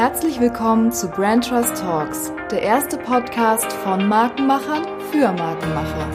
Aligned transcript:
Herzlich 0.00 0.40
willkommen 0.40 0.92
zu 0.92 1.08
Brand 1.08 1.46
Trust 1.46 1.76
Talks, 1.76 2.32
der 2.50 2.62
erste 2.62 2.96
Podcast 2.96 3.70
von 3.70 4.08
Markenmachern 4.08 4.82
für 5.10 5.30
Markenmacher. 5.30 6.08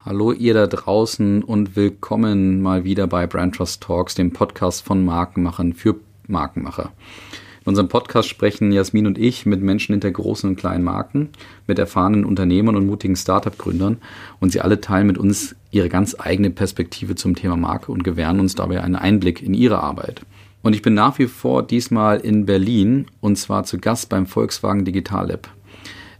Hallo 0.00 0.32
ihr 0.32 0.54
da 0.54 0.66
draußen 0.66 1.44
und 1.44 1.76
willkommen 1.76 2.62
mal 2.62 2.84
wieder 2.84 3.06
bei 3.06 3.26
Brand 3.26 3.56
Trust 3.56 3.82
Talks, 3.82 4.14
dem 4.14 4.32
Podcast 4.32 4.86
von 4.86 5.04
Markenmachern 5.04 5.74
für 5.74 5.96
Markenmacher. 6.28 6.92
In 7.60 7.72
unserem 7.72 7.88
Podcast 7.90 8.30
sprechen 8.30 8.72
Jasmin 8.72 9.06
und 9.06 9.18
ich 9.18 9.44
mit 9.44 9.60
Menschen 9.60 9.92
hinter 9.92 10.10
großen 10.10 10.48
und 10.48 10.56
kleinen 10.56 10.82
Marken, 10.82 11.28
mit 11.66 11.78
erfahrenen 11.78 12.24
Unternehmern 12.24 12.74
und 12.74 12.86
mutigen 12.86 13.16
Startup-Gründern 13.16 13.98
und 14.40 14.52
sie 14.52 14.62
alle 14.62 14.80
teilen 14.80 15.08
mit 15.08 15.18
uns 15.18 15.54
ihre 15.70 15.90
ganz 15.90 16.16
eigene 16.18 16.48
Perspektive 16.48 17.16
zum 17.16 17.34
Thema 17.34 17.56
Marke 17.58 17.92
und 17.92 18.02
gewähren 18.02 18.40
uns 18.40 18.54
dabei 18.54 18.82
einen 18.82 18.96
Einblick 18.96 19.42
in 19.42 19.52
ihre 19.52 19.80
Arbeit. 19.80 20.22
Und 20.62 20.74
ich 20.74 20.82
bin 20.82 20.94
nach 20.94 21.18
wie 21.18 21.26
vor 21.26 21.62
diesmal 21.62 22.18
in 22.18 22.46
Berlin 22.46 23.06
und 23.20 23.36
zwar 23.36 23.64
zu 23.64 23.78
Gast 23.78 24.08
beim 24.08 24.26
Volkswagen 24.26 24.84
Digital 24.84 25.28
Lab. 25.28 25.48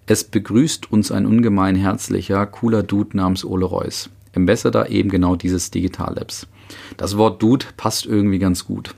Es 0.06 0.24
begrüßt 0.24 0.91
uns 0.91 1.12
ein 1.12 1.27
ungemein 1.27 1.74
herzlicher, 1.77 2.47
cooler 2.47 2.83
Dude 2.83 3.16
namens 3.16 3.45
Ole 3.45 3.66
Reuss. 3.66 4.11
Ambassador 4.34 4.88
eben 4.88 5.11
genau 5.11 5.37
dieses 5.37 5.70
Digital 5.70 6.14
Labs. 6.14 6.47
Das 6.97 7.16
Wort 7.16 7.42
Dude 7.42 7.66
passt 7.77 8.06
irgendwie 8.06 8.38
ganz 8.38 8.64
gut. 8.64 8.95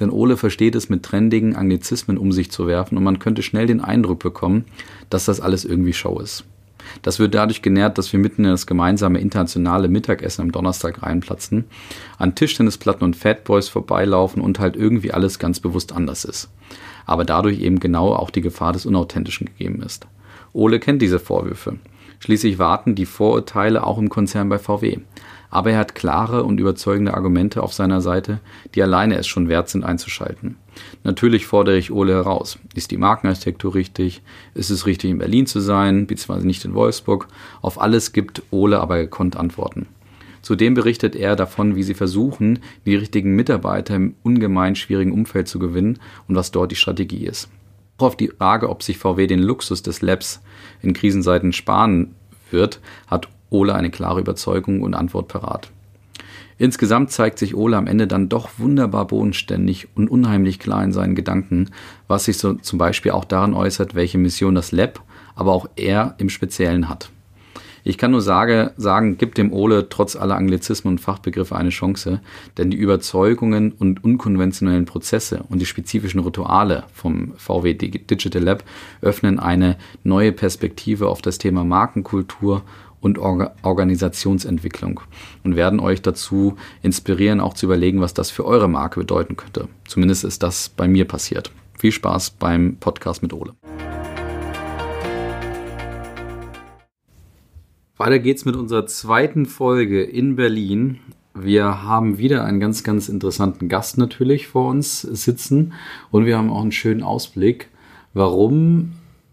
Denn 0.00 0.10
Ole 0.10 0.36
versteht 0.36 0.74
es 0.74 0.88
mit 0.88 1.02
trendigen 1.02 1.56
Anglizismen 1.56 2.18
um 2.18 2.32
sich 2.32 2.50
zu 2.50 2.66
werfen 2.66 2.96
und 2.96 3.04
man 3.04 3.18
könnte 3.18 3.42
schnell 3.42 3.66
den 3.66 3.80
Eindruck 3.80 4.20
bekommen, 4.20 4.64
dass 5.10 5.24
das 5.24 5.40
alles 5.40 5.64
irgendwie 5.64 5.92
Show 5.92 6.18
ist. 6.18 6.44
Das 7.02 7.18
wird 7.18 7.34
dadurch 7.34 7.62
genährt, 7.62 7.98
dass 7.98 8.12
wir 8.12 8.20
mitten 8.20 8.44
in 8.44 8.50
das 8.50 8.66
gemeinsame 8.66 9.18
internationale 9.20 9.88
Mittagessen 9.88 10.42
am 10.42 10.52
Donnerstag 10.52 11.02
reinplatzen, 11.02 11.64
an 12.18 12.34
Tischtennisplatten 12.34 13.04
und 13.04 13.16
Fatboys 13.16 13.68
vorbeilaufen 13.68 14.42
und 14.42 14.58
halt 14.58 14.76
irgendwie 14.76 15.12
alles 15.12 15.38
ganz 15.38 15.60
bewusst 15.60 15.92
anders 15.92 16.24
ist. 16.24 16.50
Aber 17.06 17.24
dadurch 17.24 17.60
eben 17.60 17.80
genau 17.80 18.14
auch 18.14 18.30
die 18.30 18.40
Gefahr 18.40 18.72
des 18.72 18.86
Unauthentischen 18.86 19.46
gegeben 19.46 19.82
ist. 19.82 20.06
Ole 20.52 20.78
kennt 20.80 21.02
diese 21.02 21.18
Vorwürfe. 21.18 21.78
Schließlich 22.20 22.58
warten 22.58 22.94
die 22.94 23.06
Vorurteile 23.06 23.84
auch 23.84 23.98
im 23.98 24.08
Konzern 24.08 24.48
bei 24.48 24.58
VW. 24.58 24.98
Aber 25.50 25.72
er 25.72 25.78
hat 25.78 25.94
klare 25.94 26.44
und 26.44 26.60
überzeugende 26.60 27.14
Argumente 27.14 27.62
auf 27.62 27.72
seiner 27.72 28.00
Seite, 28.00 28.38
die 28.74 28.82
alleine 28.82 29.16
es 29.16 29.26
schon 29.26 29.48
wert 29.48 29.68
sind 29.68 29.84
einzuschalten. 29.84 30.56
Natürlich 31.04 31.46
fordere 31.46 31.76
ich 31.76 31.90
Ole 31.90 32.12
heraus. 32.12 32.58
Ist 32.74 32.90
die 32.90 32.96
Markenarchitektur 32.96 33.74
richtig? 33.74 34.22
Ist 34.54 34.70
es 34.70 34.86
richtig, 34.86 35.10
in 35.10 35.18
Berlin 35.18 35.46
zu 35.46 35.60
sein, 35.60 36.06
beziehungsweise 36.06 36.46
nicht 36.46 36.64
in 36.64 36.74
Wolfsburg? 36.74 37.28
Auf 37.60 37.80
alles 37.80 38.12
gibt 38.12 38.42
Ole 38.50 38.80
aber 38.80 38.98
gekonnt 38.98 39.36
Antworten. 39.36 39.86
Zudem 40.42 40.74
berichtet 40.74 41.14
er 41.14 41.36
davon, 41.36 41.76
wie 41.76 41.84
sie 41.84 41.94
versuchen, 41.94 42.58
die 42.84 42.96
richtigen 42.96 43.36
Mitarbeiter 43.36 43.94
im 43.94 44.14
ungemein 44.22 44.74
schwierigen 44.74 45.12
Umfeld 45.12 45.48
zu 45.48 45.58
gewinnen 45.58 45.98
und 46.26 46.34
was 46.34 46.50
dort 46.50 46.72
die 46.72 46.76
Strategie 46.76 47.26
ist. 47.26 47.48
Auch 47.98 48.06
auf 48.06 48.16
die 48.16 48.28
Frage, 48.28 48.68
ob 48.68 48.82
sich 48.82 48.98
VW 48.98 49.28
den 49.28 49.38
Luxus 49.38 49.82
des 49.82 50.02
Labs 50.02 50.40
in 50.82 50.92
Krisenzeiten 50.92 51.52
sparen 51.52 52.14
wird, 52.50 52.80
hat 53.06 53.28
Ole 53.50 53.74
eine 53.74 53.90
klare 53.90 54.20
Überzeugung 54.20 54.82
und 54.82 54.94
Antwort 54.94 55.28
parat. 55.28 55.70
Insgesamt 56.62 57.10
zeigt 57.10 57.40
sich 57.40 57.56
Ole 57.56 57.76
am 57.76 57.88
Ende 57.88 58.06
dann 58.06 58.28
doch 58.28 58.50
wunderbar 58.56 59.08
bodenständig 59.08 59.88
und 59.96 60.08
unheimlich 60.08 60.60
klar 60.60 60.84
in 60.84 60.92
seinen 60.92 61.16
Gedanken, 61.16 61.70
was 62.06 62.26
sich 62.26 62.38
so 62.38 62.52
zum 62.52 62.78
Beispiel 62.78 63.10
auch 63.10 63.24
daran 63.24 63.52
äußert, 63.52 63.96
welche 63.96 64.16
Mission 64.16 64.54
das 64.54 64.70
Lab, 64.70 65.02
aber 65.34 65.50
auch 65.50 65.68
er 65.74 66.14
im 66.18 66.28
Speziellen 66.28 66.88
hat. 66.88 67.10
Ich 67.82 67.98
kann 67.98 68.12
nur 68.12 68.22
sage, 68.22 68.74
sagen, 68.76 69.18
gibt 69.18 69.38
dem 69.38 69.52
Ole 69.52 69.88
trotz 69.88 70.14
aller 70.14 70.36
Anglizismen 70.36 70.94
und 70.94 71.00
Fachbegriffe 71.00 71.56
eine 71.56 71.70
Chance, 71.70 72.20
denn 72.58 72.70
die 72.70 72.76
Überzeugungen 72.76 73.72
und 73.72 74.04
unkonventionellen 74.04 74.84
Prozesse 74.84 75.42
und 75.48 75.58
die 75.58 75.66
spezifischen 75.66 76.20
Rituale 76.20 76.84
vom 76.94 77.32
VW 77.38 77.74
Digital 77.74 78.40
Lab 78.40 78.62
öffnen 79.00 79.40
eine 79.40 79.78
neue 80.04 80.30
Perspektive 80.30 81.08
auf 81.08 81.22
das 81.22 81.38
Thema 81.38 81.64
Markenkultur 81.64 82.62
und 83.02 83.18
Or 83.18 83.52
Organisationsentwicklung 83.62 85.00
und 85.44 85.56
werden 85.56 85.80
euch 85.80 86.00
dazu 86.00 86.56
inspirieren, 86.80 87.40
auch 87.40 87.52
zu 87.52 87.66
überlegen, 87.66 88.00
was 88.00 88.14
das 88.14 88.30
für 88.30 88.46
eure 88.46 88.68
Marke 88.68 89.00
bedeuten 89.00 89.36
könnte. 89.36 89.68
Zumindest 89.86 90.24
ist 90.24 90.42
das 90.42 90.70
bei 90.70 90.88
mir 90.88 91.04
passiert. 91.04 91.52
Viel 91.78 91.92
Spaß 91.92 92.30
beim 92.30 92.76
Podcast 92.80 93.22
mit 93.22 93.34
Ole. 93.34 93.52
Weiter 97.96 98.18
geht's 98.20 98.44
mit 98.44 98.56
unserer 98.56 98.86
zweiten 98.86 99.46
Folge 99.46 100.02
in 100.02 100.36
Berlin. 100.36 101.00
Wir 101.34 101.82
haben 101.82 102.18
wieder 102.18 102.44
einen 102.44 102.60
ganz, 102.60 102.84
ganz 102.84 103.08
interessanten 103.08 103.68
Gast 103.68 103.98
natürlich 103.98 104.46
vor 104.48 104.68
uns 104.68 105.00
sitzen 105.02 105.72
und 106.10 106.24
wir 106.24 106.36
haben 106.36 106.50
auch 106.50 106.62
einen 106.62 106.72
schönen 106.72 107.02
Ausblick, 107.02 107.68
warum 108.12 108.92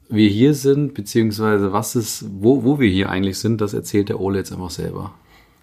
wir 0.09 0.29
hier 0.29 0.55
sind, 0.55 0.95
beziehungsweise 0.95 1.71
was 1.71 1.95
ist, 1.95 2.25
wo, 2.39 2.63
wo 2.63 2.79
wir 2.79 2.89
hier 2.89 3.09
eigentlich 3.09 3.37
sind, 3.37 3.61
das 3.61 3.73
erzählt 3.73 4.09
der 4.09 4.19
Ole 4.19 4.39
jetzt 4.39 4.51
einfach 4.51 4.71
selber. 4.71 5.13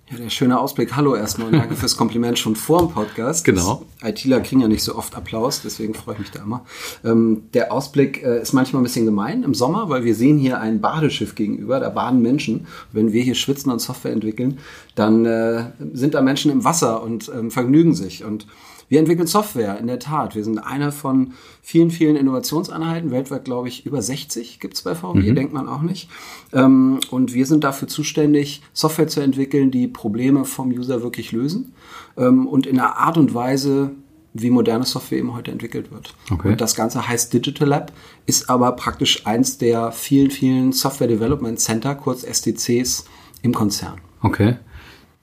Ja, 0.08 0.18
der 0.18 0.30
schöne 0.30 0.60
Ausblick. 0.60 0.94
Hallo 0.94 1.16
erstmal 1.16 1.48
und 1.48 1.54
danke 1.54 1.74
fürs 1.74 1.96
Kompliment 1.96 2.38
schon 2.38 2.54
vor 2.54 2.78
dem 2.78 2.90
Podcast. 2.90 3.44
Genau. 3.44 3.82
ITler 4.00 4.38
kriegen 4.38 4.60
ja 4.60 4.68
nicht 4.68 4.84
so 4.84 4.94
oft 4.94 5.16
Applaus, 5.16 5.62
deswegen 5.62 5.94
freue 5.94 6.14
ich 6.14 6.20
mich 6.20 6.30
da 6.30 6.44
immer. 6.44 6.64
Ähm, 7.04 7.42
der 7.54 7.72
Ausblick 7.72 8.22
äh, 8.22 8.40
ist 8.40 8.52
manchmal 8.52 8.82
ein 8.82 8.84
bisschen 8.84 9.04
gemein 9.04 9.42
im 9.42 9.52
Sommer, 9.52 9.88
weil 9.88 10.04
wir 10.04 10.14
sehen 10.14 10.38
hier 10.38 10.60
ein 10.60 10.80
Badeschiff 10.80 11.34
gegenüber, 11.34 11.80
da 11.80 11.88
baden 11.90 12.22
Menschen. 12.22 12.68
Wenn 12.92 13.12
wir 13.12 13.24
hier 13.24 13.34
schwitzen 13.34 13.72
und 13.72 13.80
Software 13.80 14.12
entwickeln, 14.12 14.60
dann 14.94 15.24
äh, 15.26 15.72
sind 15.92 16.14
da 16.14 16.22
Menschen 16.22 16.52
im 16.52 16.62
Wasser 16.62 17.02
und 17.02 17.28
ähm, 17.36 17.50
vergnügen 17.50 17.94
sich. 17.96 18.24
Und 18.24 18.46
wir 18.88 19.00
entwickeln 19.00 19.26
Software, 19.26 19.78
in 19.78 19.86
der 19.86 19.98
Tat. 19.98 20.34
Wir 20.34 20.44
sind 20.44 20.58
einer 20.58 20.92
von 20.92 21.32
vielen, 21.62 21.90
vielen 21.90 22.16
Innovationseinheiten. 22.16 23.10
Weltweit, 23.10 23.44
glaube 23.44 23.68
ich, 23.68 23.84
über 23.84 24.00
60 24.00 24.60
gibt 24.60 24.74
es 24.74 24.82
bei 24.82 24.94
VW, 24.94 25.30
mhm. 25.30 25.34
denkt 25.34 25.52
man 25.52 25.68
auch 25.68 25.82
nicht. 25.82 26.08
Ähm, 26.52 27.00
und 27.10 27.34
wir 27.34 27.46
sind 27.46 27.64
dafür 27.64 27.88
zuständig, 27.88 28.62
Software 28.72 29.08
zu 29.08 29.20
entwickeln, 29.20 29.70
die 29.70 29.88
Probleme 29.88 30.44
vom 30.44 30.70
User 30.70 31.02
wirklich 31.02 31.32
lösen 31.32 31.74
ähm, 32.16 32.46
und 32.46 32.66
in 32.66 32.78
einer 32.78 32.96
Art 32.96 33.18
und 33.18 33.34
Weise, 33.34 33.90
wie 34.34 34.50
moderne 34.50 34.84
Software 34.84 35.18
eben 35.18 35.34
heute 35.34 35.50
entwickelt 35.50 35.90
wird. 35.90 36.14
Okay. 36.30 36.50
Und 36.50 36.60
das 36.60 36.74
Ganze 36.74 37.08
heißt 37.08 37.32
Digital 37.32 37.68
Lab, 37.68 37.92
ist 38.26 38.50
aber 38.50 38.72
praktisch 38.72 39.26
eins 39.26 39.58
der 39.58 39.92
vielen, 39.92 40.30
vielen 40.30 40.72
Software 40.72 41.08
Development 41.08 41.58
Center, 41.58 41.94
kurz 41.94 42.22
SDCs, 42.22 43.06
im 43.42 43.52
Konzern. 43.52 44.00
Okay 44.22 44.56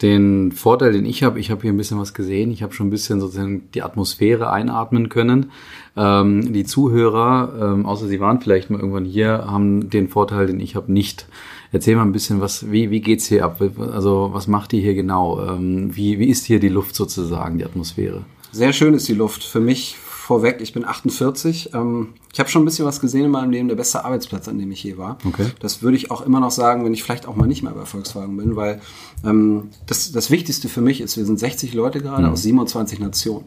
den 0.04 0.52
Vorteil, 0.52 0.92
den 0.92 1.06
ich 1.06 1.24
habe, 1.24 1.40
ich 1.40 1.50
habe 1.50 1.62
hier 1.62 1.72
ein 1.72 1.78
bisschen 1.78 1.98
was 1.98 2.14
gesehen, 2.14 2.52
ich 2.52 2.62
habe 2.62 2.74
schon 2.74 2.88
ein 2.88 2.92
bisschen 2.92 3.22
sozusagen 3.22 3.70
die 3.74 3.82
Atmosphäre 3.82 4.52
einatmen 4.52 5.08
können. 5.10 5.52
Ähm, 5.96 6.52
die 6.52 6.66
Zuhörer, 6.66 7.74
ähm, 7.74 7.86
außer 7.86 8.08
sie 8.08 8.20
waren 8.20 8.42
vielleicht 8.42 8.70
mal 8.70 8.80
irgendwann 8.80 9.06
hier, 9.06 9.46
haben 9.48 9.90
den 9.90 10.10
Vorteil, 10.10 10.48
den 10.48 10.60
ich 10.60 10.76
habe, 10.76 10.92
nicht. 10.92 11.28
Erzähl 11.72 11.96
mal 11.96 12.04
ein 12.04 12.12
bisschen, 12.12 12.42
was, 12.42 12.70
wie, 12.72 12.92
wie 12.92 13.02
geht's 13.02 13.28
hier 13.28 13.46
ab? 13.46 13.62
Also 13.94 14.30
was 14.34 14.48
macht 14.48 14.74
ihr 14.74 14.82
hier 14.82 14.94
genau? 14.94 15.42
Ähm, 15.42 15.96
wie, 15.96 16.20
wie 16.20 16.28
ist 16.28 16.46
hier 16.46 16.60
die 16.60 16.70
Luft 16.70 16.96
sozusagen, 16.96 17.58
die 17.58 17.66
Atmosphäre? 17.66 18.26
Sehr 18.52 18.74
schön 18.74 18.94
ist 18.94 19.08
die 19.08 19.16
Luft. 19.16 19.44
Für 19.44 19.62
mich 19.62 19.96
vorweg, 20.24 20.62
ich 20.62 20.72
bin 20.72 20.86
48. 20.86 21.72
Ähm, 21.74 22.14
ich 22.32 22.40
habe 22.40 22.50
schon 22.50 22.62
ein 22.62 22.66
bisschen 22.66 22.86
was 22.86 23.02
gesehen 23.02 23.26
in 23.26 23.32
meinem 23.32 23.52
Leben, 23.52 23.68
der 23.68 23.76
beste 23.76 24.06
Arbeitsplatz, 24.06 24.48
an 24.48 24.58
dem 24.58 24.72
ich 24.72 24.82
je 24.82 24.98
war. 24.98 25.18
Okay. 25.28 25.48
Das 25.60 25.82
würde 25.82 25.98
ich 25.98 26.12
auch 26.12 26.22
immer 26.22 26.40
noch 26.40 26.50
sagen, 26.50 26.86
wenn 26.86 26.94
ich 26.94 27.04
vielleicht 27.04 27.28
auch 27.28 27.36
mal 27.36 27.46
nicht 27.46 27.62
mehr 27.62 27.74
bei 27.74 27.86
Volkswagen 27.86 28.38
bin, 28.38 28.56
weil 28.56 28.80
ähm, 29.26 29.70
das, 29.86 30.14
das 30.14 30.32
Wichtigste 30.32 30.70
für 30.70 30.80
mich 30.80 31.02
ist, 31.02 31.18
wir 31.18 31.26
sind 31.26 31.40
60 31.40 31.74
Leute 31.74 32.00
gerade 32.00 32.24
mhm. 32.24 32.34
aus 32.34 32.42
27 32.42 33.00
Nationen. 33.00 33.44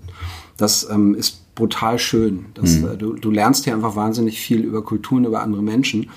Das 0.57 0.89
ähm, 0.91 1.15
ist 1.15 1.55
brutal 1.55 1.99
schön. 1.99 2.47
Das, 2.55 2.77
mhm. 2.77 2.89
äh, 2.89 2.97
du, 2.97 3.15
du 3.15 3.31
lernst 3.31 3.65
hier 3.65 3.75
einfach 3.75 3.97
wahnsinnig 3.97 4.39
viel 4.39 4.61
über 4.61 4.83
Kulturen, 4.83 5.25
über 5.25 5.43
andere 5.43 5.63
Menschen. 5.63 6.11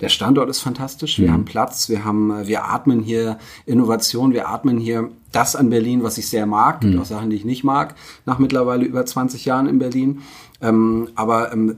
Der 0.00 0.08
Standort 0.08 0.50
ist 0.50 0.60
fantastisch. 0.60 1.18
Wir 1.18 1.28
mhm. 1.28 1.32
haben 1.32 1.44
Platz, 1.44 1.88
wir 1.88 2.04
haben, 2.04 2.30
äh, 2.30 2.46
wir 2.48 2.64
atmen 2.64 3.00
hier 3.00 3.38
Innovation, 3.64 4.32
wir 4.32 4.48
atmen 4.48 4.78
hier 4.78 5.10
das 5.32 5.54
an 5.54 5.70
Berlin, 5.70 6.02
was 6.02 6.18
ich 6.18 6.28
sehr 6.28 6.46
mag. 6.46 6.82
Mhm. 6.82 6.98
auch 6.98 7.04
Sachen, 7.04 7.30
die 7.30 7.36
ich 7.36 7.44
nicht 7.44 7.62
mag, 7.62 7.94
nach 8.24 8.38
mittlerweile 8.38 8.84
über 8.84 9.06
20 9.06 9.44
Jahren 9.44 9.66
in 9.66 9.78
Berlin. 9.78 10.22
Ähm, 10.60 11.08
aber 11.14 11.52
ähm, 11.52 11.76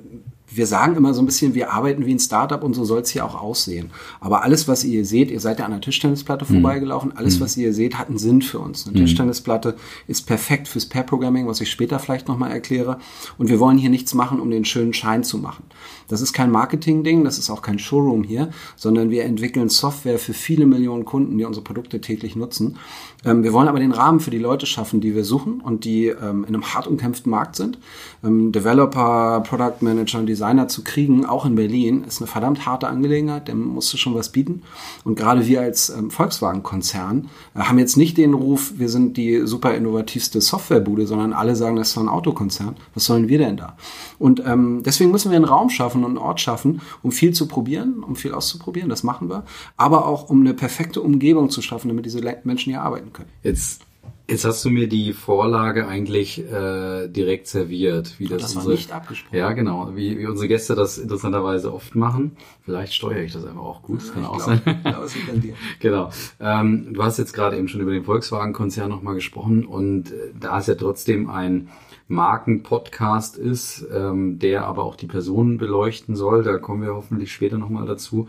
wir 0.50 0.66
sagen 0.66 0.96
immer 0.96 1.14
so 1.14 1.22
ein 1.22 1.26
bisschen, 1.26 1.54
wir 1.54 1.72
arbeiten 1.72 2.06
wie 2.06 2.14
ein 2.14 2.18
Startup 2.18 2.62
und 2.62 2.74
so 2.74 2.84
soll 2.84 3.00
es 3.00 3.10
hier 3.10 3.24
auch 3.24 3.40
aussehen. 3.40 3.90
Aber 4.20 4.42
alles, 4.42 4.68
was 4.68 4.84
ihr 4.84 5.04
seht, 5.04 5.30
ihr 5.30 5.40
seid 5.40 5.58
ja 5.58 5.64
an 5.64 5.72
der 5.72 5.80
Tischtennisplatte 5.80 6.44
mhm. 6.44 6.60
vorbeigelaufen, 6.60 7.16
alles, 7.16 7.38
mhm. 7.38 7.44
was 7.44 7.56
ihr 7.56 7.72
seht, 7.74 7.98
hat 7.98 8.08
einen 8.08 8.18
Sinn 8.18 8.42
für 8.42 8.58
uns. 8.58 8.86
Eine 8.86 8.98
mhm. 8.98 9.04
Tischtennisplatte 9.04 9.76
ist 10.06 10.26
perfekt 10.26 10.68
fürs 10.68 10.86
Pair-Programming, 10.86 11.46
was 11.46 11.60
ich 11.60 11.70
später 11.70 11.98
vielleicht 11.98 12.28
nochmal 12.28 12.50
erkläre. 12.50 12.98
Und 13.36 13.48
wir 13.48 13.60
wollen 13.60 13.78
hier 13.78 13.90
nichts 13.90 14.14
machen, 14.14 14.40
um 14.40 14.50
den 14.50 14.64
schönen 14.64 14.94
Schein 14.94 15.24
zu 15.24 15.38
machen. 15.38 15.64
Das 16.08 16.20
ist 16.20 16.32
kein 16.32 16.50
Marketing-Ding, 16.50 17.25
das 17.25 17.38
ist 17.38 17.50
auch 17.50 17.62
kein 17.62 17.78
Showroom 17.78 18.25
hier, 18.25 18.50
sondern 18.76 19.10
wir 19.10 19.25
entwickeln 19.25 19.69
Software 19.69 20.19
für 20.19 20.32
viele 20.32 20.66
Millionen 20.66 21.05
Kunden, 21.05 21.38
die 21.38 21.44
unsere 21.44 21.62
Produkte 21.62 22.00
täglich 22.00 22.34
nutzen. 22.34 22.78
Ähm, 23.25 23.43
wir 23.43 23.52
wollen 23.52 23.69
aber 23.69 23.81
den 23.81 23.93
Rahmen 23.93 24.20
für 24.20 24.31
die 24.31 24.38
Leute 24.38 24.66
schaffen, 24.66 25.00
die 25.00 25.14
wir 25.14 25.25
suchen 25.25 25.60
und 25.60 25.84
die 25.84 26.06
ähm, 26.06 26.44
in 26.44 26.55
einem 26.55 26.75
hart 26.75 26.87
umkämpften 26.87 27.31
Markt 27.31 27.56
sind. 27.56 27.78
Ähm, 28.25 28.52
Developer, 28.52 29.43
Product 29.46 29.82
Manager, 29.82 30.20
die 30.20 30.26
Designer 30.26 30.69
zu 30.69 30.84
kriegen, 30.84 31.26
auch 31.26 31.44
in 31.44 31.56
Berlin, 31.56 32.05
ist 32.05 32.20
eine 32.20 32.28
verdammt 32.28 32.64
harte 32.64 32.88
Angelegenheit. 32.88 33.49
Dem 33.49 33.64
musst 33.64 33.93
du 33.93 33.96
schon 33.96 34.14
was 34.14 34.31
bieten. 34.31 34.62
Und 35.05 35.16
gerade 35.16 35.46
wir 35.46 35.60
als 35.60 35.90
ähm, 35.90 36.10
Volkswagen-Konzern 36.10 37.28
äh, 37.55 37.60
haben 37.60 37.78
jetzt 37.78 37.96
nicht 37.96 38.16
den 38.16 38.34
Ruf, 38.34 38.75
wir 38.76 38.88
sind 38.88 39.16
die 39.16 39.46
super 39.46 39.75
innovativste 39.75 40.40
Softwarebude, 40.40 41.06
sondern 41.06 41.32
alle 41.32 41.56
sagen, 41.56 41.76
das 41.76 41.88
ist 41.88 41.94
so 41.94 42.00
ein 42.00 42.08
Autokonzern. 42.08 42.76
Was 42.94 43.05
sollen 43.05 43.28
wir 43.28 43.38
denn 43.38 43.56
da? 43.56 43.76
Und 44.19 44.43
ähm, 44.46 44.82
deswegen 44.84 45.10
müssen 45.10 45.31
wir 45.31 45.37
einen 45.37 45.44
Raum 45.44 45.70
schaffen 45.70 45.97
und 46.04 46.10
einen 46.10 46.18
Ort 46.18 46.40
schaffen, 46.40 46.80
um 47.02 47.12
viel 47.12 47.32
zu 47.32 47.48
probieren, 47.48 48.02
um 48.02 48.16
viel 48.16 48.34
auszuprobieren. 48.34 48.88
Das 48.88 49.02
machen 49.02 49.28
wir. 49.28 49.44
Aber 49.76 50.06
auch, 50.06 50.28
um 50.28 50.40
eine 50.40 50.54
perfekte 50.54 51.00
Umgebung 51.00 51.50
zu 51.50 51.62
schaffen, 51.62 51.88
damit 51.88 52.06
diese 52.06 52.20
Menschen 52.44 52.70
hier 52.70 52.82
arbeiten 52.82 53.12
können. 53.12 53.30
Jetzt 53.42 53.82
Jetzt 54.30 54.44
hast 54.44 54.62
du 54.62 54.68
mir 54.68 54.90
die 54.90 55.14
Vorlage 55.14 55.88
eigentlich 55.88 56.38
äh, 56.38 57.08
direkt 57.08 57.46
serviert, 57.46 58.18
wie 58.18 58.26
das, 58.26 58.42
das 58.42 58.56
unsere, 58.56 58.74
nicht 58.74 58.92
abgesprochen. 58.92 59.38
Ja, 59.38 59.52
genau, 59.52 59.92
wie, 59.94 60.18
wie 60.18 60.26
unsere 60.26 60.48
Gäste 60.48 60.74
das 60.74 60.98
interessanterweise 60.98 61.72
oft 61.72 61.94
machen. 61.94 62.36
Vielleicht 62.62 62.92
steuere 62.92 63.22
ich 63.22 63.32
das 63.32 63.46
einfach 63.46 63.62
auch 63.62 63.80
gut, 63.80 64.02
das 64.02 64.12
kann 64.12 64.24
ich 64.24 64.28
auch 64.28 64.36
glaub, 64.36 64.46
sein. 64.46 64.60
Liegt 65.14 65.30
an 65.30 65.40
dir. 65.40 65.54
genau. 65.80 66.10
Ähm, 66.40 66.92
du 66.92 67.02
hast 67.02 67.16
jetzt 67.16 67.32
gerade 67.32 67.56
eben 67.56 67.68
schon 67.68 67.80
über 67.80 67.92
den 67.92 68.04
Volkswagen-Konzern 68.04 68.90
nochmal 68.90 69.14
gesprochen 69.14 69.64
und 69.64 70.12
äh, 70.12 70.34
da 70.38 70.58
es 70.58 70.66
ja 70.66 70.74
trotzdem 70.74 71.30
ein 71.30 71.70
Markenpodcast 72.08 73.37
ist, 73.37 73.87
ähm, 73.93 74.38
der 74.38 74.66
aber 74.66 74.84
auch 74.84 74.96
die 74.96 75.06
Personen 75.06 75.58
beleuchten 75.58 76.16
soll, 76.16 76.43
da 76.43 76.58
kommen 76.58 76.82
wir 76.82 76.94
hoffentlich 76.94 77.32
später 77.32 77.58
nochmal 77.58 77.87
dazu, 77.87 78.28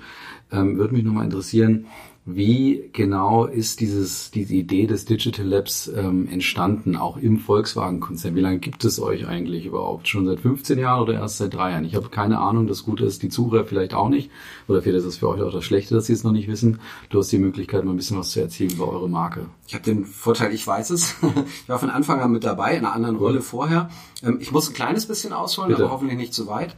ähm, 0.51 0.77
würde 0.77 0.93
mich 0.93 1.03
nochmal 1.03 1.25
interessieren, 1.25 1.87
wie 2.25 2.89
genau 2.93 3.45
ist 3.45 3.79
dieses, 3.79 4.29
diese 4.29 4.53
Idee 4.53 4.85
des 4.85 5.05
Digital 5.05 5.45
Labs 5.45 5.87
ähm, 5.87 6.27
entstanden, 6.27 6.95
auch 6.95 7.17
im 7.17 7.39
Volkswagen-Konzern? 7.39 8.35
Wie 8.35 8.41
lange 8.41 8.59
gibt 8.59 8.85
es 8.85 9.01
euch 9.01 9.27
eigentlich 9.27 9.65
überhaupt? 9.65 10.07
Schon 10.07 10.25
seit 10.25 10.39
15 10.39 10.77
Jahren 10.77 11.01
oder 11.01 11.13
erst 11.13 11.37
seit 11.37 11.53
drei 11.53 11.71
Jahren? 11.71 11.85
Ich 11.85 11.95
habe 11.95 12.09
keine 12.09 12.39
Ahnung. 12.39 12.67
Das 12.67 12.83
Gute 12.83 13.05
ist, 13.05 13.23
die 13.23 13.29
Zuhörer 13.29 13.65
vielleicht 13.65 13.93
auch 13.93 14.09
nicht. 14.09 14.29
Oder 14.67 14.81
vielleicht 14.81 14.99
ist 14.99 15.05
es 15.05 15.17
für 15.17 15.29
euch 15.29 15.41
auch 15.41 15.51
das 15.51 15.63
Schlechte, 15.63 15.95
dass 15.95 16.05
sie 16.05 16.13
es 16.13 16.23
noch 16.23 16.31
nicht 16.31 16.47
wissen. 16.47 16.79
Du 17.09 17.19
hast 17.19 17.31
die 17.31 17.39
Möglichkeit, 17.39 17.83
mal 17.83 17.91
ein 17.91 17.97
bisschen 17.97 18.17
was 18.17 18.31
zu 18.31 18.41
erzählen 18.41 18.71
über 18.71 18.91
eure 18.91 19.09
Marke. 19.09 19.47
Ich 19.67 19.73
habe 19.73 19.83
den 19.83 20.05
Vorteil, 20.05 20.53
ich 20.53 20.65
weiß 20.65 20.91
es. 20.91 21.15
Ich 21.63 21.69
war 21.69 21.79
von 21.79 21.89
Anfang 21.89 22.19
an 22.19 22.31
mit 22.31 22.43
dabei, 22.43 22.71
in 22.71 22.79
einer 22.79 22.93
anderen 22.93 23.15
Rolle 23.15 23.41
vorher. 23.41 23.89
Ähm, 24.23 24.37
ich 24.39 24.51
muss 24.51 24.69
ein 24.69 24.73
kleines 24.73 25.07
bisschen 25.07 25.33
ausholen, 25.33 25.69
Bitte. 25.69 25.83
aber 25.83 25.93
hoffentlich 25.93 26.17
nicht 26.17 26.33
zu 26.33 26.47
weit. 26.47 26.75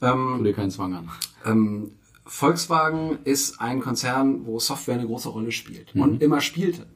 Tu 0.00 0.42
dir 0.42 0.52
keinen 0.52 0.70
Zwang 0.70 0.94
an. 0.94 1.08
Ähm, 1.46 1.92
Volkswagen 2.26 3.18
ist 3.24 3.60
ein 3.60 3.80
Konzern, 3.80 4.46
wo 4.46 4.58
Software 4.58 4.94
eine 4.94 5.06
große 5.06 5.28
Rolle 5.28 5.52
spielt 5.52 5.94
und 5.94 6.22
immer 6.22 6.40
spielte. 6.40 6.86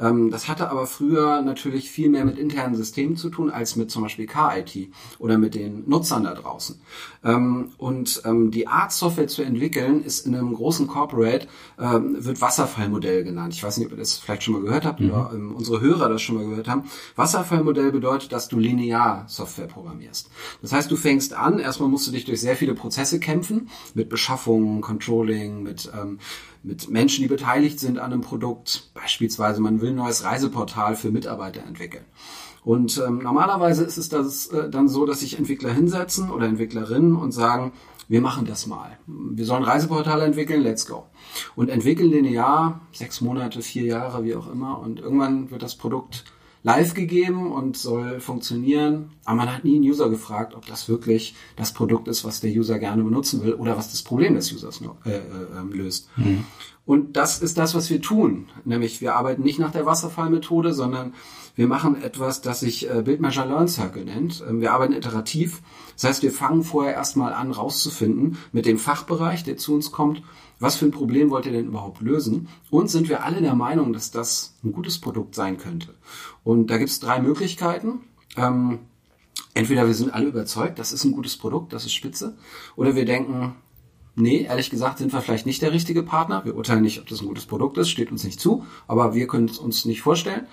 Ähm, 0.00 0.30
das 0.30 0.48
hatte 0.48 0.70
aber 0.70 0.86
früher 0.86 1.42
natürlich 1.42 1.90
viel 1.90 2.08
mehr 2.08 2.24
mit 2.24 2.38
internen 2.38 2.74
Systemen 2.74 3.16
zu 3.16 3.30
tun 3.30 3.50
als 3.50 3.76
mit 3.76 3.90
zum 3.90 4.02
Beispiel 4.02 4.26
K-IT 4.26 4.90
oder 5.18 5.38
mit 5.38 5.54
den 5.54 5.88
Nutzern 5.88 6.24
da 6.24 6.34
draußen. 6.34 6.80
Ähm, 7.24 7.72
und 7.78 8.22
ähm, 8.24 8.50
die 8.50 8.68
Art, 8.68 8.92
Software 8.92 9.28
zu 9.28 9.42
entwickeln, 9.42 10.04
ist 10.04 10.26
in 10.26 10.34
einem 10.34 10.54
großen 10.54 10.86
Corporate, 10.86 11.46
ähm, 11.78 12.16
wird 12.24 12.40
Wasserfallmodell 12.40 13.24
genannt. 13.24 13.54
Ich 13.54 13.62
weiß 13.62 13.78
nicht, 13.78 13.86
ob 13.86 13.92
ihr 13.92 13.98
das 13.98 14.18
vielleicht 14.18 14.42
schon 14.42 14.54
mal 14.54 14.62
gehört 14.62 14.84
habt 14.84 15.00
oder 15.00 15.30
ähm, 15.32 15.54
unsere 15.54 15.80
Hörer 15.80 16.08
das 16.08 16.22
schon 16.22 16.36
mal 16.36 16.46
gehört 16.46 16.68
haben. 16.68 16.84
Wasserfallmodell 17.16 17.92
bedeutet, 17.92 18.32
dass 18.32 18.48
du 18.48 18.58
linear 18.58 19.24
Software 19.28 19.66
programmierst. 19.66 20.30
Das 20.62 20.72
heißt, 20.72 20.90
du 20.90 20.96
fängst 20.96 21.34
an, 21.34 21.58
erstmal 21.58 21.88
musst 21.88 22.06
du 22.06 22.12
dich 22.12 22.24
durch 22.24 22.40
sehr 22.40 22.56
viele 22.56 22.74
Prozesse 22.74 23.20
kämpfen, 23.20 23.68
mit 23.94 24.08
Beschaffung, 24.08 24.80
Controlling, 24.80 25.62
mit 25.62 25.90
ähm, 25.94 26.18
mit 26.64 26.88
Menschen, 26.88 27.22
die 27.22 27.28
beteiligt 27.28 27.78
sind 27.78 27.98
an 27.98 28.12
einem 28.12 28.22
Produkt. 28.22 28.90
Beispielsweise, 28.94 29.60
man 29.60 29.80
will 29.80 29.90
ein 29.90 29.96
neues 29.96 30.24
Reiseportal 30.24 30.96
für 30.96 31.10
Mitarbeiter 31.10 31.62
entwickeln. 31.62 32.04
Und 32.64 33.00
ähm, 33.06 33.18
normalerweise 33.18 33.84
ist 33.84 33.98
es 33.98 34.08
das, 34.08 34.46
äh, 34.46 34.70
dann 34.70 34.88
so, 34.88 35.04
dass 35.04 35.20
sich 35.20 35.38
Entwickler 35.38 35.72
hinsetzen 35.72 36.30
oder 36.30 36.46
Entwicklerinnen 36.46 37.14
und 37.14 37.32
sagen, 37.32 37.72
wir 38.08 38.22
machen 38.22 38.46
das 38.46 38.66
mal. 38.66 38.98
Wir 39.06 39.44
sollen 39.44 39.64
ein 39.64 39.70
Reiseportal 39.70 40.22
entwickeln, 40.22 40.62
let's 40.62 40.86
go. 40.86 41.04
Und 41.54 41.68
entwickeln 41.68 42.10
linear, 42.10 42.80
sechs 42.92 43.20
Monate, 43.20 43.60
vier 43.60 43.84
Jahre, 43.84 44.24
wie 44.24 44.34
auch 44.34 44.50
immer. 44.50 44.78
Und 44.78 45.00
irgendwann 45.00 45.50
wird 45.50 45.62
das 45.62 45.74
Produkt 45.74 46.24
live 46.64 46.94
gegeben 46.94 47.52
und 47.52 47.76
soll 47.76 48.20
funktionieren. 48.20 49.10
Aber 49.24 49.36
man 49.36 49.54
hat 49.54 49.64
nie 49.64 49.76
einen 49.76 49.84
User 49.84 50.08
gefragt, 50.08 50.54
ob 50.54 50.66
das 50.66 50.88
wirklich 50.88 51.36
das 51.56 51.72
Produkt 51.72 52.08
ist, 52.08 52.24
was 52.24 52.40
der 52.40 52.50
User 52.50 52.78
gerne 52.78 53.04
benutzen 53.04 53.44
will 53.44 53.54
oder 53.54 53.76
was 53.76 53.90
das 53.90 54.02
Problem 54.02 54.34
des 54.34 54.50
Users 54.50 54.80
äh, 55.04 55.10
äh, 55.10 55.22
löst. 55.70 56.08
Und 56.86 57.16
das 57.16 57.40
ist 57.40 57.58
das, 57.58 57.74
was 57.74 57.90
wir 57.90 58.00
tun. 58.00 58.48
Nämlich 58.64 59.00
wir 59.02 59.14
arbeiten 59.14 59.42
nicht 59.42 59.58
nach 59.58 59.72
der 59.72 59.86
Wasserfallmethode, 59.86 60.72
sondern 60.72 61.14
wir 61.54 61.68
machen 61.68 62.02
etwas, 62.02 62.40
das 62.40 62.60
sich 62.60 62.90
äh, 62.90 63.02
Bildmeasure 63.02 63.46
Learn 63.46 63.68
Circle 63.68 64.04
nennt. 64.04 64.42
Ähm, 64.48 64.60
wir 64.60 64.72
arbeiten 64.72 64.94
iterativ. 64.94 65.62
Das 65.94 66.04
heißt, 66.04 66.22
wir 66.22 66.32
fangen 66.32 66.64
vorher 66.64 66.94
erstmal 66.94 67.32
an, 67.34 67.52
rauszufinden 67.52 68.38
mit 68.52 68.66
dem 68.66 68.78
Fachbereich, 68.78 69.44
der 69.44 69.56
zu 69.56 69.74
uns 69.74 69.92
kommt, 69.92 70.22
was 70.64 70.76
für 70.76 70.86
ein 70.86 70.92
Problem 70.92 71.28
wollt 71.28 71.44
ihr 71.44 71.52
denn 71.52 71.66
überhaupt 71.66 72.00
lösen? 72.00 72.48
Und 72.70 72.90
sind 72.90 73.10
wir 73.10 73.22
alle 73.22 73.42
der 73.42 73.54
Meinung, 73.54 73.92
dass 73.92 74.10
das 74.10 74.54
ein 74.64 74.72
gutes 74.72 74.98
Produkt 74.98 75.34
sein 75.34 75.58
könnte? 75.58 75.94
Und 76.42 76.70
da 76.70 76.78
gibt 76.78 76.88
es 76.88 77.00
drei 77.00 77.20
Möglichkeiten. 77.20 78.00
Ähm, 78.38 78.78
entweder 79.52 79.86
wir 79.86 79.92
sind 79.92 80.14
alle 80.14 80.24
überzeugt, 80.24 80.78
das 80.78 80.94
ist 80.94 81.04
ein 81.04 81.12
gutes 81.12 81.36
Produkt, 81.36 81.74
das 81.74 81.84
ist 81.84 81.92
spitze, 81.92 82.38
oder 82.76 82.96
wir 82.96 83.04
denken, 83.04 83.56
nee, 84.14 84.44
ehrlich 84.44 84.70
gesagt 84.70 84.96
sind 84.96 85.12
wir 85.12 85.20
vielleicht 85.20 85.44
nicht 85.44 85.60
der 85.60 85.72
richtige 85.72 86.02
Partner. 86.02 86.46
Wir 86.46 86.56
urteilen 86.56 86.80
nicht, 86.80 86.98
ob 86.98 87.08
das 87.08 87.20
ein 87.20 87.28
gutes 87.28 87.44
Produkt 87.44 87.76
ist, 87.76 87.90
steht 87.90 88.10
uns 88.10 88.24
nicht 88.24 88.40
zu, 88.40 88.64
aber 88.86 89.14
wir 89.14 89.26
können 89.26 89.48
es 89.50 89.58
uns 89.58 89.84
nicht 89.84 90.00
vorstellen. 90.00 90.46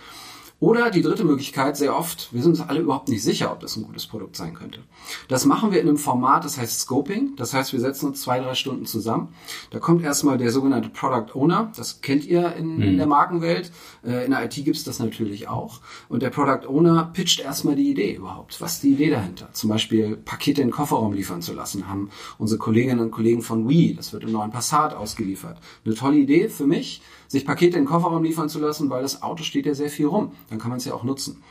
Oder 0.62 0.92
die 0.92 1.02
dritte 1.02 1.24
Möglichkeit, 1.24 1.76
sehr 1.76 1.98
oft, 1.98 2.32
wir 2.32 2.44
sind 2.44 2.52
uns 2.52 2.62
alle 2.62 2.82
überhaupt 2.82 3.10
nicht 3.10 3.24
sicher, 3.24 3.52
ob 3.52 3.62
das 3.62 3.76
ein 3.78 3.84
gutes 3.84 4.06
Produkt 4.06 4.36
sein 4.36 4.54
könnte. 4.54 4.82
Das 5.28 5.44
machen 5.46 5.72
wir 5.72 5.82
in 5.82 5.88
einem 5.88 5.98
Format, 5.98 6.46
das 6.46 6.60
heißt 6.60 6.82
Scoping. 6.82 7.36
Das 7.36 7.56
heißt, 7.56 7.74
wir 7.74 7.80
setzen 7.80 8.10
uns 8.10 8.22
zwei, 8.22 8.40
drei 8.40 8.54
Stunden 8.54 8.86
zusammen. 8.86 9.30
Da 9.72 9.80
kommt 9.80 10.04
erstmal 10.04 10.38
der 10.38 10.52
sogenannte 10.52 10.90
Product 10.90 11.34
Owner. 11.36 11.72
Das 11.76 12.02
kennt 12.02 12.26
ihr 12.26 12.54
in, 12.56 12.80
in 12.80 12.98
der 12.98 13.08
Markenwelt. 13.08 13.72
Äh, 14.06 14.26
In 14.26 14.32
der 14.32 14.46
IT 14.46 14.54
gibt's 14.54 14.84
das 14.84 15.00
natürlich 15.00 15.48
auch. 15.48 15.82
Und 16.10 16.22
der 16.22 16.30
Product 16.30 16.68
Owner 16.70 17.10
pitcht 17.12 17.40
erstmal 17.40 17.76
die 17.76 17.90
Idee 17.90 18.14
überhaupt. 18.14 18.62
Was 18.62 18.74
ist 18.74 18.84
die 18.84 18.92
Idee 18.92 19.10
dahinter? 19.10 19.50
Zum 19.54 19.68
Beispiel 19.72 20.16
Pakete 20.16 20.62
in 20.62 20.68
den 20.68 20.74
Kofferraum 20.74 21.14
liefern 21.14 21.42
zu 21.42 21.54
lassen, 21.54 21.88
haben 21.88 22.12
unsere 22.38 22.60
Kolleginnen 22.60 23.00
und 23.00 23.10
Kollegen 23.10 23.42
von 23.42 23.68
Wii. 23.68 23.96
Das 23.96 24.14
wird 24.14 24.26
im 24.26 24.32
neuen 24.32 24.52
Passat 24.52 24.94
ausgeliefert. 24.94 25.58
Eine 25.84 25.96
tolle 25.96 26.18
Idee 26.18 26.50
für 26.50 26.68
mich, 26.68 27.02
sich 27.32 27.46
Pakete 27.46 27.78
in 27.78 27.84
den 27.84 27.90
Kofferraum 27.90 28.24
liefern 28.24 28.50
zu 28.50 28.60
lassen, 28.60 28.90
weil 28.90 29.02
das 29.04 29.22
Auto 29.24 29.44
steht 29.44 29.66
ja 29.66 29.74
sehr 29.74 29.90
viel 29.90 30.08
rum. 30.08 30.34
Dann 30.50 30.60
kann 30.60 30.70
man 30.70 30.78
es 30.78 30.86
ja 30.86 30.94
auch 30.94 31.04
nutzen. 31.04 31.42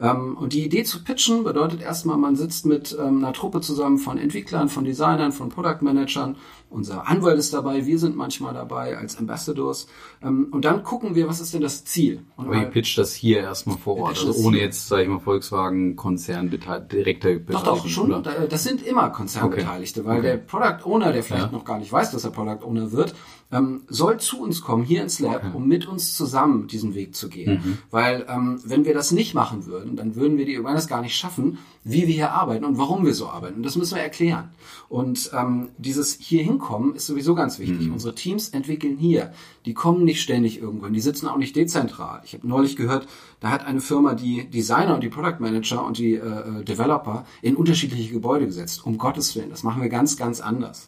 Ähm, 0.00 0.36
und 0.36 0.52
die 0.52 0.64
Idee 0.64 0.84
zu 0.84 1.04
pitchen 1.04 1.44
bedeutet 1.44 1.82
erstmal, 1.82 2.16
man 2.16 2.36
sitzt 2.36 2.66
mit 2.66 2.96
ähm, 2.98 3.18
einer 3.18 3.32
Truppe 3.32 3.60
zusammen 3.60 3.98
von 3.98 4.18
Entwicklern, 4.18 4.68
von 4.68 4.84
Designern, 4.84 5.32
von 5.32 5.48
Product 5.50 5.78
Managern. 5.82 6.36
Unser 6.68 7.06
Anwalt 7.08 7.38
ist 7.38 7.54
dabei, 7.54 7.86
wir 7.86 7.98
sind 7.98 8.16
manchmal 8.16 8.52
dabei 8.52 8.96
als 8.98 9.16
Ambassadors. 9.18 9.86
Ähm, 10.22 10.48
und 10.50 10.64
dann 10.64 10.82
gucken 10.82 11.14
wir, 11.14 11.28
was 11.28 11.40
ist 11.40 11.54
denn 11.54 11.60
das 11.60 11.84
Ziel? 11.84 12.22
Und 12.36 12.46
Aber 12.46 12.56
ihr 12.56 12.64
pitcht 12.66 12.96
das 12.98 13.14
hier 13.14 13.40
erstmal 13.40 13.76
vor 13.78 13.96
Ort, 13.98 14.18
also 14.18 14.32
ohne 14.46 14.58
jetzt, 14.58 14.88
sage 14.88 15.02
ich 15.04 15.08
mal, 15.08 15.20
Volkswagen-Konzern 15.20 16.50
direkte 16.50 17.40
Doch, 17.40 17.62
doch, 17.62 17.86
schon. 17.86 18.10
oder? 18.12 18.22
Da- 18.22 18.46
Das 18.46 18.64
sind 18.64 18.82
immer 18.82 19.10
Konzernbeteiligte, 19.10 20.04
weil 20.04 20.22
der 20.22 20.36
Product 20.38 20.84
Owner, 20.84 21.12
der 21.12 21.22
vielleicht 21.22 21.46
Ja. 21.46 21.52
noch 21.52 21.64
gar 21.64 21.78
nicht 21.78 21.92
weiß, 21.92 22.10
dass 22.12 22.24
er 22.24 22.30
Product 22.30 22.64
Owner 22.64 22.92
wird, 22.92 23.14
ähm, 23.52 23.82
soll 23.88 24.18
zu 24.18 24.40
uns 24.40 24.60
kommen, 24.60 24.84
hier 24.84 25.02
ins 25.02 25.20
Lab, 25.20 25.54
um 25.54 25.68
mit 25.68 25.86
uns 25.86 26.16
zusammen 26.16 26.66
diesen 26.66 26.94
Weg 26.94 27.14
zu 27.14 27.28
gehen. 27.28 27.62
Mhm. 27.64 27.78
Weil 27.90 28.26
ähm, 28.28 28.60
wenn 28.64 28.84
wir 28.84 28.94
das 28.94 29.12
nicht 29.12 29.34
machen 29.34 29.66
würden, 29.66 29.96
dann 29.96 30.16
würden 30.16 30.36
wir 30.36 30.44
die 30.46 30.60
das 30.62 30.88
gar 30.88 31.00
nicht 31.00 31.16
schaffen, 31.16 31.58
wie 31.84 32.06
wir 32.08 32.14
hier 32.14 32.32
arbeiten 32.32 32.64
und 32.64 32.78
warum 32.78 33.06
wir 33.06 33.14
so 33.14 33.28
arbeiten. 33.28 33.58
Und 33.58 33.62
das 33.62 33.76
müssen 33.76 33.94
wir 33.94 34.02
erklären. 34.02 34.50
Und 34.88 35.30
ähm, 35.32 35.68
dieses 35.78 36.18
hier 36.18 36.42
hinkommen 36.42 36.96
ist 36.96 37.06
sowieso 37.06 37.34
ganz 37.34 37.58
wichtig. 37.58 37.90
Unsere 37.90 38.14
Teams 38.14 38.48
entwickeln 38.48 38.96
hier. 38.98 39.32
Die 39.66 39.74
kommen 39.74 40.04
nicht 40.04 40.22
ständig 40.22 40.60
irgendwo 40.60 40.86
hin. 40.86 40.94
Die 40.94 41.00
sitzen 41.00 41.26
auch 41.26 41.36
nicht 41.36 41.56
dezentral. 41.56 42.22
Ich 42.24 42.34
habe 42.34 42.46
neulich 42.46 42.76
gehört, 42.76 43.06
da 43.40 43.50
hat 43.50 43.66
eine 43.66 43.80
Firma 43.80 44.14
die 44.14 44.48
Designer 44.48 44.94
und 44.94 45.02
die 45.02 45.08
Product 45.08 45.40
Manager 45.40 45.84
und 45.84 45.98
die 45.98 46.14
äh, 46.14 46.18
äh, 46.18 46.64
Developer 46.64 47.26
in 47.42 47.56
unterschiedliche 47.56 48.12
Gebäude 48.12 48.46
gesetzt. 48.46 48.86
Um 48.86 48.96
Gottes 48.96 49.34
Willen, 49.34 49.50
das 49.50 49.64
machen 49.64 49.82
wir 49.82 49.88
ganz, 49.88 50.16
ganz 50.16 50.40
anders. 50.40 50.86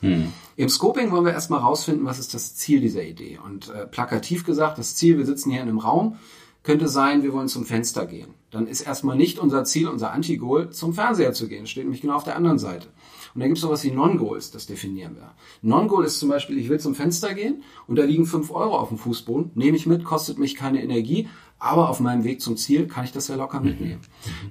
Im 0.56 0.68
Scoping 0.68 1.11
wollen 1.11 1.25
wir 1.25 1.32
erstmal 1.32 1.61
rausfinden, 1.61 2.06
was 2.06 2.18
ist 2.18 2.35
das 2.35 2.54
Ziel 2.54 2.80
dieser 2.80 3.02
Idee. 3.02 3.38
Und 3.44 3.70
äh, 3.70 3.87
plakativ 3.87 4.44
gesagt, 4.44 4.78
das 4.78 4.94
Ziel, 4.94 5.18
wir 5.18 5.26
sitzen 5.26 5.50
hier 5.50 5.61
in 5.61 5.68
einem 5.68 5.78
Raum, 5.78 6.16
könnte 6.62 6.88
sein, 6.88 7.23
wir 7.23 7.32
wollen 7.32 7.49
zum 7.49 7.64
Fenster 7.64 8.06
gehen. 8.06 8.35
Dann 8.50 8.66
ist 8.66 8.82
erstmal 8.82 9.16
nicht 9.16 9.38
unser 9.38 9.64
Ziel, 9.64 9.88
unser 9.88 10.12
Anti-Goal, 10.12 10.70
zum 10.70 10.94
Fernseher 10.94 11.32
zu 11.32 11.49
gehen. 11.49 11.66
Steht 11.66 11.85
nämlich 11.85 12.02
genau 12.02 12.14
auf 12.14 12.25
der 12.25 12.37
anderen 12.37 12.58
Seite. 12.58 12.88
Und 13.38 13.42
dann 13.42 13.50
gibt 13.50 13.59
es 13.59 13.62
sowas 13.62 13.85
wie 13.85 13.92
Non-Goals, 13.92 14.50
das 14.50 14.66
definieren 14.66 15.14
wir. 15.14 15.30
Non-Goal 15.62 16.04
ist 16.04 16.18
zum 16.18 16.28
Beispiel, 16.28 16.59
ich 16.59 16.68
will 16.68 16.80
zum 16.80 16.97
Fenster 16.97 17.35
gehen 17.35 17.62
und 17.87 17.95
da 17.95 18.02
liegen 18.02 18.26
5 18.26 18.50
Euro 18.50 18.76
auf 18.76 18.88
dem 18.88 18.99
Fußboden, 18.99 19.52
nehme 19.54 19.76
ich 19.76 19.87
mit, 19.87 20.02
kostet 20.02 20.40
mich 20.40 20.57
keine 20.57 20.83
Energie, 20.83 21.28
aber 21.61 21.88
auf 21.88 22.00
meinem 22.00 22.25
Weg 22.25 22.40
zum 22.40 22.57
Ziel 22.57 22.88
kann 22.88 23.04
ich 23.04 23.12
das 23.12 23.28
ja 23.28 23.37
locker 23.37 23.61
mitnehmen. 23.61 24.00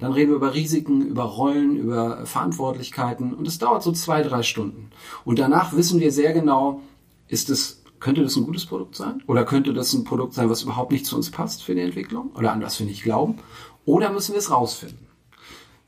Dann 0.00 0.12
reden 0.12 0.30
wir 0.30 0.36
über 0.36 0.54
Risiken, 0.54 1.02
über 1.02 1.24
Rollen, 1.24 1.76
über 1.76 2.24
Verantwortlichkeiten 2.24 3.34
und 3.34 3.46
es 3.46 3.58
dauert 3.58 3.82
so 3.82 3.92
zwei, 3.92 4.22
drei 4.22 4.42
Stunden. 4.42 4.88
Und 5.22 5.38
danach 5.38 5.76
wissen 5.76 6.00
wir 6.00 6.10
sehr 6.10 6.32
genau, 6.32 6.80
ist 7.26 7.50
es, 7.50 7.82
könnte 8.00 8.22
das 8.22 8.36
ein 8.36 8.44
gutes 8.44 8.64
Produkt 8.64 8.96
sein? 8.96 9.22
Oder 9.26 9.44
könnte 9.44 9.74
das 9.74 9.92
ein 9.92 10.04
Produkt 10.04 10.32
sein, 10.32 10.48
was 10.48 10.62
überhaupt 10.62 10.92
nicht 10.92 11.04
zu 11.04 11.14
uns 11.14 11.30
passt 11.30 11.62
für 11.62 11.74
die 11.74 11.82
Entwicklung? 11.82 12.30
Oder 12.34 12.52
an 12.52 12.62
was 12.62 12.78
wir 12.78 12.86
nicht 12.86 13.02
glauben? 13.02 13.36
Oder 13.84 14.10
müssen 14.10 14.32
wir 14.32 14.38
es 14.38 14.50
rausfinden? 14.50 15.08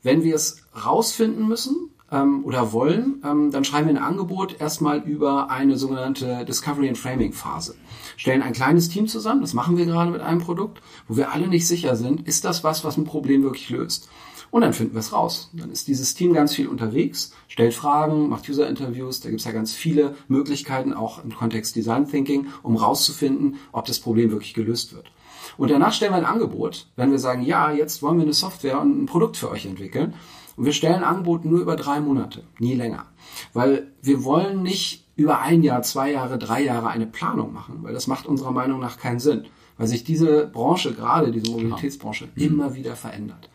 Wenn 0.03 0.23
wir 0.23 0.35
es 0.35 0.63
rausfinden 0.85 1.47
müssen, 1.47 1.90
ähm, 2.11 2.43
oder 2.43 2.71
wollen, 2.71 3.21
ähm, 3.25 3.51
dann 3.51 3.63
schreiben 3.63 3.87
wir 3.87 3.95
ein 3.95 4.03
Angebot 4.03 4.59
erstmal 4.59 4.99
über 4.99 5.49
eine 5.49 5.77
sogenannte 5.77 6.45
Discovery 6.45 6.89
and 6.89 6.97
Framing 6.97 7.33
Phase. 7.33 7.75
Stellen 8.17 8.41
ein 8.41 8.53
kleines 8.53 8.89
Team 8.89 9.07
zusammen, 9.07 9.41
das 9.41 9.53
machen 9.53 9.77
wir 9.77 9.85
gerade 9.85 10.11
mit 10.11 10.21
einem 10.21 10.41
Produkt, 10.41 10.81
wo 11.07 11.17
wir 11.17 11.31
alle 11.31 11.47
nicht 11.47 11.67
sicher 11.67 11.95
sind, 11.95 12.27
ist 12.27 12.45
das 12.45 12.63
was, 12.63 12.83
was 12.83 12.97
ein 12.97 13.05
Problem 13.05 13.43
wirklich 13.43 13.69
löst. 13.69 14.09
Und 14.51 14.61
dann 14.61 14.73
finden 14.73 14.93
wir 14.93 14.99
es 14.99 15.13
raus. 15.13 15.49
Dann 15.53 15.71
ist 15.71 15.87
dieses 15.87 16.13
Team 16.13 16.33
ganz 16.33 16.53
viel 16.53 16.67
unterwegs, 16.67 17.31
stellt 17.47 17.73
Fragen, 17.73 18.27
macht 18.27 18.49
User-Interviews. 18.49 19.21
Da 19.21 19.29
gibt 19.29 19.39
es 19.39 19.45
ja 19.45 19.53
ganz 19.53 19.73
viele 19.73 20.15
Möglichkeiten, 20.27 20.91
auch 20.91 21.23
im 21.23 21.33
Kontext 21.33 21.77
Design 21.77 22.05
Thinking, 22.05 22.47
um 22.61 22.75
rauszufinden, 22.75 23.55
ob 23.71 23.85
das 23.85 23.99
Problem 23.99 24.29
wirklich 24.29 24.53
gelöst 24.53 24.93
wird. 24.93 25.09
Und 25.57 25.71
danach 25.71 25.93
stellen 25.93 26.11
wir 26.11 26.17
ein 26.17 26.25
Angebot, 26.25 26.87
wenn 26.97 27.11
wir 27.11 27.19
sagen, 27.19 27.43
ja, 27.43 27.71
jetzt 27.71 28.01
wollen 28.01 28.17
wir 28.17 28.23
eine 28.23 28.33
Software 28.33 28.79
und 28.81 29.03
ein 29.03 29.05
Produkt 29.05 29.37
für 29.37 29.49
euch 29.49 29.65
entwickeln. 29.65 30.13
Und 30.61 30.65
wir 30.65 30.73
stellen 30.73 31.03
Angebot 31.03 31.43
nur 31.43 31.59
über 31.59 31.75
drei 31.75 31.99
Monate, 32.01 32.43
nie 32.59 32.75
länger. 32.75 33.07
Weil 33.51 33.87
wir 34.03 34.23
wollen 34.23 34.61
nicht 34.61 35.07
über 35.15 35.39
ein 35.39 35.63
Jahr, 35.63 35.81
zwei 35.81 36.11
Jahre, 36.11 36.37
drei 36.37 36.61
Jahre 36.61 36.89
eine 36.89 37.07
Planung 37.07 37.51
machen, 37.51 37.79
weil 37.81 37.95
das 37.95 38.05
macht 38.05 38.27
unserer 38.27 38.51
Meinung 38.51 38.79
nach 38.79 38.99
keinen 38.99 39.19
Sinn. 39.19 39.47
Weil 39.79 39.87
sich 39.87 40.03
diese 40.03 40.45
Branche, 40.45 40.93
gerade 40.93 41.31
diese 41.31 41.49
Mobilitätsbranche, 41.49 42.25
mhm. 42.25 42.43
immer 42.43 42.75
wieder 42.75 42.95
verändert. 42.95 43.49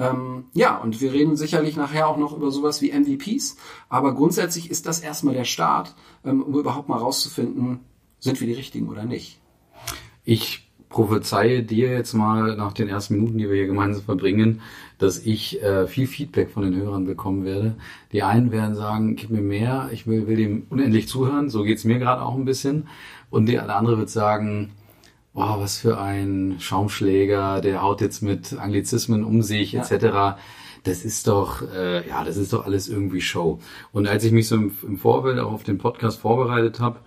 Ähm, 0.00 0.46
ja, 0.52 0.78
und 0.78 1.00
wir 1.00 1.12
reden 1.12 1.36
sicherlich 1.36 1.76
nachher 1.76 2.08
auch 2.08 2.16
noch 2.16 2.36
über 2.36 2.50
sowas 2.50 2.82
wie 2.82 2.90
MVPs, 2.90 3.56
aber 3.88 4.12
grundsätzlich 4.16 4.68
ist 4.68 4.86
das 4.86 4.98
erstmal 4.98 5.34
der 5.34 5.44
Start, 5.44 5.94
ähm, 6.24 6.42
um 6.42 6.58
überhaupt 6.58 6.88
mal 6.88 6.98
rauszufinden, 6.98 7.84
sind 8.18 8.40
wir 8.40 8.48
die 8.48 8.54
Richtigen 8.54 8.88
oder 8.88 9.04
nicht. 9.04 9.38
Ich 10.24 10.67
prophezeie 10.88 11.62
dir 11.62 11.90
jetzt 11.90 12.14
mal 12.14 12.56
nach 12.56 12.72
den 12.72 12.88
ersten 12.88 13.14
Minuten, 13.14 13.38
die 13.38 13.48
wir 13.48 13.56
hier 13.56 13.66
gemeinsam 13.66 14.04
verbringen, 14.04 14.60
dass 14.98 15.18
ich 15.18 15.62
äh, 15.62 15.86
viel 15.86 16.06
Feedback 16.06 16.50
von 16.50 16.62
den 16.62 16.76
Hörern 16.76 17.04
bekommen 17.04 17.44
werde. 17.44 17.76
Die 18.12 18.22
einen 18.22 18.50
werden 18.50 18.74
sagen, 18.74 19.16
gib 19.16 19.30
mir 19.30 19.42
mehr, 19.42 19.90
ich 19.92 20.06
will, 20.06 20.26
will 20.26 20.36
dem 20.36 20.66
unendlich 20.70 21.08
zuhören, 21.08 21.50
so 21.50 21.62
geht's 21.62 21.84
mir 21.84 21.98
gerade 21.98 22.22
auch 22.22 22.34
ein 22.34 22.44
bisschen. 22.44 22.88
Und 23.30 23.46
der, 23.46 23.66
der 23.66 23.76
andere 23.76 23.98
wird 23.98 24.10
sagen, 24.10 24.70
boah, 25.34 25.60
was 25.60 25.78
für 25.78 26.00
ein 26.00 26.56
Schaumschläger, 26.58 27.60
der 27.60 27.82
haut 27.82 28.00
jetzt 28.00 28.22
mit 28.22 28.58
Anglizismen 28.58 29.24
um 29.24 29.42
sich, 29.42 29.72
ja. 29.72 29.82
etc. 29.82 30.40
Das 30.84 31.04
ist 31.04 31.28
doch, 31.28 31.62
äh, 31.72 32.08
ja, 32.08 32.24
das 32.24 32.36
ist 32.36 32.52
doch 32.52 32.64
alles 32.64 32.88
irgendwie 32.88 33.20
Show. 33.20 33.60
Und 33.92 34.08
als 34.08 34.24
ich 34.24 34.32
mich 34.32 34.48
so 34.48 34.56
im, 34.56 34.72
im 34.82 34.98
Vorfeld 34.98 35.38
auch 35.38 35.52
auf 35.52 35.62
den 35.62 35.78
Podcast 35.78 36.18
vorbereitet 36.18 36.80
habe, 36.80 36.98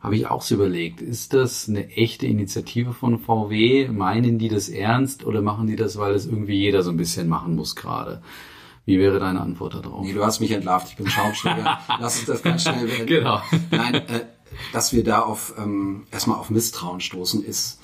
habe 0.00 0.16
ich 0.16 0.26
auch 0.26 0.42
so 0.42 0.54
überlegt, 0.54 1.02
ist 1.02 1.34
das 1.34 1.68
eine 1.68 1.90
echte 1.90 2.26
Initiative 2.26 2.94
von 2.94 3.18
VW? 3.18 3.88
Meinen 3.88 4.38
die 4.38 4.48
das 4.48 4.70
ernst 4.70 5.24
oder 5.26 5.42
machen 5.42 5.66
die 5.66 5.76
das, 5.76 5.98
weil 5.98 6.14
das 6.14 6.26
irgendwie 6.26 6.58
jeder 6.58 6.82
so 6.82 6.90
ein 6.90 6.96
bisschen 6.96 7.28
machen 7.28 7.54
muss 7.54 7.76
gerade? 7.76 8.22
Wie 8.86 8.98
wäre 8.98 9.20
deine 9.20 9.40
Antwort 9.40 9.74
darauf? 9.74 10.04
Nee, 10.04 10.14
du 10.14 10.24
hast 10.24 10.40
mich 10.40 10.52
entlarvt, 10.52 10.88
ich 10.88 10.96
bin 10.96 11.06
Schaumschläger. 11.06 11.78
Lass 12.00 12.18
uns 12.18 12.26
das 12.26 12.42
ganz 12.42 12.62
schnell 12.62 12.88
werden. 12.88 13.06
Genau. 13.06 13.42
Nein, 13.70 13.94
äh, 13.94 14.24
dass 14.72 14.94
wir 14.94 15.04
da 15.04 15.20
auf 15.20 15.54
ähm, 15.58 16.06
erstmal 16.10 16.38
auf 16.38 16.48
Misstrauen 16.48 17.00
stoßen, 17.00 17.44
ist 17.44 17.80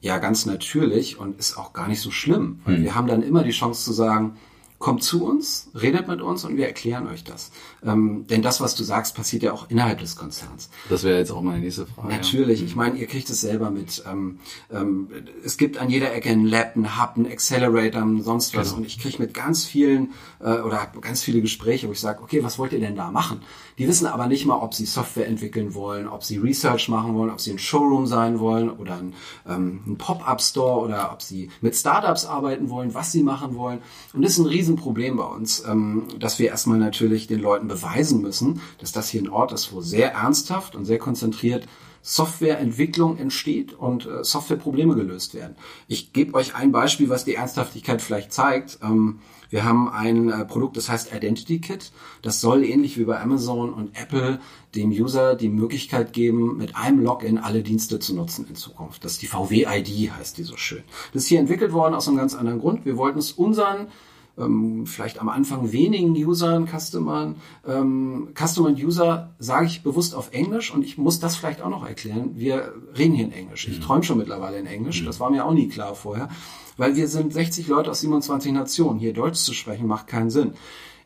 ja 0.00 0.18
ganz 0.18 0.46
natürlich 0.46 1.18
und 1.18 1.38
ist 1.38 1.58
auch 1.58 1.72
gar 1.72 1.88
nicht 1.88 2.00
so 2.00 2.12
schlimm. 2.12 2.60
Weil 2.64 2.78
mhm. 2.78 2.84
wir 2.84 2.94
haben 2.94 3.08
dann 3.08 3.22
immer 3.22 3.42
die 3.42 3.50
Chance 3.50 3.84
zu 3.84 3.92
sagen, 3.92 4.36
kommt 4.78 5.02
zu 5.02 5.24
uns, 5.24 5.70
redet 5.74 6.06
mit 6.06 6.20
uns 6.20 6.44
und 6.44 6.56
wir 6.56 6.66
erklären 6.66 7.06
euch 7.06 7.24
das. 7.24 7.50
Ähm, 7.84 8.26
denn 8.28 8.42
das, 8.42 8.60
was 8.60 8.74
du 8.74 8.84
sagst, 8.84 9.14
passiert 9.14 9.42
ja 9.42 9.52
auch 9.52 9.70
innerhalb 9.70 10.00
des 10.00 10.16
Konzerns. 10.16 10.68
Das 10.90 11.02
wäre 11.02 11.18
jetzt 11.18 11.30
auch 11.30 11.40
meine 11.40 11.60
nächste 11.60 11.86
Frage. 11.86 12.08
Natürlich, 12.08 12.60
ja. 12.60 12.66
ich 12.66 12.76
meine, 12.76 12.98
ihr 12.98 13.06
kriegt 13.06 13.30
es 13.30 13.40
selber 13.40 13.70
mit. 13.70 14.02
Ähm, 14.10 14.38
ähm, 14.70 15.08
es 15.44 15.56
gibt 15.56 15.78
an 15.78 15.88
jeder 15.88 16.12
Ecke 16.12 16.30
ein 16.30 16.44
Lab, 16.44 16.76
ein 16.76 17.00
Hub, 17.00 17.16
ein 17.16 17.26
Accelerator, 17.26 18.06
sonst 18.20 18.54
was. 18.54 18.68
Genau. 18.68 18.78
Und 18.78 18.86
ich 18.86 18.98
kriege 18.98 19.18
mit 19.18 19.32
ganz 19.32 19.64
vielen 19.64 20.12
äh, 20.40 20.58
oder 20.60 20.82
habe 20.82 21.00
ganz 21.00 21.22
viele 21.22 21.40
Gespräche, 21.40 21.88
wo 21.88 21.92
ich 21.92 22.00
sage, 22.00 22.22
okay, 22.22 22.44
was 22.44 22.58
wollt 22.58 22.72
ihr 22.72 22.80
denn 22.80 22.96
da 22.96 23.10
machen? 23.10 23.40
Die 23.78 23.86
wissen 23.88 24.06
aber 24.06 24.26
nicht 24.26 24.46
mal, 24.46 24.56
ob 24.56 24.74
sie 24.74 24.86
Software 24.86 25.26
entwickeln 25.26 25.74
wollen, 25.74 26.08
ob 26.08 26.24
sie 26.24 26.38
Research 26.38 26.88
machen 26.88 27.14
wollen, 27.14 27.30
ob 27.30 27.40
sie 27.40 27.52
ein 27.52 27.58
Showroom 27.58 28.06
sein 28.06 28.38
wollen 28.40 28.70
oder 28.70 28.96
ein, 28.96 29.14
ähm, 29.46 29.80
ein 29.86 29.98
Pop-up-Store 29.98 30.84
oder 30.84 31.12
ob 31.12 31.20
sie 31.20 31.50
mit 31.60 31.76
Startups 31.76 32.24
arbeiten 32.24 32.70
wollen, 32.70 32.94
was 32.94 33.12
sie 33.12 33.22
machen 33.22 33.54
wollen. 33.54 33.80
Und 34.14 34.22
das 34.22 34.32
ist 34.32 34.38
ein 34.38 34.46
Riesenproblem 34.66 35.16
bei 35.16 35.24
uns, 35.24 35.64
ähm, 35.64 36.08
dass 36.18 36.38
wir 36.38 36.48
erstmal 36.48 36.78
natürlich 36.78 37.28
den 37.28 37.40
Leuten 37.40 37.68
beweisen 37.68 38.20
müssen, 38.20 38.60
dass 38.78 38.92
das 38.92 39.08
hier 39.08 39.22
ein 39.22 39.28
Ort 39.28 39.52
ist, 39.52 39.72
wo 39.72 39.80
sehr 39.80 40.12
ernsthaft 40.12 40.74
und 40.74 40.84
sehr 40.84 40.98
konzentriert 40.98 41.66
Softwareentwicklung 42.02 43.18
entsteht 43.18 43.72
und 43.72 44.06
äh, 44.06 44.22
Softwareprobleme 44.22 44.94
gelöst 44.94 45.34
werden. 45.34 45.56
Ich 45.88 46.12
gebe 46.12 46.34
euch 46.34 46.54
ein 46.54 46.70
Beispiel, 46.70 47.08
was 47.08 47.24
die 47.24 47.34
Ernsthaftigkeit 47.34 48.00
vielleicht 48.00 48.32
zeigt. 48.32 48.78
Ähm, 48.82 49.20
wir 49.50 49.64
haben 49.64 49.88
ein 49.88 50.30
äh, 50.30 50.44
Produkt, 50.44 50.76
das 50.76 50.88
heißt 50.88 51.12
Identity 51.12 51.60
Kit. 51.60 51.90
Das 52.22 52.40
soll 52.40 52.64
ähnlich 52.64 52.96
wie 52.98 53.04
bei 53.04 53.20
Amazon 53.20 53.72
und 53.72 54.00
Apple 54.00 54.40
dem 54.76 54.90
User 54.90 55.34
die 55.34 55.48
Möglichkeit 55.48 56.12
geben, 56.12 56.56
mit 56.56 56.76
einem 56.76 57.02
Login 57.02 57.38
alle 57.38 57.62
Dienste 57.62 57.98
zu 57.98 58.14
nutzen 58.14 58.46
in 58.48 58.54
Zukunft. 58.54 59.04
Das 59.04 59.12
ist 59.12 59.22
die 59.22 59.26
VW-ID, 59.26 60.12
heißt 60.16 60.38
die 60.38 60.44
so 60.44 60.56
schön. 60.56 60.82
Das 61.12 61.22
ist 61.22 61.28
hier 61.28 61.40
entwickelt 61.40 61.72
worden 61.72 61.94
aus 61.94 62.06
einem 62.06 62.18
ganz 62.18 62.36
anderen 62.36 62.60
Grund. 62.60 62.84
Wir 62.84 62.96
wollten 62.96 63.18
es 63.18 63.32
unseren 63.32 63.88
ähm, 64.38 64.86
vielleicht 64.86 65.20
am 65.20 65.28
Anfang 65.28 65.72
wenigen 65.72 66.14
Usern, 66.16 66.66
Customern. 66.66 67.36
Ähm, 67.66 68.28
Customer 68.34 68.68
und 68.68 68.82
User 68.82 69.30
sage 69.38 69.66
ich 69.66 69.82
bewusst 69.82 70.14
auf 70.14 70.32
Englisch 70.32 70.72
und 70.72 70.84
ich 70.84 70.98
muss 70.98 71.20
das 71.20 71.36
vielleicht 71.36 71.62
auch 71.62 71.70
noch 71.70 71.86
erklären. 71.86 72.32
Wir 72.34 72.74
reden 72.96 73.14
hier 73.14 73.24
in 73.24 73.32
Englisch. 73.32 73.68
Ich 73.68 73.78
mhm. 73.78 73.82
träume 73.82 74.02
schon 74.02 74.18
mittlerweile 74.18 74.58
in 74.58 74.66
Englisch. 74.66 75.02
Mhm. 75.02 75.06
Das 75.06 75.20
war 75.20 75.30
mir 75.30 75.44
auch 75.44 75.54
nie 75.54 75.68
klar 75.68 75.94
vorher. 75.94 76.28
Weil 76.76 76.96
wir 76.96 77.08
sind 77.08 77.32
60 77.32 77.68
Leute 77.68 77.90
aus 77.90 78.00
27 78.00 78.52
Nationen. 78.52 78.98
Hier 78.98 79.14
Deutsch 79.14 79.38
zu 79.38 79.54
sprechen 79.54 79.86
macht 79.86 80.06
keinen 80.06 80.30
Sinn 80.30 80.52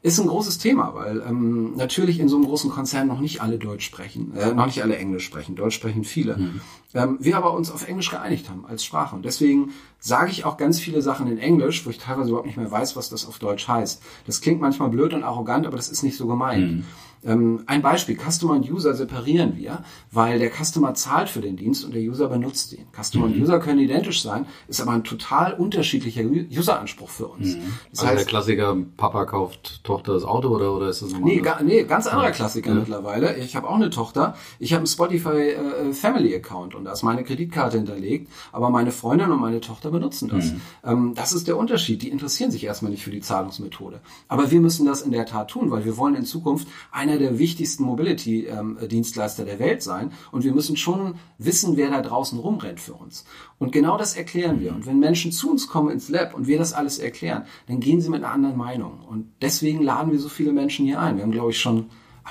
ist 0.03 0.19
ein 0.19 0.29
großes 0.29 0.59
Thema, 0.59 0.95
weil 0.95 1.23
ähm, 1.29 1.75
natürlich 1.77 2.21
in 2.21 2.29
so 2.29 2.37
einem 2.37 2.47
großen 2.47 2.71
Konzern 2.71 3.07
noch 3.07 3.21
nicht 3.21 3.43
alle 3.43 3.59
Deutsch 3.59 3.85
sprechen, 3.85 4.35
äh, 4.35 4.55
noch 4.55 4.65
nicht 4.65 4.83
alle 4.83 4.97
Englisch 4.97 5.27
sprechen. 5.27 5.57
Deutsch 5.57 5.75
sprechen 5.75 6.05
viele. 6.05 6.39
Mhm. 6.39 6.61
Ähm, 6.95 7.19
wir 7.21 7.37
aber 7.37 7.53
uns 7.53 7.71
auf 7.71 7.87
Englisch 7.87 8.11
geeinigt 8.11 8.49
haben 8.49 8.65
als 8.65 8.83
Sprache. 8.83 9.15
Und 9.15 9.27
deswegen 9.27 9.73
sage 9.99 10.31
ich 10.31 10.47
auch 10.47 10.57
ganz 10.57 10.81
viele 10.81 11.03
Sachen 11.03 11.31
in 11.31 11.37
Englisch, 11.37 11.85
wo 11.85 11.91
ich 11.91 11.99
teilweise 11.99 12.31
überhaupt 12.31 12.47
nicht 12.47 12.57
mehr 12.57 12.71
weiß, 12.71 12.97
was 12.97 13.11
das 13.11 13.27
auf 13.27 13.39
Deutsch 13.39 13.69
heißt. 13.69 14.03
Das 14.27 14.41
klingt 14.41 14.61
manchmal 14.61 14.89
blöd 14.89 15.13
und 15.13 15.23
arrogant, 15.23 15.67
aber 15.67 15.77
das 15.77 15.91
ist 15.91 16.03
nicht 16.03 16.17
so 16.17 16.27
gemeint. 16.27 16.73
Mhm. 16.73 16.85
Ähm, 17.25 17.65
ein 17.67 17.83
Beispiel, 17.83 18.17
Customer 18.17 18.55
und 18.55 18.71
User 18.71 18.95
separieren 18.95 19.57
wir, 19.57 19.85
weil 20.11 20.39
der 20.39 20.51
Customer 20.51 20.95
zahlt 20.95 21.29
für 21.29 21.41
den 21.41 21.57
Dienst 21.57 21.85
und 21.85 21.95
der 21.95 22.03
User 22.03 22.29
benutzt 22.29 22.73
ihn. 22.73 22.87
Customer 22.99 23.27
mhm. 23.27 23.35
und 23.35 23.41
User 23.43 23.59
können 23.61 23.79
identisch 23.79 24.23
sein, 24.23 24.47
ist 24.69 24.81
aber 24.81 24.93
ein 24.93 25.05
total 25.05 25.53
unterschiedlicher 25.55 26.23
Useranspruch 26.23 27.11
für 27.11 27.27
uns. 27.27 27.57
Mhm. 27.57 27.63
Das 27.91 28.01
also 28.01 28.07
heißt, 28.07 28.19
der 28.21 28.27
Klassiker, 28.27 28.77
Papa 28.97 29.27
kauft 29.27 29.85
Tochter 29.85 30.15
das 30.15 30.25
Auto 30.25 30.49
oder, 30.49 30.75
oder 30.75 30.89
ist 30.89 31.03
das 31.03 31.13
normal? 31.13 31.31
Nee, 31.31 31.41
ga, 31.41 31.61
nee 31.63 31.85
ganz 31.85 32.07
anderer 32.07 32.31
Klassiker 32.31 32.71
ja. 32.71 32.77
mittlerweile. 32.77 33.37
Ich 33.37 33.55
habe 33.55 33.69
auch 33.69 33.77
eine 33.77 33.91
Tochter. 33.91 34.35
Ich 34.59 34.73
habe 34.73 34.81
einen 34.81 34.87
Spotify 34.87 35.51
äh, 35.51 35.93
Family 35.93 36.35
Account 36.35 36.75
und 36.75 36.85
da 36.85 36.93
ist 36.93 37.03
meine 37.03 37.23
Kreditkarte 37.23 37.77
hinterlegt, 37.77 38.31
aber 38.53 38.71
meine 38.71 38.93
Freundin 38.93 39.31
und 39.31 39.41
meine 39.41 39.61
Tochter 39.61 39.91
benutzen 39.91 40.29
das. 40.29 40.53
Mhm. 40.53 40.61
Ähm, 40.85 41.13
das 41.15 41.33
ist 41.33 41.49
der 41.49 41.59
Unterschied. 41.59 42.03
Die 42.03 42.09
interessieren 42.09 42.51
sich 42.51 42.65
erstmal 42.65 42.91
nicht 42.91 43.05
für 43.05 43.11
die 43.11 43.21
Zahlungsmethode. 43.21 44.01
Aber 44.29 44.51
wir 44.51 44.61
müssen 44.61 44.87
das 44.87 45.03
in 45.03 45.13
der 45.13 45.27
Tat 45.27 45.51
tun, 45.51 45.71
weil 45.71 45.85
wir 45.85 45.97
wollen 45.97 46.15
in 46.15 46.25
Zukunft 46.25 46.67
eine 46.91 47.10
einer 47.11 47.19
der 47.19 47.39
wichtigsten 47.39 47.85
Mobility-Dienstleister 47.85 49.45
der 49.45 49.59
Welt 49.59 49.83
sein 49.83 50.13
und 50.33 50.45
wir 50.45 50.55
müssen 50.55 50.77
schon 50.77 51.17
wissen, 51.39 51.77
wer 51.77 51.91
da 51.91 52.01
draußen 52.01 52.39
rumrennt 52.39 52.81
für 52.81 52.95
uns. 52.95 53.25
Und 53.59 53.73
genau 53.73 53.99
das 53.99 54.17
erklären 54.17 54.61
wir. 54.61 54.75
Und 54.75 54.87
wenn 54.87 54.99
Menschen 54.99 55.33
zu 55.33 55.51
uns 55.51 55.69
kommen 55.69 55.91
ins 55.91 56.09
Lab 56.09 56.35
und 56.35 56.47
wir 56.47 56.59
das 56.59 56.73
alles 56.73 56.99
erklären, 56.99 57.45
dann 57.67 57.81
gehen 57.81 58.01
sie 58.01 58.09
mit 58.09 58.23
einer 58.25 58.33
anderen 58.33 58.57
Meinung. 58.57 59.01
Und 59.09 59.27
deswegen 59.43 59.83
laden 59.83 60.13
wir 60.13 60.19
so 60.19 60.29
viele 60.29 60.53
Menschen 60.53 60.87
hier 60.87 61.01
ein. 61.01 61.17
Wir 61.17 61.25
haben, 61.25 61.33
glaube 61.33 61.51
ich, 61.51 61.59
schon 61.59 61.87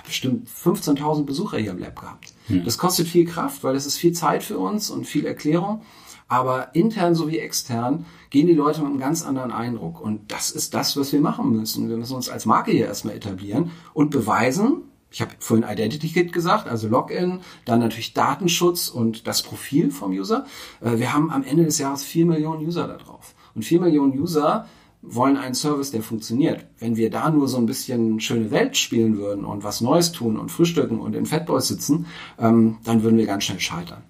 bestimmt 0.05 0.47
15.000 0.47 1.25
Besucher 1.25 1.57
hier 1.57 1.71
im 1.71 1.79
Lab 1.79 1.99
gehabt. 1.99 2.33
Hm. 2.47 2.63
Das 2.63 2.77
kostet 2.77 3.07
viel 3.07 3.25
Kraft, 3.25 3.63
weil 3.63 3.75
es 3.75 3.85
ist 3.85 3.97
viel 3.97 4.13
Zeit 4.13 4.43
für 4.43 4.57
uns 4.57 4.89
und 4.89 5.05
viel 5.05 5.25
Erklärung. 5.25 5.81
Aber 6.29 6.75
intern 6.75 7.15
sowie 7.15 7.39
extern 7.39 8.05
gehen 8.29 8.47
die 8.47 8.53
Leute 8.53 8.81
mit 8.81 8.91
einem 8.91 8.99
ganz 8.99 9.25
anderen 9.25 9.51
Eindruck. 9.51 9.99
Und 9.99 10.31
das 10.31 10.51
ist 10.51 10.75
das, 10.75 10.95
was 10.95 11.11
wir 11.11 11.19
machen 11.19 11.51
müssen. 11.51 11.89
Wir 11.89 11.97
müssen 11.97 12.15
uns 12.15 12.29
als 12.29 12.45
Marke 12.45 12.71
hier 12.71 12.85
erstmal 12.85 13.15
etablieren 13.15 13.71
und 13.93 14.11
beweisen, 14.11 14.83
ich 15.11 15.21
habe 15.21 15.31
vorhin 15.39 15.65
Identity 15.67 16.07
Kit 16.07 16.31
gesagt, 16.31 16.67
also 16.67 16.87
Login, 16.87 17.39
dann 17.65 17.79
natürlich 17.79 18.13
Datenschutz 18.13 18.89
und 18.89 19.27
das 19.27 19.41
Profil 19.41 19.89
vom 19.89 20.11
User. 20.11 20.45
Äh, 20.81 20.99
wir 20.99 21.13
haben 21.13 21.31
am 21.31 21.43
Ende 21.43 21.65
des 21.65 21.79
Jahres 21.79 22.03
vier 22.03 22.27
Millionen 22.27 22.65
User 22.65 22.87
da 22.87 22.97
drauf. 22.97 23.33
Und 23.55 23.65
vier 23.65 23.81
Millionen 23.81 24.17
User 24.17 24.67
wollen 25.01 25.37
einen 25.37 25.55
Service, 25.55 25.91
der 25.91 26.03
funktioniert. 26.03 26.65
Wenn 26.77 26.95
wir 26.95 27.09
da 27.09 27.29
nur 27.29 27.47
so 27.47 27.57
ein 27.57 27.65
bisschen 27.65 28.19
schöne 28.19 28.51
Welt 28.51 28.77
spielen 28.77 29.17
würden 29.17 29.45
und 29.45 29.63
was 29.63 29.81
Neues 29.81 30.11
tun 30.11 30.37
und 30.37 30.51
frühstücken 30.51 30.99
und 30.99 31.15
in 31.15 31.25
Fatboys 31.25 31.67
sitzen, 31.67 32.05
ähm, 32.37 32.77
dann 32.83 33.01
würden 33.01 33.17
wir 33.17 33.25
ganz 33.25 33.45
schnell 33.45 33.59
scheitern. 33.59 34.03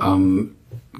Ähm, 0.00 0.54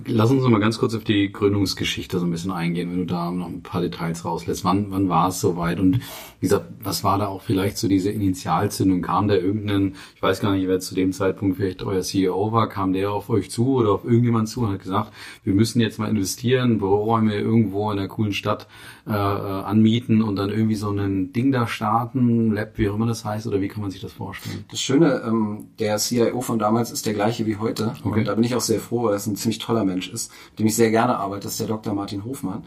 Lass 0.07 0.31
uns 0.31 0.43
noch 0.43 0.49
mal 0.49 0.61
ganz 0.61 0.79
kurz 0.79 0.95
auf 0.95 1.05
die 1.05 1.33
Gründungsgeschichte 1.33 2.19
so 2.19 2.25
ein 2.25 2.31
bisschen 2.31 2.53
eingehen, 2.53 2.91
wenn 2.91 3.01
du 3.01 3.07
da 3.07 3.31
noch 3.31 3.49
ein 3.49 3.63
paar 3.63 3.81
Details 3.81 4.25
rauslässt. 4.25 4.65
Wann, 4.65 4.91
wann 4.91 5.09
war 5.09 5.29
es 5.29 5.41
soweit? 5.41 5.81
Und 5.81 5.97
wie 6.41 6.47
gesagt, 6.47 6.67
was 6.81 7.03
war 7.03 7.19
da 7.19 7.27
auch 7.27 7.43
vielleicht 7.43 7.79
so 7.79 7.89
diese 7.89 8.11
Initialzündung? 8.11 9.03
Kam 9.03 9.29
der 9.29 9.43
irgendeinen, 9.43 9.97
ich 10.15 10.23
weiß 10.23 10.41
gar 10.41 10.53
nicht, 10.53 10.69
wer 10.69 10.79
zu 10.79 10.95
dem 10.95 11.13
Zeitpunkt 11.13 11.57
vielleicht 11.57 11.83
euer 11.83 12.03
CEO 12.03 12.53
war, 12.53 12.69
kam 12.69 12.93
der 12.93 13.11
auf 13.11 13.29
euch 13.29 13.51
zu 13.51 13.75
oder 13.75 13.91
auf 13.91 14.05
irgendjemand 14.05 14.49
zu 14.49 14.63
und 14.63 14.73
hat 14.73 14.83
gesagt, 14.83 15.13
wir 15.43 15.53
müssen 15.53 15.81
jetzt 15.81 15.99
mal 15.99 16.09
investieren, 16.09 16.79
Büroräume 16.79 17.35
irgendwo 17.35 17.91
in 17.91 17.99
einer 17.99 18.09
coolen 18.09 18.33
Stadt 18.33 18.69
äh, 19.07 19.13
äh, 19.13 19.15
anmieten 19.15 20.23
und 20.23 20.37
dann 20.37 20.51
irgendwie 20.51 20.77
so 20.77 20.91
ein 20.91 21.33
Ding 21.33 21.51
da 21.51 21.67
starten, 21.67 22.53
Lab, 22.53 22.79
wie 22.79 22.89
auch 22.89 22.95
immer 22.95 23.07
das 23.07 23.25
heißt, 23.25 23.47
oder 23.47 23.61
wie 23.61 23.69
kann 23.69 23.83
man 23.83 23.91
sich 23.91 24.01
das 24.01 24.13
vorstellen? 24.13 24.65
Das 24.71 24.81
Schöne, 24.81 25.23
ähm, 25.27 25.69
der 25.79 25.97
CIO 25.97 26.41
von 26.41 26.59
damals 26.59 26.91
ist 26.91 27.07
der 27.07 27.15
gleiche 27.15 27.47
wie 27.47 27.57
heute. 27.57 27.95
Okay. 28.05 28.21
Und 28.21 28.29
da 28.29 28.35
bin 28.35 28.45
ich 28.45 28.55
auch 28.55 28.61
sehr 28.61 28.81
froh, 28.81 29.05
weil 29.05 29.13
das 29.13 29.27
ein 29.27 29.35
ziemlich 29.37 29.58
toller 29.59 29.85
Mensch 29.85 30.09
ist, 30.09 30.31
mit 30.51 30.61
dem 30.61 30.67
ich 30.67 30.77
sehr 30.77 30.91
gerne 30.91 31.17
arbeite, 31.19 31.49
ist 31.49 31.61
der 31.61 31.67
Dr. 31.67 31.95
Martin 31.95 32.25
Hofmann. 32.25 32.65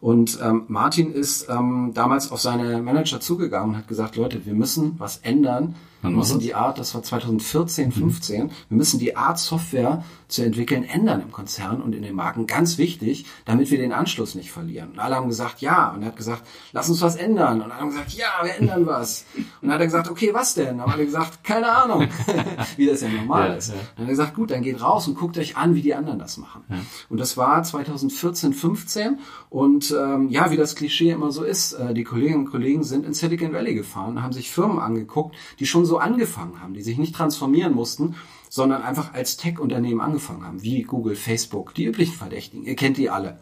Und 0.00 0.38
ähm, 0.42 0.64
Martin 0.68 1.12
ist 1.12 1.48
ähm, 1.48 1.92
damals 1.94 2.30
auf 2.30 2.40
seine 2.40 2.82
Manager 2.82 3.20
zugegangen 3.20 3.70
und 3.70 3.76
hat 3.76 3.88
gesagt, 3.88 4.16
Leute, 4.16 4.44
wir 4.46 4.54
müssen 4.54 4.94
was 4.98 5.18
ändern 5.18 5.74
wir 6.10 6.16
müssen 6.16 6.38
die 6.38 6.54
Art, 6.54 6.78
das 6.78 6.94
war 6.94 7.02
2014, 7.02 7.92
15, 7.92 8.44
mhm. 8.44 8.50
wir 8.68 8.76
müssen 8.76 8.98
die 8.98 9.16
Art 9.16 9.38
Software 9.38 10.04
zu 10.28 10.42
entwickeln 10.42 10.84
ändern 10.84 11.20
im 11.22 11.32
Konzern 11.32 11.80
und 11.80 11.94
in 11.94 12.02
den 12.02 12.14
Marken. 12.14 12.46
Ganz 12.46 12.78
wichtig, 12.78 13.26
damit 13.44 13.70
wir 13.70 13.78
den 13.78 13.92
Anschluss 13.92 14.34
nicht 14.34 14.50
verlieren. 14.50 14.90
Und 14.92 14.98
alle 14.98 15.14
haben 15.16 15.28
gesagt, 15.28 15.60
ja. 15.60 15.90
Und 15.90 16.02
er 16.02 16.08
hat 16.08 16.16
gesagt, 16.16 16.42
lass 16.72 16.88
uns 16.88 17.00
was 17.02 17.16
ändern. 17.16 17.62
Und 17.62 17.70
alle 17.70 17.80
haben 17.80 17.90
gesagt, 17.90 18.12
ja, 18.12 18.26
wir 18.42 18.54
ändern 18.54 18.86
was. 18.86 19.24
Und 19.36 19.46
dann 19.62 19.72
hat 19.72 19.80
er 19.80 19.86
gesagt, 19.86 20.10
okay, 20.10 20.34
was 20.34 20.54
denn? 20.54 20.70
Und 20.70 20.78
dann 20.78 20.86
haben 20.86 20.92
alle 20.92 21.04
gesagt, 21.04 21.44
keine 21.44 21.70
Ahnung, 21.70 22.08
wie 22.76 22.86
das 22.86 23.02
ja 23.02 23.08
normal 23.08 23.50
ja, 23.50 23.54
ist. 23.54 23.68
Ja. 23.68 23.74
Dann 23.96 24.06
hat 24.06 24.08
er 24.08 24.16
gesagt, 24.16 24.34
gut, 24.34 24.50
dann 24.50 24.62
geht 24.62 24.82
raus 24.82 25.06
und 25.06 25.16
guckt 25.16 25.38
euch 25.38 25.56
an, 25.56 25.74
wie 25.74 25.82
die 25.82 25.94
anderen 25.94 26.18
das 26.18 26.36
machen. 26.36 26.64
Ja. 26.68 26.76
Und 27.08 27.20
das 27.20 27.36
war 27.36 27.62
2014, 27.62 28.52
15. 28.52 29.18
Und 29.50 29.94
ähm, 29.96 30.28
ja, 30.30 30.50
wie 30.50 30.56
das 30.56 30.74
Klischee 30.74 31.10
immer 31.10 31.30
so 31.30 31.44
ist, 31.44 31.74
äh, 31.74 31.94
die 31.94 32.04
Kolleginnen 32.04 32.40
und 32.40 32.50
Kollegen 32.50 32.82
sind 32.82 33.06
in 33.06 33.14
Silicon 33.14 33.52
Valley 33.52 33.74
gefahren, 33.74 34.22
haben 34.22 34.32
sich 34.32 34.50
Firmen 34.50 34.78
angeguckt, 34.78 35.36
die 35.60 35.66
schon 35.66 35.84
so 35.84 35.93
so 35.94 35.98
angefangen 35.98 36.60
haben, 36.60 36.74
die 36.74 36.82
sich 36.82 36.98
nicht 36.98 37.14
transformieren 37.14 37.72
mussten, 37.72 38.16
sondern 38.50 38.82
einfach 38.82 39.14
als 39.14 39.36
Tech-Unternehmen 39.36 40.00
angefangen 40.00 40.44
haben, 40.44 40.62
wie 40.62 40.82
Google, 40.82 41.14
Facebook, 41.14 41.72
die 41.74 41.84
üblichen 41.84 42.14
Verdächtigen. 42.14 42.66
Ihr 42.66 42.74
kennt 42.74 42.96
die 42.96 43.10
alle. 43.10 43.38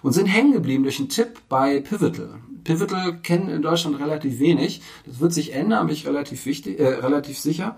Und 0.00 0.12
sind 0.12 0.26
hängen 0.26 0.52
geblieben 0.52 0.84
durch 0.84 1.00
einen 1.00 1.08
Tipp 1.08 1.40
bei 1.48 1.80
Pivotal. 1.80 2.38
Pivotal 2.62 3.18
kennen 3.18 3.48
in 3.48 3.62
Deutschland 3.62 3.98
relativ 3.98 4.38
wenig. 4.38 4.80
Das 5.06 5.18
wird 5.18 5.32
sich 5.32 5.54
ändern, 5.54 5.88
bin 5.88 5.96
ich 5.96 6.06
relativ 6.06 6.46
wichtig, 6.46 6.78
äh, 6.78 6.86
relativ 6.86 7.36
sicher. 7.36 7.76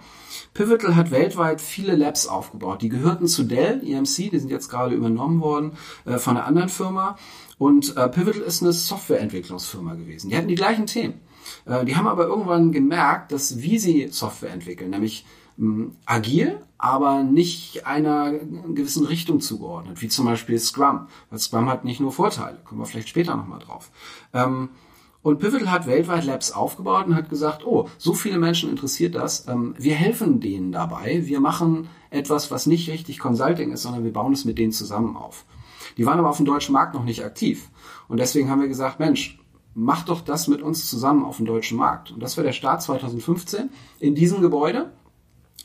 Pivotal 0.53 0.97
hat 0.97 1.11
weltweit 1.11 1.63
viele 1.63 1.97
Labs 1.97 2.27
aufgebaut. 2.27 2.83
Die 2.83 2.91
gehörten 2.91 3.27
zu 3.27 3.45
Dell, 3.45 3.83
EMC, 3.83 4.31
die 4.31 4.39
sind 4.39 4.51
jetzt 4.51 4.69
gerade 4.69 4.95
übernommen 4.95 5.41
worden 5.41 5.73
äh, 6.05 6.19
von 6.19 6.37
einer 6.37 6.45
anderen 6.45 6.69
Firma. 6.69 7.17
Und 7.57 7.97
äh, 7.97 8.07
Pivotal 8.11 8.43
ist 8.43 8.63
eine 8.63 8.75
Softwareentwicklungsfirma 8.75 9.95
gewesen. 9.95 10.29
Die 10.29 10.37
hatten 10.37 10.49
die 10.49 10.57
gleichen 10.57 10.85
Themen. 10.85 11.15
Äh, 11.71 11.85
die 11.85 11.97
haben 11.97 12.09
aber 12.09 12.27
irgendwann 12.27 12.73
gemerkt, 12.73 13.33
dass 13.33 13.63
wie 13.63 13.79
sie 13.79 14.09
Software 14.09 14.53
entwickeln, 14.53 14.91
nämlich 14.91 15.25
hm, 15.57 15.93
agil, 16.05 16.61
aber 16.77 17.23
nicht 17.23 17.87
einer 17.87 18.33
gewissen 18.33 19.07
Richtung 19.07 19.41
zugeordnet, 19.41 20.03
wie 20.03 20.09
zum 20.09 20.27
Beispiel 20.27 20.59
Scrum. 20.59 21.07
Weil 21.31 21.39
Scrum 21.39 21.69
hat 21.69 21.85
nicht 21.85 22.01
nur 22.01 22.13
Vorteile, 22.13 22.59
kommen 22.65 22.81
wir 22.81 22.87
vielleicht 22.87 23.09
später 23.09 23.37
nochmal 23.37 23.61
drauf. 23.61 23.91
Ähm, 24.35 24.71
und 25.23 25.39
Pivotal 25.39 25.71
hat 25.71 25.87
weltweit 25.87 26.25
Labs 26.25 26.51
aufgebaut 26.51 27.07
und 27.07 27.15
hat 27.15 27.29
gesagt, 27.29 27.67
oh, 27.67 27.91
so 27.99 28.15
viele 28.15 28.39
Menschen 28.39 28.71
interessiert 28.71 29.15
das, 29.15 29.47
ähm, 29.49 29.75
wir 29.79 29.95
helfen 29.95 30.41
denen 30.41 30.73
dabei, 30.73 31.27
wir 31.27 31.41
machen 31.41 31.89
etwas, 32.09 32.51
was 32.51 32.67
nicht 32.67 32.89
richtig 32.89 33.19
Consulting 33.19 33.73
ist, 33.73 33.83
sondern 33.83 34.03
wir 34.03 34.15
bauen 34.15 34.33
es 34.33 34.47
mit 34.47 34.57
denen 34.57 34.73
zusammen 34.73 35.17
auf. 35.17 35.45
Die 35.99 36.07
waren 36.07 36.19
aber 36.19 36.31
auf 36.31 36.39
dem 36.39 36.47
deutschen 36.47 36.73
Markt 36.73 36.95
noch 36.95 37.05
nicht 37.05 37.23
aktiv. 37.23 37.69
Und 38.09 38.19
deswegen 38.19 38.49
haben 38.49 38.63
wir 38.63 38.69
gesagt, 38.69 38.99
Mensch, 38.99 39.39
mach 39.81 40.05
doch 40.05 40.21
das 40.21 40.47
mit 40.47 40.63
uns 40.63 40.89
zusammen 40.89 41.25
auf 41.25 41.39
dem 41.39 41.47
deutschen 41.47 41.79
Markt. 41.79 42.11
Und 42.11 42.23
das 42.23 42.37
war 42.37 42.45
der 42.45 42.53
Start 42.53 42.83
2015 42.83 43.71
in 43.99 44.15
diesem 44.15 44.43
Gebäude. 44.43 44.93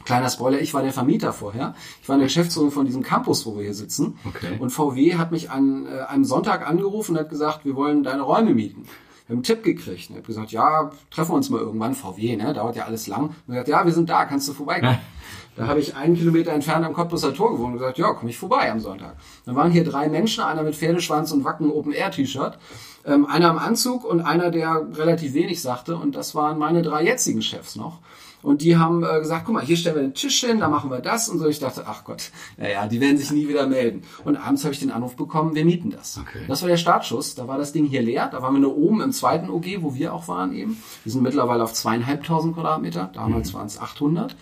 Kleiner 0.06 0.30
Spoiler, 0.30 0.60
ich 0.60 0.74
war 0.74 0.82
der 0.82 0.94
Vermieter 0.94 1.34
vorher. 1.34 1.74
Ich 2.02 2.08
war 2.08 2.16
in 2.16 2.20
der 2.20 2.28
Geschäftsführung 2.28 2.72
von 2.72 2.86
diesem 2.86 3.02
Campus, 3.02 3.46
wo 3.46 3.56
wir 3.56 3.64
hier 3.64 3.74
sitzen. 3.74 4.18
Okay. 4.26 4.58
Und 4.60 4.70
VW 4.70 5.16
hat 5.16 5.32
mich 5.32 5.52
an 5.52 5.88
äh, 5.88 6.02
einem 6.02 6.26
Sonntag 6.26 6.68
angerufen 6.68 7.12
und 7.14 7.20
hat 7.20 7.30
gesagt, 7.30 7.66
wir 7.66 7.76
wollen 7.76 8.04
deine 8.04 8.22
Räume 8.22 8.54
mieten. 8.54 8.84
Wir 8.84 9.34
haben 9.34 9.38
einen 9.38 9.44
Tipp 9.44 9.64
gekriegt. 9.64 10.10
Ich 10.10 10.10
habe 10.10 10.22
gesagt, 10.22 10.52
ja, 10.52 10.92
treffen 11.10 11.32
wir 11.32 11.36
uns 11.36 11.50
mal 11.50 11.60
irgendwann. 11.60 11.96
VW, 11.96 12.36
ne? 12.36 12.54
Dauert 12.54 12.76
ja 12.76 12.86
alles 12.86 13.08
lang. 13.08 13.24
Und 13.48 13.48
gesagt, 13.48 13.68
ja, 13.68 13.86
wir 13.86 13.94
sind 13.94 14.10
da, 14.10 14.26
kannst 14.26 14.48
du 14.48 14.54
vorbeikommen. 14.54 15.00
Da 15.56 15.68
habe 15.68 15.80
ich 15.80 15.96
einen 15.96 16.16
Kilometer 16.16 16.52
entfernt 16.52 16.86
am 16.86 16.94
Cottbusser 16.94 17.34
Tor 17.34 17.52
gewohnt 17.52 17.74
und 17.74 17.80
gesagt, 17.80 17.98
ja, 17.98 18.14
komme 18.14 18.30
ich 18.30 18.38
vorbei 18.38 18.72
am 18.72 18.80
Sonntag. 18.80 19.16
Dann 19.46 19.56
waren 19.56 19.72
hier 19.72 19.84
drei 19.84 20.10
Menschen, 20.10 20.44
einer 20.44 20.64
mit 20.64 20.76
Pferdeschwanz 20.76 21.32
und 21.32 21.46
Wacken 21.46 21.72
Open 21.72 21.94
Air 21.94 22.12
T-Shirt, 22.12 22.58
ähm, 23.06 23.26
einer 23.26 23.52
im 23.52 23.58
Anzug 23.58 24.04
und 24.04 24.22
einer, 24.22 24.52
der 24.52 24.88
relativ 24.94 25.34
wenig 25.34 25.62
sagte. 25.62 25.96
Und 25.96 26.16
das 26.16 26.36
waren 26.36 26.58
meine 26.58 26.82
drei 26.82 27.04
jetzigen 27.04 27.42
Chefs 27.42 27.76
noch. 27.76 28.00
Und 28.46 28.62
die 28.62 28.78
haben 28.78 29.04
äh, 29.04 29.20
gesagt, 29.20 29.46
guck 29.46 29.56
mal, 29.56 29.66
hier 29.66 29.76
stellen 29.76 29.96
wir 29.96 30.04
den 30.04 30.14
Tisch 30.14 30.42
hin, 30.42 30.60
da 30.60 30.70
machen 30.70 30.92
wir 30.92 31.00
das 31.00 31.30
und 31.30 31.40
so. 31.40 31.48
Ich 31.48 31.58
dachte, 31.58 31.86
ach 31.88 32.04
Gott, 32.04 32.30
ja, 32.60 32.68
ja, 32.68 32.88
die 32.88 33.02
werden 33.02 33.18
sich 33.18 33.32
nie 33.32 33.48
wieder 33.48 33.66
melden. 33.66 34.04
Und 34.24 34.38
abends 34.38 34.64
habe 34.64 34.74
ich 34.74 34.80
den 34.80 34.92
Anruf 34.92 35.16
bekommen, 35.16 35.56
wir 35.56 35.66
mieten 35.66 35.90
das. 35.90 36.20
Okay. 36.22 36.46
Das 36.48 36.62
war 36.62 36.70
der 36.70 36.78
Startschuss. 36.78 37.34
Da 37.34 37.48
war 37.48 37.58
das 37.58 37.72
Ding 37.72 37.86
hier 37.86 38.04
leer. 38.04 38.30
Da 38.32 38.44
waren 38.44 38.54
wir 38.54 38.60
nur 38.60 38.78
oben 38.78 39.02
im 39.02 39.14
zweiten 39.14 39.50
OG, 39.50 39.78
wo 39.80 39.96
wir 39.96 40.14
auch 40.14 40.28
waren 40.28 40.54
eben. 40.54 40.78
Wir 41.04 41.12
sind 41.12 41.24
mittlerweile 41.24 41.64
auf 41.64 41.74
zweieinhalbtausend 41.74 42.54
Quadratmeter. 42.54 43.10
Damals 43.14 43.52
mhm. 43.52 43.58
waren 43.58 43.66
es 43.66 43.80
800. 43.80 44.36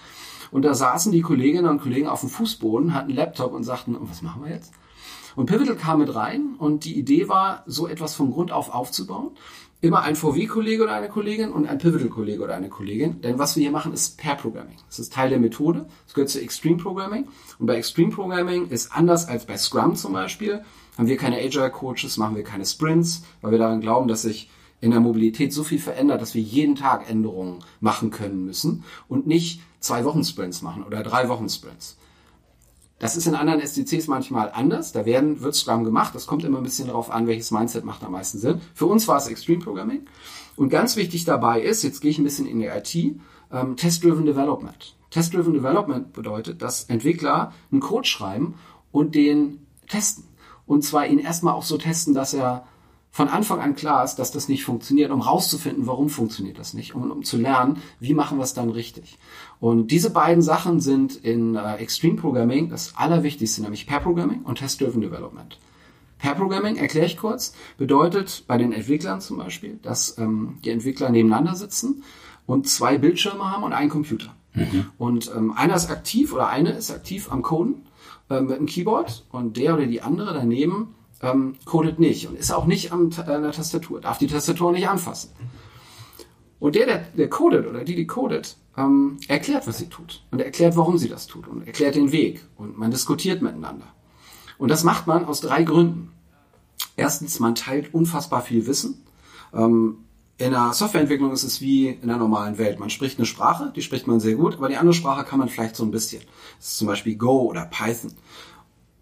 Und 0.53 0.61
da 0.63 0.73
saßen 0.73 1.11
die 1.11 1.21
Kolleginnen 1.21 1.69
und 1.69 1.81
Kollegen 1.81 2.07
auf 2.07 2.21
dem 2.21 2.29
Fußboden, 2.29 2.93
hatten 2.93 3.09
Laptop 3.09 3.53
und 3.53 3.63
sagten, 3.63 3.97
was 3.99 4.21
machen 4.21 4.43
wir 4.45 4.51
jetzt? 4.51 4.71
Und 5.35 5.47
Pivotal 5.47 5.75
kam 5.75 5.99
mit 5.99 6.13
rein 6.13 6.55
und 6.59 6.85
die 6.85 6.97
Idee 6.97 7.27
war, 7.27 7.63
so 7.65 7.87
etwas 7.87 8.13
von 8.13 8.31
Grund 8.31 8.51
auf 8.51 8.73
aufzubauen 8.73 9.31
immer 9.83 10.01
ein 10.03 10.15
VW-Kollege 10.15 10.83
oder 10.83 10.93
eine 10.93 11.09
Kollegin 11.09 11.51
und 11.51 11.67
ein 11.67 11.77
Pivotal-Kollege 11.77 12.41
oder 12.41 12.55
eine 12.55 12.69
Kollegin. 12.69 13.19
Denn 13.19 13.37
was 13.37 13.57
wir 13.57 13.63
hier 13.63 13.71
machen, 13.71 13.91
ist 13.91 14.17
Pair-Programming. 14.17 14.77
Das 14.87 14.97
ist 14.97 15.11
Teil 15.11 15.29
der 15.29 15.39
Methode. 15.39 15.87
Das 16.05 16.13
gehört 16.13 16.29
zu 16.29 16.41
Extreme 16.41 16.77
Programming. 16.77 17.27
Und 17.59 17.65
bei 17.65 17.75
Extreme 17.75 18.09
Programming 18.09 18.69
ist 18.69 18.93
anders 18.93 19.27
als 19.27 19.45
bei 19.45 19.57
Scrum 19.57 19.97
zum 19.97 20.13
Beispiel, 20.13 20.63
haben 20.97 21.07
wir 21.07 21.17
keine 21.17 21.37
Agile-Coaches, 21.37 22.15
machen 22.15 22.37
wir 22.37 22.45
keine 22.45 22.65
Sprints, 22.65 23.23
weil 23.41 23.51
wir 23.51 23.59
daran 23.59 23.81
glauben, 23.81 24.07
dass 24.07 24.21
sich 24.21 24.49
in 24.79 24.91
der 24.91 25.01
Mobilität 25.01 25.51
so 25.51 25.65
viel 25.65 25.79
verändert, 25.79 26.21
dass 26.21 26.33
wir 26.33 26.41
jeden 26.41 26.75
Tag 26.75 27.09
Änderungen 27.09 27.59
machen 27.81 28.09
können 28.09 28.45
müssen 28.45 28.85
und 29.09 29.27
nicht 29.27 29.59
zwei 29.83 30.05
Wochen 30.05 30.23
Sprints 30.23 30.61
machen 30.61 30.83
oder 30.83 31.03
drei 31.03 31.29
Wochen 31.29 31.49
Sprints. 31.49 31.97
Das 32.99 33.17
ist 33.17 33.27
in 33.27 33.35
anderen 33.35 33.59
SDCs 33.59 34.07
manchmal 34.07 34.51
anders. 34.53 34.93
Da 34.93 35.05
werden, 35.05 35.41
wird 35.41 35.55
Scrum 35.55 35.83
gemacht. 35.83 36.15
Das 36.15 36.25
kommt 36.25 36.45
immer 36.45 36.59
ein 36.59 36.63
bisschen 36.63 36.87
darauf 36.87 37.11
an, 37.11 37.27
welches 37.27 37.51
Mindset 37.51 37.83
macht 37.83 38.03
am 38.03 38.13
meisten 38.13 38.39
Sinn. 38.39 38.61
Für 38.73 38.85
uns 38.85 39.07
war 39.07 39.17
es 39.17 39.27
Extreme 39.27 39.61
Programming. 39.61 40.05
Und 40.55 40.69
ganz 40.69 40.95
wichtig 40.95 41.25
dabei 41.25 41.61
ist, 41.61 41.83
jetzt 41.83 41.99
gehe 41.99 42.11
ich 42.11 42.17
ein 42.17 42.23
bisschen 42.23 42.47
in 42.47 42.59
die 42.59 42.67
IT, 42.67 42.95
ähm, 43.51 43.75
Test-Driven 43.75 44.25
Development. 44.25 44.95
Test-Driven 45.09 45.53
Development 45.53 46.13
bedeutet, 46.13 46.61
dass 46.61 46.85
Entwickler 46.85 47.51
einen 47.71 47.81
Code 47.81 48.07
schreiben 48.07 48.55
und 48.91 49.15
den 49.15 49.65
testen. 49.89 50.23
Und 50.65 50.83
zwar 50.83 51.05
ihn 51.05 51.19
erstmal 51.19 51.55
auch 51.55 51.63
so 51.63 51.77
testen, 51.77 52.13
dass 52.13 52.33
er 52.33 52.65
von 53.15 53.27
Anfang 53.27 53.61
an 53.61 53.75
klar 53.75 54.03
ist, 54.03 54.15
dass 54.15 54.31
das 54.31 54.49
nicht 54.49 54.65
funktioniert, 54.65 55.11
um 55.11 55.21
rauszufinden, 55.21 55.85
warum 55.85 56.09
funktioniert 56.09 56.57
das 56.57 56.73
nicht 56.73 56.95
und 56.95 57.11
um 57.11 57.23
zu 57.23 57.37
lernen, 57.37 57.77
wie 57.99 58.15
machen 58.15 58.39
wir 58.39 58.43
es 58.43 58.55
dann 58.55 58.71
richtig. 58.71 59.19
Und 59.59 59.91
diese 59.91 60.09
beiden 60.09 60.41
Sachen 60.41 60.79
sind 60.79 61.15
in 61.17 61.55
äh, 61.55 61.75
Extreme 61.75 62.15
Programming 62.15 62.69
das 62.69 62.97
Allerwichtigste, 62.97 63.61
nämlich 63.61 63.85
Pair 63.85 63.99
Programming 63.99 64.41
und 64.41 64.57
Test-Driven 64.57 64.99
Development. 64.99 65.59
Pair 66.17 66.33
Programming, 66.33 66.77
erkläre 66.77 67.05
ich 67.05 67.17
kurz, 67.17 67.53
bedeutet 67.77 68.45
bei 68.47 68.57
den 68.57 68.73
Entwicklern 68.73 69.21
zum 69.21 69.37
Beispiel, 69.37 69.77
dass 69.83 70.17
ähm, 70.17 70.57
die 70.65 70.71
Entwickler 70.71 71.11
nebeneinander 71.11 71.53
sitzen 71.53 72.03
und 72.47 72.67
zwei 72.67 72.97
Bildschirme 72.97 73.43
haben 73.43 73.61
und 73.61 73.73
einen 73.73 73.91
Computer. 73.91 74.33
Mhm. 74.55 74.87
Und 74.97 75.31
ähm, 75.35 75.51
einer 75.51 75.75
ist 75.75 75.91
aktiv 75.91 76.33
oder 76.33 76.47
eine 76.47 76.71
ist 76.71 76.89
aktiv 76.89 77.31
am 77.31 77.43
Coden 77.43 77.85
äh, 78.31 78.41
mit 78.41 78.57
einem 78.57 78.65
Keyboard 78.65 79.27
und 79.31 79.55
der 79.55 79.75
oder 79.75 79.85
die 79.85 80.01
andere 80.01 80.33
daneben 80.33 80.95
ähm, 81.23 81.55
codet 81.65 81.99
nicht 81.99 82.27
und 82.27 82.37
ist 82.37 82.51
auch 82.51 82.65
nicht 82.65 82.91
an 82.91 83.09
der 83.09 83.51
Tastatur, 83.51 84.01
darf 84.01 84.19
die 84.19 84.27
Tastatur 84.27 84.71
nicht 84.71 84.87
anfassen. 84.87 85.31
Und 86.59 86.75
der, 86.75 86.85
der, 86.85 86.99
der 87.17 87.29
codet 87.29 87.65
oder 87.65 87.83
die, 87.83 87.95
die 87.95 88.07
codet, 88.07 88.57
ähm, 88.77 89.17
erklärt, 89.27 89.67
was 89.67 89.77
sie 89.77 89.87
tut 89.89 90.23
und 90.31 90.41
erklärt, 90.41 90.75
warum 90.75 90.97
sie 90.97 91.09
das 91.09 91.27
tut 91.27 91.47
und 91.47 91.65
erklärt 91.65 91.95
den 91.95 92.11
Weg 92.11 92.41
und 92.57 92.77
man 92.77 92.91
diskutiert 92.91 93.41
miteinander. 93.41 93.87
Und 94.57 94.69
das 94.69 94.83
macht 94.83 95.07
man 95.07 95.25
aus 95.25 95.41
drei 95.41 95.63
Gründen. 95.63 96.11
Erstens, 96.95 97.39
man 97.39 97.55
teilt 97.55 97.93
unfassbar 97.93 98.41
viel 98.41 98.67
Wissen. 98.67 99.03
Ähm, 99.53 99.97
in 100.37 100.51
der 100.51 100.73
Softwareentwicklung 100.73 101.31
ist 101.31 101.43
es 101.43 101.61
wie 101.61 101.87
in 101.87 102.07
der 102.07 102.17
normalen 102.17 102.57
Welt. 102.57 102.79
Man 102.79 102.89
spricht 102.89 103.19
eine 103.19 103.25
Sprache, 103.25 103.71
die 103.75 103.81
spricht 103.81 104.07
man 104.07 104.19
sehr 104.19 104.35
gut, 104.35 104.55
aber 104.55 104.67
die 104.67 104.77
andere 104.77 104.93
Sprache 104.93 105.23
kann 105.23 105.39
man 105.39 105.47
vielleicht 105.47 105.75
so 105.75 105.83
ein 105.83 105.91
bisschen. 105.91 106.21
Das 106.57 106.69
ist 106.69 106.77
zum 106.77 106.87
Beispiel 106.87 107.15
Go 107.15 107.49
oder 107.49 107.65
Python. 107.65 108.13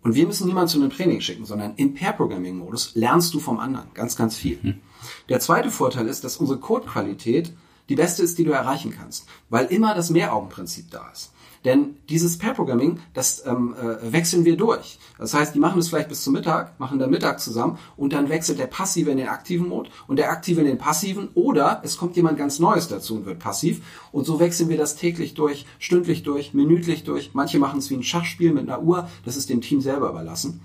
Und 0.04 0.16
wir 0.16 0.26
müssen 0.26 0.48
niemanden 0.48 0.70
zu 0.70 0.80
einem 0.80 0.90
Training 0.90 1.22
schicken, 1.22 1.46
sondern 1.46 1.76
im 1.76 1.94
Pair-Programming-Modus 1.94 2.96
lernst 2.96 3.34
du 3.34 3.40
vom 3.40 3.60
anderen 3.60 3.88
ganz, 3.94 4.16
ganz 4.16 4.36
viel. 4.36 4.60
Mhm. 4.62 4.82
Der 5.30 5.40
zweite 5.40 5.70
Vorteil 5.70 6.08
ist, 6.08 6.24
dass 6.24 6.38
unsere 6.38 6.60
Codequalität 6.60 7.54
die 7.90 7.96
beste 7.96 8.24
ist, 8.24 8.38
die 8.38 8.44
du 8.44 8.52
erreichen 8.52 8.96
kannst, 8.98 9.28
weil 9.50 9.66
immer 9.66 9.94
das 9.94 10.10
Mehraugenprinzip 10.10 10.90
da 10.92 11.10
ist. 11.12 11.32
Denn 11.63 11.97
dieses 12.10 12.38
Pair-Programming, 12.38 13.00
das 13.13 13.45
ähm, 13.45 13.76
äh, 13.76 14.12
wechseln 14.12 14.45
wir 14.45 14.58
durch. 14.58 14.97
Das 15.19 15.34
heißt, 15.34 15.54
die 15.54 15.60
machen 15.60 15.80
es 15.80 15.89
vielleicht 15.89 16.10
bis 16.10 16.24
zum 16.24 16.34
Mittag, 16.34 16.80
machen 16.80 16.97
dann 16.97 17.12
Mittag 17.12 17.39
zusammen 17.39 17.78
und 17.97 18.13
dann 18.13 18.30
wechselt 18.30 18.58
der 18.58 18.67
Passive 18.67 19.12
in 19.12 19.17
den 19.17 19.28
aktiven 19.28 19.69
Mode 19.69 19.91
und 20.08 20.17
der 20.17 20.32
Aktive 20.32 20.62
in 20.62 20.67
den 20.67 20.80
passiven 20.80 21.30
oder 21.36 21.82
es 21.84 21.97
kommt 21.97 22.15
jemand 22.15 22.38
ganz 22.38 22.58
Neues 22.58 22.88
dazu 22.88 23.15
und 23.15 23.26
wird 23.26 23.39
passiv. 23.39 23.82
Und 24.12 24.26
so 24.26 24.39
wechseln 24.39 24.69
wir 24.69 24.78
das 24.78 24.95
täglich 24.95 25.36
durch, 25.36 25.65
stündlich 25.78 26.24
durch, 26.24 26.54
minütlich 26.54 27.04
durch. 27.04 27.32
Manche 27.34 27.60
machen 27.60 27.80
es 27.80 27.89
wie 27.91 27.95
ein 27.95 28.04
Schachspiel 28.04 28.54
mit 28.54 28.67
einer 28.67 28.82
Uhr. 28.82 29.08
Das 29.24 29.38
ist 29.38 29.50
dem 29.50 29.62
Team 29.62 29.82
selber 29.82 30.10
überlassen. 30.10 30.62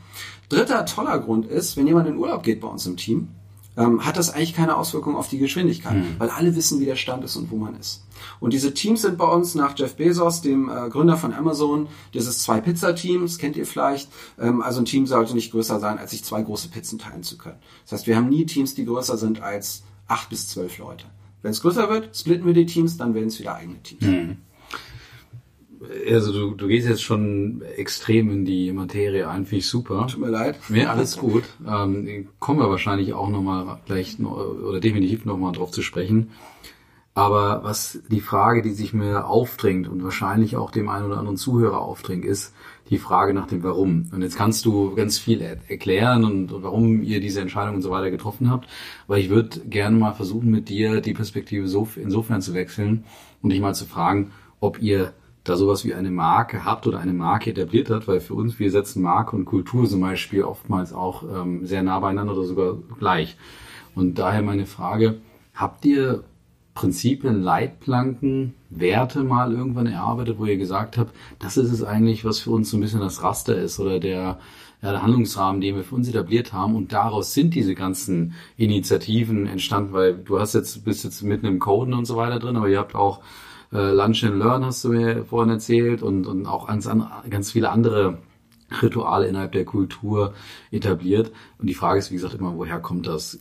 Dritter 0.49 0.87
toller 0.87 1.19
Grund 1.19 1.47
ist, 1.47 1.77
wenn 1.77 1.87
jemand 1.87 2.09
in 2.09 2.17
Urlaub 2.17 2.43
geht 2.43 2.61
bei 2.61 2.69
uns 2.69 2.87
im 2.87 2.97
Team, 2.97 3.29
ähm, 3.77 4.05
hat 4.05 4.17
das 4.17 4.31
eigentlich 4.31 4.55
keine 4.55 4.77
Auswirkung 4.77 5.17
auf 5.17 5.29
die 5.29 5.39
Geschwindigkeit, 5.39 5.97
mhm. 5.97 6.17
weil 6.19 6.31
alle 6.31 6.57
wissen, 6.57 6.81
wie 6.81 6.87
der 6.87 6.97
Stand 6.97 7.25
ist 7.25 7.37
und 7.37 7.51
wo 7.51 7.57
man 7.57 7.79
ist. 7.79 8.05
Und 8.41 8.53
diese 8.53 8.75
Teams 8.75 9.03
sind 9.03 9.19
bei 9.19 9.27
uns 9.27 9.55
nach 9.55 9.79
Jeff 9.79 9.97
Bezos, 9.97 10.41
dem 10.41 10.69
äh, 10.69 10.89
Gründer 10.89 11.17
von 11.17 11.35
Amazon, 11.35 11.89
dieses 12.15 12.39
zwei 12.39 12.61
Pizza-Teams, 12.61 13.39
kennt 13.39 13.57
ihr 13.57 13.67
vielleicht. 13.67 14.09
Ähm, 14.41 14.63
also 14.63 14.81
ein 14.81 14.87
Team 14.87 15.07
sollte 15.07 15.35
nicht 15.35 15.51
größer 15.51 15.81
sein, 15.81 15.99
als 15.99 16.13
sich 16.13 16.25
zwei 16.25 16.43
große 16.43 16.69
Pizzen 16.69 16.99
teilen 16.99 17.23
zu 17.23 17.37
können. 17.37 17.59
Das 17.85 17.93
heißt, 17.93 18.07
wir 18.07 18.17
haben 18.17 18.29
nie 18.29 18.47
Teams, 18.47 18.75
die 18.75 18.85
größer 18.85 19.17
sind 19.17 19.43
als 19.43 19.83
acht 20.09 20.31
bis 20.31 20.49
zwölf 20.49 20.79
Leute. 20.79 21.07
Wenn 21.43 21.51
es 21.51 21.61
größer 21.61 21.89
wird, 21.91 22.17
splitten 22.17 22.47
wir 22.47 22.55
die 22.55 22.67
Teams, 22.67 22.97
dann 22.97 23.15
werden 23.15 23.29
es 23.29 23.39
wieder 23.39 23.55
eigene 23.55 23.83
Teams. 23.83 24.03
Mhm 24.03 24.39
also 26.11 26.33
du, 26.33 26.55
du 26.55 26.69
gehst 26.69 26.89
jetzt 26.89 27.03
schon 27.03 27.63
extrem 27.77 28.31
in 28.31 28.45
die 28.45 28.73
Materie 28.73 29.29
ein, 29.29 29.47
finde 29.47 29.59
ich 29.59 29.69
super. 29.69 30.07
Tut 30.07 30.21
mir 30.21 30.31
leid. 30.31 30.59
Ja, 30.69 30.91
alles 30.91 31.19
gut. 31.19 31.45
Ähm, 31.67 32.29
kommen 32.39 32.61
wir 32.61 32.71
wahrscheinlich 32.71 33.13
auch 33.13 33.29
nochmal 33.29 33.81
gleich 33.87 34.19
noch, 34.19 34.37
oder 34.37 34.81
definitiv 34.81 35.25
nochmal 35.25 35.53
drauf 35.53 35.71
zu 35.71 35.83
sprechen. 35.83 36.31
Aber 37.17 37.65
was 37.65 38.01
die 38.11 38.21
Frage, 38.21 38.61
die 38.61 38.73
sich 38.73 38.93
mir 38.93 39.27
aufdrängt 39.27 39.89
und 39.89 40.05
wahrscheinlich 40.05 40.59
auch 40.59 40.71
dem 40.71 40.91
einen 40.91 41.07
oder 41.07 41.17
anderen 41.17 41.39
Zuhörer 41.39 41.81
aufdrängt, 41.81 42.27
ist 42.27 42.53
die 42.91 42.99
Frage 42.99 43.33
nach 43.33 43.47
dem 43.47 43.63
Warum. 43.63 44.11
Und 44.13 44.21
jetzt 44.21 44.37
kannst 44.37 44.67
du 44.67 44.95
ganz 44.95 45.17
viel 45.17 45.41
er 45.41 45.57
erklären 45.69 46.25
und, 46.25 46.53
und 46.53 46.63
warum 46.63 47.03
ihr 47.03 47.21
diese 47.21 47.41
Entscheidung 47.41 47.77
und 47.77 47.81
so 47.81 47.91
weiter 47.91 48.11
getroffen 48.11 48.51
habt. 48.51 48.69
Aber 49.09 49.17
ich 49.17 49.31
würde 49.31 49.61
gerne 49.61 49.97
mal 49.97 50.13
versuchen, 50.13 50.51
mit 50.51 50.69
dir 50.69 51.01
die 51.01 51.15
Perspektive 51.15 51.69
so, 51.69 51.89
insofern 51.97 52.43
zu 52.43 52.53
wechseln 52.53 53.05
und 53.41 53.49
dich 53.49 53.61
mal 53.61 53.75
zu 53.75 53.87
fragen, 53.87 54.33
ob 54.61 54.83
ihr 54.83 55.15
da 55.47 55.57
sowas 55.57 55.85
wie 55.85 55.95
eine 55.95 56.11
Marke 56.11 56.65
habt 56.65 56.87
oder 56.87 56.99
eine 56.99 57.13
Marke 57.13 57.51
etabliert 57.51 57.91
hat, 57.91 58.09
weil 58.09 58.21
für 58.21 58.35
uns, 58.35 58.59
wir 58.59 58.71
setzen 58.71 59.03
Marke 59.03 59.37
und 59.37 59.45
Kultur 59.45 59.89
zum 59.89 60.01
Beispiel 60.01 60.43
oftmals 60.43 60.93
auch 60.93 61.23
ähm, 61.23 61.67
sehr 61.67 61.83
nah 61.83 62.01
beieinander 62.01 62.35
oder 62.35 62.45
sogar 62.45 62.75
gleich. 62.99 63.37
Und 63.95 64.19
daher 64.19 64.43
meine 64.43 64.67
Frage, 64.67 65.21
habt 65.55 65.85
ihr 65.85 66.25
Prinzipien, 66.75 67.43
Leitplanken, 67.43 68.55
Werte 68.69 69.25
mal 69.25 69.53
irgendwann 69.53 69.87
erarbeitet, 69.87 70.39
wo 70.39 70.45
ihr 70.45 70.59
gesagt 70.59 70.99
habt, 70.99 71.15
das 71.39 71.57
ist 71.57 71.73
es 71.73 71.83
eigentlich, 71.83 72.25
was 72.25 72.41
für 72.41 72.51
uns 72.51 72.71
so 72.71 72.77
ein 72.77 72.81
bisschen 72.81 73.01
das 73.01 73.23
Raster 73.23 73.57
ist 73.57 73.81
oder 73.81 73.99
der, 73.99 74.39
ja, 74.83 74.93
der 74.93 75.03
Handlungsrahmen, 75.03 75.61
den 75.61 75.77
wir 75.77 75.85
für 75.85 75.95
uns 75.95 76.09
etabliert 76.09 76.53
haben. 76.53 76.77
Und 76.77 76.93
daraus 76.93 77.33
sind 77.33 77.55
diese 77.55 77.75
ganzen 77.75 78.35
Initiativen 78.59 79.47
entstanden, 79.47 79.93
weil 79.95 80.15
du 80.15 80.39
hast 80.39 80.55
jetzt, 80.55 80.85
bist 80.85 81.05
jetzt 81.05 81.23
mitten 81.23 81.47
im 81.47 81.59
Coden 81.59 81.95
und 81.95 82.05
so 82.05 82.17
weiter 82.17 82.39
drin, 82.39 82.57
aber 82.57 82.69
ihr 82.69 82.79
habt 82.79 82.95
auch 82.95 83.21
äh, 83.73 83.93
Lunch 83.93 84.25
and 84.25 84.39
Learn 84.39 84.65
hast 84.65 84.85
du 84.85 84.91
mir 84.91 85.25
vorhin 85.25 85.51
erzählt 85.51 86.03
und, 86.03 86.27
und 86.27 86.47
auch 86.47 86.69
ganz, 86.69 86.89
ganz 87.31 87.53
viele 87.53 87.71
andere 87.71 88.19
Rituale 88.83 89.27
innerhalb 89.29 89.53
der 89.53 89.65
Kultur 89.65 90.35
etabliert. 90.71 91.33
Und 91.59 91.69
die 91.69 91.75
Frage 91.75 91.99
ist, 91.99 92.11
wie 92.11 92.17
gesagt, 92.17 92.35
immer, 92.35 92.57
woher 92.57 92.81
kommt 92.81 93.07
das? 93.07 93.41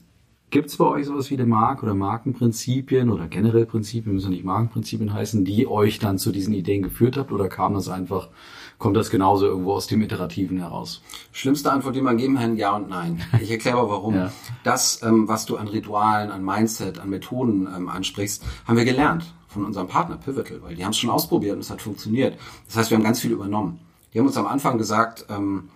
Gibt 0.52 0.70
es 0.70 0.78
bei 0.78 0.86
euch 0.86 1.08
sowas 1.08 1.30
wie 1.32 1.34
eine 1.34 1.48
Mark- 1.48 1.84
oder 1.84 1.96
Markenprinzipien 1.96 3.10
oder 3.10 3.28
generell 3.28 3.66
Prinzipien, 3.66 4.14
müssen 4.14 4.30
nicht 4.30 4.46
Markenprinzipien 4.46 5.14
heißen, 5.14 5.44
die 5.44 5.68
euch 5.68 6.00
dann 6.00 6.18
zu 6.18 6.32
diesen 6.32 6.54
Ideen 6.54 6.84
geführt 6.84 7.18
habt 7.18 7.32
oder 7.32 7.50
kam 7.50 7.74
das 7.74 7.90
einfach, 7.90 8.30
kommt 8.78 8.96
das 8.96 9.10
genauso 9.10 9.48
irgendwo 9.48 9.74
aus 9.74 9.88
dem 9.88 10.02
Iterativen 10.02 10.60
heraus? 10.60 11.02
Schlimmste 11.32 11.72
Antwort, 11.72 11.96
die 11.96 12.02
man 12.02 12.18
geben 12.18 12.36
kann, 12.36 12.56
ja 12.56 12.76
und 12.76 12.90
nein. 12.90 13.22
Ich 13.42 13.52
erkläre 13.52 13.80
aber 13.80 13.90
warum. 13.90 14.16
ja. 14.16 14.32
Das, 14.64 15.02
ähm, 15.04 15.28
was 15.28 15.46
du 15.46 15.58
an 15.58 15.68
Ritualen, 15.68 16.32
an 16.32 16.46
Mindset, 16.46 17.00
an 17.00 17.10
Methoden 17.10 17.68
ähm, 17.76 17.90
ansprichst, 17.90 18.46
haben 18.66 18.78
wir 18.78 18.86
gelernt 18.86 19.26
von 19.56 19.66
unserem 19.66 19.88
Partner 19.88 20.18
Pivotal, 20.18 20.62
weil 20.62 20.76
die 20.76 20.84
haben 20.84 20.92
es 20.92 20.98
schon 20.98 21.10
ausprobiert 21.10 21.56
und 21.56 21.62
es 21.62 21.70
hat 21.70 21.82
funktioniert. 21.82 22.38
Das 22.68 22.76
heißt, 22.76 22.92
wir 22.92 22.98
haben 22.98 23.04
ganz 23.04 23.20
viel 23.20 23.32
übernommen. 23.32 23.80
Die 24.14 24.20
haben 24.20 24.28
uns 24.28 24.38
am 24.38 24.46
Anfang 24.46 24.78
gesagt, 24.78 25.26
ähm, 25.30 25.70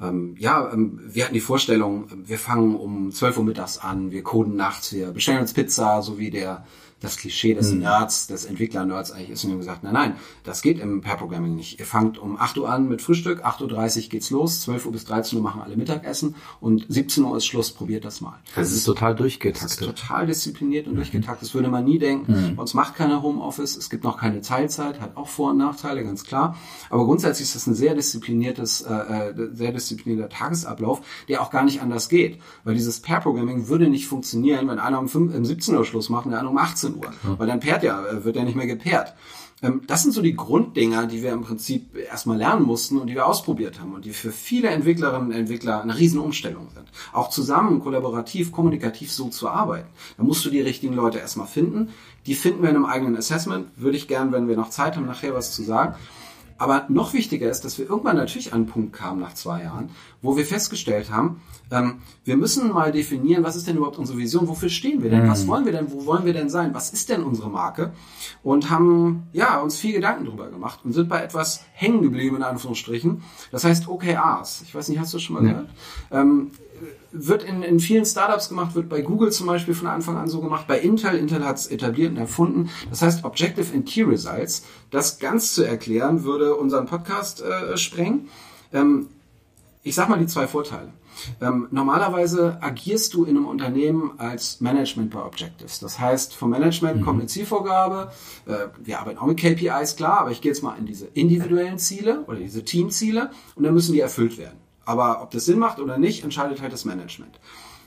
ähm, 0.00 0.34
ja, 0.38 0.72
ähm, 0.72 1.00
wir 1.04 1.24
hatten 1.24 1.34
die 1.34 1.40
Vorstellung, 1.40 2.08
wir 2.24 2.38
fangen 2.38 2.74
um 2.74 3.12
12 3.12 3.38
Uhr 3.38 3.44
mittags 3.44 3.78
an, 3.78 4.10
wir 4.10 4.22
coden 4.22 4.56
nachts, 4.56 4.92
wir 4.92 5.10
bestellen 5.12 5.40
uns 5.40 5.52
Pizza, 5.52 6.02
so 6.02 6.18
wie 6.18 6.30
der 6.30 6.64
das 7.00 7.16
Klischee 7.16 7.54
des 7.54 7.72
mhm. 7.72 7.80
Nerds, 7.80 8.26
des 8.26 8.44
Entwickler-Nerds 8.44 9.12
eigentlich 9.12 9.30
ist. 9.30 9.44
Und 9.44 9.52
haben 9.52 9.58
gesagt, 9.58 9.84
nein, 9.84 9.92
nein, 9.92 10.16
das 10.44 10.62
geht 10.62 10.80
im 10.80 11.00
Pair-Programming 11.00 11.54
nicht. 11.54 11.78
Ihr 11.78 11.86
fangt 11.86 12.18
um 12.18 12.38
8 12.38 12.58
Uhr 12.58 12.68
an 12.68 12.88
mit 12.88 13.02
Frühstück, 13.02 13.44
8.30 13.44 14.04
Uhr 14.04 14.08
geht's 14.08 14.30
los, 14.30 14.62
12 14.62 14.86
Uhr 14.86 14.92
bis 14.92 15.04
13 15.04 15.38
Uhr 15.38 15.44
machen 15.44 15.62
alle 15.62 15.76
Mittagessen 15.76 16.34
und 16.60 16.86
17 16.88 17.24
Uhr 17.24 17.36
ist 17.36 17.46
Schluss, 17.46 17.70
probiert 17.70 18.04
das 18.04 18.20
mal. 18.20 18.38
Das 18.54 18.72
ist 18.72 18.84
total 18.84 19.14
durchgetaktet. 19.14 19.64
Das 19.64 19.72
ist 19.72 19.84
total 19.84 20.26
diszipliniert 20.26 20.86
und 20.86 20.94
mhm. 20.94 20.96
durchgetaktet. 20.96 21.42
Das 21.42 21.54
würde 21.54 21.68
man 21.68 21.84
nie 21.84 21.98
denken. 21.98 22.32
Mhm. 22.32 22.56
Bei 22.56 22.62
uns 22.62 22.74
macht 22.74 22.96
keiner 22.96 23.22
Homeoffice, 23.22 23.76
es 23.76 23.90
gibt 23.90 24.04
noch 24.04 24.18
keine 24.18 24.40
Teilzeit, 24.40 25.00
hat 25.00 25.16
auch 25.16 25.28
Vor- 25.28 25.50
und 25.50 25.58
Nachteile, 25.58 26.02
ganz 26.04 26.24
klar. 26.24 26.56
Aber 26.90 27.04
grundsätzlich 27.04 27.48
ist 27.48 27.54
das 27.54 27.66
ein 27.66 27.74
sehr 27.74 27.94
diszipliniertes, 27.94 28.82
äh, 28.82 28.92
äh 28.92 29.48
sehr 29.52 29.72
disziplinierter 29.72 30.28
Tagesablauf, 30.28 31.00
der 31.28 31.42
auch 31.42 31.50
gar 31.50 31.64
nicht 31.64 31.80
anders 31.80 32.08
geht. 32.08 32.40
Weil 32.64 32.74
dieses 32.74 33.00
Pair-Programming 33.00 33.68
würde 33.68 33.88
nicht 33.88 34.06
funktionieren, 34.06 34.68
wenn 34.68 34.78
einer 34.78 34.98
um, 34.98 35.08
5, 35.08 35.34
um 35.34 35.44
17 35.44 35.76
Uhr 35.76 35.84
Schluss 35.84 36.08
macht 36.08 36.26
und 36.26 36.32
der 36.32 36.40
andere 36.40 36.52
um 36.52 36.58
18 36.58 36.87
Uhr. 36.96 37.12
Ja. 37.24 37.38
Weil 37.38 37.46
dann 37.46 37.60
pairt 37.60 37.82
ja, 37.82 38.04
äh, 38.06 38.24
wird 38.24 38.36
ja 38.36 38.44
nicht 38.44 38.56
mehr 38.56 38.66
gepaart. 38.66 39.14
Ähm, 39.62 39.82
das 39.86 40.02
sind 40.02 40.12
so 40.12 40.22
die 40.22 40.36
Grunddinger, 40.36 41.06
die 41.06 41.22
wir 41.22 41.32
im 41.32 41.42
Prinzip 41.42 41.96
erstmal 41.96 42.38
lernen 42.38 42.62
mussten 42.62 42.98
und 42.98 43.08
die 43.08 43.14
wir 43.14 43.26
ausprobiert 43.26 43.80
haben 43.80 43.94
und 43.94 44.04
die 44.04 44.12
für 44.12 44.30
viele 44.30 44.68
Entwicklerinnen 44.68 45.28
und 45.28 45.34
Entwickler 45.34 45.82
eine 45.82 45.98
Riesenumstellung 45.98 46.68
sind. 46.74 46.88
Auch 47.12 47.30
zusammen, 47.30 47.80
kollaborativ, 47.80 48.52
kommunikativ 48.52 49.12
so 49.12 49.28
zu 49.28 49.48
arbeiten. 49.48 49.88
Da 50.16 50.22
musst 50.22 50.44
du 50.44 50.50
die 50.50 50.60
richtigen 50.60 50.94
Leute 50.94 51.18
erstmal 51.18 51.46
finden. 51.46 51.90
Die 52.26 52.34
finden 52.34 52.62
wir 52.62 52.70
in 52.70 52.76
einem 52.76 52.84
eigenen 52.84 53.16
Assessment. 53.16 53.68
Würde 53.76 53.96
ich 53.96 54.08
gern, 54.08 54.32
wenn 54.32 54.48
wir 54.48 54.56
noch 54.56 54.70
Zeit 54.70 54.96
haben, 54.96 55.06
nachher 55.06 55.34
was 55.34 55.52
zu 55.52 55.62
sagen. 55.62 55.94
Aber 56.58 56.86
noch 56.88 57.12
wichtiger 57.14 57.48
ist, 57.48 57.64
dass 57.64 57.78
wir 57.78 57.88
irgendwann 57.88 58.16
natürlich 58.16 58.52
an 58.52 58.60
einen 58.60 58.66
Punkt 58.66 58.92
kamen 58.92 59.20
nach 59.20 59.34
zwei 59.34 59.62
Jahren, 59.62 59.90
wo 60.20 60.36
wir 60.36 60.44
festgestellt 60.44 61.10
haben, 61.10 61.40
ähm, 61.70 61.98
wir 62.24 62.36
müssen 62.36 62.72
mal 62.72 62.90
definieren, 62.90 63.44
was 63.44 63.56
ist 63.56 63.68
denn 63.68 63.76
überhaupt 63.76 63.98
unsere 63.98 64.18
Vision, 64.18 64.48
wofür 64.48 64.68
stehen 64.68 65.02
wir 65.02 65.10
denn, 65.10 65.24
mhm. 65.24 65.30
was 65.30 65.46
wollen 65.46 65.64
wir 65.64 65.72
denn, 65.72 65.92
wo 65.92 66.04
wollen 66.06 66.24
wir 66.24 66.32
denn 66.32 66.50
sein, 66.50 66.74
was 66.74 66.90
ist 66.90 67.08
denn 67.08 67.22
unsere 67.22 67.48
Marke 67.48 67.92
und 68.42 68.70
haben 68.70 69.28
ja 69.32 69.60
uns 69.60 69.76
viel 69.76 69.92
Gedanken 69.92 70.24
darüber 70.24 70.48
gemacht 70.48 70.80
und 70.84 70.92
sind 70.92 71.08
bei 71.08 71.22
etwas 71.22 71.64
hängen 71.72 72.02
geblieben 72.02 72.36
in 72.36 72.42
Anführungsstrichen. 72.42 73.22
Das 73.52 73.64
heißt 73.64 73.88
OKRs. 73.88 74.62
Ich 74.62 74.74
weiß 74.74 74.88
nicht, 74.88 74.98
hast 74.98 75.12
du 75.12 75.18
das 75.18 75.22
schon 75.22 75.36
mal 75.36 75.44
ja. 75.44 75.52
gehört? 75.52 75.70
Ähm, 76.10 76.50
wird 77.12 77.42
in, 77.42 77.62
in 77.62 77.80
vielen 77.80 78.04
Startups 78.04 78.48
gemacht, 78.48 78.74
wird 78.74 78.88
bei 78.88 79.00
Google 79.00 79.32
zum 79.32 79.46
Beispiel 79.46 79.74
von 79.74 79.86
Anfang 79.86 80.16
an 80.16 80.28
so 80.28 80.40
gemacht, 80.40 80.66
bei 80.66 80.78
Intel, 80.78 81.14
Intel 81.14 81.44
hat 81.44 81.56
es 81.56 81.66
etabliert 81.66 82.10
und 82.10 82.18
erfunden. 82.18 82.70
Das 82.90 83.02
heißt 83.02 83.24
Objective 83.24 83.74
and 83.74 83.86
Key 83.86 84.02
Results. 84.02 84.64
Das 84.90 85.18
ganz 85.18 85.54
zu 85.54 85.64
erklären, 85.64 86.24
würde 86.24 86.54
unseren 86.54 86.86
Podcast 86.86 87.42
äh, 87.42 87.76
sprengen. 87.76 88.28
Ähm, 88.72 89.08
ich 89.82 89.94
sag 89.94 90.08
mal 90.08 90.18
die 90.18 90.26
zwei 90.26 90.46
Vorteile. 90.46 90.92
Ähm, 91.40 91.68
normalerweise 91.70 92.58
agierst 92.60 93.14
du 93.14 93.24
in 93.24 93.36
einem 93.36 93.46
Unternehmen 93.46 94.12
als 94.18 94.60
Management 94.60 95.10
bei 95.10 95.22
Objectives. 95.22 95.80
Das 95.80 95.98
heißt, 95.98 96.34
vom 96.34 96.50
Management 96.50 97.00
mhm. 97.00 97.04
kommt 97.04 97.20
eine 97.20 97.28
Zielvorgabe. 97.28 98.12
Äh, 98.46 98.68
wir 98.84 99.00
arbeiten 99.00 99.18
auch 99.18 99.26
mit 99.26 99.38
KPIs, 99.38 99.96
klar, 99.96 100.20
aber 100.20 100.30
ich 100.30 100.40
gehe 100.40 100.52
jetzt 100.52 100.62
mal 100.62 100.76
in 100.78 100.86
diese 100.86 101.06
individuellen 101.06 101.78
Ziele 101.78 102.24
oder 102.26 102.38
diese 102.38 102.64
Teamziele 102.64 103.30
und 103.54 103.64
dann 103.64 103.74
müssen 103.74 103.92
die 103.92 104.00
erfüllt 104.00 104.38
werden. 104.38 104.58
Aber 104.88 105.20
ob 105.20 105.32
das 105.32 105.44
Sinn 105.44 105.58
macht 105.58 105.80
oder 105.80 105.98
nicht, 105.98 106.24
entscheidet 106.24 106.62
halt 106.62 106.72
das 106.72 106.86
Management. 106.86 107.38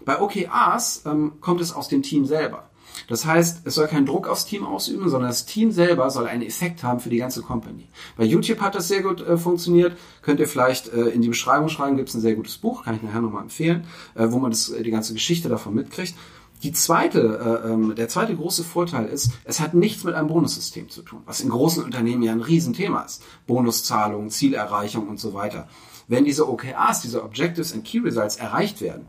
Bei 0.06 0.22
OKRs 0.22 1.02
ähm, 1.08 1.34
kommt 1.42 1.60
es 1.60 1.74
aus 1.74 1.88
dem 1.88 2.04
Team 2.04 2.28
selber. 2.28 2.70
Das 3.08 3.26
heißt, 3.26 3.66
es 3.66 3.74
soll 3.74 3.88
keinen 3.88 4.06
Druck 4.06 4.28
aufs 4.28 4.46
Team 4.46 4.64
ausüben, 4.64 5.10
sondern 5.10 5.32
das 5.32 5.48
Team 5.48 5.72
selber 5.72 6.12
soll 6.12 6.28
einen 6.28 6.44
Effekt 6.44 6.84
haben 6.84 7.00
für 7.00 7.10
die 7.10 7.18
ganze 7.18 7.42
Company. 7.42 7.88
Bei 8.18 8.24
YouTube 8.24 8.62
hat 8.62 8.76
das 8.76 8.88
sehr 8.88 9.02
gut 9.02 9.20
äh, 9.20 9.36
funktioniert. 9.36 9.98
Könnt 10.22 10.40
ihr 10.40 10.48
vielleicht 10.48 10.94
äh, 10.94 11.08
in 11.08 11.24
die 11.24 11.30
Beschreibung 11.30 11.70
schreiben, 11.70 11.98
gibt 11.98 12.10
es 12.10 12.14
ein 12.16 12.22
sehr 12.22 12.36
gutes 12.36 12.60
Buch, 12.60 12.84
kann 12.84 12.96
ich 12.96 13.02
nachher 13.02 13.22
nochmal 13.22 13.42
empfehlen, 13.42 13.86
äh, 14.14 14.28
wo 14.30 14.38
man 14.38 14.52
das, 14.52 14.70
äh, 14.70 14.84
die 14.84 14.92
ganze 14.92 15.14
Geschichte 15.14 15.50
davon 15.50 15.74
mitkriegt. 15.74 16.14
Die 16.62 16.72
zweite, 16.72 17.64
äh, 17.66 17.72
ähm, 17.72 17.96
der 17.96 18.10
zweite 18.10 18.36
große 18.36 18.64
Vorteil 18.64 19.08
ist, 19.08 19.32
es 19.44 19.60
hat 19.60 19.74
nichts 19.74 20.04
mit 20.04 20.14
einem 20.14 20.28
Bonussystem 20.28 20.90
zu 20.90 21.02
tun, 21.02 21.24
was 21.26 21.42
in 21.42 21.50
großen 21.50 21.84
Unternehmen 21.84 22.22
ja 22.22 22.32
ein 22.32 22.42
Riesenthema 22.42 23.02
ist. 23.02 23.24
Bonuszahlungen, 23.48 24.30
Zielerreichung 24.30 25.08
und 25.08 25.20
so 25.20 25.34
weiter. 25.34 25.68
Wenn 26.12 26.26
diese 26.26 26.50
OKRs, 26.50 27.04
diese 27.04 27.24
Objectives 27.24 27.72
and 27.74 27.86
Key 27.86 28.00
Results 28.00 28.36
erreicht 28.36 28.82
werden, 28.82 29.08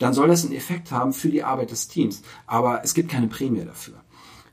dann 0.00 0.14
soll 0.14 0.26
das 0.26 0.44
einen 0.44 0.52
Effekt 0.52 0.90
haben 0.90 1.12
für 1.12 1.28
die 1.28 1.44
Arbeit 1.44 1.70
des 1.70 1.86
Teams. 1.86 2.22
Aber 2.48 2.82
es 2.82 2.92
gibt 2.92 3.08
keine 3.08 3.28
Prämie 3.28 3.64
dafür. 3.64 3.94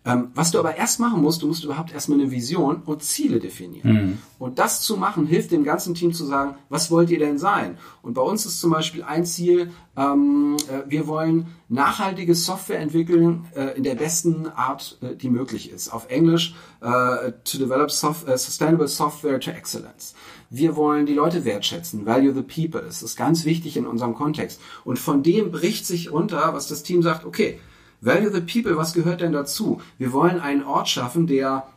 Ähm, 0.06 0.30
was 0.36 0.52
du 0.52 0.60
aber 0.60 0.76
erst 0.78 1.00
machen 1.00 1.22
musst, 1.22 1.42
du 1.42 1.48
musst 1.48 1.64
überhaupt 1.64 1.92
erstmal 1.92 2.20
eine 2.20 2.32
Vision 2.32 2.84
und 2.86 3.02
Ziele 3.04 3.40
definieren. 3.40 3.92
Mhm. 3.92 4.18
Und 4.40 4.60
das 4.60 4.82
zu 4.84 4.96
machen, 4.96 5.26
hilft 5.26 5.52
dem 5.52 5.66
ganzen 5.66 5.96
Team 5.96 6.14
zu 6.14 6.24
sagen, 6.24 6.56
was 6.70 6.92
wollt 6.92 7.10
ihr 7.10 7.20
denn 7.20 7.40
sein? 7.40 7.78
Und 8.04 8.14
bei 8.14 8.22
uns 8.22 8.46
ist 8.46 8.62
zum 8.62 8.70
Beispiel 8.70 9.04
ein 9.04 9.26
Ziel, 9.26 9.72
ähm, 9.98 10.56
äh, 10.70 10.90
wir 10.90 11.08
wollen 11.08 11.48
nachhaltige 11.68 12.36
Software 12.36 12.80
entwickeln 12.80 13.48
äh, 13.56 13.76
in 13.76 13.84
der 13.84 13.96
besten 13.96 14.48
Art, 14.48 14.98
äh, 15.02 15.16
die 15.16 15.30
möglich 15.30 15.72
ist. 15.72 15.90
Auf 15.90 16.10
Englisch, 16.10 16.56
äh, 16.80 17.32
to 17.44 17.58
develop 17.58 17.92
soft, 17.92 18.28
äh, 18.28 18.38
sustainable 18.38 18.88
software 18.88 19.40
to 19.42 19.52
excellence. 19.52 20.14
Wir 20.50 20.76
wollen 20.76 21.06
die 21.06 21.14
Leute 21.14 21.46
wertschätzen, 21.46 22.06
value 22.06 22.34
the 22.34 22.42
people. 22.42 22.82
Das 22.86 23.04
ist 23.04 23.16
ganz 23.16 23.46
wichtig 23.46 23.78
in 23.78 23.86
unserem 23.86 24.14
Kontext. 24.14 24.62
Und 24.86 25.00
von 25.00 25.24
dem 25.24 25.52
bricht 25.52 25.86
sich 25.86 26.12
runter, 26.12 26.54
was 26.54 26.68
das 26.68 26.84
Team 26.84 27.02
sagt, 27.02 27.26
okay, 27.26 27.60
Value 28.00 28.32
the 28.32 28.42
People, 28.42 28.78
was 28.78 28.94
gehört 28.94 29.22
denn 29.22 29.32
dazu? 29.32 29.82
Wir 29.98 30.14
wollen 30.14 30.40
einen 30.40 30.64
Ort 30.64 30.88
schaffen, 30.88 31.26
der 31.26 31.68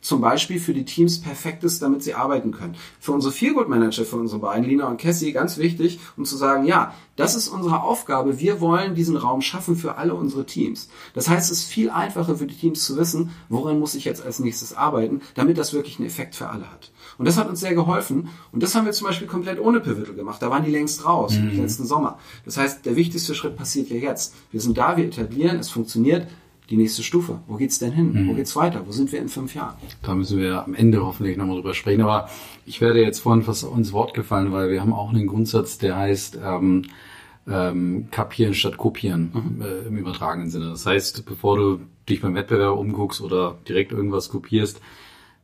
zum 0.00 0.20
Beispiel 0.20 0.60
für 0.60 0.72
die 0.72 0.84
Teams 0.84 1.20
perfekt 1.20 1.64
ist, 1.64 1.82
damit 1.82 2.02
sie 2.02 2.14
arbeiten 2.14 2.52
können. 2.52 2.76
Für 3.00 3.12
unsere 3.12 3.32
Feelgood 3.32 3.68
Manager, 3.68 4.04
für 4.04 4.16
unsere 4.16 4.40
beiden, 4.40 4.64
Lina 4.64 4.86
und 4.86 5.00
Cassie, 5.00 5.32
ganz 5.32 5.58
wichtig, 5.58 5.98
um 6.16 6.24
zu 6.24 6.36
sagen, 6.36 6.64
ja, 6.64 6.94
das 7.16 7.34
ist 7.34 7.48
unsere 7.48 7.82
Aufgabe. 7.82 8.38
Wir 8.38 8.60
wollen 8.60 8.94
diesen 8.94 9.16
Raum 9.16 9.42
schaffen 9.42 9.74
für 9.74 9.96
alle 9.96 10.14
unsere 10.14 10.46
Teams. 10.46 10.88
Das 11.12 11.28
heißt, 11.28 11.50
es 11.50 11.58
ist 11.58 11.68
viel 11.68 11.90
einfacher 11.90 12.36
für 12.36 12.46
die 12.46 12.54
Teams 12.56 12.84
zu 12.84 12.96
wissen, 12.96 13.30
woran 13.48 13.80
muss 13.80 13.96
ich 13.96 14.04
jetzt 14.04 14.24
als 14.24 14.38
nächstes 14.38 14.74
arbeiten, 14.74 15.22
damit 15.34 15.58
das 15.58 15.72
wirklich 15.72 15.98
einen 15.98 16.06
Effekt 16.06 16.36
für 16.36 16.48
alle 16.48 16.70
hat. 16.70 16.92
Und 17.18 17.26
das 17.26 17.38
hat 17.38 17.48
uns 17.48 17.60
sehr 17.60 17.74
geholfen. 17.74 18.28
Und 18.52 18.62
das 18.62 18.74
haben 18.74 18.84
wir 18.84 18.92
zum 18.92 19.06
Beispiel 19.06 19.26
komplett 19.26 19.60
ohne 19.60 19.80
Pivotal 19.80 20.14
gemacht. 20.14 20.42
Da 20.42 20.50
waren 20.50 20.64
die 20.64 20.70
längst 20.70 21.04
raus, 21.04 21.38
mhm. 21.38 21.60
letzten 21.60 21.86
Sommer. 21.86 22.18
Das 22.44 22.56
heißt, 22.56 22.84
der 22.84 22.96
wichtigste 22.96 23.34
Schritt 23.34 23.56
passiert 23.56 23.88
ja 23.88 23.96
jetzt. 23.96 24.34
Wir 24.50 24.60
sind 24.60 24.76
da, 24.76 24.96
wir 24.96 25.04
etablieren, 25.04 25.58
es 25.58 25.70
funktioniert. 25.70 26.26
Die 26.68 26.76
nächste 26.76 27.04
Stufe. 27.04 27.38
Wo 27.46 27.54
geht's 27.54 27.78
denn 27.78 27.92
hin? 27.92 28.12
Mhm. 28.12 28.28
Wo 28.28 28.34
geht's 28.34 28.56
weiter? 28.56 28.82
Wo 28.84 28.90
sind 28.90 29.12
wir 29.12 29.20
in 29.20 29.28
fünf 29.28 29.54
Jahren? 29.54 29.76
Da 30.02 30.16
müssen 30.16 30.38
wir 30.38 30.64
am 30.64 30.74
Ende 30.74 31.06
hoffentlich 31.06 31.36
nochmal 31.36 31.54
drüber 31.54 31.74
sprechen. 31.74 32.00
Aber 32.00 32.28
ich 32.64 32.80
werde 32.80 33.00
jetzt 33.00 33.20
vorhin 33.20 33.44
fast 33.44 33.62
ins 33.62 33.92
Wort 33.92 34.14
gefallen, 34.14 34.50
weil 34.50 34.68
wir 34.70 34.80
haben 34.80 34.92
auch 34.92 35.10
einen 35.10 35.28
Grundsatz, 35.28 35.78
der 35.78 35.96
heißt, 35.96 36.40
ähm, 36.44 36.86
ähm, 37.48 38.08
kapieren 38.10 38.54
statt 38.54 38.76
kopieren 38.76 39.30
mhm. 39.32 39.62
äh, 39.62 39.86
im 39.86 39.96
übertragenen 39.96 40.50
Sinne. 40.50 40.70
Das 40.70 40.86
heißt, 40.86 41.24
bevor 41.24 41.56
du 41.56 41.80
dich 42.08 42.20
beim 42.20 42.34
Wettbewerb 42.34 42.76
umguckst 42.76 43.20
oder 43.20 43.56
direkt 43.68 43.92
irgendwas 43.92 44.28
kopierst, 44.28 44.80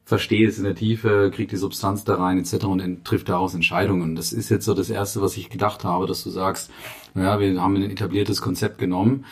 verstehe 0.05 0.49
es 0.49 0.59
in 0.59 0.65
der 0.65 0.75
Tiefe, 0.75 1.31
krieg 1.33 1.49
die 1.49 1.57
Substanz 1.57 2.05
da 2.05 2.17
rein 2.17 2.39
etc. 2.39 2.65
und 2.65 3.05
trifft 3.05 3.29
daraus 3.29 3.55
Entscheidungen. 3.55 4.17
Das 4.17 4.33
ist 4.33 4.51
jetzt 4.51 4.65
so 4.65 4.75
das 4.75 4.91
Erste, 4.91 5.21
was 5.23 5.37
ich 5.37 5.49
gedacht 5.49 5.85
habe, 5.85 6.07
dass 6.07 6.25
du 6.25 6.31
sagst, 6.31 6.71
naja, 7.15 7.39
wir 7.41 7.61
haben 7.61 7.77
ein 7.77 7.91
etabliertes 7.91 8.43
Konzept 8.43 8.79
genommen 8.79 9.25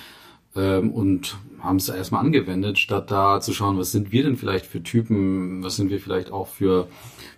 ähm, 0.54 0.90
und 0.92 1.38
haben 1.60 1.76
es 1.76 1.88
erstmal 1.88 2.24
angewendet, 2.24 2.78
statt 2.78 3.10
da 3.10 3.40
zu 3.40 3.52
schauen, 3.52 3.78
was 3.78 3.92
sind 3.92 4.12
wir 4.12 4.22
denn 4.22 4.36
vielleicht 4.36 4.66
für 4.66 4.82
Typen, 4.82 5.62
was 5.62 5.76
sind 5.76 5.90
wir 5.90 6.00
vielleicht 6.00 6.32
auch 6.32 6.48
für, 6.48 6.88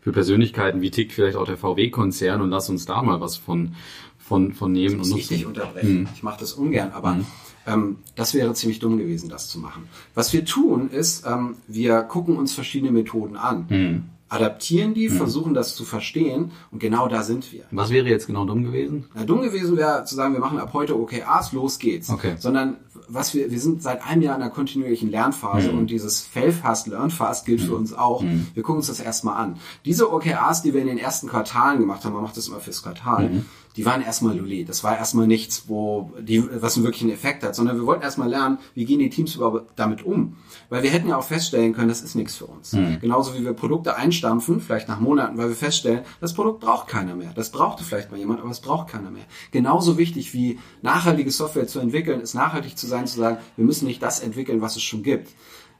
für 0.00 0.12
Persönlichkeiten, 0.12 0.80
wie 0.80 0.90
tickt 0.90 1.12
vielleicht 1.12 1.36
auch 1.36 1.46
der 1.46 1.56
VW-Konzern 1.56 2.40
und 2.40 2.50
lass 2.50 2.68
uns 2.68 2.86
da 2.86 3.02
mal 3.02 3.20
was 3.20 3.36
von, 3.36 3.74
von, 4.18 4.52
von 4.52 4.72
nehmen 4.72 5.00
und 5.00 5.08
nutzen. 5.08 5.34
Ich 5.34 5.46
unterbrechen. 5.46 5.88
Hm. 5.88 6.08
Ich 6.14 6.22
mache 6.22 6.40
das 6.40 6.52
ungern, 6.52 6.92
aber 6.92 7.14
hm. 7.14 7.26
Ähm, 7.66 7.98
das 8.16 8.34
wäre 8.34 8.52
ziemlich 8.54 8.78
dumm 8.78 8.98
gewesen, 8.98 9.28
das 9.28 9.48
zu 9.48 9.58
machen. 9.58 9.88
Was 10.14 10.32
wir 10.32 10.44
tun, 10.44 10.90
ist, 10.90 11.24
ähm, 11.26 11.56
wir 11.68 12.02
gucken 12.02 12.36
uns 12.36 12.54
verschiedene 12.54 12.92
Methoden 12.92 13.36
an. 13.36 13.66
Mhm. 13.68 14.04
Adaptieren 14.28 14.94
die, 14.94 15.10
mhm. 15.10 15.16
versuchen 15.16 15.52
das 15.52 15.74
zu 15.74 15.84
verstehen 15.84 16.52
und 16.70 16.78
genau 16.78 17.06
da 17.06 17.22
sind 17.22 17.52
wir. 17.52 17.64
Was 17.70 17.90
wäre 17.90 18.08
jetzt 18.08 18.26
genau 18.26 18.46
dumm 18.46 18.64
gewesen? 18.64 19.04
Na, 19.14 19.24
dumm 19.24 19.42
gewesen 19.42 19.76
wäre 19.76 20.04
zu 20.06 20.14
sagen, 20.14 20.32
wir 20.32 20.40
machen 20.40 20.58
ab 20.58 20.70
heute 20.72 20.98
OKRs, 20.98 21.52
los 21.52 21.78
geht's. 21.78 22.08
Okay. 22.08 22.36
Sondern 22.38 22.78
was 23.08 23.34
wir, 23.34 23.50
wir 23.50 23.60
sind 23.60 23.82
seit 23.82 24.06
einem 24.06 24.22
Jahr 24.22 24.36
in 24.36 24.42
einer 24.42 24.50
kontinuierlichen 24.50 25.10
Lernphase 25.10 25.70
mhm. 25.70 25.80
und 25.80 25.90
dieses 25.90 26.22
Fail 26.22 26.50
fast, 26.50 26.86
learn 26.86 27.10
fast 27.10 27.44
gilt 27.44 27.60
für 27.60 27.72
mhm. 27.72 27.78
uns 27.78 27.92
auch. 27.92 28.22
Mhm. 28.22 28.46
Wir 28.54 28.62
gucken 28.62 28.78
uns 28.78 28.86
das 28.86 29.00
erstmal 29.00 29.36
an. 29.36 29.56
Diese 29.84 30.10
OKRs, 30.10 30.62
die 30.62 30.72
wir 30.72 30.80
in 30.80 30.86
den 30.86 30.98
ersten 30.98 31.28
Quartalen 31.28 31.78
gemacht 31.78 32.02
haben, 32.06 32.14
man 32.14 32.22
macht 32.22 32.38
das 32.38 32.48
immer 32.48 32.60
fürs 32.60 32.82
Quartal, 32.82 33.28
mhm 33.28 33.44
die 33.76 33.86
waren 33.86 34.02
erstmal 34.02 34.36
Lully. 34.36 34.64
Das 34.64 34.84
war 34.84 34.96
erstmal 34.96 35.26
nichts, 35.26 35.64
wo 35.68 36.12
die, 36.20 36.42
was 36.60 36.76
einen 36.76 36.84
wirklichen 36.84 37.10
Effekt 37.10 37.42
hat, 37.42 37.54
sondern 37.54 37.76
wir 37.76 37.86
wollten 37.86 38.02
erstmal 38.02 38.28
lernen, 38.28 38.58
wie 38.74 38.84
gehen 38.84 38.98
die 38.98 39.10
Teams 39.10 39.34
überhaupt 39.34 39.72
damit 39.76 40.02
um. 40.02 40.36
Weil 40.68 40.82
wir 40.82 40.90
hätten 40.90 41.08
ja 41.08 41.16
auch 41.16 41.24
feststellen 41.24 41.72
können, 41.72 41.88
das 41.88 42.02
ist 42.02 42.14
nichts 42.14 42.36
für 42.36 42.46
uns. 42.46 42.72
Mhm. 42.72 42.98
Genauso 43.00 43.34
wie 43.34 43.44
wir 43.44 43.52
Produkte 43.52 43.96
einstampfen, 43.96 44.60
vielleicht 44.60 44.88
nach 44.88 45.00
Monaten, 45.00 45.38
weil 45.38 45.48
wir 45.48 45.56
feststellen, 45.56 46.02
das 46.20 46.34
Produkt 46.34 46.60
braucht 46.60 46.88
keiner 46.88 47.14
mehr. 47.14 47.32
Das 47.34 47.50
brauchte 47.50 47.84
vielleicht 47.84 48.10
mal 48.10 48.18
jemand, 48.18 48.40
aber 48.40 48.50
es 48.50 48.60
braucht 48.60 48.88
keiner 48.88 49.10
mehr. 49.10 49.24
Genauso 49.50 49.98
wichtig 49.98 50.34
wie 50.34 50.58
nachhaltige 50.82 51.30
Software 51.30 51.66
zu 51.66 51.80
entwickeln, 51.80 52.20
ist 52.20 52.34
nachhaltig 52.34 52.76
zu 52.76 52.86
sein, 52.86 53.06
zu 53.06 53.18
sagen, 53.18 53.38
wir 53.56 53.64
müssen 53.64 53.86
nicht 53.86 54.02
das 54.02 54.20
entwickeln, 54.20 54.60
was 54.60 54.76
es 54.76 54.82
schon 54.82 55.02
gibt. 55.02 55.30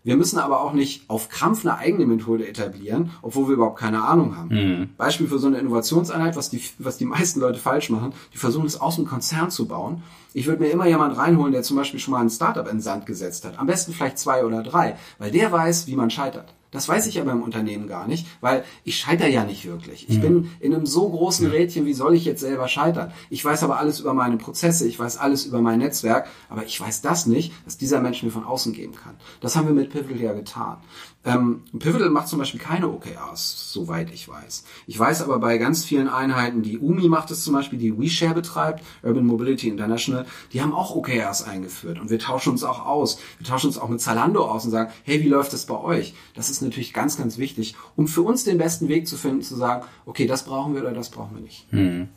Wir 0.05 0.17
müssen 0.17 0.39
aber 0.39 0.61
auch 0.61 0.73
nicht 0.73 1.09
auf 1.09 1.29
Krampf 1.29 1.65
eine 1.65 1.79
eigene 1.79 2.07
Methode 2.07 2.47
etablieren, 2.49 3.11
obwohl 3.23 3.49
wir 3.49 3.55
überhaupt 3.55 3.79
keine 3.79 4.03
Ahnung 4.03 4.37
haben. 4.37 4.49
Mhm. 4.49 4.91
Beispiel 4.97 5.29
für 5.29 5.39
so 5.39 5.47
eine 5.47 5.59
Innovationseinheit, 5.59 6.35
was 6.37 6.51
die, 6.51 6.63
was 6.79 6.97
die 6.97 7.05
meisten 7.05 7.41
Leute 7.41 7.61
falsch 7.61 7.89
machen, 7.91 8.13
die 8.33 8.39
versuchen 8.39 8.67
es 8.67 8.81
aus 8.81 8.97
dem 8.97 9.07
Konzern 9.07 9.51
zu 9.51 9.69
bauen. 9.69 10.03
Ich 10.35 10.47
würde 10.47 10.63
mir 10.63 10.71
immer 10.71 10.89
jemand 10.89 11.17
reinholen, 11.17 11.53
der 11.53 11.63
zum 11.63 11.77
Beispiel 11.77 12.01
schon 12.01 12.13
mal 12.13 12.21
ein 12.21 12.31
Startup 12.31 12.67
in 12.67 12.77
den 12.77 12.81
Sand 12.81 13.07
gesetzt 13.07 13.45
hat. 13.45 13.59
Am 13.59 13.67
besten 13.67 13.93
vielleicht 13.93 14.19
zwei 14.19 14.45
oder 14.45 14.63
drei, 14.63 14.97
weil 15.19 15.31
der 15.31 15.53
weiß, 15.53 15.87
wie 15.87 15.97
man 15.97 16.11
scheitert. 16.11 16.53
Das 16.73 16.89
weiß 16.89 17.07
ich 17.07 17.21
aber 17.21 17.33
im 17.33 17.43
Unternehmen 17.43 17.87
gar 17.87 18.09
nicht, 18.09 18.27
weil 18.41 18.65
ich 18.83 18.97
scheitere 18.97 19.29
ja 19.29 19.45
nicht 19.45 19.67
wirklich. 19.67 20.09
Ich 20.09 20.17
mhm. 20.17 20.23
bin 20.23 20.51
in 20.59 20.75
einem 20.75 20.87
so 20.87 21.09
großen 21.09 21.47
Rädchen, 21.47 21.87
wie 21.87 21.93
soll 21.93 22.15
ich 22.15 22.25
jetzt 22.25 22.41
selber 22.41 22.67
scheitern? 22.67 23.13
Ich 23.31 23.45
weiß 23.45 23.63
aber 23.63 23.79
alles 23.79 24.01
über 24.01 24.15
meine 24.15 24.39
Prozesse, 24.39 24.89
ich 24.89 24.99
weiß 24.99 25.19
alles 25.19 25.45
über 25.45 25.61
mein 25.61 25.79
Netzwerk, 25.79 26.29
aber 26.49 26.65
ich 26.65 26.81
weiß 26.81 27.03
das 27.03 27.27
nicht, 27.27 27.53
dass 27.67 27.77
dieser 27.77 28.01
Mensch 28.01 28.23
mir 28.23 28.31
von 28.31 28.45
außen 28.45 28.73
geben 28.73 28.95
kann. 28.95 29.17
Das 29.41 29.55
haben 29.55 29.67
wir 29.67 29.75
mit 29.75 29.91
Pivotal 29.91 30.17
ja 30.17 30.33
getan. 30.33 30.79
Ähm, 31.25 31.63
Pivotal 31.79 32.11
macht 32.11 32.27
zum 32.27 32.41
Beispiel 32.41 32.59
keine 32.59 32.89
OKRs, 32.89 33.73
soweit 33.73 34.13
ich 34.13 34.29
weiß. 34.29 34.65
Ich 34.89 34.99
weiß 34.99 35.23
aber 35.23 35.39
bei 35.39 35.57
ganz 35.59 35.85
vielen 35.85 36.09
Einheiten, 36.09 36.63
die 36.63 36.79
UMI 36.79 37.09
macht 37.09 37.31
es 37.31 37.45
zum 37.45 37.55
Beispiel, 37.55 37.79
die 37.79 37.97
WeShare 37.97 38.35
betreibt, 38.35 38.83
Urban 39.03 39.27
Mobility 39.27 39.69
International, 39.69 40.27
die 40.53 40.61
haben 40.61 40.73
auch 40.73 40.97
OKRs 40.97 41.45
eingeführt 41.45 42.01
und 42.01 42.11
wir 42.11 42.19
tauschen 42.19 42.51
uns 42.51 42.65
auch 42.65 42.85
aus. 42.85 43.21
Wir 43.39 43.47
tauschen 43.47 43.69
uns 43.69 43.79
auch 43.79 43.89
mit 43.89 44.01
Zalando 44.01 44.45
aus 44.45 44.65
und 44.65 44.73
sagen, 44.73 44.91
hey, 45.05 45.23
wie 45.23 45.29
läuft 45.29 45.53
das 45.53 45.67
bei 45.67 45.79
euch? 45.79 46.15
Das 46.35 46.51
ist 46.51 46.61
natürlich 46.61 46.93
ganz, 46.93 47.17
ganz 47.17 47.39
wichtig, 47.39 47.77
um 47.95 48.09
für 48.09 48.23
uns 48.23 48.43
den 48.43 48.59
besten 48.59 48.89
Weg 48.89 49.07
zu 49.07 49.17
finden, 49.17 49.43
zu 49.43 49.55
sagen, 49.55 49.87
okay, 50.07 50.27
das 50.27 50.45
brauchen 50.45 50.75
wir 50.75 50.81
oder 50.81 50.93
das 50.93 51.11
brauchen 51.11 51.37
wir 51.37 51.43
nicht. 51.43 51.67
Hm. 51.71 52.09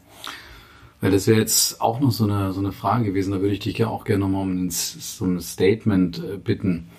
Weil 1.01 1.11
das 1.11 1.27
wäre 1.27 1.39
jetzt 1.39 1.81
auch 1.81 1.99
noch 1.99 2.11
so 2.11 2.23
eine, 2.23 2.53
so 2.53 2.59
eine 2.59 2.71
Frage 2.71 3.05
gewesen, 3.05 3.31
da 3.31 3.41
würde 3.41 3.53
ich 3.53 3.59
dich 3.59 3.77
ja 3.77 3.87
auch 3.87 4.05
gerne 4.05 4.21
nochmal 4.23 4.41
um 4.41 4.71
so 4.71 5.25
ein 5.25 5.39
Statement 5.39 6.17
äh, 6.17 6.37
bitten. 6.37 6.89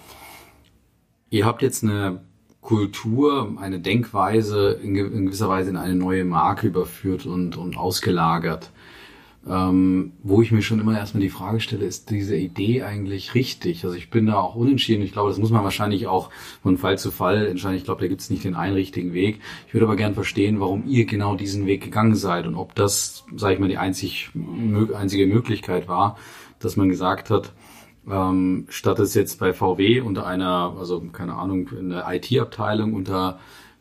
Ihr 1.37 1.45
habt 1.45 1.61
jetzt 1.61 1.85
eine 1.85 2.21
Kultur, 2.63 3.59
eine 3.61 3.79
Denkweise 3.79 4.71
in, 4.83 4.95
gewisser 4.95 5.51
Weise 5.51 5.69
in 5.69 5.77
eine 5.77 5.95
neue 5.95 6.25
Marke 6.25 6.67
überführt 6.67 7.27
und, 7.27 7.59
und 7.59 7.77
ausgelagert. 7.77 8.71
Ähm, 9.47 10.13
wo 10.23 10.41
ich 10.41 10.51
mir 10.51 10.63
schon 10.63 10.81
immer 10.81 10.97
erstmal 10.97 11.21
die 11.21 11.29
Frage 11.29 11.61
stelle, 11.61 11.85
ist 11.85 12.09
diese 12.09 12.37
Idee 12.37 12.85
eigentlich 12.85 13.35
richtig? 13.35 13.85
Also 13.85 13.99
ich 13.99 14.09
bin 14.09 14.25
da 14.25 14.37
auch 14.37 14.55
unentschieden. 14.55 15.03
Ich 15.03 15.13
glaube, 15.13 15.29
das 15.29 15.39
muss 15.39 15.51
man 15.51 15.63
wahrscheinlich 15.63 16.07
auch 16.07 16.31
von 16.63 16.79
Fall 16.79 16.97
zu 16.97 17.11
Fall 17.11 17.47
entscheiden. 17.47 17.77
Ich 17.77 17.85
glaube, 17.85 18.01
da 18.01 18.09
gibt 18.09 18.23
es 18.23 18.31
nicht 18.31 18.45
den 18.45 18.55
einen 18.55 18.75
richtigen 18.75 19.13
Weg. 19.13 19.41
Ich 19.69 19.75
würde 19.75 19.85
aber 19.85 19.97
gern 19.97 20.15
verstehen, 20.15 20.59
warum 20.59 20.89
ihr 20.89 21.05
genau 21.05 21.37
diesen 21.37 21.67
Weg 21.67 21.85
gegangen 21.85 22.15
seid 22.15 22.47
und 22.47 22.55
ob 22.55 22.75
das, 22.75 23.27
sage 23.37 23.53
ich 23.53 23.61
mal, 23.61 23.69
die 23.69 23.77
einzig, 23.77 24.31
einzige 24.95 25.27
Möglichkeit 25.27 25.87
war, 25.87 26.17
dass 26.61 26.79
man 26.79 26.89
gesagt 26.89 27.29
hat, 27.29 27.53
ähm, 28.11 28.67
statt 28.69 28.99
es 28.99 29.15
jetzt 29.15 29.39
bei 29.39 29.53
VW 29.53 30.01
unter 30.01 30.27
einer, 30.27 30.75
also 30.79 31.01
keine 31.13 31.35
Ahnung, 31.35 31.69
in 31.79 31.91
der 31.91 32.07
IT-Abteilung 32.09 32.95
unter 32.95 33.39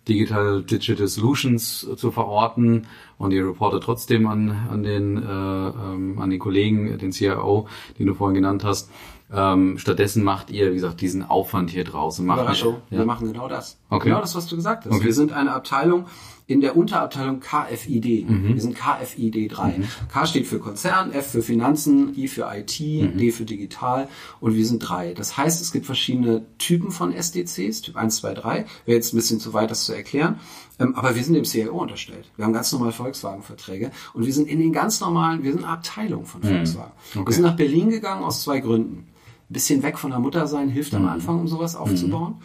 Digital 0.08 0.62
Digital 0.62 1.08
Solutions 1.08 1.88
zu 1.96 2.12
verorten 2.12 2.88
und 3.18 3.32
ihr 3.32 3.48
reportet 3.48 3.84
trotzdem 3.84 4.28
an, 4.28 4.68
an, 4.70 4.84
den, 4.84 5.18
äh, 5.18 5.22
ähm, 5.30 6.20
an 6.20 6.30
den 6.30 6.40
Kollegen, 6.40 6.98
den 6.98 7.12
CIO, 7.12 7.68
den 7.98 8.08
du 8.08 8.14
vorhin 8.14 8.36
genannt 8.36 8.64
hast. 8.64 8.92
Ähm, 9.34 9.80
stattdessen 9.80 10.24
macht 10.24 10.52
ihr, 10.52 10.70
wie 10.70 10.76
gesagt, 10.76 11.02
diesen 11.02 11.24
Aufwand 11.24 11.72
hier 11.72 11.84
draußen. 11.84 12.24
Macht 12.26 12.42
Überraschung, 12.42 12.76
ja? 12.92 13.00
wir 13.00 13.06
machen 13.06 13.32
genau 13.32 13.48
das. 13.48 13.80
Okay. 13.90 14.10
Genau 14.10 14.22
das, 14.22 14.36
was 14.36 14.46
du 14.46 14.56
gesagt 14.56 14.86
hast. 14.86 14.94
Okay. 14.94 15.06
Wir 15.06 15.14
sind 15.14 15.34
eine 15.34 15.52
Abteilung, 15.54 16.06
in 16.48 16.62
der 16.62 16.78
Unterabteilung 16.78 17.40
KFID. 17.40 18.30
Mhm. 18.30 18.54
Wir 18.54 18.62
sind 18.62 18.76
KFID 18.76 19.52
3. 19.52 19.78
Mhm. 19.78 19.88
K 20.12 20.26
steht 20.28 20.46
für 20.46 20.60
Konzern, 20.60 21.12
F 21.12 21.32
für 21.32 21.42
Finanzen, 21.42 22.16
I 22.16 22.28
für 22.28 22.48
IT, 22.54 22.80
mhm. 22.80 23.18
D 23.18 23.32
für 23.32 23.46
Digital 23.46 24.08
und 24.40 24.56
wir 24.56 24.66
sind 24.66 24.80
drei. 24.80 25.14
Das 25.14 25.38
heißt, 25.38 25.62
es 25.62 25.72
gibt 25.72 25.86
verschiedene 25.88 26.46
Typen 26.58 26.92
von 26.92 27.12
SDCs, 27.12 27.82
Typ 27.82 27.96
1, 27.96 28.18
2, 28.18 28.34
3. 28.36 28.66
Wäre 28.86 28.98
jetzt 28.98 29.14
ein 29.14 29.18
bisschen 29.18 29.40
zu 29.40 29.54
weit, 29.54 29.72
das 29.72 29.86
zu 29.86 29.94
erklären. 29.94 30.40
Ähm, 30.78 30.96
aber 30.96 31.16
wir 31.16 31.24
sind 31.24 31.34
dem 31.34 31.46
CIO 31.46 31.82
unterstellt. 31.82 32.30
Wir 32.36 32.46
haben 32.46 32.54
ganz 32.54 32.72
normale 32.72 32.92
Volkswagen-Verträge 32.92 33.92
und 34.14 34.26
wir 34.26 34.34
sind 34.34 34.48
in 34.48 34.60
den 34.60 34.74
ganz 34.74 35.00
normalen, 35.00 35.44
wir 35.44 35.52
sind 35.52 35.64
eine 35.64 35.74
Abteilung 35.74 36.26
von 36.26 36.42
mhm. 36.42 36.48
Volkswagen. 36.48 36.92
Okay. 37.16 37.28
Wir 37.28 37.34
sind 37.34 37.44
nach 37.44 37.56
Berlin 37.56 37.90
gegangen 37.90 38.24
aus 38.24 38.44
zwei 38.44 38.60
Gründen 38.60 39.08
bisschen 39.54 39.84
weg 39.84 39.98
von 39.98 40.12
der 40.12 40.20
Mutter 40.20 40.48
sein 40.48 40.70
hilft 40.70 40.94
am 40.96 41.04
mhm. 41.04 41.10
Anfang, 41.10 41.40
um 41.40 41.48
sowas 41.48 41.76
aufzubauen. 41.76 42.36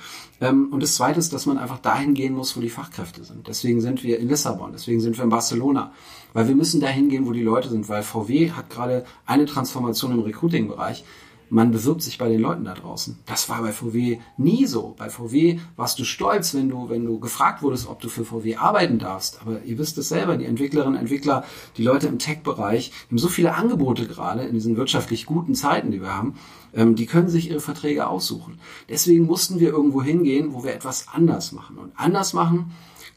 Mhm. 0.40 0.46
Ähm, 0.46 0.68
und 0.70 0.82
das 0.82 0.94
Zweite 0.94 1.18
ist, 1.18 1.32
dass 1.32 1.46
man 1.46 1.58
einfach 1.58 1.78
dahin 1.78 2.14
gehen 2.14 2.34
muss, 2.34 2.56
wo 2.56 2.60
die 2.60 2.70
Fachkräfte 2.70 3.24
sind. 3.24 3.48
Deswegen 3.48 3.80
sind 3.80 4.02
wir 4.02 4.18
in 4.18 4.28
Lissabon, 4.28 4.72
deswegen 4.72 5.00
sind 5.00 5.16
wir 5.16 5.24
in 5.24 5.30
Barcelona, 5.30 5.92
weil 6.32 6.48
wir 6.48 6.54
müssen 6.54 6.80
dahin 6.80 7.08
gehen, 7.08 7.26
wo 7.26 7.32
die 7.32 7.42
Leute 7.42 7.70
sind, 7.70 7.88
weil 7.88 8.02
VW 8.02 8.50
hat 8.50 8.70
gerade 8.70 9.04
eine 9.26 9.46
Transformation 9.46 10.12
im 10.12 10.20
Recruiting-Bereich. 10.20 11.04
man 11.52 11.72
bewirbt 11.72 12.00
sich 12.00 12.16
bei 12.16 12.28
den 12.28 12.40
Leuten 12.40 12.64
da 12.64 12.74
draußen. 12.74 13.18
Das 13.26 13.48
war 13.48 13.60
bei 13.60 13.72
VW 13.72 14.18
nie 14.36 14.66
so. 14.66 14.94
Bei 14.96 15.10
VW 15.10 15.58
warst 15.74 15.98
du 15.98 16.04
stolz, 16.04 16.54
wenn 16.54 16.68
du, 16.68 16.88
wenn 16.88 17.04
du 17.04 17.18
gefragt 17.18 17.62
wurdest, 17.62 17.88
ob 17.88 18.00
du 18.00 18.08
für 18.08 18.24
VW 18.24 18.54
arbeiten 18.54 19.00
darfst. 19.00 19.40
Aber 19.40 19.60
ihr 19.64 19.76
wisst 19.76 19.98
es 19.98 20.10
selber, 20.10 20.36
die 20.36 20.44
Entwicklerinnen, 20.44 20.98
Entwickler, 20.98 21.44
die 21.76 21.82
Leute 21.82 22.06
im 22.06 22.20
Tech-Bereich 22.20 22.92
haben 23.08 23.18
so 23.18 23.26
viele 23.26 23.54
Angebote 23.54 24.06
gerade 24.06 24.44
in 24.44 24.54
diesen 24.54 24.76
wirtschaftlich 24.76 25.26
guten 25.26 25.56
Zeiten, 25.56 25.90
die 25.90 26.00
wir 26.00 26.14
haben. 26.14 26.36
Ähm, 26.74 26.94
die 26.94 27.06
können 27.06 27.28
sich 27.28 27.50
ihre 27.50 27.60
Verträge 27.60 28.06
aussuchen. 28.06 28.58
Deswegen 28.88 29.24
mussten 29.24 29.60
wir 29.60 29.70
irgendwo 29.70 30.02
hingehen, 30.02 30.52
wo 30.52 30.64
wir 30.64 30.74
etwas 30.74 31.08
anders 31.12 31.52
machen. 31.52 31.78
Und 31.78 31.92
anders 31.96 32.32
machen 32.32 32.72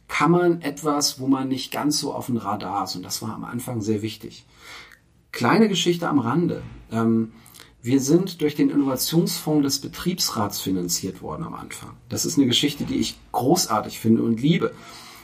kann 0.07 0.31
man 0.31 0.61
etwas, 0.61 1.19
wo 1.19 1.27
man 1.27 1.47
nicht 1.47 1.71
ganz 1.71 1.99
so 1.99 2.13
auf 2.13 2.27
dem 2.27 2.37
Radar 2.37 2.83
ist. 2.83 2.95
Und 2.95 3.03
das 3.03 3.21
war 3.21 3.33
am 3.33 3.43
Anfang 3.43 3.81
sehr 3.81 4.01
wichtig. 4.01 4.45
Kleine 5.31 5.67
Geschichte 5.67 6.07
am 6.07 6.19
Rande. 6.19 6.61
Ähm, 6.91 7.31
wir 7.81 7.99
sind 7.99 8.41
durch 8.41 8.55
den 8.55 8.69
Innovationsfonds 8.69 9.63
des 9.63 9.79
Betriebsrats 9.79 10.61
finanziert 10.61 11.21
worden 11.21 11.43
am 11.43 11.53
Anfang. 11.53 11.91
Das 12.07 12.25
ist 12.25 12.37
eine 12.37 12.47
Geschichte, 12.47 12.85
die 12.85 12.95
ich 12.95 13.17
großartig 13.33 13.99
finde 13.99 14.23
und 14.23 14.41
liebe. 14.41 14.73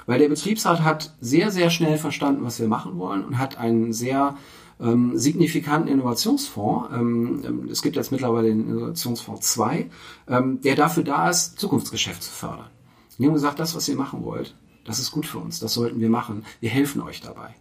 Weil 0.06 0.20
der 0.20 0.28
Betriebsrat 0.28 0.82
hat 0.82 1.14
sehr, 1.22 1.52
sehr 1.52 1.70
schnell 1.70 1.98
verstanden, 1.98 2.44
was 2.44 2.60
wir 2.60 2.68
machen 2.68 2.98
wollen 2.98 3.24
und 3.24 3.38
hat 3.38 3.58
einen 3.58 3.94
sehr 3.94 4.36
ähm, 4.80 5.18
signifikanten 5.18 5.90
Innovationsfonds. 5.90 6.90
Ähm, 6.94 7.44
ähm 7.46 7.70
es 7.70 7.82
gibt 7.82 7.96
jetzt 7.96 8.12
mittlerweile 8.12 8.50
den 8.50 8.68
Innovationsfonds 8.68 9.54
2, 9.54 9.90
ähm, 10.28 10.62
der 10.62 10.76
dafür 10.76 11.04
da 11.04 11.30
ist, 11.30 11.60
Zukunftsgeschäft 11.60 12.24
zu 12.24 12.32
fördern. 12.32 12.70
Die 13.18 13.26
haben 13.26 13.34
gesagt, 13.34 13.60
das, 13.60 13.76
was 13.76 13.88
ihr 13.90 13.98
machen 13.98 14.24
wollt, 14.24 14.56
das 14.86 15.00
ist 15.00 15.12
gut 15.12 15.26
für 15.26 15.40
uns, 15.40 15.60
das 15.60 15.74
sollten 15.74 16.00
wir 16.00 16.10
machen. 16.10 16.46
Wir 16.62 16.70
helfen 16.70 17.02
euch 17.02 17.22
dabei. 17.22 17.54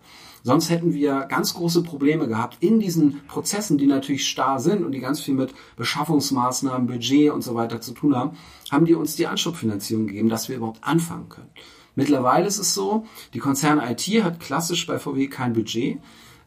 Sonst 0.45 0.71
hätten 0.71 0.95
wir 0.95 1.27
ganz 1.29 1.55
große 1.55 1.83
Probleme 1.83 2.29
gehabt 2.29 2.59
in 2.61 2.79
diesen 2.79 3.27
Prozessen, 3.27 3.77
die 3.77 3.87
natürlich 3.87 4.27
starr 4.29 4.61
sind 4.61 4.85
und 4.85 4.93
die 4.93 5.01
ganz 5.01 5.21
viel 5.21 5.35
mit 5.35 5.53
Beschaffungsmaßnahmen, 5.77 6.87
Budget 6.87 7.33
und 7.33 7.43
so 7.43 7.55
weiter 7.55 7.81
zu 7.81 7.93
tun 7.93 8.15
haben, 8.15 8.37
haben 8.71 8.87
die 8.87 8.95
uns 8.95 9.17
die 9.17 9.27
Anschubfinanzierung 9.27 10.07
gegeben, 10.07 10.29
dass 10.29 10.49
wir 10.49 10.57
überhaupt 10.57 10.85
anfangen 10.85 11.29
können. 11.29 11.51
Mittlerweile 11.97 12.47
ist 12.47 12.59
es 12.59 12.75
so, 12.75 13.05
die 13.35 13.41
Konzern 13.41 13.81
IT 13.81 14.07
hat 14.23 14.39
klassisch 14.39 14.87
bei 14.87 15.01
VW 15.01 15.27
kein 15.27 15.53
Budget. 15.53 15.99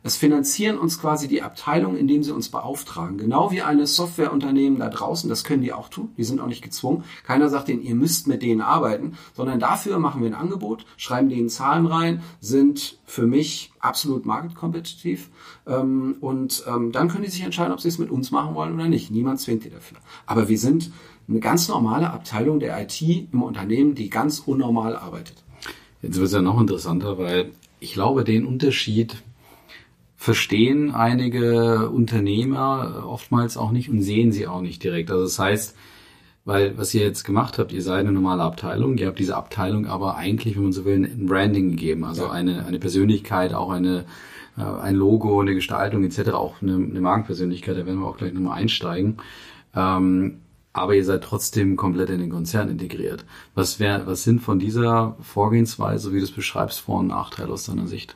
Es 0.03 0.17
finanzieren 0.17 0.79
uns 0.79 0.99
quasi 0.99 1.27
die 1.27 1.43
Abteilung, 1.43 1.95
indem 1.95 2.23
sie 2.23 2.33
uns 2.33 2.49
beauftragen. 2.49 3.19
Genau 3.19 3.51
wie 3.51 3.61
eine 3.61 3.85
Softwareunternehmen 3.85 4.79
da 4.79 4.89
draußen, 4.89 5.29
das 5.29 5.43
können 5.43 5.61
die 5.61 5.73
auch 5.73 5.89
tun. 5.89 6.09
Die 6.17 6.23
sind 6.23 6.39
auch 6.39 6.47
nicht 6.47 6.63
gezwungen. 6.63 7.03
Keiner 7.23 7.49
sagt 7.49 7.67
denen, 7.67 7.83
ihr 7.83 7.93
müsst 7.93 8.27
mit 8.27 8.41
denen 8.41 8.61
arbeiten, 8.61 9.13
sondern 9.35 9.59
dafür 9.59 9.99
machen 9.99 10.21
wir 10.21 10.29
ein 10.29 10.35
Angebot, 10.35 10.85
schreiben 10.97 11.29
denen 11.29 11.49
Zahlen 11.49 11.85
rein, 11.85 12.23
sind 12.39 12.97
für 13.05 13.27
mich 13.27 13.71
absolut 13.79 14.25
marktkompetitiv. 14.25 15.29
Ähm, 15.67 16.15
und 16.19 16.63
ähm, 16.67 16.91
dann 16.91 17.07
können 17.07 17.23
die 17.23 17.29
sich 17.29 17.43
entscheiden, 17.43 17.73
ob 17.73 17.79
sie 17.79 17.89
es 17.89 17.99
mit 17.99 18.09
uns 18.09 18.31
machen 18.31 18.55
wollen 18.55 18.73
oder 18.73 18.87
nicht. 18.87 19.11
Niemand 19.11 19.39
zwingt 19.39 19.65
die 19.65 19.69
dafür. 19.69 19.97
Aber 20.25 20.49
wir 20.49 20.57
sind 20.57 20.91
eine 21.27 21.39
ganz 21.39 21.67
normale 21.67 22.09
Abteilung 22.09 22.59
der 22.59 22.81
IT 22.81 23.01
im 23.01 23.43
Unternehmen, 23.43 23.93
die 23.93 24.09
ganz 24.09 24.39
unnormal 24.39 24.95
arbeitet. 24.95 25.43
Jetzt 26.01 26.15
wird 26.15 26.27
es 26.27 26.33
ja 26.33 26.41
noch 26.41 26.59
interessanter, 26.59 27.19
weil 27.19 27.51
ich 27.79 27.93
glaube, 27.93 28.23
den 28.23 28.45
Unterschied 28.45 29.21
verstehen 30.21 30.91
einige 30.93 31.89
Unternehmer 31.89 33.05
oftmals 33.07 33.57
auch 33.57 33.71
nicht 33.71 33.89
und 33.89 34.03
sehen 34.03 34.31
sie 34.31 34.45
auch 34.45 34.61
nicht 34.61 34.83
direkt. 34.83 35.09
Also 35.09 35.23
das 35.23 35.39
heißt, 35.39 35.75
weil 36.45 36.77
was 36.77 36.93
ihr 36.93 37.01
jetzt 37.01 37.23
gemacht 37.23 37.57
habt, 37.57 37.73
ihr 37.73 37.81
seid 37.81 38.01
eine 38.01 38.11
normale 38.11 38.43
Abteilung, 38.43 38.99
ihr 38.99 39.07
habt 39.07 39.17
diese 39.17 39.35
Abteilung 39.35 39.87
aber 39.87 40.17
eigentlich, 40.17 40.57
wenn 40.57 40.63
man 40.63 40.73
so 40.73 40.85
will, 40.85 41.03
ein 41.03 41.25
Branding 41.25 41.71
gegeben, 41.71 42.03
also 42.03 42.25
ja. 42.25 42.31
eine, 42.31 42.67
eine 42.67 42.77
Persönlichkeit, 42.77 43.55
auch 43.55 43.71
eine, 43.71 44.05
äh, 44.59 44.61
ein 44.61 44.93
Logo, 44.93 45.41
eine 45.41 45.55
Gestaltung 45.55 46.03
etc., 46.03 46.33
auch 46.33 46.61
eine, 46.61 46.75
eine 46.75 47.01
Markenpersönlichkeit, 47.01 47.75
da 47.75 47.87
werden 47.87 48.01
wir 48.01 48.05
auch 48.05 48.17
gleich 48.17 48.33
nochmal 48.33 48.59
einsteigen. 48.59 49.17
Ähm, 49.75 50.41
aber 50.71 50.93
ihr 50.93 51.03
seid 51.03 51.23
trotzdem 51.23 51.77
komplett 51.77 52.11
in 52.11 52.19
den 52.19 52.29
Konzern 52.29 52.69
integriert. 52.69 53.25
Was, 53.55 53.79
wär, 53.79 54.05
was 54.05 54.21
sind 54.21 54.39
von 54.39 54.59
dieser 54.59 55.17
Vorgehensweise, 55.19 56.13
wie 56.13 56.19
du 56.19 56.25
es 56.25 56.31
beschreibst, 56.31 56.79
Vor- 56.79 56.99
und 56.99 57.07
Nachteile 57.07 57.51
aus 57.51 57.65
deiner 57.65 57.87
Sicht? 57.87 58.15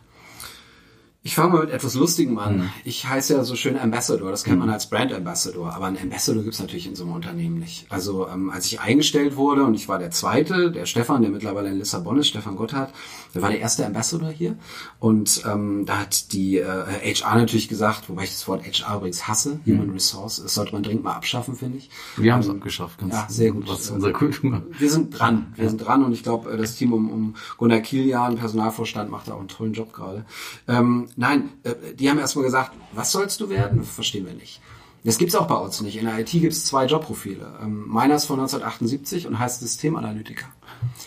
Ich 1.25 1.33
fange 1.33 1.53
mal 1.53 1.61
mit 1.61 1.71
etwas 1.71 1.95
Lustigem 1.95 2.37
an. 2.37 2.57
Mhm. 2.57 2.69
Ich 2.83 3.07
heiße 3.07 3.33
ja 3.33 3.43
so 3.43 3.55
schön 3.55 3.79
Ambassador, 3.79 4.29
das 4.29 4.43
kennt 4.43 4.59
man 4.59 4.67
mhm. 4.67 4.75
als 4.75 4.91
Brand 4.91 5.11
Ambassador, 5.11 5.73
aber 5.73 5.87
ein 5.87 5.97
Ambassador 5.97 6.43
gibt's 6.43 6.59
natürlich 6.59 6.85
in 6.85 6.95
so 6.95 7.03
einem 7.03 7.13
Unternehmen 7.13 7.57
nicht. 7.57 7.87
Also 7.89 8.27
ähm, 8.27 8.51
als 8.51 8.67
ich 8.67 8.79
eingestellt 8.79 9.35
wurde 9.35 9.63
und 9.63 9.73
ich 9.73 9.89
war 9.89 9.97
der 9.97 10.11
Zweite, 10.11 10.71
der 10.71 10.85
Stefan, 10.85 11.23
der 11.23 11.31
mittlerweile 11.31 11.69
in 11.69 11.79
Lissabon 11.79 12.19
ist, 12.19 12.27
Stefan 12.27 12.55
Gotthard, 12.55 12.93
der 13.33 13.41
war 13.41 13.49
der 13.49 13.59
erste 13.59 13.87
Ambassador 13.87 14.29
hier 14.29 14.55
und 14.99 15.41
ähm, 15.51 15.87
da 15.87 16.01
hat 16.01 16.31
die 16.31 16.59
äh, 16.59 17.15
HR 17.15 17.37
natürlich 17.39 17.69
gesagt, 17.69 18.07
wobei 18.07 18.25
ich 18.25 18.29
das 18.29 18.47
Wort 18.47 18.63
HR 18.63 18.97
übrigens 18.97 19.27
hasse, 19.27 19.59
mhm. 19.65 19.79
Human 19.79 19.89
Resource, 19.89 20.43
das 20.43 20.53
sollte 20.53 20.73
man 20.73 20.83
dringend 20.83 21.05
mal 21.05 21.13
abschaffen, 21.13 21.55
finde 21.55 21.79
ich. 21.79 21.89
Wir 22.17 22.33
haben 22.33 22.41
es 22.41 22.49
ähm, 22.49 22.57
abgeschafft, 22.57 22.99
ganz 22.99 23.15
Ja, 23.15 23.25
sehr 23.29 23.49
gut. 23.49 23.67
Was 23.67 23.81
ist 23.81 23.89
unsere 23.89 24.13
Kultur? 24.13 24.61
Wir 24.77 24.91
sind 24.91 25.17
dran, 25.17 25.53
wir 25.55 25.63
ja. 25.63 25.69
sind 25.71 25.79
dran 25.79 26.03
und 26.03 26.11
ich 26.13 26.21
glaube, 26.21 26.51
äh, 26.51 26.57
das 26.57 26.75
Team 26.75 26.93
um, 26.93 27.09
um 27.09 27.35
Gunnar 27.57 27.79
Kilian, 27.79 28.35
Personalvorstand, 28.35 29.09
macht 29.09 29.27
da 29.27 29.33
auch 29.33 29.39
einen 29.39 29.47
tollen 29.47 29.73
Job 29.73 29.91
gerade. 29.91 30.23
Ähm, 30.67 31.07
nein, 31.15 31.49
äh, 31.63 31.73
die 31.93 32.09
haben 32.09 32.19
erstmal 32.19 32.45
gesagt, 32.45 32.71
was 32.93 33.11
sollst 33.11 33.41
du 33.41 33.49
werden? 33.49 33.83
Verstehen 33.83 34.25
wir 34.25 34.33
nicht. 34.33 34.61
Das 35.03 35.19
gibt's 35.19 35.35
auch 35.35 35.47
bei 35.47 35.55
uns 35.55 35.81
nicht. 35.81 35.97
In 35.97 36.05
der 36.05 36.17
IT 36.19 36.31
gibt's 36.31 36.65
zwei 36.65 36.85
Jobprofile. 36.85 37.59
Ähm, 37.61 37.85
meiner 37.87 38.15
ist 38.15 38.25
von 38.25 38.39
1978 38.39 39.27
und 39.27 39.37
heißt 39.37 39.59
Systemanalytiker. 39.59 40.47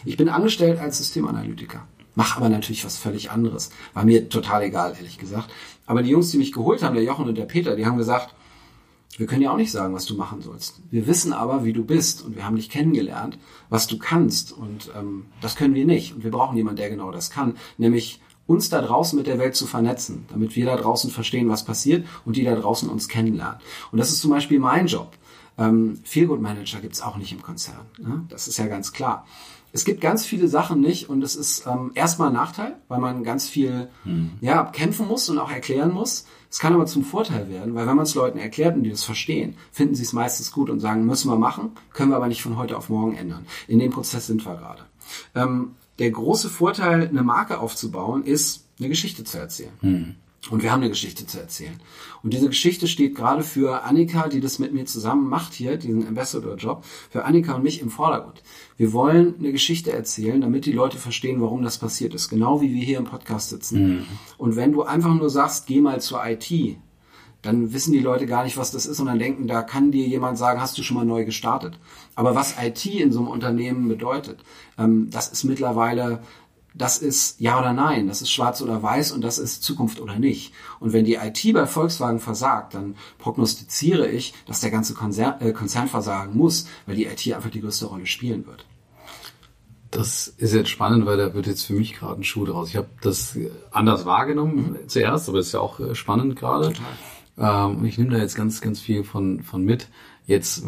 Ich 0.05 0.17
bin 0.17 0.29
angestellt 0.29 0.79
als 0.79 0.99
Systemanalytiker, 0.99 1.87
mache 2.15 2.37
aber 2.37 2.49
natürlich 2.49 2.85
was 2.85 2.97
völlig 2.97 3.31
anderes. 3.31 3.71
War 3.95 4.05
mir 4.05 4.29
total 4.29 4.63
egal, 4.63 4.95
ehrlich 4.97 5.19
gesagt. 5.19 5.51
Aber 5.87 6.03
die 6.03 6.11
Jungs, 6.11 6.31
die 6.31 6.39
mich 6.39 6.53
geholt 6.53 6.83
haben, 6.83 6.95
der 6.95 7.03
Jochen 7.03 7.27
und 7.27 7.37
der 7.37 7.47
Peter, 7.47 7.75
die 7.75 7.87
haben 7.87 7.99
gesagt, 7.99 8.35
wir 9.17 9.27
können 9.27 9.43
ja 9.43 9.51
auch 9.51 9.57
nicht 9.57 9.73
sagen, 9.73 9.95
was 9.95 10.05
du 10.05 10.15
machen 10.15 10.43
sollst. 10.43 10.81
Wir 10.91 11.09
wissen 11.09 11.33
aber, 11.33 11.65
wie 11.65 11.73
du 11.73 11.85
bist 11.85 12.23
und 12.23 12.37
wir 12.37 12.45
haben 12.45 12.55
dich 12.55 12.71
kennengelernt, 12.71 13.37
was 13.69 13.89
du 13.89 13.99
kannst 13.99 14.53
und 14.53 14.93
ähm, 14.97 15.27
das 15.41 15.57
können 15.57 15.75
wir 15.75 15.87
nicht. 15.87 16.15
Und 16.15 16.23
wir 16.23 16.31
brauchen 16.31 16.57
jemanden, 16.57 16.77
der 16.77 16.91
genau 16.91 17.11
das 17.11 17.31
kann, 17.31 17.57
nämlich 17.79 18.21
uns 18.49 18.71
da 18.71 18.81
draußen 18.81 19.17
mit 19.17 19.29
der 19.29 19.39
Welt 19.39 19.55
zu 19.55 19.67
vernetzen, 19.67 20.25
damit 20.31 20.57
wir 20.57 20.67
da 20.67 20.77
draußen 20.77 21.11
verstehen, 21.11 21.49
was 21.49 21.65
passiert 21.65 22.05
und 22.25 22.35
die 22.35 22.45
da 22.45 22.57
draußen 22.57 22.89
uns 22.89 23.07
kennenlernen. 23.07 23.61
Und 23.93 23.99
das 23.99 24.11
ist 24.11 24.21
zum 24.21 24.31
Beispiel 24.31 24.59
mein 24.59 24.87
Job. 24.87 25.13
Ähm, 25.59 26.01
Feelgood 26.03 26.41
Manager 26.41 26.81
gibt's 26.81 27.03
auch 27.03 27.17
nicht 27.19 27.31
im 27.31 27.43
Konzern. 27.43 27.87
Ne? 27.99 28.25
Das 28.31 28.49
ist 28.49 28.57
ja 28.57 28.67
ganz 28.67 28.93
klar. 28.93 29.27
Es 29.71 29.85
gibt 29.85 30.01
ganz 30.01 30.25
viele 30.25 30.49
Sachen 30.49 30.81
nicht 30.81 31.11
und 31.11 31.23
es 31.23 31.37
ist 31.37 31.67
ähm, 31.67 31.93
erstmal 31.95 32.29
ein 32.29 32.35
Nachteil, 32.35 32.77
weil 32.89 33.01
man 33.01 33.23
ganz 33.23 33.49
viel 33.49 33.91
hm. 34.05 34.31
ja, 34.41 34.65
kämpfen 34.65 35.07
muss 35.07 35.29
und 35.29 35.39
auch 35.39 35.51
erklären 35.51 35.93
muss. 35.93 36.25
Es 36.51 36.59
kann 36.59 36.73
aber 36.73 36.87
zum 36.87 37.05
Vorteil 37.05 37.51
werden, 37.51 37.75
weil 37.75 37.87
wenn 37.87 37.97
man 37.97 38.07
es 38.07 38.15
Leuten 38.15 38.39
erklärt 38.39 38.77
und 38.77 38.85
die 38.85 38.91
das 38.91 39.05
verstehen, 39.05 39.57
finden 39.71 39.95
sie 39.95 40.05
es 40.05 40.15
meistens 40.15 40.53
gut 40.53 40.71
und 40.71 40.81
sagen, 40.81 41.05
müssen 41.05 41.31
wir 41.31 41.37
machen, 41.37 41.73
können 41.93 42.11
wir 42.11 42.17
aber 42.17 42.29
nicht 42.29 42.43
von 42.43 42.57
heute 42.57 42.79
auf 42.79 42.89
morgen 42.89 43.15
ändern. 43.15 43.45
In 43.67 43.79
dem 43.79 43.91
Prozess 43.91 44.27
sind 44.27 44.47
wir 44.47 44.57
gerade. 44.57 44.85
Ähm, 45.35 45.73
der 45.99 46.11
große 46.11 46.49
Vorteil, 46.49 47.09
eine 47.09 47.23
Marke 47.23 47.59
aufzubauen, 47.59 48.25
ist, 48.25 48.67
eine 48.79 48.89
Geschichte 48.89 49.25
zu 49.25 49.39
erzählen. 49.39 49.73
Mhm. 49.81 50.15
Und 50.51 50.63
wir 50.63 50.71
haben 50.71 50.81
eine 50.81 50.91
Geschichte 50.91 51.27
zu 51.27 51.39
erzählen. 51.39 51.79
Und 52.23 52.33
diese 52.33 52.49
Geschichte 52.49 52.87
steht 52.87 53.17
gerade 53.17 53.43
für 53.43 53.83
Annika, 53.83 54.29
die 54.29 54.41
das 54.41 54.59
mit 54.59 54.73
mir 54.73 54.87
zusammen 54.87 55.29
macht 55.29 55.53
hier, 55.53 55.77
diesen 55.77 56.07
Ambassador-Job, 56.07 56.85
für 57.11 57.25
Annika 57.25 57.55
und 57.55 57.65
mich 57.65 57.83
im 57.83 57.91
Vordergrund. 57.91 58.43
Wir 58.77 58.93
wollen 58.93 59.35
eine 59.39 59.53
Geschichte 59.53 59.93
erzählen, 59.93 60.41
damit 60.41 60.65
die 60.65 60.73
Leute 60.73 60.97
verstehen, 60.97 61.41
warum 61.41 61.63
das 61.63 61.79
passiert 61.79 62.15
ist. 62.15 62.29
Genau 62.29 62.61
wie 62.61 62.73
wir 62.73 62.83
hier 62.83 62.99
im 62.99 63.05
Podcast 63.05 63.51
sitzen. 63.51 63.89
Mhm. 63.89 64.07
Und 64.39 64.57
wenn 64.57 64.73
du 64.73 64.85
einfach 64.85 65.13
nur 65.13 65.29
sagst, 65.29 65.67
geh 65.67 65.81
mal 65.81 66.01
zur 66.01 66.25
IT, 66.25 66.79
dann 67.43 67.73
wissen 67.73 67.93
die 67.93 68.01
Leute 68.01 68.27
gar 68.27 68.45
nicht, 68.45 68.57
was 68.57 68.73
das 68.73 68.87
ist 68.87 68.99
und 69.01 69.07
dann 69.07 69.19
denken, 69.19 69.47
da 69.47 69.63
kann 69.63 69.93
dir 69.93 70.07
jemand 70.07 70.39
sagen, 70.39 70.61
hast 70.61 70.77
du 70.77 70.83
schon 70.83 70.97
mal 70.97 71.07
neu 71.07 71.25
gestartet. 71.25 71.79
Aber 72.15 72.35
was 72.35 72.57
IT 72.61 72.85
in 72.87 73.13
so 73.13 73.21
einem 73.21 73.29
Unternehmen 73.29 73.89
bedeutet, 73.89 74.41
ähm, 74.77 75.09
das 75.11 75.29
ist 75.29 75.45
mittlerweile, 75.45 76.21
das 76.75 76.99
ist 76.99 77.41
ja 77.41 77.59
oder 77.59 77.73
nein, 77.73 78.09
das 78.09 78.23
ist 78.23 78.31
schwarz 78.31 78.61
oder 78.61 78.83
weiß 78.83 79.13
und 79.13 79.23
das 79.23 79.39
ist 79.39 79.63
Zukunft 79.63 80.01
oder 80.01 80.19
nicht. 80.19 80.53
Und 80.81 80.93
wenn 80.93 81.05
die 81.05 81.15
IT 81.15 81.53
bei 81.53 81.67
Volkswagen 81.67 82.19
versagt, 82.19 82.75
dann 82.75 82.97
prognostiziere 83.19 84.09
ich, 84.09 84.35
dass 84.47 84.61
der 84.61 84.71
ganze 84.71 84.95
Konzern, 84.95 85.41
äh, 85.41 85.53
Konzern 85.53 85.87
versagen 85.87 86.37
muss, 86.37 86.67
weil 86.87 86.97
die 86.97 87.07
IT 87.07 87.33
einfach 87.33 87.51
die 87.51 87.61
größte 87.61 87.87
Rolle 87.87 88.07
spielen 88.07 88.47
wird. 88.47 88.67
Das 89.91 90.29
ist 90.29 90.53
jetzt 90.53 90.69
spannend, 90.69 91.07
weil 91.07 91.17
da 91.17 91.33
wird 91.33 91.47
jetzt 91.47 91.65
für 91.65 91.73
mich 91.73 91.95
gerade 91.95 92.21
ein 92.21 92.25
Schuh 92.25 92.45
draus. 92.45 92.69
Ich 92.69 92.77
habe 92.77 92.89
das 93.01 93.39
anders 93.71 94.05
wahrgenommen 94.05 94.77
mhm. 94.83 94.89
zuerst, 94.89 95.29
aber 95.29 95.39
das 95.39 95.47
ist 95.47 95.53
ja 95.55 95.61
auch 95.61 95.79
äh, 95.81 95.95
spannend 95.95 96.37
gerade. 96.37 96.67
Total. 96.67 96.85
Ähm, 97.39 97.85
ich 97.85 97.99
nehme 97.99 98.11
da 98.11 98.19
jetzt 98.19 98.37
ganz, 98.37 98.61
ganz 98.61 98.81
viel 98.81 99.05
von, 99.05 99.43
von 99.43 99.65
mit. 99.65 99.89
Jetzt, 100.27 100.63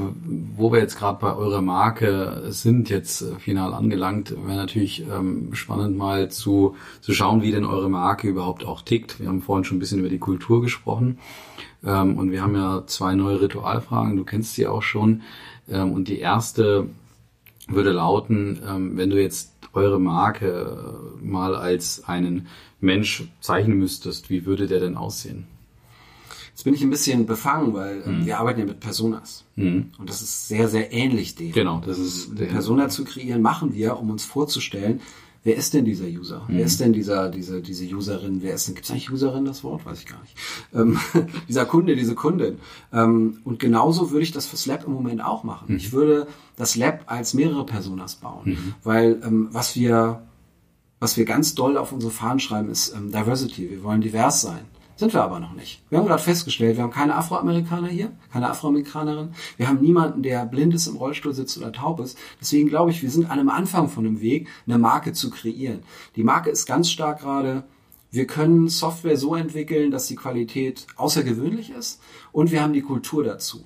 wo 0.56 0.72
wir 0.72 0.78
jetzt 0.78 0.98
gerade 0.98 1.18
bei 1.20 1.34
eurer 1.34 1.60
Marke 1.60 2.44
sind, 2.48 2.88
jetzt 2.88 3.20
äh, 3.20 3.38
final 3.38 3.74
angelangt, 3.74 4.34
wäre 4.46 4.56
natürlich 4.56 5.04
ähm, 5.06 5.54
spannend 5.54 5.98
mal 5.98 6.30
zu, 6.30 6.76
zu 7.02 7.12
schauen, 7.12 7.42
wie 7.42 7.52
denn 7.52 7.66
eure 7.66 7.90
Marke 7.90 8.26
überhaupt 8.28 8.64
auch 8.64 8.80
tickt. 8.80 9.20
Wir 9.20 9.28
haben 9.28 9.42
vorhin 9.42 9.64
schon 9.64 9.76
ein 9.76 9.80
bisschen 9.80 10.00
über 10.00 10.08
die 10.08 10.18
Kultur 10.18 10.62
gesprochen 10.62 11.18
ähm, 11.84 12.16
und 12.16 12.30
wir 12.30 12.42
haben 12.42 12.54
ja 12.54 12.84
zwei 12.86 13.14
neue 13.14 13.42
Ritualfragen, 13.42 14.16
du 14.16 14.24
kennst 14.24 14.54
sie 14.54 14.66
auch 14.66 14.82
schon. 14.82 15.22
Ähm, 15.68 15.92
und 15.92 16.08
die 16.08 16.20
erste 16.20 16.88
würde 17.68 17.92
lauten, 17.92 18.60
ähm, 18.66 18.96
wenn 18.96 19.10
du 19.10 19.20
jetzt 19.20 19.52
eure 19.72 20.00
Marke 20.00 21.12
äh, 21.22 21.24
mal 21.24 21.54
als 21.54 22.04
einen 22.04 22.48
Mensch 22.80 23.24
zeichnen 23.40 23.78
müsstest, 23.78 24.30
wie 24.30 24.46
würde 24.46 24.66
der 24.66 24.80
denn 24.80 24.96
aussehen? 24.96 25.46
Jetzt 26.60 26.64
bin 26.64 26.74
ich 26.74 26.82
ein 26.82 26.90
bisschen 26.90 27.24
befangen, 27.24 27.72
weil 27.72 28.02
ähm, 28.04 28.18
mhm. 28.18 28.26
wir 28.26 28.38
arbeiten 28.38 28.60
ja 28.60 28.66
mit 28.66 28.80
Personas. 28.80 29.44
Mhm. 29.56 29.92
Und 29.96 30.10
das 30.10 30.20
ist 30.20 30.46
sehr, 30.46 30.68
sehr 30.68 30.92
ähnlich 30.92 31.34
dem. 31.34 31.52
Genau, 31.52 31.80
das 31.86 31.98
ist 31.98 32.38
der 32.38 32.48
Persona 32.48 32.90
zu 32.90 33.06
kreieren, 33.06 33.40
machen 33.40 33.72
wir, 33.72 33.98
um 33.98 34.10
uns 34.10 34.26
vorzustellen, 34.26 35.00
wer 35.42 35.56
ist 35.56 35.72
denn 35.72 35.86
dieser 35.86 36.04
User? 36.04 36.42
Mhm. 36.48 36.58
Wer 36.58 36.66
ist 36.66 36.78
denn 36.78 36.92
dieser, 36.92 37.30
diese, 37.30 37.62
diese 37.62 37.86
Userin? 37.86 38.42
Wer 38.42 38.52
ist 38.52 38.68
denn, 38.68 38.74
gibt 38.74 38.84
es 38.84 38.90
eigentlich 38.90 39.10
Userin 39.10 39.46
das 39.46 39.64
Wort? 39.64 39.86
Weiß 39.86 40.00
ich 40.00 40.06
gar 40.06 40.20
nicht. 40.20 40.36
Ähm, 40.74 40.98
dieser 41.48 41.64
Kunde, 41.64 41.96
diese 41.96 42.14
Kundin. 42.14 42.58
Ähm, 42.92 43.38
und 43.44 43.58
genauso 43.58 44.10
würde 44.10 44.24
ich 44.24 44.32
das 44.32 44.44
fürs 44.44 44.66
Lab 44.66 44.86
im 44.86 44.92
Moment 44.92 45.24
auch 45.24 45.44
machen. 45.44 45.68
Mhm. 45.68 45.76
Ich 45.76 45.92
würde 45.92 46.26
das 46.56 46.76
Lab 46.76 47.04
als 47.06 47.32
mehrere 47.32 47.64
Personas 47.64 48.16
bauen. 48.16 48.50
Mhm. 48.50 48.74
Weil 48.84 49.18
ähm, 49.24 49.48
was 49.50 49.76
wir 49.76 50.20
was 51.02 51.16
wir 51.16 51.24
ganz 51.24 51.54
doll 51.54 51.78
auf 51.78 51.92
unsere 51.92 52.12
Fahnen 52.12 52.40
schreiben, 52.40 52.68
ist 52.68 52.94
ähm, 52.94 53.10
Diversity. 53.10 53.70
Wir 53.70 53.82
wollen 53.82 54.02
divers 54.02 54.42
sein. 54.42 54.66
Sind 55.00 55.14
wir 55.14 55.22
aber 55.22 55.40
noch 55.40 55.54
nicht. 55.54 55.82
Wir 55.88 55.96
haben 55.96 56.06
gerade 56.06 56.22
festgestellt, 56.22 56.76
wir 56.76 56.82
haben 56.82 56.90
keine 56.90 57.16
Afroamerikaner 57.16 57.88
hier, 57.88 58.12
keine 58.30 58.50
Afroamerikanerin. 58.50 59.30
Wir 59.56 59.66
haben 59.66 59.80
niemanden, 59.80 60.22
der 60.22 60.44
blind 60.44 60.74
ist, 60.74 60.88
im 60.88 60.96
Rollstuhl 60.96 61.32
sitzt 61.32 61.56
oder 61.56 61.72
taub 61.72 62.00
ist. 62.00 62.18
Deswegen 62.38 62.68
glaube 62.68 62.90
ich, 62.90 63.00
wir 63.00 63.10
sind 63.10 63.24
an 63.24 63.38
einem 63.38 63.48
Anfang 63.48 63.88
von 63.88 64.04
einem 64.04 64.20
Weg, 64.20 64.48
eine 64.66 64.76
Marke 64.76 65.14
zu 65.14 65.30
kreieren. 65.30 65.84
Die 66.16 66.22
Marke 66.22 66.50
ist 66.50 66.66
ganz 66.66 66.90
stark 66.90 67.20
gerade, 67.20 67.64
wir 68.10 68.26
können 68.26 68.68
Software 68.68 69.16
so 69.16 69.34
entwickeln, 69.34 69.90
dass 69.90 70.06
die 70.06 70.16
Qualität 70.16 70.86
außergewöhnlich 70.96 71.70
ist 71.70 72.02
und 72.30 72.52
wir 72.52 72.60
haben 72.60 72.74
die 72.74 72.82
Kultur 72.82 73.24
dazu. 73.24 73.64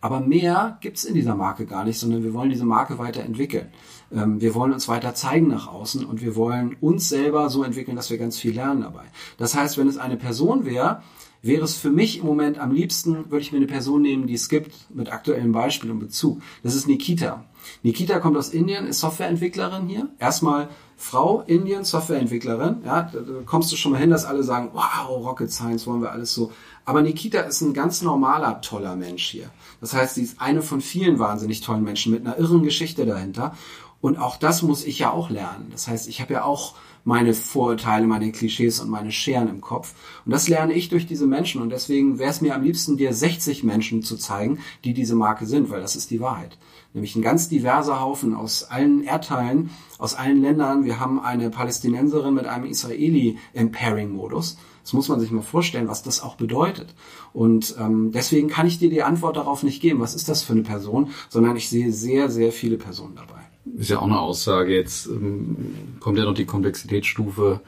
Aber 0.00 0.20
mehr 0.20 0.78
gibt's 0.80 1.04
in 1.04 1.14
dieser 1.14 1.34
Marke 1.34 1.66
gar 1.66 1.84
nicht, 1.84 1.98
sondern 1.98 2.22
wir 2.22 2.34
wollen 2.34 2.50
diese 2.50 2.64
Marke 2.64 2.98
weiterentwickeln. 2.98 3.68
Ähm, 4.12 4.40
wir 4.40 4.54
wollen 4.54 4.72
uns 4.72 4.88
weiter 4.88 5.14
zeigen 5.14 5.48
nach 5.48 5.68
außen 5.68 6.04
und 6.04 6.20
wir 6.20 6.36
wollen 6.36 6.76
uns 6.80 7.08
selber 7.08 7.50
so 7.50 7.64
entwickeln, 7.64 7.96
dass 7.96 8.10
wir 8.10 8.18
ganz 8.18 8.38
viel 8.38 8.54
lernen 8.54 8.82
dabei. 8.82 9.04
Das 9.38 9.54
heißt, 9.54 9.78
wenn 9.78 9.88
es 9.88 9.98
eine 9.98 10.16
Person 10.16 10.64
wäre, 10.64 11.02
wäre 11.42 11.64
es 11.64 11.76
für 11.76 11.90
mich 11.90 12.18
im 12.18 12.26
Moment 12.26 12.58
am 12.58 12.72
liebsten, 12.72 13.30
würde 13.30 13.40
ich 13.40 13.52
mir 13.52 13.58
eine 13.58 13.66
Person 13.66 14.02
nehmen, 14.02 14.26
die 14.26 14.34
es 14.34 14.48
gibt, 14.48 14.72
mit 14.94 15.12
aktuellem 15.12 15.52
Beispiel 15.52 15.90
und 15.90 15.98
Bezug. 15.98 16.40
Das 16.62 16.74
ist 16.74 16.86
Nikita. 16.86 17.44
Nikita 17.82 18.18
kommt 18.18 18.36
aus 18.36 18.50
Indien, 18.50 18.86
ist 18.86 19.00
Softwareentwicklerin 19.00 19.88
hier. 19.88 20.08
Erstmal 20.18 20.68
Frau 20.96 21.42
Indien, 21.46 21.84
Softwareentwicklerin. 21.84 22.78
Ja, 22.84 23.02
da, 23.02 23.20
kommst 23.44 23.70
du 23.70 23.76
schon 23.76 23.92
mal 23.92 24.00
hin, 24.00 24.10
dass 24.10 24.24
alle 24.24 24.42
sagen, 24.42 24.70
wow, 24.72 25.08
Rocket 25.08 25.52
Science 25.52 25.86
wollen 25.86 26.00
wir 26.00 26.10
alles 26.12 26.32
so. 26.34 26.52
Aber 26.84 27.02
Nikita 27.02 27.40
ist 27.40 27.60
ein 27.60 27.74
ganz 27.74 28.02
normaler, 28.02 28.60
toller 28.60 28.96
Mensch 28.96 29.26
hier. 29.26 29.50
Das 29.80 29.92
heißt, 29.92 30.14
sie 30.14 30.22
ist 30.22 30.40
eine 30.40 30.62
von 30.62 30.80
vielen 30.80 31.18
wahnsinnig 31.18 31.60
tollen 31.60 31.84
Menschen 31.84 32.12
mit 32.12 32.24
einer 32.24 32.38
irren 32.38 32.62
Geschichte 32.62 33.04
dahinter. 33.04 33.54
Und 34.00 34.18
auch 34.18 34.36
das 34.36 34.62
muss 34.62 34.84
ich 34.84 34.98
ja 34.98 35.10
auch 35.10 35.30
lernen. 35.30 35.68
Das 35.70 35.88
heißt, 35.88 36.08
ich 36.08 36.20
habe 36.20 36.34
ja 36.34 36.44
auch 36.44 36.74
meine 37.04 37.34
Vorurteile, 37.34 38.06
meine 38.06 38.32
Klischees 38.32 38.80
und 38.80 38.90
meine 38.90 39.12
Scheren 39.12 39.48
im 39.48 39.60
Kopf. 39.60 39.94
Und 40.24 40.32
das 40.32 40.48
lerne 40.48 40.74
ich 40.74 40.88
durch 40.88 41.06
diese 41.06 41.26
Menschen. 41.26 41.62
Und 41.62 41.70
deswegen 41.70 42.18
wäre 42.18 42.30
es 42.30 42.40
mir 42.40 42.54
am 42.54 42.62
liebsten, 42.62 42.96
dir 42.96 43.12
60 43.12 43.64
Menschen 43.64 44.02
zu 44.02 44.16
zeigen, 44.16 44.58
die 44.84 44.92
diese 44.92 45.14
Marke 45.14 45.46
sind, 45.46 45.70
weil 45.70 45.80
das 45.80 45.96
ist 45.96 46.10
die 46.10 46.20
Wahrheit. 46.20 46.58
Nämlich 46.96 47.14
ein 47.14 47.20
ganz 47.20 47.50
diverser 47.50 48.00
Haufen 48.00 48.34
aus 48.34 48.64
allen 48.64 49.04
Erdteilen, 49.04 49.68
aus 49.98 50.14
allen 50.14 50.40
Ländern. 50.40 50.86
Wir 50.86 50.98
haben 50.98 51.20
eine 51.20 51.50
Palästinenserin 51.50 52.32
mit 52.32 52.46
einem 52.46 52.64
Israeli 52.64 53.36
im 53.52 53.70
Pairing-Modus. 53.70 54.56
Das 54.82 54.94
muss 54.94 55.10
man 55.10 55.20
sich 55.20 55.30
mal 55.30 55.42
vorstellen, 55.42 55.88
was 55.88 56.02
das 56.02 56.22
auch 56.22 56.36
bedeutet. 56.36 56.94
Und 57.34 57.76
ähm, 57.78 58.12
deswegen 58.12 58.48
kann 58.48 58.66
ich 58.66 58.78
dir 58.78 58.88
die 58.88 59.02
Antwort 59.02 59.36
darauf 59.36 59.62
nicht 59.62 59.82
geben, 59.82 60.00
was 60.00 60.14
ist 60.14 60.30
das 60.30 60.42
für 60.42 60.54
eine 60.54 60.62
Person, 60.62 61.10
sondern 61.28 61.54
ich 61.56 61.68
sehe 61.68 61.92
sehr, 61.92 62.30
sehr 62.30 62.50
viele 62.50 62.78
Personen 62.78 63.14
dabei 63.14 63.42
ist 63.78 63.90
ja 63.90 63.98
auch 63.98 64.04
eine 64.04 64.20
Aussage. 64.20 64.74
Jetzt 64.74 65.06
ähm, 65.06 65.56
kommt 66.00 66.18
ja 66.18 66.24
noch 66.24 66.34
die 66.34 66.46
Komplexitätsstufe 66.46 67.60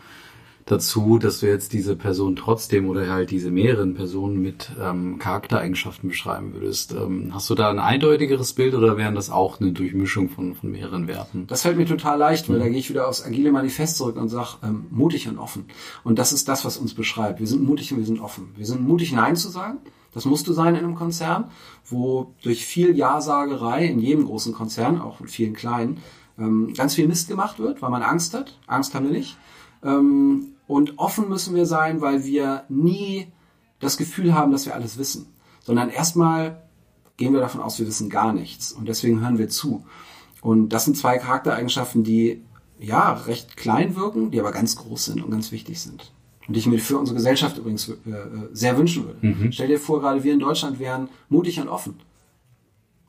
dazu, 0.70 1.18
dass 1.18 1.40
du 1.40 1.46
jetzt 1.46 1.72
diese 1.72 1.96
Person 1.96 2.36
trotzdem 2.36 2.88
oder 2.88 3.08
halt 3.10 3.30
diese 3.30 3.50
mehreren 3.50 3.94
Personen 3.94 4.40
mit 4.40 4.70
ähm, 4.80 5.18
Charaktereigenschaften 5.18 6.08
beschreiben 6.08 6.52
würdest. 6.52 6.92
Ähm, 6.92 7.30
hast 7.32 7.48
du 7.50 7.54
da 7.54 7.70
ein 7.70 7.78
eindeutigeres 7.78 8.52
Bild 8.52 8.74
oder 8.74 8.96
wären 8.96 9.14
das 9.14 9.30
auch 9.30 9.60
eine 9.60 9.72
Durchmischung 9.72 10.28
von, 10.28 10.54
von 10.54 10.70
mehreren 10.70 11.08
Werten? 11.08 11.46
Das 11.46 11.62
fällt 11.62 11.78
mir 11.78 11.86
total 11.86 12.18
leicht, 12.18 12.48
weil 12.48 12.56
mhm. 12.56 12.60
da 12.60 12.68
gehe 12.68 12.78
ich 12.78 12.90
wieder 12.90 13.08
aufs 13.08 13.24
agile 13.24 13.50
Manifest 13.50 13.96
zurück 13.96 14.16
und 14.16 14.28
sage, 14.28 14.56
ähm, 14.62 14.86
mutig 14.90 15.28
und 15.28 15.38
offen. 15.38 15.66
Und 16.04 16.18
das 16.18 16.32
ist 16.32 16.48
das, 16.48 16.64
was 16.64 16.76
uns 16.76 16.94
beschreibt. 16.94 17.40
Wir 17.40 17.46
sind 17.46 17.64
mutig 17.64 17.92
und 17.92 17.98
wir 17.98 18.06
sind 18.06 18.20
offen. 18.20 18.50
Wir 18.56 18.66
sind 18.66 18.86
mutig, 18.86 19.12
Nein 19.12 19.36
zu 19.36 19.48
sagen. 19.48 19.78
Das 20.12 20.24
musst 20.24 20.48
du 20.48 20.52
sein 20.52 20.74
in 20.74 20.84
einem 20.84 20.94
Konzern, 20.94 21.50
wo 21.84 22.34
durch 22.42 22.66
viel 22.66 22.96
Ja-Sagerei 22.96 23.86
in 23.86 24.00
jedem 24.00 24.26
großen 24.26 24.52
Konzern, 24.52 25.00
auch 25.00 25.20
in 25.20 25.28
vielen 25.28 25.54
kleinen, 25.54 25.98
ähm, 26.38 26.72
ganz 26.76 26.94
viel 26.94 27.08
Mist 27.08 27.28
gemacht 27.28 27.58
wird, 27.58 27.82
weil 27.82 27.90
man 27.90 28.02
Angst 28.02 28.34
hat. 28.34 28.58
Angst 28.66 28.94
haben 28.94 29.06
wir 29.06 29.12
nicht. 29.12 29.36
Ähm, 29.84 30.54
und 30.68 30.98
offen 30.98 31.28
müssen 31.28 31.56
wir 31.56 31.66
sein, 31.66 32.00
weil 32.00 32.24
wir 32.24 32.64
nie 32.68 33.26
das 33.80 33.96
Gefühl 33.96 34.34
haben, 34.34 34.52
dass 34.52 34.66
wir 34.66 34.74
alles 34.74 34.98
wissen, 34.98 35.26
sondern 35.64 35.88
erstmal 35.88 36.62
gehen 37.16 37.32
wir 37.32 37.40
davon 37.40 37.62
aus, 37.62 37.78
wir 37.80 37.86
wissen 37.86 38.10
gar 38.10 38.32
nichts. 38.32 38.70
Und 38.72 38.86
deswegen 38.86 39.20
hören 39.20 39.38
wir 39.38 39.48
zu. 39.48 39.84
Und 40.42 40.68
das 40.68 40.84
sind 40.84 40.96
zwei 40.96 41.18
Charaktereigenschaften, 41.18 42.04
die 42.04 42.42
ja 42.78 43.14
recht 43.14 43.56
klein 43.56 43.96
wirken, 43.96 44.30
die 44.30 44.38
aber 44.38 44.52
ganz 44.52 44.76
groß 44.76 45.06
sind 45.06 45.24
und 45.24 45.30
ganz 45.30 45.50
wichtig 45.50 45.80
sind. 45.80 46.12
Und 46.46 46.54
die 46.54 46.60
ich 46.60 46.66
mir 46.66 46.78
für 46.78 46.98
unsere 46.98 47.16
Gesellschaft 47.16 47.58
übrigens 47.58 47.88
äh, 47.88 47.96
sehr 48.52 48.76
wünschen 48.78 49.06
würde. 49.06 49.26
Mhm. 49.26 49.52
Stell 49.52 49.68
dir 49.68 49.80
vor, 49.80 50.00
gerade 50.00 50.22
wir 50.22 50.34
in 50.34 50.38
Deutschland 50.38 50.78
wären 50.78 51.08
mutig 51.28 51.60
und 51.60 51.68
offen. 51.68 51.94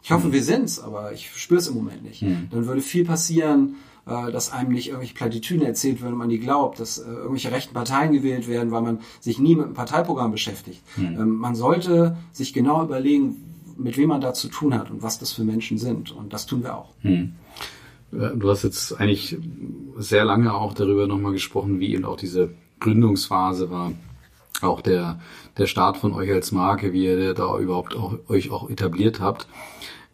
Ich 0.01 0.12
hoffe, 0.12 0.30
mhm. 0.30 0.32
wir 0.34 0.43
sind's, 0.43 0.80
aber 0.80 1.12
ich 1.12 1.30
spüre 1.36 1.60
es 1.60 1.68
im 1.68 1.76
Moment 1.76 2.03
nicht. 2.03 2.22
Mhm. 2.22 2.47
Dann 2.51 2.68
würde 2.68 2.82
viel 2.82 3.05
passieren, 3.05 3.76
äh, 4.10 4.32
dass 4.32 4.51
einem 4.51 4.72
nicht 4.72 4.88
irgendwelche 4.88 5.14
Platitüden 5.14 5.66
erzählt 5.66 6.01
werden, 6.01 6.18
man 6.18 6.30
die 6.30 6.39
glaubt, 6.39 6.80
dass 6.80 6.97
äh, 6.97 7.10
irgendwelche 7.10 7.51
rechten 7.51 7.74
Parteien 7.74 8.12
gewählt 8.12 8.47
werden, 8.47 8.72
weil 8.72 8.82
man 8.82 8.99
sich 9.20 9.39
nie 9.39 9.55
mit 9.55 9.66
dem 9.66 9.74
Parteiprogramm 9.74 10.32
beschäftigt. 10.32 10.82
Mhm. 10.97 11.20
Ähm, 11.20 11.36
man 11.36 11.55
sollte 11.55 12.18
sich 12.32 12.53
genau 12.53 12.84
überlegen, 12.84 13.36
mit 13.78 13.97
wem 13.97 14.10
man 14.10 14.22
da 14.22 14.34
zu 14.34 14.49
tun 14.49 14.74
hat 14.74 14.89
und 14.89 15.03
was 15.03 15.20
das 15.20 15.32
für 15.32 15.43
Menschen 15.43 15.78
sind. 15.78 16.12
Und 16.12 16.34
das 16.34 16.45
tun 16.45 16.64
wir 16.64 16.76
auch. 16.76 16.89
Mhm. 17.03 17.34
Du 18.12 18.49
hast 18.49 18.64
jetzt 18.64 18.99
eigentlich 18.99 19.38
sehr 19.97 20.26
lange 20.26 20.53
auch 20.55 20.74
darüber 20.74 21.05
nochmal 21.05 21.32
gesprochen, 21.32 21.80
wie 21.80 21.93
eben 21.93 22.05
auch 22.05 22.18
diese 22.18 22.49
Gründungsphase 22.80 23.70
war, 23.70 23.91
auch 24.62 24.82
der, 24.82 25.20
der 25.57 25.68
Start 25.68 25.97
von 25.97 26.14
euch 26.14 26.32
als 26.32 26.51
Marke, 26.51 26.91
wie 26.91 27.05
ihr 27.05 27.34
da 27.36 27.57
überhaupt 27.60 27.95
auch, 27.95 28.18
euch 28.28 28.49
auch 28.49 28.70
etabliert 28.70 29.20
habt. 29.20 29.47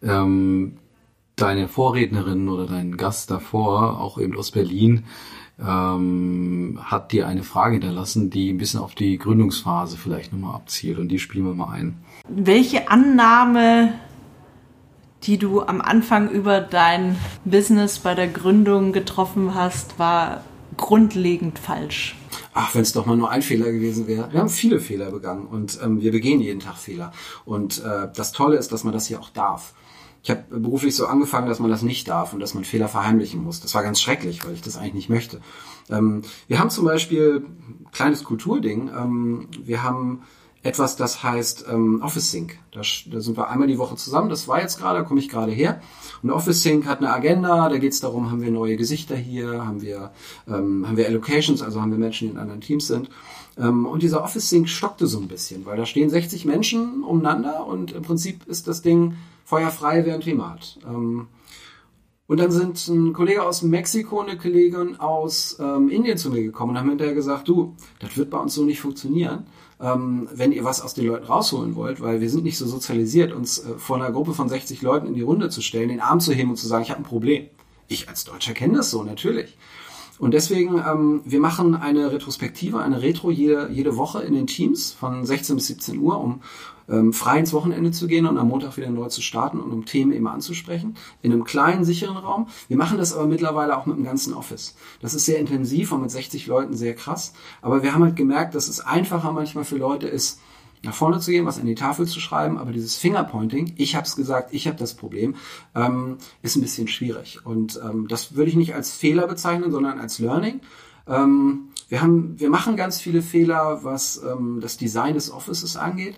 Ähm, 0.02 0.76
deine 1.36 1.68
Vorrednerin 1.68 2.48
oder 2.48 2.66
dein 2.66 2.96
Gast 2.96 3.30
davor, 3.30 4.00
auch 4.00 4.18
eben 4.18 4.36
aus 4.36 4.50
Berlin, 4.50 5.04
ähm, 5.60 6.78
hat 6.82 7.12
dir 7.12 7.28
eine 7.28 7.42
Frage 7.42 7.74
hinterlassen, 7.74 8.30
die 8.30 8.52
ein 8.52 8.58
bisschen 8.58 8.80
auf 8.80 8.94
die 8.94 9.18
Gründungsphase 9.18 9.98
vielleicht 9.98 10.32
nochmal 10.32 10.54
abzielt 10.54 10.98
und 10.98 11.08
die 11.08 11.18
spielen 11.18 11.44
wir 11.44 11.54
mal 11.54 11.72
ein. 11.72 11.98
Welche 12.28 12.90
Annahme, 12.90 13.94
die 15.24 15.38
du 15.38 15.62
am 15.62 15.80
Anfang 15.80 16.30
über 16.30 16.60
dein 16.60 17.16
Business 17.44 17.98
bei 17.98 18.14
der 18.14 18.28
Gründung 18.28 18.92
getroffen 18.92 19.54
hast, 19.54 19.98
war 19.98 20.42
grundlegend 20.76 21.58
falsch? 21.58 22.16
ach, 22.56 22.74
wenn 22.74 22.82
es 22.82 22.92
doch 22.92 23.06
mal 23.06 23.16
nur 23.16 23.30
ein 23.30 23.42
Fehler 23.42 23.70
gewesen 23.70 24.06
wäre. 24.06 24.32
Wir 24.32 24.40
haben 24.40 24.48
viele 24.48 24.80
Fehler 24.80 25.10
begangen 25.10 25.46
und 25.46 25.78
ähm, 25.82 26.00
wir 26.00 26.10
begehen 26.10 26.40
jeden 26.40 26.60
Tag 26.60 26.76
Fehler. 26.76 27.12
Und 27.44 27.84
äh, 27.84 28.08
das 28.14 28.32
Tolle 28.32 28.56
ist, 28.56 28.72
dass 28.72 28.82
man 28.82 28.94
das 28.94 29.06
hier 29.06 29.20
auch 29.20 29.30
darf. 29.30 29.74
Ich 30.26 30.30
habe 30.30 30.42
beruflich 30.58 30.96
so 30.96 31.06
angefangen, 31.06 31.46
dass 31.46 31.60
man 31.60 31.70
das 31.70 31.82
nicht 31.82 32.08
darf 32.08 32.32
und 32.32 32.40
dass 32.40 32.52
man 32.52 32.64
Fehler 32.64 32.88
verheimlichen 32.88 33.44
muss. 33.44 33.60
Das 33.60 33.76
war 33.76 33.84
ganz 33.84 34.00
schrecklich, 34.00 34.44
weil 34.44 34.54
ich 34.54 34.60
das 34.60 34.76
eigentlich 34.76 34.94
nicht 34.94 35.08
möchte. 35.08 35.40
Ähm, 35.88 36.22
wir 36.48 36.58
haben 36.58 36.68
zum 36.68 36.84
Beispiel 36.84 37.46
kleines 37.92 38.24
Kulturding. 38.24 38.88
Ähm, 38.88 39.46
wir 39.62 39.84
haben 39.84 40.22
etwas, 40.64 40.96
das 40.96 41.22
heißt 41.22 41.66
ähm, 41.70 42.02
Office 42.02 42.32
Sync. 42.32 42.58
Da, 42.72 42.80
da 42.80 43.20
sind 43.20 43.36
wir 43.36 43.48
einmal 43.48 43.68
die 43.68 43.78
Woche 43.78 43.94
zusammen. 43.94 44.28
Das 44.28 44.48
war 44.48 44.60
jetzt 44.60 44.80
gerade, 44.80 44.98
da 44.98 45.04
komme 45.04 45.20
ich 45.20 45.28
gerade 45.28 45.52
her. 45.52 45.80
Und 46.24 46.32
Office 46.32 46.60
Sync 46.60 46.86
hat 46.86 46.98
eine 46.98 47.12
Agenda. 47.12 47.68
Da 47.68 47.78
geht 47.78 47.92
es 47.92 48.00
darum, 48.00 48.28
haben 48.28 48.42
wir 48.42 48.50
neue 48.50 48.76
Gesichter 48.76 49.14
hier, 49.14 49.64
haben 49.64 49.80
wir 49.80 50.10
ähm, 50.48 50.88
haben 50.88 50.96
wir 50.96 51.06
Allocations, 51.06 51.62
also 51.62 51.80
haben 51.80 51.92
wir 51.92 51.98
Menschen, 51.98 52.26
die 52.26 52.34
in 52.34 52.40
anderen 52.40 52.60
Teams 52.60 52.88
sind. 52.88 53.10
Ähm, 53.56 53.86
und 53.86 54.02
dieser 54.02 54.24
Office 54.24 54.50
Sync 54.50 54.68
stockte 54.68 55.06
so 55.06 55.20
ein 55.20 55.28
bisschen, 55.28 55.66
weil 55.66 55.76
da 55.76 55.86
stehen 55.86 56.10
60 56.10 56.46
Menschen 56.46 57.04
umeinander 57.04 57.64
und 57.64 57.92
im 57.92 58.02
Prinzip 58.02 58.44
ist 58.48 58.66
das 58.66 58.82
Ding 58.82 59.14
feuerfrei, 59.46 60.04
wer 60.04 60.14
ein 60.14 60.42
hat. 60.42 60.78
Ähm, 60.86 61.28
und 62.26 62.40
dann 62.40 62.50
sind 62.50 62.86
ein 62.88 63.14
Kollege 63.14 63.42
aus 63.42 63.62
Mexiko 63.62 64.20
und 64.20 64.28
eine 64.28 64.38
Kollegin 64.38 65.00
aus 65.00 65.56
ähm, 65.58 65.88
Indien 65.88 66.18
zu 66.18 66.30
mir 66.30 66.42
gekommen 66.42 66.72
und 66.72 66.78
haben 66.78 66.90
hinterher 66.90 67.14
gesagt, 67.14 67.48
du, 67.48 67.74
das 68.00 68.16
wird 68.18 68.28
bei 68.28 68.38
uns 68.38 68.54
so 68.54 68.64
nicht 68.64 68.80
funktionieren 68.80 69.46
ähm, 69.80 70.28
wenn 70.32 70.52
ihr 70.52 70.64
was 70.64 70.80
aus 70.80 70.94
den 70.94 71.06
Leuten 71.06 71.26
rausholen 71.26 71.74
wollt, 71.74 72.00
weil 72.00 72.20
wir 72.20 72.30
sind 72.30 72.44
nicht 72.44 72.58
so 72.58 72.66
sozialisiert, 72.66 73.32
uns 73.32 73.58
äh, 73.58 73.74
vor 73.76 73.96
einer 73.96 74.10
Gruppe 74.10 74.32
von 74.32 74.48
60 74.48 74.82
Leuten 74.82 75.06
in 75.06 75.14
die 75.14 75.22
Runde 75.22 75.50
zu 75.50 75.60
stellen, 75.60 75.88
den 75.88 76.00
Arm 76.00 76.20
zu 76.20 76.32
heben 76.32 76.50
und 76.50 76.56
zu 76.56 76.66
sagen, 76.66 76.82
ich 76.82 76.90
habe 76.90 77.00
ein 77.00 77.04
Problem. 77.04 77.46
Ich 77.88 78.08
als 78.08 78.24
Deutscher 78.24 78.54
kenne 78.54 78.78
das 78.78 78.90
so, 78.90 79.02
natürlich. 79.02 79.56
Und 80.18 80.32
deswegen, 80.32 80.78
ähm, 80.78 81.20
wir 81.26 81.40
machen 81.40 81.74
eine 81.74 82.10
Retrospektive, 82.10 82.80
eine 82.80 83.02
Retro 83.02 83.30
jede, 83.30 83.68
jede 83.70 83.98
Woche 83.98 84.22
in 84.22 84.32
den 84.32 84.46
Teams 84.46 84.92
von 84.92 85.26
16 85.26 85.56
bis 85.56 85.66
17 85.66 85.98
Uhr, 85.98 86.18
um 86.18 86.40
ähm, 86.88 87.12
frei 87.12 87.38
ins 87.38 87.52
Wochenende 87.52 87.90
zu 87.90 88.06
gehen 88.06 88.26
und 88.26 88.38
am 88.38 88.48
Montag 88.48 88.76
wieder 88.76 88.90
neu 88.90 89.08
zu 89.08 89.22
starten 89.22 89.60
und 89.60 89.72
um 89.72 89.84
Themen 89.84 90.12
immer 90.12 90.32
anzusprechen. 90.32 90.96
In 91.22 91.32
einem 91.32 91.44
kleinen, 91.44 91.84
sicheren 91.84 92.16
Raum. 92.16 92.48
Wir 92.68 92.76
machen 92.76 92.98
das 92.98 93.14
aber 93.14 93.26
mittlerweile 93.26 93.76
auch 93.76 93.86
mit 93.86 93.96
dem 93.96 94.04
ganzen 94.04 94.34
Office. 94.34 94.76
Das 95.00 95.14
ist 95.14 95.26
sehr 95.26 95.38
intensiv 95.38 95.92
und 95.92 96.02
mit 96.02 96.10
60 96.10 96.46
Leuten 96.46 96.74
sehr 96.76 96.94
krass. 96.94 97.32
Aber 97.62 97.82
wir 97.82 97.94
haben 97.94 98.04
halt 98.04 98.16
gemerkt, 98.16 98.54
dass 98.54 98.68
es 98.68 98.80
einfacher 98.80 99.32
manchmal 99.32 99.64
für 99.64 99.76
Leute 99.76 100.06
ist, 100.06 100.40
nach 100.82 100.94
vorne 100.94 101.20
zu 101.20 101.30
gehen, 101.30 101.46
was 101.46 101.58
an 101.58 101.66
die 101.66 101.74
Tafel 101.74 102.06
zu 102.06 102.20
schreiben, 102.20 102.58
aber 102.58 102.72
dieses 102.72 102.96
Fingerpointing, 102.96 103.74
ich 103.76 103.96
habe 103.96 104.06
es 104.06 104.14
gesagt, 104.14 104.52
ich 104.52 104.66
habe 104.66 104.78
das 104.78 104.94
Problem, 104.94 105.34
ähm, 105.74 106.18
ist 106.42 106.56
ein 106.56 106.62
bisschen 106.62 106.88
schwierig. 106.88 107.44
Und 107.44 107.80
ähm, 107.82 108.08
das 108.08 108.36
würde 108.36 108.50
ich 108.50 108.56
nicht 108.56 108.74
als 108.74 108.92
Fehler 108.92 109.26
bezeichnen, 109.26 109.70
sondern 109.70 109.98
als 109.98 110.18
Learning. 110.18 110.60
Ähm, 111.08 111.68
wir, 111.88 112.02
haben, 112.02 112.38
wir 112.38 112.50
machen 112.50 112.76
ganz 112.76 113.00
viele 113.00 113.22
Fehler, 113.22 113.84
was 113.84 114.22
ähm, 114.22 114.60
das 114.60 114.76
Design 114.76 115.14
des 115.14 115.30
Offices 115.30 115.76
angeht. 115.76 116.16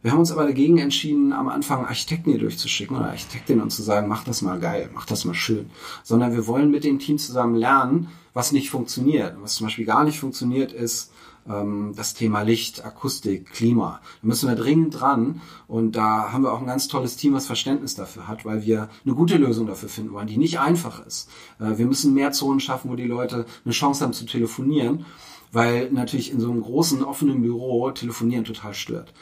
Wir 0.00 0.12
haben 0.12 0.20
uns 0.20 0.30
aber 0.30 0.44
dagegen 0.44 0.78
entschieden, 0.78 1.32
am 1.32 1.48
Anfang 1.48 1.84
Architekten 1.84 2.30
hier 2.30 2.38
durchzuschicken 2.38 2.96
oder 2.96 3.08
Architektinnen 3.08 3.62
und 3.62 3.70
zu 3.70 3.82
sagen, 3.82 4.06
mach 4.06 4.22
das 4.22 4.42
mal 4.42 4.60
geil, 4.60 4.90
mach 4.94 5.06
das 5.06 5.24
mal 5.24 5.34
schön. 5.34 5.70
Sondern 6.04 6.32
wir 6.32 6.46
wollen 6.46 6.70
mit 6.70 6.84
dem 6.84 7.00
Team 7.00 7.18
zusammen 7.18 7.56
lernen, 7.56 8.08
was 8.32 8.52
nicht 8.52 8.70
funktioniert. 8.70 9.36
Was 9.40 9.56
zum 9.56 9.66
Beispiel 9.66 9.86
gar 9.86 10.04
nicht 10.04 10.20
funktioniert, 10.20 10.72
ist 10.72 11.10
ähm, 11.48 11.94
das 11.96 12.14
Thema 12.14 12.42
Licht, 12.42 12.84
Akustik, 12.84 13.50
Klima. 13.50 14.00
Da 14.22 14.28
müssen 14.28 14.48
wir 14.48 14.54
dringend 14.54 15.00
dran. 15.00 15.40
Und 15.66 15.96
da 15.96 16.32
haben 16.32 16.44
wir 16.44 16.52
auch 16.52 16.60
ein 16.60 16.66
ganz 16.66 16.86
tolles 16.86 17.16
Team, 17.16 17.34
was 17.34 17.46
Verständnis 17.46 17.96
dafür 17.96 18.28
hat, 18.28 18.44
weil 18.44 18.64
wir 18.64 18.88
eine 19.04 19.14
gute 19.14 19.36
Lösung 19.36 19.66
dafür 19.66 19.88
finden 19.88 20.12
wollen, 20.12 20.28
die 20.28 20.36
nicht 20.36 20.60
einfach 20.60 21.04
ist. 21.04 21.28
Äh, 21.58 21.76
wir 21.76 21.86
müssen 21.86 22.14
mehr 22.14 22.30
Zonen 22.30 22.60
schaffen, 22.60 22.88
wo 22.88 22.94
die 22.94 23.04
Leute 23.04 23.46
eine 23.64 23.74
Chance 23.74 24.04
haben 24.04 24.12
zu 24.12 24.26
telefonieren, 24.26 25.06
weil 25.50 25.90
natürlich 25.90 26.30
in 26.30 26.38
so 26.38 26.52
einem 26.52 26.62
großen 26.62 27.02
offenen 27.02 27.42
Büro 27.42 27.90
telefonieren 27.90 28.44
total 28.44 28.74
stört. 28.74 29.12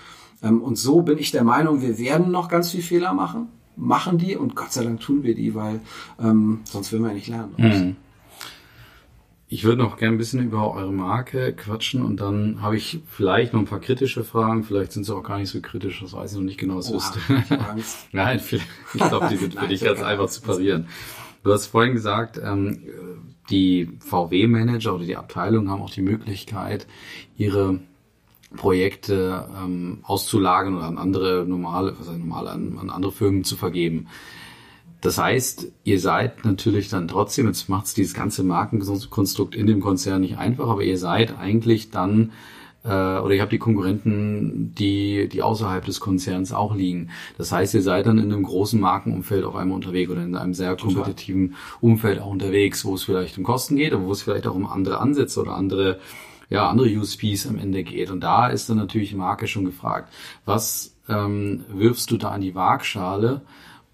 Ähm, 0.43 0.63
und 0.63 0.77
so 0.77 1.03
bin 1.03 1.19
ich 1.19 1.31
der 1.31 1.45
Meinung, 1.45 1.83
wir 1.83 1.99
werden 1.99 2.31
noch 2.31 2.49
ganz 2.49 2.71
viel 2.71 2.83
Fehler 2.83 3.15
machen, 3.15 3.49
machen 3.77 4.19
die 4.19 4.37
und 4.37 4.57
Gott 4.57 4.73
sei 4.73 4.85
Dank 4.85 5.01
tun 5.01 5.23
wir 5.23 5.35
die, 5.35 5.55
weil 5.55 5.81
ähm, 6.21 6.61
sonst 6.65 6.93
würden 6.93 7.05
wir 7.05 7.09
ja 7.11 7.15
nicht 7.15 7.29
lernen. 7.29 7.55
Mhm. 7.57 7.97
Ich 9.49 9.63
würde 9.63 9.81
noch 9.81 9.97
gerne 9.97 10.17
ein 10.17 10.19
bisschen 10.19 10.43
über 10.43 10.75
eure 10.75 10.93
Marke 10.93 11.53
quatschen 11.53 12.03
und 12.05 12.21
dann 12.21 12.63
habe 12.63 12.77
ich 12.77 13.01
vielleicht 13.07 13.53
noch 13.53 13.61
ein 13.61 13.67
paar 13.67 13.79
kritische 13.79 14.25
Fragen. 14.25 14.65
Vielleicht 14.65 14.91
sind 14.91 15.05
sie 15.05 15.15
auch 15.15 15.23
gar 15.23 15.39
nicht 15.39 15.51
so 15.51 15.61
kritisch, 15.61 16.01
das 16.01 16.13
weiß 16.15 16.33
ich 16.33 16.39
noch 16.39 16.45
nicht 16.45 16.59
genau, 16.59 16.79
was 16.79 16.93
wüsste. 16.93 17.21
Nein, 18.13 18.41
ich 18.41 18.61
glaube, 18.93 19.29
die 19.31 19.37
sind 19.37 19.55
für 19.59 19.69
dich 19.69 19.85
ganz 19.85 20.03
einfach 20.03 20.27
zu 20.27 20.43
parieren. 20.43 20.89
Du 21.45 21.53
hast 21.53 21.67
vorhin 21.67 21.93
gesagt, 21.93 22.41
ähm, 22.43 22.83
die 23.51 23.89
VW-Manager 24.01 24.97
oder 24.97 25.05
die 25.05 25.17
Abteilung 25.17 25.71
haben 25.71 25.81
auch 25.81 25.91
die 25.91 26.03
Möglichkeit, 26.03 26.89
ihre 27.37 27.79
Projekte 28.57 29.49
ähm, 29.57 29.99
auszulagern 30.03 30.77
oder 30.77 30.87
an 30.87 30.99
andere 30.99 31.45
normale, 31.47 31.95
was 31.99 32.09
heißt 32.09 32.19
normale, 32.19 32.51
an, 32.51 32.79
an 32.81 32.91
andere 32.91 33.13
Firmen 33.13 33.45
zu 33.45 33.57
vergeben. 33.57 34.09
Das 35.01 35.19
heißt, 35.19 35.69
ihr 35.85 36.01
seid 36.01 36.45
natürlich 36.45 36.89
dann 36.89 37.07
trotzdem, 37.07 37.47
jetzt 37.47 37.69
macht 37.69 37.87
es 37.87 37.95
dieses 37.95 38.15
ganze 38.15 38.43
Markenkonstrukt 38.43 39.55
in 39.55 39.67
dem 39.67 39.81
Konzern 39.81 40.23
nicht 40.23 40.39
einfach, 40.39 40.69
aber 40.69 40.83
ihr 40.83 40.99
seid 40.99 41.39
eigentlich 41.39 41.91
dann 41.91 42.33
äh, 42.87 42.89
oder 42.89 43.35
ihr 43.35 43.43
habt 43.43 43.53
die 43.53 43.59
Konkurrenten, 43.59 44.75
die, 44.77 45.29
die 45.29 45.43
außerhalb 45.43 45.85
des 45.85 46.01
Konzerns 46.01 46.53
auch 46.53 46.75
liegen. 46.75 47.11
Das 47.37 47.53
heißt, 47.53 47.75
ihr 47.75 47.83
seid 47.83 48.07
dann 48.07 48.19
in 48.19 48.33
einem 48.33 48.45
großen 48.45 48.81
Markenumfeld 48.81 49.45
auf 49.45 49.57
einmal 49.57 49.77
unterwegs 49.77 50.11
oder 50.11 50.23
in 50.23 50.37
einem 50.37 50.55
sehr 50.55 50.77
kompetitiven 50.77 51.57
Umfeld 51.81 52.21
auch 52.21 52.31
unterwegs, 52.31 52.85
wo 52.85 52.95
es 52.95 53.05
vielleicht 53.05 53.37
um 53.39 53.45
Kosten 53.45 53.77
geht, 53.77 53.93
aber 53.93 54.07
wo 54.07 54.13
es 54.13 54.23
vielleicht 54.23 54.47
auch 54.47 54.55
um 54.55 54.67
andere 54.67 55.01
Ansätze 55.01 55.41
oder 55.41 55.55
andere 55.55 55.99
ja, 56.49 56.69
andere 56.69 56.89
USPs 56.97 57.47
am 57.47 57.59
Ende 57.59 57.83
geht. 57.83 58.11
Und 58.11 58.21
da 58.21 58.49
ist 58.49 58.69
dann 58.69 58.77
natürlich 58.77 59.11
die 59.11 59.17
Marke 59.17 59.47
schon 59.47 59.65
gefragt. 59.65 60.13
Was 60.45 60.95
ähm, 61.09 61.65
wirfst 61.69 62.11
du 62.11 62.17
da 62.17 62.31
an 62.31 62.41
die 62.41 62.55
Waagschale, 62.55 63.43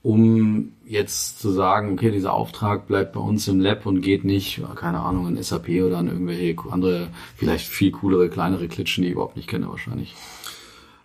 um 0.03 0.73
jetzt 0.85 1.41
zu 1.41 1.51
sagen, 1.53 1.93
okay, 1.93 2.11
dieser 2.11 2.33
Auftrag 2.33 2.89
bleibt 2.89 3.13
bei 3.13 3.21
uns 3.21 3.47
im 3.47 3.61
Lab 3.61 3.87
und 3.87 4.01
geht 4.01 4.25
nicht, 4.25 4.61
keine 4.75 5.01
Ahnung, 5.01 5.29
in 5.29 5.43
SAP 5.43 5.69
oder 5.69 5.99
an 5.99 6.09
irgendwelche 6.09 6.57
andere, 6.71 7.09
vielleicht 7.37 7.69
viel 7.69 7.93
coolere, 7.93 8.29
kleinere 8.29 8.67
Klitschen, 8.69 9.03
die 9.03 9.09
ich 9.09 9.15
überhaupt 9.15 9.37
nicht 9.37 9.49
kenne 9.49 9.69
wahrscheinlich. 9.69 10.15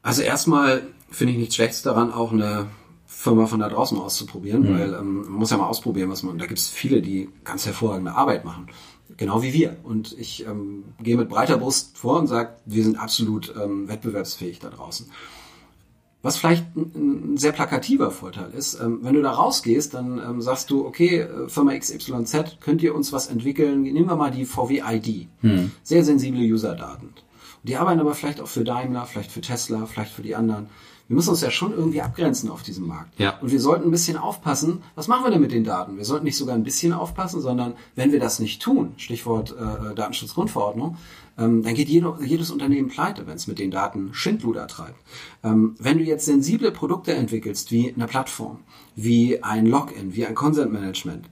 Also 0.01 0.23
erstmal 0.23 0.81
finde 1.11 1.33
ich 1.33 1.39
nichts 1.39 1.55
Schlechtes 1.55 1.83
daran, 1.83 2.11
auch 2.11 2.31
eine 2.31 2.67
Firma 3.05 3.45
von 3.45 3.59
da 3.59 3.69
draußen 3.69 3.97
auszuprobieren, 3.97 4.63
mhm. 4.63 4.79
weil 4.79 4.93
ähm, 4.93 5.21
man 5.21 5.39
muss 5.39 5.51
ja 5.51 5.57
mal 5.57 5.67
ausprobieren, 5.67 6.09
was 6.09 6.23
man, 6.23 6.37
da 6.37 6.45
gibt 6.45 6.59
es 6.59 6.69
viele, 6.69 7.01
die 7.01 7.29
ganz 7.43 7.65
hervorragende 7.65 8.13
Arbeit 8.13 8.45
machen 8.45 8.67
genau 9.17 9.41
wie 9.41 9.53
wir. 9.53 9.77
Und 9.83 10.15
ich 10.17 10.45
ähm, 10.45 10.85
gehe 11.01 11.17
mit 11.17 11.29
breiter 11.29 11.57
Brust 11.57 11.97
vor 11.97 12.19
und 12.19 12.27
sage, 12.27 12.55
wir 12.65 12.83
sind 12.83 12.97
absolut 12.97 13.53
ähm, 13.61 13.87
wettbewerbsfähig 13.87 14.59
da 14.59 14.69
draußen. 14.69 15.11
Was 16.23 16.37
vielleicht 16.37 16.75
ein, 16.75 17.33
ein 17.33 17.37
sehr 17.37 17.51
plakativer 17.51 18.11
Vorteil 18.11 18.51
ist, 18.51 18.79
ähm, 18.79 18.99
wenn 19.01 19.13
du 19.13 19.21
da 19.21 19.31
rausgehst, 19.31 19.93
dann 19.93 20.19
ähm, 20.19 20.41
sagst 20.41 20.69
du, 20.69 20.85
okay, 20.85 21.21
äh, 21.21 21.47
Firma 21.47 21.77
XYZ, 21.77 22.57
könnt 22.59 22.81
ihr 22.81 22.95
uns 22.95 23.13
was 23.13 23.27
entwickeln? 23.27 23.83
Nehmen 23.83 24.07
wir 24.07 24.15
mal 24.15 24.31
die 24.31 24.45
VW 24.45 24.81
ID. 24.85 25.27
Hm. 25.41 25.71
Sehr 25.83 26.03
sensible 26.03 26.41
User-Daten. 26.41 27.13
Die 27.63 27.75
arbeiten 27.75 27.99
aber 27.99 28.15
vielleicht 28.15 28.41
auch 28.41 28.47
für 28.47 28.63
Daimler, 28.63 29.05
vielleicht 29.05 29.31
für 29.31 29.41
Tesla, 29.41 29.85
vielleicht 29.85 30.11
für 30.11 30.21
die 30.21 30.35
anderen 30.35 30.67
wir 31.07 31.15
müssen 31.15 31.29
uns 31.29 31.41
ja 31.41 31.51
schon 31.51 31.71
irgendwie 31.71 32.01
abgrenzen 32.01 32.49
auf 32.49 32.63
diesem 32.63 32.87
Markt. 32.87 33.17
Ja. 33.19 33.39
Und 33.39 33.51
wir 33.51 33.59
sollten 33.59 33.85
ein 33.85 33.91
bisschen 33.91 34.17
aufpassen, 34.17 34.83
was 34.95 35.07
machen 35.07 35.25
wir 35.25 35.31
denn 35.31 35.41
mit 35.41 35.51
den 35.51 35.63
Daten? 35.63 35.97
Wir 35.97 36.05
sollten 36.05 36.25
nicht 36.25 36.37
sogar 36.37 36.55
ein 36.55 36.63
bisschen 36.63 36.93
aufpassen, 36.93 37.41
sondern 37.41 37.73
wenn 37.95 38.11
wir 38.11 38.19
das 38.19 38.39
nicht 38.39 38.61
tun, 38.61 38.93
Stichwort 38.97 39.55
äh, 39.57 39.95
Datenschutzgrundverordnung, 39.95 40.97
ähm, 41.37 41.63
dann 41.63 41.75
geht 41.75 41.87
jede, 41.87 42.17
jedes 42.21 42.51
Unternehmen 42.51 42.89
pleite, 42.89 43.25
wenn 43.27 43.35
es 43.35 43.47
mit 43.47 43.59
den 43.59 43.71
Daten 43.71 44.13
Schindluder 44.13 44.67
treibt. 44.67 44.99
Ähm, 45.43 45.75
wenn 45.79 45.97
du 45.97 46.03
jetzt 46.03 46.25
sensible 46.25 46.71
Produkte 46.71 47.13
entwickelst, 47.13 47.71
wie 47.71 47.93
eine 47.93 48.07
Plattform, 48.07 48.59
wie 48.95 49.43
ein 49.43 49.65
Login, 49.65 50.15
wie 50.15 50.25
ein 50.25 50.35
Consent 50.35 50.73
Management, 50.73 51.29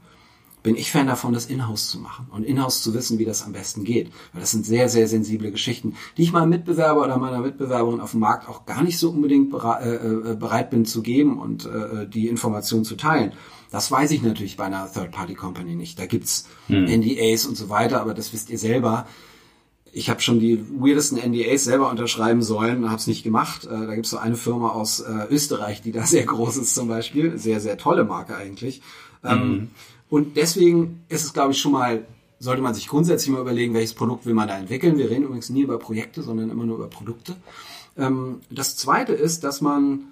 bin 0.66 0.76
ich 0.76 0.91
Fan 0.91 1.05
davon, 1.05 1.32
das 1.32 1.45
Inhouse 1.45 1.91
zu 1.91 1.99
machen 1.99 2.26
und 2.32 2.43
Inhouse 2.43 2.82
zu 2.82 2.95
wissen, 2.95 3.20
wie 3.20 3.26
das 3.26 3.43
am 3.43 3.53
besten 3.53 3.84
geht. 3.84 4.11
Weil 4.34 4.41
das 4.41 4.49
sind 4.49 4.66
sehr, 4.66 4.89
sehr 4.89 5.07
sensible 5.07 5.51
Geschichten, 5.51 5.93
die 6.18 6.24
ich 6.24 6.32
meinem 6.32 6.49
Mitbewerber 6.49 7.03
oder 7.03 7.20
meiner 7.20 7.39
Mitbewerberin 7.39 8.01
auf 8.01 8.11
dem 8.11 8.22
Markt 8.22 8.49
auch 8.49 8.66
gar 8.66 8.82
nicht 8.82 8.97
so 8.97 9.11
unbedingt 9.11 9.53
äh, 9.53 9.93
äh, 9.93 10.36
bereit 10.36 10.72
bin 10.72 10.86
zu 10.86 11.03
geben 11.03 11.38
und 11.38 11.68
äh, 11.68 12.07
die 12.07 12.28
Informationen 12.28 12.84
zu 12.84 12.95
teilen. 12.95 13.34
Das 13.70 13.91
weiß 13.91 14.09
ich 14.09 14.24
natürlich 14.24 14.57
bei 14.57 14.63
einer 14.63 14.91
Third-Party-Company 14.91 15.76
nicht. 15.76 15.99
Da 15.99 16.07
gibt's 16.07 16.47
hm. 16.66 16.86
NDAs 16.86 17.45
und 17.45 17.55
so 17.55 17.70
weiter, 17.70 18.01
aber 18.01 18.16
das 18.16 18.34
wisst 18.34 18.49
ihr 18.49 18.57
selber. 18.57 19.05
Ich 19.91 20.09
habe 20.09 20.20
schon 20.22 20.39
die 20.39 20.66
weirdesten 20.80 21.20
NDAs 21.20 21.66
selber 21.66 21.91
unterschreiben 21.91 22.41
sollen, 22.41 22.89
habe 22.89 22.99
es 22.99 23.05
nicht 23.05 23.22
gemacht. 23.22 23.68
da 23.70 23.93
gibt 23.93 24.07
es 24.07 24.11
so 24.11 24.18
eine 24.18 24.36
Firma 24.36 24.70
aus 24.70 25.05
Österreich, 25.30 25.84
die 25.84 25.91
da 25.91 26.03
sehr 26.05 26.26
groß 26.26 26.57
ist 26.57 26.74
zum 26.74 26.88
Beispiel. 26.88 27.38
Sehr, 27.38 27.59
sehr 27.59 27.78
tolle 27.78 28.03
Marke 28.03 28.36
eigentlich. 28.36 28.82
Mhm. 29.22 29.70
Und 30.16 30.38
deswegen 30.38 31.03
ist 31.09 31.26
es, 31.26 31.34
glaube 31.34 31.51
ich, 31.51 31.59
schon 31.59 31.74
mal, 31.74 32.05
sollte 32.39 32.61
man 32.61 32.74
sich 32.74 32.88
grundsätzlich 32.88 33.34
mal 33.34 33.41
überlegen, 33.41 33.74
welches 33.74 33.93
Produkt 33.93 34.26
will 34.26 34.34
man 34.34 34.47
da 34.47 34.57
entwickeln. 34.57 34.97
Wir 34.97 35.09
reden 35.09 35.26
übrigens 35.26 35.49
nie 35.49 35.63
über 35.63 35.78
Projekte, 35.78 36.24
sondern 36.24 36.49
immer 36.49 36.66
nur 36.66 36.78
über 36.78 36.88
Produkte. 36.88 37.36
Ähm, 37.97 38.39
das 38.49 38.78
zweite 38.78 39.11
ist, 39.11 39.43
dass 39.43 39.59
man 39.59 40.05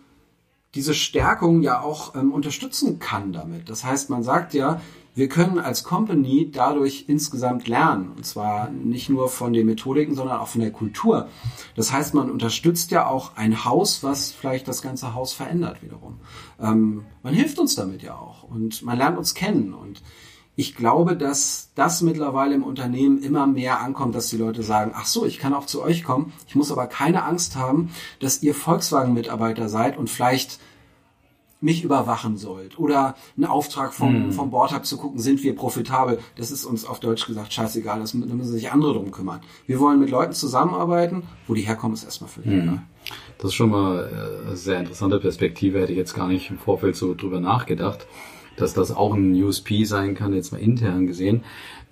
diese 0.76 0.94
Stärkung 0.94 1.62
ja 1.62 1.80
auch 1.80 2.16
ähm, 2.16 2.34
unterstützen 2.34 3.00
kann 3.00 3.32
damit. 3.32 3.70
Das 3.70 3.86
heißt, 3.86 4.10
man 4.10 4.24
sagt 4.24 4.54
ja, 4.54 4.82
wir 5.16 5.30
können 5.30 5.60
als 5.60 5.84
Company 5.84 6.50
dadurch 6.52 7.06
insgesamt 7.08 7.68
lernen. 7.68 8.14
Und 8.16 8.26
zwar 8.26 8.70
nicht 8.70 9.10
nur 9.10 9.30
von 9.30 9.54
den 9.54 9.68
Methodiken, 9.68 10.16
sondern 10.16 10.40
auch 10.40 10.48
von 10.48 10.62
der 10.62 10.72
Kultur. 10.72 11.30
Das 11.76 11.92
heißt, 11.92 12.14
man 12.14 12.32
unterstützt 12.32 12.92
ja 12.92 13.08
auch 13.08 13.36
ein 13.36 13.66
Haus, 13.66 14.04
was 14.04 14.32
vielleicht 14.32 14.68
das 14.68 14.82
ganze 14.82 15.14
Haus 15.14 15.34
verändert 15.34 15.84
wiederum. 15.84 16.20
Ähm, 16.60 17.06
man 17.22 17.34
hilft 17.34 17.60
uns 17.60 17.76
damit 17.76 18.02
ja 18.02 18.16
auch 18.16 18.44
und 18.44 18.82
man 18.84 18.98
lernt 18.98 19.18
uns 19.18 19.36
kennen. 19.36 19.74
Und 19.74 20.02
ich 20.56 20.76
glaube, 20.76 21.16
dass 21.16 21.70
das 21.76 22.02
mittlerweile 22.02 22.56
im 22.56 22.64
Unternehmen 22.64 23.22
immer 23.22 23.46
mehr 23.46 23.82
ankommt, 23.82 24.16
dass 24.16 24.28
die 24.28 24.38
Leute 24.38 24.64
sagen, 24.64 24.94
ach 24.96 25.06
so, 25.06 25.26
ich 25.26 25.40
kann 25.40 25.54
auch 25.54 25.66
zu 25.66 25.82
euch 25.82 26.04
kommen. 26.04 26.34
Ich 26.48 26.56
muss 26.56 26.72
aber 26.72 26.88
keine 26.88 27.24
Angst 27.24 27.56
haben, 27.56 27.90
dass 28.20 28.42
ihr 28.42 28.56
Volkswagen-Mitarbeiter 28.56 29.70
seid 29.70 29.98
und 29.98 30.10
vielleicht 30.10 30.60
mich 31.64 31.84
überwachen 31.84 32.38
sollt 32.38 32.78
oder 32.78 33.16
einen 33.38 33.46
Auftrag 33.46 33.94
vom, 33.94 34.28
mm. 34.28 34.32
vom 34.34 34.52
Board 34.52 34.74
habt 34.74 34.86
zu 34.86 34.98
gucken, 34.98 35.20
sind 35.20 35.44
wir 35.44 35.56
profitabel. 35.56 36.20
Das 36.36 36.52
ist 36.52 36.66
uns 36.66 36.86
auf 36.86 37.00
Deutsch 37.00 37.26
gesagt 37.26 37.54
scheißegal, 37.54 38.00
das, 38.00 38.12
da 38.12 38.18
müssen 38.18 38.52
sich 38.52 38.72
andere 38.72 38.94
drum 38.94 39.12
kümmern. 39.12 39.40
Wir 39.66 39.80
wollen 39.80 40.00
mit 40.00 40.10
Leuten 40.10 40.34
zusammenarbeiten, 40.34 41.24
wo 41.48 41.54
die 41.54 41.62
herkommen, 41.62 41.96
ist 41.96 42.04
erstmal 42.04 42.30
völlig 42.30 42.66
mm. 42.66 42.80
Das 43.38 43.50
ist 43.50 43.54
schon 43.56 43.70
mal 43.70 44.10
äh, 44.12 44.48
eine 44.48 44.58
sehr 44.58 44.80
interessante 44.80 45.20
Perspektive, 45.20 45.82
hätte 45.82 45.94
ich 45.94 45.98
jetzt 45.98 46.14
gar 46.14 46.28
nicht 46.28 46.50
im 46.50 46.58
Vorfeld 46.58 46.96
so 46.96 47.16
drüber 47.16 47.40
nachgedacht, 47.40 48.08
dass 48.58 48.74
das 48.74 48.92
auch 48.92 49.14
ein 49.14 49.34
USP 49.42 49.86
sein 49.86 50.16
kann, 50.16 50.34
jetzt 50.34 50.52
mal 50.52 50.60
intern 50.60 51.08
gesehen. 51.08 51.44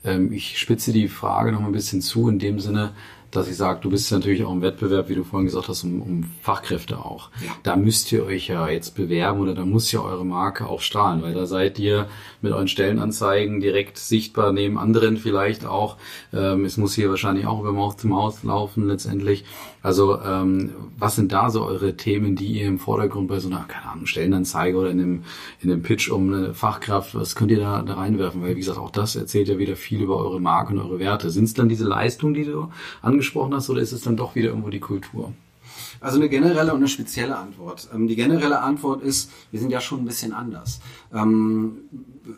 Ähm, 0.04 0.32
ich 0.34 0.60
spitze 0.60 0.92
die 0.92 1.08
Frage 1.08 1.52
noch 1.52 1.62
mal 1.62 1.68
ein 1.68 1.74
bisschen 1.74 2.02
zu, 2.02 2.28
in 2.28 2.40
dem 2.40 2.60
Sinne, 2.60 2.92
dass 3.32 3.48
ich 3.48 3.56
sage, 3.56 3.80
du 3.82 3.90
bist 3.90 4.12
natürlich 4.12 4.44
auch 4.44 4.52
im 4.52 4.62
Wettbewerb, 4.62 5.10
wie 5.10 5.16
du 5.16 5.24
vorhin 5.24 5.46
gesagt 5.46 5.70
hast, 5.70 5.84
um, 5.84 6.02
um 6.02 6.24
Fachkräfte 6.42 7.00
auch. 7.00 7.30
Ja. 7.44 7.52
Da 7.64 7.76
müsst 7.76 8.12
ihr 8.12 8.26
euch 8.26 8.48
ja 8.48 8.68
jetzt 8.68 8.96
bewerben 8.96 9.40
oder 9.40 9.56
da 9.56 9.66
muss 9.66 9.92
ja 9.92 10.02
eure 10.02 10.26
Marke 10.26 10.68
auch 10.68 10.82
strahlen, 10.82 11.22
weil 11.22 11.34
da 11.34 11.46
seid 11.46 11.80
ihr 11.80 12.08
mit 12.42 12.52
euren 12.52 12.68
Stellenanzeigen 12.68 13.62
direkt 13.62 13.98
sichtbar 13.98 14.52
neben 14.52 14.78
anderen 14.78 15.18
vielleicht 15.18 15.66
auch. 15.66 15.98
Ähm, 16.34 16.66
es 16.66 16.78
muss 16.78 16.94
hier 16.94 17.10
wahrscheinlich 17.10 17.48
auch 17.48 17.62
über 17.62 17.72
Maus 17.72 17.98
zum 17.98 18.16
Haus 18.16 18.44
laufen 18.44 18.88
letztendlich. 18.88 19.46
Also 19.84 20.22
ähm, 20.22 20.72
was 20.98 21.16
sind 21.16 21.32
da 21.32 21.50
so 21.50 21.66
eure 21.66 21.98
Themen, 21.98 22.36
die 22.36 22.60
ihr 22.60 22.68
im 22.68 22.78
Vordergrund 22.78 23.28
bei 23.28 23.40
so 23.40 23.50
einer, 23.50 23.66
keine 23.68 23.90
Ahnung, 23.90 24.06
Stellenanzeige 24.06 24.78
oder 24.78 24.92
in 24.92 25.00
einem, 25.00 25.24
in 25.60 25.72
einem 25.72 25.82
Pitch 25.82 26.10
um 26.10 26.32
eine 26.32 26.54
Fachkraft, 26.54 27.16
was 27.16 27.36
könnt 27.36 27.52
ihr 27.52 27.60
da, 27.60 27.82
da 27.82 27.96
reinwerfen? 27.96 28.42
Weil 28.42 28.56
wie 28.56 28.60
gesagt, 28.60 28.78
auch 28.78 28.92
das 28.92 29.16
erzählt 29.16 29.48
ja 29.48 29.58
wieder 29.58 29.76
viel 29.76 30.02
über 30.02 30.18
eure 30.18 30.40
Marke 30.40 30.74
und 30.74 30.80
eure 30.80 31.00
Werte. 31.00 31.32
Sind 31.32 31.46
es 31.46 31.54
dann 31.56 31.70
diese 31.70 31.88
Leistungen, 31.88 32.36
die 32.36 32.46
du 32.46 32.70
angesprochen 33.02 33.56
hast, 33.56 33.70
oder 33.70 33.82
ist 33.82 33.92
es 33.92 34.02
dann 34.02 34.18
doch 34.18 34.36
wieder 34.36 34.50
irgendwo 34.50 34.70
die 34.70 34.80
Kultur? 34.80 35.34
Also 36.02 36.18
eine 36.18 36.30
generelle 36.30 36.72
und 36.72 36.80
eine 36.80 36.88
spezielle 36.88 37.38
Antwort. 37.38 37.88
Ähm, 37.94 38.08
die 38.08 38.16
generelle 38.16 38.60
Antwort 38.62 39.04
ist, 39.04 39.30
wir 39.52 39.60
sind 39.60 39.70
ja 39.70 39.80
schon 39.80 40.00
ein 40.02 40.06
bisschen 40.06 40.34
anders. 40.34 40.82
Ähm, 41.14 41.78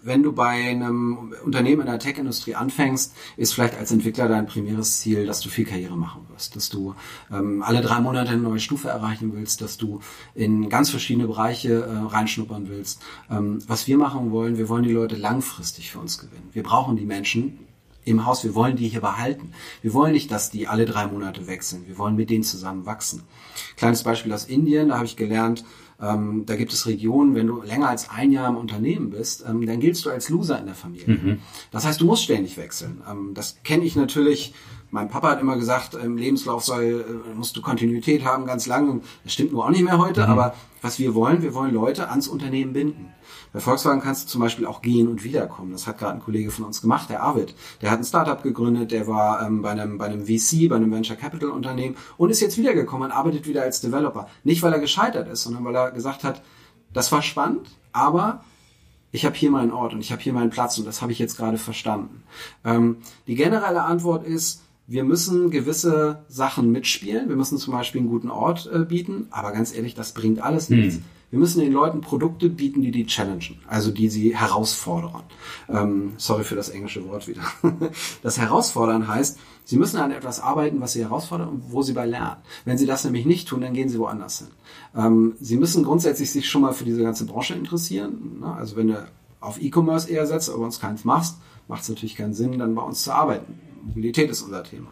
wenn 0.03 0.21
du 0.21 0.33
bei 0.33 0.69
einem 0.69 1.33
Unternehmen 1.45 1.81
in 1.81 1.87
der 1.87 1.99
Tech-Industrie 1.99 2.55
anfängst, 2.55 3.15
ist 3.37 3.53
vielleicht 3.53 3.77
als 3.77 3.91
Entwickler 3.91 4.27
dein 4.27 4.47
primäres 4.47 4.99
Ziel, 4.99 5.25
dass 5.25 5.39
du 5.39 5.47
viel 5.47 5.65
Karriere 5.65 5.95
machen 5.95 6.25
wirst, 6.29 6.57
dass 6.57 6.69
du 6.69 6.93
ähm, 7.31 7.63
alle 7.63 7.79
drei 7.79 8.01
Monate 8.01 8.31
eine 8.31 8.41
neue 8.41 8.59
Stufe 8.59 8.89
erreichen 8.89 9.31
willst, 9.33 9.61
dass 9.61 9.77
du 9.77 10.01
in 10.35 10.67
ganz 10.67 10.89
verschiedene 10.89 11.27
Bereiche 11.27 11.83
äh, 11.83 11.97
reinschnuppern 12.13 12.67
willst. 12.67 13.01
Was 13.29 13.87
wir 13.87 13.97
machen 13.97 14.31
wollen, 14.31 14.57
wir 14.57 14.69
wollen 14.69 14.83
die 14.83 14.91
Leute 14.91 15.15
langfristig 15.15 15.91
für 15.91 15.99
uns 15.99 16.17
gewinnen. 16.17 16.49
Wir 16.51 16.63
brauchen 16.63 16.97
die 16.97 17.05
Menschen, 17.05 17.59
im 18.05 18.25
Haus. 18.25 18.43
Wir 18.43 18.55
wollen 18.55 18.75
die 18.75 18.87
hier 18.87 19.01
behalten. 19.01 19.51
Wir 19.81 19.93
wollen 19.93 20.13
nicht, 20.13 20.31
dass 20.31 20.49
die 20.49 20.67
alle 20.67 20.85
drei 20.85 21.07
Monate 21.07 21.47
wechseln. 21.47 21.83
Wir 21.87 21.97
wollen 21.97 22.15
mit 22.15 22.29
denen 22.29 22.43
zusammen 22.43 22.85
wachsen. 22.85 23.23
Kleines 23.75 24.03
Beispiel 24.03 24.33
aus 24.33 24.45
Indien, 24.45 24.89
da 24.89 24.95
habe 24.95 25.05
ich 25.05 25.15
gelernt, 25.15 25.63
ähm, 26.01 26.45
da 26.45 26.55
gibt 26.55 26.73
es 26.73 26.85
Regionen, 26.85 27.35
wenn 27.35 27.47
du 27.47 27.61
länger 27.61 27.89
als 27.89 28.09
ein 28.09 28.31
Jahr 28.31 28.49
im 28.49 28.57
Unternehmen 28.57 29.11
bist, 29.11 29.45
ähm, 29.47 29.65
dann 29.65 29.79
giltst 29.79 30.05
du 30.05 30.09
als 30.09 30.29
Loser 30.29 30.59
in 30.59 30.65
der 30.65 30.75
Familie. 30.75 31.07
Mhm. 31.07 31.39
Das 31.71 31.85
heißt, 31.85 32.01
du 32.01 32.05
musst 32.05 32.23
ständig 32.23 32.57
wechseln. 32.57 33.01
Ähm, 33.09 33.31
das 33.33 33.57
kenne 33.63 33.85
ich 33.85 33.95
natürlich. 33.95 34.53
Mein 34.93 35.09
Papa 35.09 35.31
hat 35.31 35.41
immer 35.41 35.57
gesagt, 35.57 35.95
im 35.95 36.17
Lebenslauf 36.17 36.63
soll, 36.63 37.03
äh, 37.33 37.35
musst 37.35 37.57
du 37.57 37.63
Kontinuität 37.63 38.23
haben, 38.25 38.45
ganz 38.45 38.67
lang. 38.67 39.01
Das 39.23 39.33
stimmt 39.33 39.51
nur 39.51 39.65
auch 39.65 39.71
nicht 39.71 39.83
mehr 39.83 39.97
heute, 39.97 40.21
mhm. 40.21 40.31
aber 40.31 40.53
was 40.83 40.99
wir 40.99 41.15
wollen, 41.15 41.41
wir 41.41 41.55
wollen 41.55 41.73
Leute 41.73 42.11
ans 42.11 42.27
Unternehmen 42.27 42.73
binden. 42.73 43.11
Bei 43.53 43.59
Volkswagen 43.59 44.01
kannst 44.01 44.25
du 44.25 44.27
zum 44.29 44.41
Beispiel 44.41 44.67
auch 44.67 44.83
gehen 44.83 45.07
und 45.07 45.23
wiederkommen. 45.23 45.71
Das 45.71 45.87
hat 45.87 45.97
gerade 45.97 46.13
ein 46.13 46.19
Kollege 46.19 46.51
von 46.51 46.65
uns 46.65 46.79
gemacht, 46.79 47.09
der 47.09 47.23
Arvid. 47.23 47.55
Der 47.81 47.89
hat 47.89 47.97
ein 47.97 48.03
Startup 48.03 48.43
gegründet, 48.43 48.91
der 48.91 49.07
war 49.07 49.43
ähm, 49.43 49.63
bei, 49.63 49.71
einem, 49.71 49.97
bei 49.97 50.05
einem 50.05 50.27
VC, 50.27 50.69
bei 50.69 50.75
einem 50.75 50.91
Venture 50.91 51.15
Capital 51.15 51.49
Unternehmen 51.49 51.95
und 52.17 52.29
ist 52.29 52.41
jetzt 52.41 52.59
wiedergekommen 52.59 53.09
und 53.09 53.17
arbeitet 53.17 53.47
wieder 53.47 53.63
als 53.63 53.81
Developer. 53.81 54.27
Nicht, 54.43 54.61
weil 54.61 54.73
er 54.73 54.79
gescheitert 54.79 55.27
ist, 55.27 55.41
sondern 55.41 55.65
weil 55.65 55.75
er 55.75 55.89
gesagt 55.89 56.23
hat, 56.23 56.43
das 56.93 57.11
war 57.11 57.23
spannend, 57.23 57.67
aber 57.93 58.43
ich 59.11 59.25
habe 59.25 59.35
hier 59.35 59.49
meinen 59.49 59.71
Ort 59.71 59.93
und 59.93 60.01
ich 60.01 60.11
habe 60.11 60.21
hier 60.21 60.33
meinen 60.33 60.51
Platz 60.51 60.77
und 60.77 60.85
das 60.85 61.01
habe 61.01 61.11
ich 61.11 61.17
jetzt 61.17 61.35
gerade 61.35 61.57
verstanden. 61.57 62.21
Ähm, 62.63 62.97
die 63.25 63.33
generelle 63.33 63.81
Antwort 63.81 64.27
ist, 64.27 64.62
wir 64.85 65.03
müssen 65.03 65.49
gewisse 65.49 66.23
Sachen 66.27 66.71
mitspielen. 66.71 67.29
Wir 67.29 67.35
müssen 67.35 67.57
zum 67.57 67.73
Beispiel 67.73 68.01
einen 68.01 68.09
guten 68.09 68.29
Ort 68.29 68.69
äh, 68.73 68.79
bieten, 68.79 69.27
aber 69.31 69.51
ganz 69.51 69.73
ehrlich, 69.73 69.95
das 69.95 70.13
bringt 70.13 70.41
alles 70.41 70.69
nichts. 70.69 70.95
Hm. 70.95 71.03
Wir 71.33 71.39
müssen 71.39 71.61
den 71.61 71.73
Leuten 71.73 72.01
Produkte 72.01 72.47
bieten, 72.47 72.83
die 72.83 72.91
die 72.91 73.07
challengen, 73.07 73.57
also 73.67 73.89
die 73.89 74.07
sie 74.07 74.37
herausfordern. 74.37 75.23
Ähm, 75.67 76.11
sorry 76.17 76.43
für 76.43 76.55
das 76.55 76.69
englische 76.69 77.07
Wort 77.09 77.27
wieder. 77.27 77.41
Das 78.21 78.37
Herausfordern 78.37 79.07
heißt, 79.07 79.39
sie 79.63 79.77
müssen 79.77 79.97
an 79.97 80.11
etwas 80.11 80.39
arbeiten, 80.39 80.79
was 80.79 80.93
sie 80.93 81.01
herausfordert 81.01 81.49
und 81.49 81.71
wo 81.71 81.81
sie 81.81 81.93
bei 81.93 82.05
lernen. 82.05 82.37
Wenn 82.65 82.77
sie 82.77 82.85
das 82.85 83.03
nämlich 83.03 83.25
nicht 83.25 83.47
tun, 83.47 83.61
dann 83.61 83.73
gehen 83.73 83.89
sie 83.89 83.97
woanders 83.97 84.39
hin. 84.39 84.47
Ähm, 84.95 85.33
sie 85.39 85.57
müssen 85.57 85.83
grundsätzlich 85.83 86.29
sich 86.29 86.47
schon 86.47 86.61
mal 86.61 86.73
für 86.73 86.85
diese 86.85 87.01
ganze 87.01 87.25
Branche 87.25 87.55
interessieren. 87.55 88.41
Ne? 88.41 88.53
Also 88.53 88.75
wenn 88.75 88.89
du 88.89 89.07
auf 89.39 89.59
E-Commerce 89.59 90.07
eher 90.11 90.27
setzt, 90.27 90.51
aber 90.51 90.63
uns 90.63 90.79
keins 90.79 91.03
machst, 91.03 91.37
macht 91.67 91.81
es 91.81 91.89
natürlich 91.89 92.15
keinen 92.15 92.35
Sinn, 92.35 92.59
dann 92.59 92.75
bei 92.75 92.83
uns 92.83 93.01
zu 93.03 93.11
arbeiten. 93.11 93.59
Mobilität 93.83 94.29
ist 94.29 94.41
unser 94.41 94.63
Thema. 94.63 94.91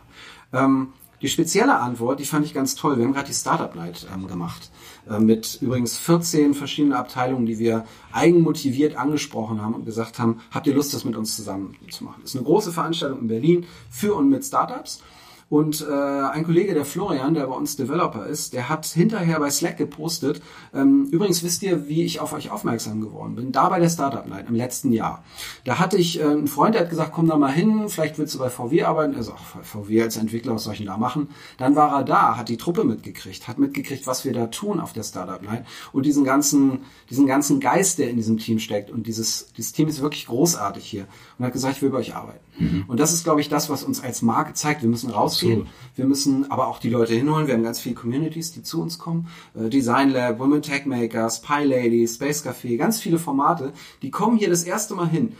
Ähm, 0.54 0.94
die 1.22 1.30
spezielle 1.30 1.78
Antwort, 1.78 2.20
die 2.20 2.26
fand 2.26 2.46
ich 2.46 2.54
ganz 2.54 2.74
toll. 2.74 2.98
Wir 2.98 3.06
haben 3.06 3.14
gerade 3.14 3.28
die 3.28 3.34
Startup 3.34 3.76
Night 3.76 4.08
ähm, 4.12 4.28
gemacht. 4.28 4.72
Äh, 5.08 5.20
mit 5.20 5.60
übrigens 5.62 5.98
14 5.98 6.56
verschiedenen 6.56 6.94
Abteilungen, 6.94 7.46
die 7.46 7.60
wir 7.60 7.86
eigenmotiviert 8.12 8.96
angesprochen 8.96 9.62
haben 9.62 9.76
und 9.76 9.86
gesagt 9.86 10.18
haben, 10.18 10.42
habt 10.50 10.66
ihr 10.66 10.74
Lust, 10.74 10.94
das 10.94 11.06
mit 11.06 11.16
uns 11.16 11.36
zusammen 11.36 11.76
zu 11.92 12.04
machen? 12.04 12.22
Das 12.22 12.32
ist 12.32 12.38
eine 12.38 12.46
große 12.46 12.72
Veranstaltung 12.72 13.20
in 13.20 13.28
Berlin 13.28 13.66
für 13.90 14.16
und 14.16 14.30
mit 14.30 14.44
Startups. 14.44 15.04
Und 15.52 15.86
äh, 15.86 15.94
ein 15.94 16.46
Kollege, 16.46 16.74
der 16.74 16.86
Florian, 16.86 17.34
der 17.34 17.46
bei 17.46 17.54
uns 17.54 17.76
Developer 17.76 18.26
ist, 18.26 18.54
der 18.54 18.70
hat 18.70 18.86
hinterher 18.86 19.38
bei 19.38 19.50
Slack 19.50 19.76
gepostet, 19.76 20.42
ähm, 20.74 21.10
übrigens 21.12 21.44
wisst 21.44 21.62
ihr, 21.62 21.90
wie 21.90 22.06
ich 22.06 22.22
auf 22.22 22.32
euch 22.32 22.52
aufmerksam 22.52 23.02
geworden 23.02 23.36
bin, 23.36 23.52
da 23.52 23.68
bei 23.68 23.78
der 23.78 23.90
Startup 23.90 24.26
Night 24.26 24.48
im 24.48 24.56
letzten 24.56 24.94
Jahr. 24.94 25.26
Da 25.66 25.78
hatte 25.78 25.98
ich 25.98 26.22
äh, 26.22 26.24
einen 26.24 26.48
Freund, 26.48 26.76
der 26.76 26.84
hat 26.84 26.90
gesagt, 26.90 27.12
komm 27.12 27.28
da 27.28 27.36
mal 27.36 27.52
hin, 27.52 27.90
vielleicht 27.90 28.18
willst 28.18 28.34
du 28.34 28.40
bei 28.40 28.50
VW 28.50 28.84
arbeiten. 28.84 29.14
Also 29.18 29.34
bei 29.54 29.62
VW 29.62 30.02
als 30.02 30.16
Entwickler, 30.16 30.56
was 30.56 30.64
soll 30.64 30.72
ich 30.72 30.80
denn 30.80 30.88
da 30.88 30.96
machen? 30.96 31.28
Dann 31.58 31.76
war 31.76 31.98
er 31.98 32.06
da, 32.06 32.38
hat 32.38 32.48
die 32.48 32.56
Truppe 32.56 32.86
mitgekriegt, 32.86 33.50
hat 33.50 33.60
mitgekriegt, 33.60 34.08
was 34.08 34.24
wir 34.24 34.32
da 34.32 34.48
tun 34.48 34.80
auf 34.80 34.94
der 34.94 35.04
Startup 35.04 35.42
Night 35.42 35.66
und 35.92 36.06
diesen 36.06 36.24
ganzen, 36.24 36.86
diesen 37.10 37.28
ganzen 37.28 37.60
Geist, 37.60 38.00
der 38.00 38.10
in 38.10 38.16
diesem 38.16 38.38
Team 38.38 38.58
steckt. 38.60 38.90
Und 38.90 39.06
dieses, 39.06 39.48
dieses 39.58 39.74
Team 39.74 39.90
ist 39.90 40.02
wirklich 40.02 40.28
großartig 40.28 40.86
hier. 40.86 41.08
Und 41.42 41.48
hat 41.48 41.54
gesagt, 41.54 41.78
ich 41.78 41.82
will 41.82 41.90
bei 41.90 41.98
euch 41.98 42.16
arbeiten. 42.16 42.40
Mhm. 42.60 42.86
Und 42.88 43.00
das 43.00 43.14
ist, 43.14 43.24
glaube 43.24 43.42
ich, 43.42 43.50
das, 43.50 43.68
was 43.72 43.84
uns 43.84 44.04
als 44.04 44.22
Marke 44.22 44.54
zeigt. 44.54 44.84
Wir 44.84 44.90
müssen 44.90 45.10
rausgehen. 45.10 45.62
Absolut. 45.62 45.98
Wir 45.98 46.06
müssen 46.06 46.52
aber 46.52 46.68
auch 46.68 46.78
die 46.78 46.92
Leute 46.92 47.16
hinholen. 47.16 47.48
Wir 47.48 47.56
haben 47.56 47.64
ganz 47.64 47.80
viele 47.80 47.96
Communities, 47.96 48.52
die 48.52 48.62
zu 48.62 48.80
uns 48.80 49.00
kommen. 49.00 49.28
Äh, 49.56 49.70
Design 49.70 50.12
Lab, 50.12 50.38
Women 50.38 50.62
Tech 50.62 50.86
Makers, 50.86 51.42
Pie 51.42 51.64
Lady, 51.64 52.08
Space 52.08 52.46
Café, 52.46 52.78
ganz 52.78 53.02
viele 53.02 53.18
Formate. 53.18 53.74
Die 54.04 54.12
kommen 54.12 54.38
hier 54.38 54.50
das 54.50 54.66
erste 54.66 54.94
Mal 54.94 55.10
hin 55.10 55.32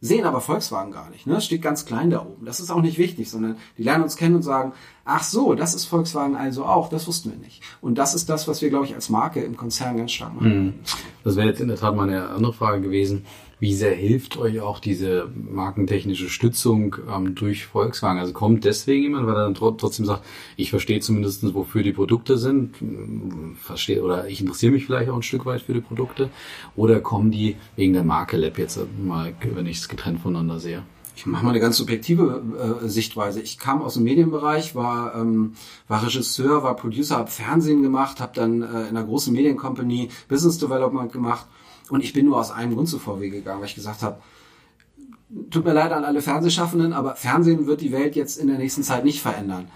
sehen 0.00 0.24
aber 0.24 0.40
Volkswagen 0.40 0.92
gar 0.92 1.08
nicht. 1.10 1.26
Ne? 1.26 1.40
Steht 1.40 1.62
ganz 1.62 1.86
klein 1.86 2.10
da 2.10 2.20
oben. 2.20 2.44
Das 2.44 2.60
ist 2.60 2.70
auch 2.70 2.82
nicht 2.82 2.98
wichtig, 2.98 3.30
sondern 3.30 3.56
die 3.78 3.82
lernen 3.82 4.04
uns 4.04 4.16
kennen 4.16 4.36
und 4.36 4.42
sagen, 4.42 4.72
ach 5.04 5.22
so, 5.22 5.54
das 5.54 5.74
ist 5.74 5.86
Volkswagen 5.86 6.36
also 6.36 6.64
auch, 6.64 6.88
das 6.88 7.06
wussten 7.06 7.30
wir 7.30 7.38
nicht. 7.38 7.62
Und 7.80 7.96
das 7.96 8.14
ist 8.14 8.28
das, 8.28 8.46
was 8.46 8.60
wir, 8.62 8.68
glaube 8.68 8.84
ich, 8.84 8.94
als 8.94 9.08
Marke 9.08 9.40
im 9.40 9.56
Konzern 9.56 9.96
ganz 9.96 10.12
stark 10.12 10.34
machen. 10.34 10.64
Mhm. 10.64 10.74
Das 11.24 11.36
wäre 11.36 11.48
jetzt 11.48 11.60
in 11.60 11.68
der 11.68 11.78
Tat 11.78 11.96
mal 11.96 12.08
eine 12.08 12.28
andere 12.28 12.52
Frage 12.52 12.82
gewesen. 12.82 13.24
Wie 13.58 13.72
sehr 13.72 13.94
hilft 13.94 14.36
euch 14.36 14.60
auch 14.60 14.80
diese 14.80 15.30
markentechnische 15.34 16.28
Stützung 16.28 16.96
ähm, 17.10 17.34
durch 17.34 17.64
Volkswagen? 17.64 18.18
Also 18.18 18.34
kommt 18.34 18.64
deswegen 18.64 19.04
jemand, 19.04 19.26
weil 19.26 19.34
er 19.34 19.50
dann 19.50 19.54
trotzdem 19.54 20.04
sagt, 20.04 20.24
ich 20.56 20.68
verstehe 20.68 21.00
zumindest, 21.00 21.42
wofür 21.54 21.82
die 21.82 21.92
Produkte 21.92 22.36
sind, 22.36 22.74
verstehe 23.58 24.02
oder 24.02 24.28
ich 24.28 24.40
interessiere 24.40 24.72
mich 24.72 24.84
vielleicht 24.84 25.08
auch 25.08 25.16
ein 25.16 25.22
Stück 25.22 25.46
weit 25.46 25.62
für 25.62 25.72
die 25.72 25.80
Produkte, 25.80 26.28
oder 26.76 27.00
kommen 27.00 27.30
die 27.30 27.56
wegen 27.76 27.94
der 27.94 28.04
Marke 28.04 28.36
Lab 28.36 28.58
jetzt 28.58 28.78
mal, 29.02 29.34
wenn 29.54 29.66
ich 29.66 29.78
es 29.78 29.88
getrennt 29.88 30.20
voneinander 30.20 30.60
sehe? 30.60 30.82
ich 31.16 31.24
mache 31.24 31.44
mal 31.44 31.50
eine 31.50 31.60
ganz 31.60 31.78
subjektive 31.78 32.82
äh, 32.82 32.88
Sichtweise. 32.88 33.40
Ich 33.40 33.58
kam 33.58 33.80
aus 33.80 33.94
dem 33.94 34.02
Medienbereich, 34.02 34.74
war, 34.74 35.14
ähm, 35.14 35.54
war 35.88 36.04
Regisseur, 36.04 36.62
war 36.62 36.76
Producer, 36.76 37.16
habe 37.16 37.30
Fernsehen 37.30 37.82
gemacht, 37.82 38.20
habe 38.20 38.32
dann 38.34 38.60
äh, 38.60 38.66
in 38.66 38.88
einer 38.96 39.04
großen 39.04 39.32
Mediencompany 39.32 40.10
Business 40.28 40.58
Development 40.58 41.10
gemacht 41.10 41.46
und 41.90 42.02
ich 42.02 42.12
bin 42.12 42.26
nur 42.26 42.38
aus 42.38 42.50
einem 42.50 42.74
Grund 42.74 42.88
zu 42.88 42.98
VW 42.98 43.28
gegangen, 43.30 43.60
weil 43.60 43.68
ich 43.68 43.74
gesagt 43.74 44.02
habe, 44.02 44.20
tut 45.50 45.64
mir 45.64 45.72
leid 45.72 45.92
an 45.92 46.04
alle 46.04 46.22
Fernsehschaffenden, 46.22 46.92
aber 46.92 47.16
Fernsehen 47.16 47.66
wird 47.66 47.80
die 47.80 47.92
Welt 47.92 48.16
jetzt 48.16 48.38
in 48.38 48.48
der 48.48 48.58
nächsten 48.58 48.82
Zeit 48.82 49.04
nicht 49.04 49.20
verändern. 49.20 49.68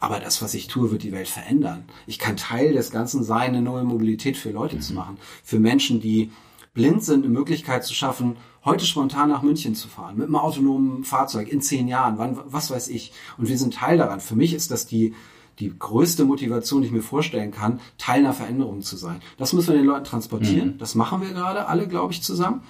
Aber 0.00 0.20
das, 0.20 0.42
was 0.42 0.52
ich 0.52 0.66
tue, 0.66 0.90
wird 0.90 1.02
die 1.02 1.12
Welt 1.12 1.28
verändern. 1.28 1.84
Ich 2.06 2.18
kann 2.18 2.36
Teil 2.36 2.74
des 2.74 2.90
Ganzen 2.90 3.24
sein, 3.24 3.50
eine 3.50 3.62
neue 3.62 3.84
Mobilität 3.84 4.36
für 4.36 4.50
Leute 4.50 4.76
mhm. 4.76 4.80
zu 4.82 4.92
machen. 4.92 5.16
Für 5.42 5.58
Menschen, 5.58 6.00
die 6.00 6.30
blind 6.74 7.02
sind, 7.02 7.24
eine 7.24 7.32
Möglichkeit 7.32 7.84
zu 7.84 7.94
schaffen, 7.94 8.36
heute 8.64 8.84
spontan 8.84 9.30
nach 9.30 9.42
München 9.42 9.74
zu 9.74 9.88
fahren, 9.88 10.16
mit 10.16 10.26
einem 10.26 10.36
autonomen 10.36 11.04
Fahrzeug 11.04 11.48
in 11.48 11.60
zehn 11.60 11.88
Jahren, 11.88 12.18
wann, 12.18 12.38
was 12.44 12.70
weiß 12.70 12.88
ich. 12.88 13.12
Und 13.38 13.48
wir 13.48 13.56
sind 13.56 13.74
Teil 13.74 13.96
daran. 13.96 14.20
Für 14.20 14.36
mich 14.36 14.52
ist 14.52 14.70
das 14.70 14.86
die, 14.86 15.14
die 15.58 15.72
größte 15.76 16.24
Motivation, 16.24 16.82
die 16.82 16.88
ich 16.88 16.92
mir 16.92 17.02
vorstellen 17.02 17.50
kann, 17.50 17.80
Teil 17.98 18.20
einer 18.20 18.32
Veränderung 18.32 18.82
zu 18.82 18.96
sein. 18.96 19.20
Das 19.38 19.52
müssen 19.52 19.68
wir 19.68 19.76
den 19.76 19.86
Leuten 19.86 20.04
transportieren. 20.04 20.74
Mhm. 20.74 20.78
Das 20.78 20.94
machen 20.94 21.20
wir 21.20 21.30
gerade 21.30 21.68
alle, 21.68 21.86
glaube 21.86 22.12
ich, 22.12 22.22
zusammen. 22.22 22.62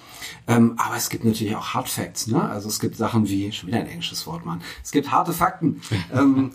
Ähm, 0.47 0.75
aber 0.77 0.95
es 0.95 1.09
gibt 1.09 1.25
natürlich 1.25 1.55
auch 1.55 1.73
Hard 1.73 1.89
Facts. 1.89 2.27
Ne? 2.27 2.41
Also 2.41 2.67
es 2.67 2.79
gibt 2.79 2.95
Sachen 2.95 3.27
wie, 3.27 3.51
schon 3.51 3.67
wieder 3.67 3.79
ein 3.79 3.87
englisches 3.87 4.27
Wort, 4.27 4.45
Mann. 4.45 4.61
Es 4.83 4.91
gibt 4.91 5.11
harte 5.11 5.33
Fakten. 5.33 5.81
ähm, 6.13 6.51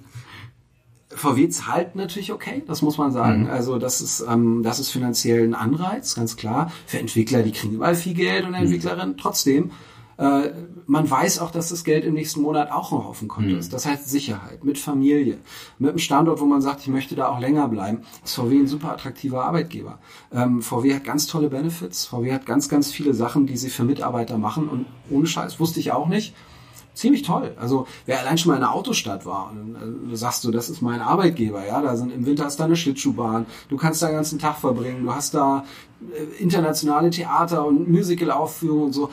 VW 1.12 1.48
zahlt 1.48 1.96
natürlich 1.96 2.32
okay, 2.32 2.62
das 2.66 2.82
muss 2.82 2.96
man 2.96 3.10
sagen. 3.10 3.44
Mhm. 3.44 3.50
Also 3.50 3.78
das 3.78 4.00
ist, 4.00 4.20
ähm, 4.20 4.62
das 4.62 4.78
ist 4.78 4.90
finanziell 4.90 5.44
ein 5.44 5.54
Anreiz, 5.54 6.14
ganz 6.14 6.36
klar. 6.36 6.72
Für 6.86 6.98
Entwickler, 6.98 7.42
die 7.42 7.52
kriegen 7.52 7.74
überall 7.74 7.96
viel 7.96 8.14
Geld 8.14 8.44
und 8.44 8.50
mhm. 8.50 8.56
Entwicklerinnen 8.56 9.16
trotzdem 9.16 9.72
äh, 10.20 10.52
man 10.86 11.10
weiß 11.10 11.38
auch, 11.38 11.50
dass 11.50 11.70
das 11.70 11.82
Geld 11.82 12.04
im 12.04 12.12
nächsten 12.12 12.42
Monat 12.42 12.70
auch 12.70 12.92
noch 12.92 13.06
auf 13.06 13.20
dem 13.20 13.28
Konto 13.28 13.50
mhm. 13.50 13.58
ist. 13.58 13.72
Das 13.72 13.86
heißt 13.86 14.08
Sicherheit, 14.08 14.64
mit 14.64 14.76
Familie, 14.76 15.38
mit 15.78 15.88
einem 15.88 15.98
Standort, 15.98 16.40
wo 16.40 16.44
man 16.44 16.60
sagt, 16.60 16.82
ich 16.82 16.88
möchte 16.88 17.14
da 17.14 17.28
auch 17.28 17.40
länger 17.40 17.68
bleiben, 17.68 18.02
ist 18.22 18.34
VW 18.34 18.58
ein 18.58 18.66
super 18.66 18.92
attraktiver 18.92 19.44
Arbeitgeber. 19.44 19.98
Ähm, 20.30 20.60
VW 20.60 20.94
hat 20.94 21.04
ganz 21.04 21.26
tolle 21.26 21.48
Benefits, 21.48 22.04
VW 22.04 22.34
hat 22.34 22.44
ganz, 22.44 22.68
ganz 22.68 22.92
viele 22.92 23.14
Sachen, 23.14 23.46
die 23.46 23.56
sie 23.56 23.70
für 23.70 23.84
Mitarbeiter 23.84 24.36
machen 24.36 24.68
und 24.68 24.84
ohne 25.08 25.26
Scheiß, 25.26 25.58
wusste 25.58 25.80
ich 25.80 25.92
auch 25.92 26.06
nicht 26.06 26.34
ziemlich 26.92 27.22
toll. 27.22 27.54
Also 27.58 27.86
wer 28.04 28.20
allein 28.20 28.36
schon 28.36 28.50
mal 28.50 28.58
in 28.58 28.62
einer 28.62 28.74
Autostadt 28.74 29.24
war, 29.24 29.52
und 29.52 29.76
äh, 29.76 30.10
du 30.10 30.16
sagst 30.16 30.44
du, 30.44 30.50
das 30.50 30.68
ist 30.68 30.82
mein 30.82 31.00
Arbeitgeber, 31.00 31.66
ja, 31.66 31.80
da 31.80 31.96
sind 31.96 32.12
im 32.12 32.26
Winter 32.26 32.44
hast 32.44 32.58
du 32.58 32.64
eine 32.64 32.76
Schlittschuhbahn, 32.76 33.46
du 33.70 33.76
kannst 33.78 34.02
da 34.02 34.08
den 34.08 34.16
ganzen 34.16 34.38
Tag 34.38 34.58
verbringen, 34.58 35.04
du 35.04 35.14
hast 35.14 35.32
da 35.32 35.64
äh, 36.12 36.42
internationale 36.42 37.08
Theater 37.08 37.64
und 37.64 37.88
Musical-Aufführungen 37.88 38.84
und 38.86 38.92
so 38.92 39.08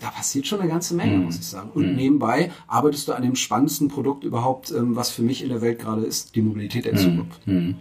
da 0.00 0.10
passiert 0.10 0.46
schon 0.46 0.60
eine 0.60 0.68
ganze 0.68 0.94
Menge, 0.94 1.16
mhm. 1.16 1.24
muss 1.24 1.38
ich 1.38 1.46
sagen. 1.46 1.70
Und 1.74 1.90
mhm. 1.90 1.96
nebenbei 1.96 2.50
arbeitest 2.66 3.08
du 3.08 3.12
an 3.12 3.22
dem 3.22 3.36
spannendsten 3.36 3.88
Produkt 3.88 4.24
überhaupt, 4.24 4.70
ähm, 4.70 4.96
was 4.96 5.10
für 5.10 5.22
mich 5.22 5.42
in 5.42 5.48
der 5.48 5.60
Welt 5.60 5.78
gerade 5.78 6.02
ist, 6.02 6.34
die 6.34 6.42
Mobilität 6.42 6.84
der 6.84 6.94
mhm. 6.94 6.98
Zukunft. 6.98 7.46
Mhm. 7.46 7.76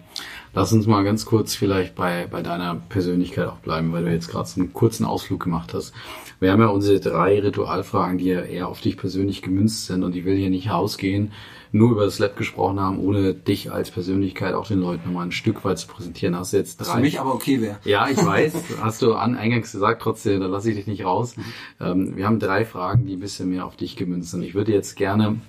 Lass 0.54 0.72
uns 0.72 0.88
mal 0.88 1.04
ganz 1.04 1.26
kurz 1.26 1.54
vielleicht 1.54 1.96
bei, 1.96 2.28
bei 2.28 2.42
deiner 2.42 2.76
Persönlichkeit 2.76 3.48
auch 3.48 3.58
bleiben, 3.58 3.92
weil 3.92 4.06
du 4.06 4.12
jetzt 4.12 4.30
gerade 4.30 4.48
so 4.48 4.62
einen 4.62 4.72
kurzen 4.72 5.06
Ausflug 5.06 5.44
gemacht 5.44 5.74
hast. 5.74 5.94
Wir 6.40 6.52
haben 6.52 6.62
ja 6.62 6.68
unsere 6.68 7.00
drei 7.00 7.40
Ritualfragen, 7.40 8.18
die 8.18 8.26
ja 8.26 8.42
eher 8.42 8.68
auf 8.68 8.80
dich 8.80 8.98
persönlich 8.98 9.42
gemünzt 9.42 9.86
sind 9.86 10.04
und 10.04 10.16
ich 10.16 10.26
will 10.26 10.36
hier 10.36 10.50
nicht 10.50 10.70
rausgehen, 10.70 11.32
nur 11.76 11.92
über 11.92 12.06
das 12.06 12.20
Lab 12.20 12.38
gesprochen 12.38 12.80
haben, 12.80 13.00
ohne 13.00 13.34
dich 13.34 13.72
als 13.72 13.92
Persönlichkeit 13.92 14.54
auch 14.54 14.68
den 14.68 14.80
Leuten 14.80 15.08
nochmal 15.08 15.26
ein 15.26 15.34
Stück 15.34 15.66
weit 15.66 15.78
zu 15.78 15.88
präsentieren. 15.88 16.36
Hast 16.36 16.54
du 16.54 16.58
jetzt 16.58 16.78
drei? 16.78 16.88
Was 16.88 16.94
für 16.96 17.02
mich 17.02 17.20
aber 17.20 17.34
okay 17.34 17.60
wäre. 17.60 17.78
Ja, 17.84 18.08
ich 18.08 18.18
weiß. 18.18 18.54
hast 18.82 19.02
du 19.02 19.14
an, 19.14 19.36
eingangs 19.36 19.74
gesagt, 19.74 20.02
trotzdem, 20.02 20.40
da 20.40 20.48
lasse 20.48 20.70
ich 20.70 20.78
dich 20.78 20.88
nicht 20.88 21.04
raus. 21.04 21.36
Mhm. 21.36 21.44
Ähm, 21.82 22.16
wir 22.16 22.26
haben 22.26 22.40
drei 22.40 22.64
Fragen, 22.64 23.06
die 23.06 23.18
ein 23.18 23.20
bisschen 23.20 23.50
mehr 23.50 23.66
auf 23.66 23.76
dich 23.76 23.98
gemünzt 23.98 24.32
sind. 24.32 24.44
Ich 24.44 24.56
würde 24.56 24.72
jetzt 24.72 24.96
gerne 24.96 25.42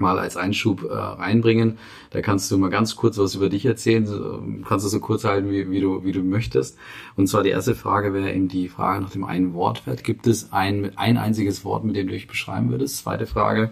mal 0.00 0.18
als 0.18 0.36
Einschub 0.36 0.84
äh, 0.84 0.92
reinbringen. 0.94 1.78
Da 2.10 2.20
kannst 2.20 2.50
du 2.50 2.58
mal 2.58 2.70
ganz 2.70 2.96
kurz 2.96 3.18
was 3.18 3.34
über 3.34 3.48
dich 3.48 3.66
erzählen. 3.66 4.06
So, 4.06 4.42
kannst 4.66 4.84
du 4.84 4.88
so 4.88 5.00
kurz 5.00 5.24
halten, 5.24 5.50
wie, 5.50 5.70
wie, 5.70 5.80
du, 5.80 6.04
wie 6.04 6.12
du 6.12 6.22
möchtest. 6.22 6.76
Und 7.16 7.26
zwar 7.28 7.42
die 7.42 7.50
erste 7.50 7.74
Frage 7.74 8.14
wäre 8.14 8.32
eben 8.32 8.48
die 8.48 8.68
Frage 8.68 9.02
nach 9.02 9.10
dem 9.10 9.24
einen 9.24 9.54
Wortwert. 9.54 10.04
Gibt 10.04 10.26
es 10.26 10.52
ein, 10.52 10.96
ein 10.96 11.16
einziges 11.18 11.64
Wort, 11.64 11.84
mit 11.84 11.96
dem 11.96 12.06
du 12.06 12.12
dich 12.12 12.28
beschreiben 12.28 12.70
würdest? 12.70 12.98
Zweite 12.98 13.26
Frage, 13.26 13.70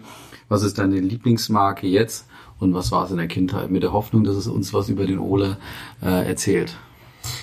was 0.49 0.63
ist 0.63 0.77
deine 0.77 0.99
Lieblingsmarke 0.99 1.87
jetzt? 1.87 2.27
Und 2.59 2.73
was 2.73 2.91
war 2.91 3.05
es 3.05 3.11
in 3.11 3.17
der 3.17 3.27
Kindheit? 3.27 3.69
Mit 3.69 3.83
der 3.83 3.93
Hoffnung, 3.93 4.23
dass 4.23 4.35
es 4.35 4.47
uns 4.47 4.73
was 4.73 4.89
über 4.89 5.05
den 5.05 5.19
Ole 5.19 5.57
äh, 6.01 6.27
erzählt. 6.27 6.75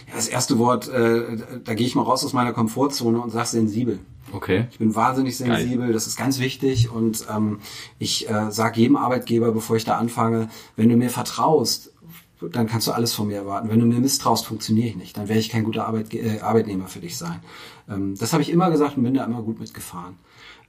Ja, 0.09 0.15
das 0.17 0.29
erste 0.29 0.59
Wort, 0.59 0.89
äh, 0.89 1.23
da 1.63 1.75
gehe 1.75 1.87
ich 1.87 1.95
mal 1.95 2.03
raus 2.03 2.25
aus 2.25 2.33
meiner 2.33 2.53
Komfortzone 2.53 3.21
und 3.21 3.31
sag 3.31 3.47
sensibel. 3.47 3.99
Okay. 4.35 4.67
Ich 4.71 4.79
bin 4.79 4.95
wahnsinnig 4.95 5.37
sensibel, 5.37 5.87
Geil. 5.87 5.93
das 5.93 6.09
ist 6.09 6.17
ganz 6.17 6.41
wichtig 6.41 6.91
und 6.91 7.27
ähm, 7.35 7.61
ich 7.99 8.29
äh, 8.29 8.51
sage 8.51 8.81
jedem 8.81 8.97
Arbeitgeber, 8.97 9.53
bevor 9.53 9.77
ich 9.77 9.85
da 9.85 9.97
anfange, 9.97 10.49
wenn 10.77 10.89
du 10.89 10.97
mir 10.97 11.11
vertraust, 11.11 11.93
dann 12.41 12.67
kannst 12.67 12.87
du 12.89 12.93
alles 12.93 13.15
von 13.15 13.29
mir 13.29 13.37
erwarten. 13.37 13.69
Wenn 13.69 13.79
du 13.79 13.87
mir 13.87 14.01
misstraust, 14.01 14.47
funktioniere 14.47 14.89
ich 14.89 14.97
nicht. 14.97 15.17
Dann 15.17 15.29
werde 15.29 15.41
ich 15.41 15.49
kein 15.49 15.65
guter 15.65 15.87
Arbeit, 15.87 16.13
äh, 16.13 16.41
Arbeitnehmer 16.41 16.89
für 16.89 16.99
dich 16.99 17.17
sein. 17.17 17.41
Ähm, 17.89 18.17
das 18.19 18.33
habe 18.33 18.43
ich 18.43 18.51
immer 18.51 18.71
gesagt 18.71 18.97
und 18.97 19.05
bin 19.05 19.15
da 19.15 19.25
immer 19.25 19.43
gut 19.43 19.61
mitgefahren. 19.61 20.17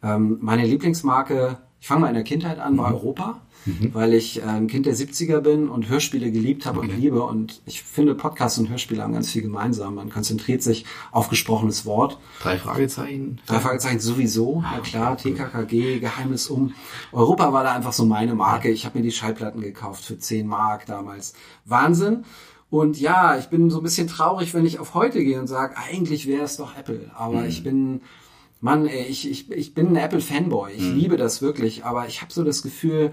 Ähm, 0.03 0.37
meine 0.41 0.65
Lieblingsmarke, 0.65 1.57
ich 1.81 1.87
fange 1.87 2.01
mal 2.01 2.07
in 2.09 2.13
der 2.13 2.23
Kindheit 2.23 2.59
an, 2.59 2.77
war 2.77 2.89
mhm. 2.89 2.95
Europa 2.95 3.41
mhm. 3.65 3.93
weil 3.93 4.13
ich 4.13 4.41
äh, 4.41 4.45
ein 4.45 4.67
Kind 4.67 4.85
der 4.85 4.95
70er 4.95 5.41
bin 5.41 5.69
und 5.69 5.89
Hörspiele 5.89 6.31
geliebt 6.31 6.65
habe 6.65 6.79
okay. 6.79 6.89
und 6.89 6.99
liebe. 6.99 7.23
Und 7.23 7.61
ich 7.65 7.83
finde, 7.83 8.15
Podcasts 8.15 8.57
und 8.57 8.69
Hörspiele 8.69 9.01
haben 9.01 9.13
ganz 9.13 9.31
viel 9.31 9.41
gemeinsam. 9.41 9.95
Man 9.95 10.09
konzentriert 10.09 10.63
sich 10.63 10.85
auf 11.11 11.29
gesprochenes 11.29 11.85
Wort. 11.85 12.17
Drei 12.41 12.57
Fragezeichen. 12.57 13.39
Drei 13.45 13.59
Fragezeichen 13.59 13.99
sowieso, 13.99 14.63
ah, 14.65 14.73
na 14.75 14.79
klar. 14.81 15.17
TKKG, 15.17 15.99
Geheimnis 15.99 16.47
um. 16.47 16.73
Europa 17.11 17.51
war 17.53 17.63
da 17.63 17.73
einfach 17.73 17.93
so 17.93 18.05
meine 18.05 18.35
Marke. 18.35 18.69
Ich 18.69 18.85
habe 18.85 18.97
mir 18.97 19.03
die 19.03 19.11
Schallplatten 19.11 19.61
gekauft 19.61 20.05
für 20.05 20.17
10 20.17 20.47
Mark 20.47 20.85
damals. 20.85 21.33
Wahnsinn. 21.65 22.25
Und 22.69 22.99
ja, 22.99 23.37
ich 23.37 23.45
bin 23.45 23.69
so 23.69 23.77
ein 23.79 23.83
bisschen 23.83 24.07
traurig, 24.07 24.53
wenn 24.53 24.65
ich 24.65 24.79
auf 24.79 24.95
heute 24.95 25.23
gehe 25.23 25.39
und 25.39 25.47
sage, 25.47 25.77
eigentlich 25.77 26.27
wäre 26.27 26.43
es 26.43 26.57
doch 26.57 26.75
Apple. 26.77 27.11
Aber 27.15 27.41
mhm. 27.41 27.47
ich 27.47 27.63
bin, 27.63 28.01
Mann, 28.59 28.85
ey, 28.87 29.05
ich, 29.05 29.29
ich, 29.29 29.51
ich 29.51 29.73
bin 29.73 29.89
ein 29.89 29.95
Apple-Fanboy. 29.95 30.73
Ich 30.73 30.81
mhm. 30.81 30.97
liebe 30.97 31.17
das 31.17 31.41
wirklich. 31.41 31.85
Aber 31.85 32.07
ich 32.07 32.21
habe 32.21 32.33
so 32.33 32.43
das 32.43 32.63
Gefühl, 32.63 33.11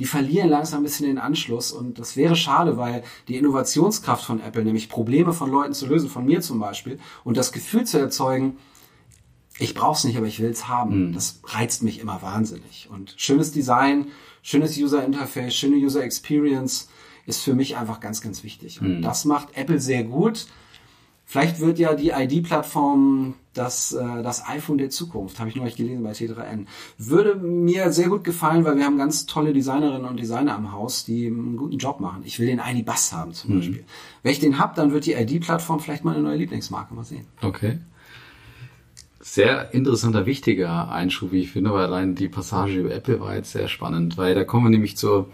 die 0.00 0.06
verlieren 0.06 0.48
langsam 0.48 0.80
ein 0.80 0.84
bisschen 0.84 1.06
den 1.06 1.18
Anschluss 1.18 1.70
und 1.70 1.98
das 1.98 2.16
wäre 2.16 2.34
schade, 2.34 2.78
weil 2.78 3.04
die 3.28 3.36
Innovationskraft 3.36 4.24
von 4.24 4.40
Apple, 4.40 4.64
nämlich 4.64 4.88
Probleme 4.88 5.32
von 5.32 5.50
Leuten 5.50 5.74
zu 5.74 5.86
lösen, 5.86 6.08
von 6.08 6.24
mir 6.24 6.40
zum 6.40 6.58
Beispiel, 6.58 6.98
und 7.22 7.36
das 7.36 7.52
Gefühl 7.52 7.84
zu 7.84 7.98
erzeugen, 7.98 8.56
ich 9.58 9.74
brauch's 9.74 10.04
nicht, 10.04 10.16
aber 10.16 10.26
ich 10.26 10.40
will's 10.40 10.68
haben, 10.68 11.08
mhm. 11.08 11.12
das 11.12 11.40
reizt 11.44 11.82
mich 11.82 12.00
immer 12.00 12.22
wahnsinnig. 12.22 12.88
Und 12.90 13.14
schönes 13.18 13.52
Design, 13.52 14.06
schönes 14.42 14.78
User 14.78 15.04
Interface, 15.04 15.54
schöne 15.54 15.76
User 15.76 16.02
Experience 16.02 16.88
ist 17.26 17.42
für 17.42 17.54
mich 17.54 17.76
einfach 17.76 18.00
ganz, 18.00 18.22
ganz 18.22 18.42
wichtig. 18.42 18.80
Und 18.80 18.98
mhm. 18.98 19.02
das 19.02 19.26
macht 19.26 19.48
Apple 19.54 19.78
sehr 19.78 20.04
gut. 20.04 20.46
Vielleicht 21.26 21.60
wird 21.60 21.78
ja 21.78 21.94
die 21.94 22.08
ID-Plattform 22.08 23.34
das, 23.54 23.92
äh, 23.92 24.22
das 24.22 24.46
iPhone 24.46 24.78
der 24.78 24.90
Zukunft, 24.90 25.38
habe 25.40 25.48
ich 25.48 25.56
neulich 25.56 25.76
gelesen 25.76 26.02
bei 26.02 26.12
T3N. 26.12 26.66
Würde 26.98 27.34
mir 27.34 27.92
sehr 27.92 28.08
gut 28.08 28.22
gefallen, 28.22 28.64
weil 28.64 28.76
wir 28.76 28.84
haben 28.84 28.98
ganz 28.98 29.26
tolle 29.26 29.52
Designerinnen 29.52 30.08
und 30.08 30.20
Designer 30.20 30.54
am 30.54 30.72
Haus, 30.72 31.04
die 31.04 31.26
einen 31.26 31.56
guten 31.56 31.78
Job 31.78 32.00
machen. 32.00 32.22
Ich 32.24 32.38
will 32.38 32.46
den 32.46 32.60
ID-Bus 32.60 33.12
haben 33.12 33.32
zum 33.32 33.52
mhm. 33.52 33.58
Beispiel. 33.58 33.84
Wenn 34.22 34.32
ich 34.32 34.40
den 34.40 34.58
hab, 34.58 34.76
dann 34.76 34.92
wird 34.92 35.06
die 35.06 35.14
ID-Plattform 35.14 35.80
vielleicht 35.80 36.04
meine 36.04 36.20
neue 36.20 36.36
Lieblingsmarke. 36.36 36.94
Mal 36.94 37.04
sehen. 37.04 37.26
Okay. 37.42 37.78
Sehr 39.20 39.74
interessanter, 39.74 40.26
wichtiger 40.26 40.90
Einschub, 40.90 41.32
wie 41.32 41.42
ich 41.42 41.50
finde, 41.50 41.72
weil 41.72 41.84
allein 41.84 42.14
die 42.14 42.28
Passage 42.28 42.80
über 42.80 42.94
Apple 42.94 43.20
war 43.20 43.34
jetzt 43.34 43.52
sehr 43.52 43.68
spannend, 43.68 44.16
weil 44.16 44.34
da 44.34 44.44
kommen 44.44 44.66
wir 44.66 44.70
nämlich 44.70 44.96
zur 44.96 45.28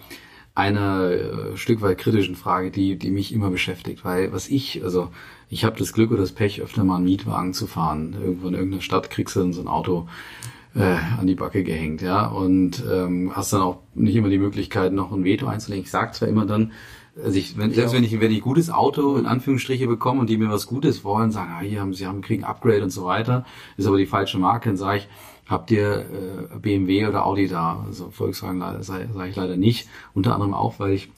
einer 0.56 1.10
äh, 1.10 1.56
Stück 1.56 1.82
weit 1.82 1.98
kritischen 1.98 2.34
Frage, 2.34 2.70
die, 2.70 2.96
die 2.96 3.10
mich 3.10 3.32
immer 3.32 3.50
beschäftigt, 3.50 4.04
weil 4.04 4.32
was 4.32 4.48
ich, 4.48 4.82
also 4.82 5.10
ich 5.48 5.64
habe 5.64 5.78
das 5.78 5.92
Glück 5.92 6.10
oder 6.10 6.20
das 6.20 6.32
Pech, 6.32 6.60
öfter 6.60 6.84
mal 6.84 6.96
einen 6.96 7.04
Mietwagen 7.04 7.54
zu 7.54 7.66
fahren. 7.66 8.16
Irgendwo 8.20 8.48
in 8.48 8.54
irgendeiner 8.54 8.82
Stadt 8.82 9.10
kriegst 9.10 9.36
du 9.36 9.40
dann 9.40 9.52
so 9.52 9.60
ein 9.60 9.68
Auto 9.68 10.08
äh, 10.74 10.96
an 11.18 11.26
die 11.26 11.34
Backe 11.34 11.64
gehängt, 11.64 12.02
ja, 12.02 12.26
und 12.26 12.84
ähm, 12.90 13.32
hast 13.34 13.52
dann 13.52 13.62
auch 13.62 13.78
nicht 13.94 14.16
immer 14.16 14.28
die 14.28 14.38
Möglichkeit, 14.38 14.92
noch 14.92 15.12
ein 15.12 15.24
Veto 15.24 15.46
einzulegen. 15.46 15.84
Ich 15.84 15.90
sag 15.90 16.14
zwar 16.14 16.28
immer 16.28 16.44
dann, 16.46 16.72
also 17.22 17.38
ich, 17.38 17.56
wenn, 17.56 17.72
selbst 17.72 17.94
wenn 17.94 18.04
ich, 18.04 18.20
wenn 18.20 18.30
ich 18.30 18.42
gutes 18.42 18.70
Auto 18.70 19.16
in 19.16 19.24
Anführungsstriche 19.24 19.86
bekomme 19.86 20.20
und 20.20 20.28
die 20.28 20.36
mir 20.36 20.50
was 20.50 20.66
Gutes 20.66 21.02
wollen, 21.02 21.30
sagen, 21.30 21.50
ah, 21.56 21.60
hier 21.62 21.80
haben 21.80 21.94
sie 21.94 22.06
haben 22.06 22.20
kriegen 22.20 22.44
Upgrade 22.44 22.82
und 22.82 22.90
so 22.90 23.06
weiter, 23.06 23.46
ist 23.78 23.86
aber 23.86 23.96
die 23.96 24.06
falsche 24.06 24.38
Marke, 24.38 24.68
dann 24.68 24.76
sage 24.76 24.98
ich, 24.98 25.08
habt 25.46 25.70
ihr 25.70 26.00
äh, 26.52 26.58
BMW 26.58 27.06
oder 27.06 27.24
Audi 27.24 27.48
da? 27.48 27.84
Also 27.86 28.10
Volkswagen 28.10 28.60
sage 28.60 29.08
sag 29.14 29.28
ich 29.28 29.36
leider 29.36 29.56
nicht. 29.56 29.88
Unter 30.12 30.34
anderem 30.34 30.54
auch, 30.54 30.78
weil 30.78 30.92
ich 30.92 31.08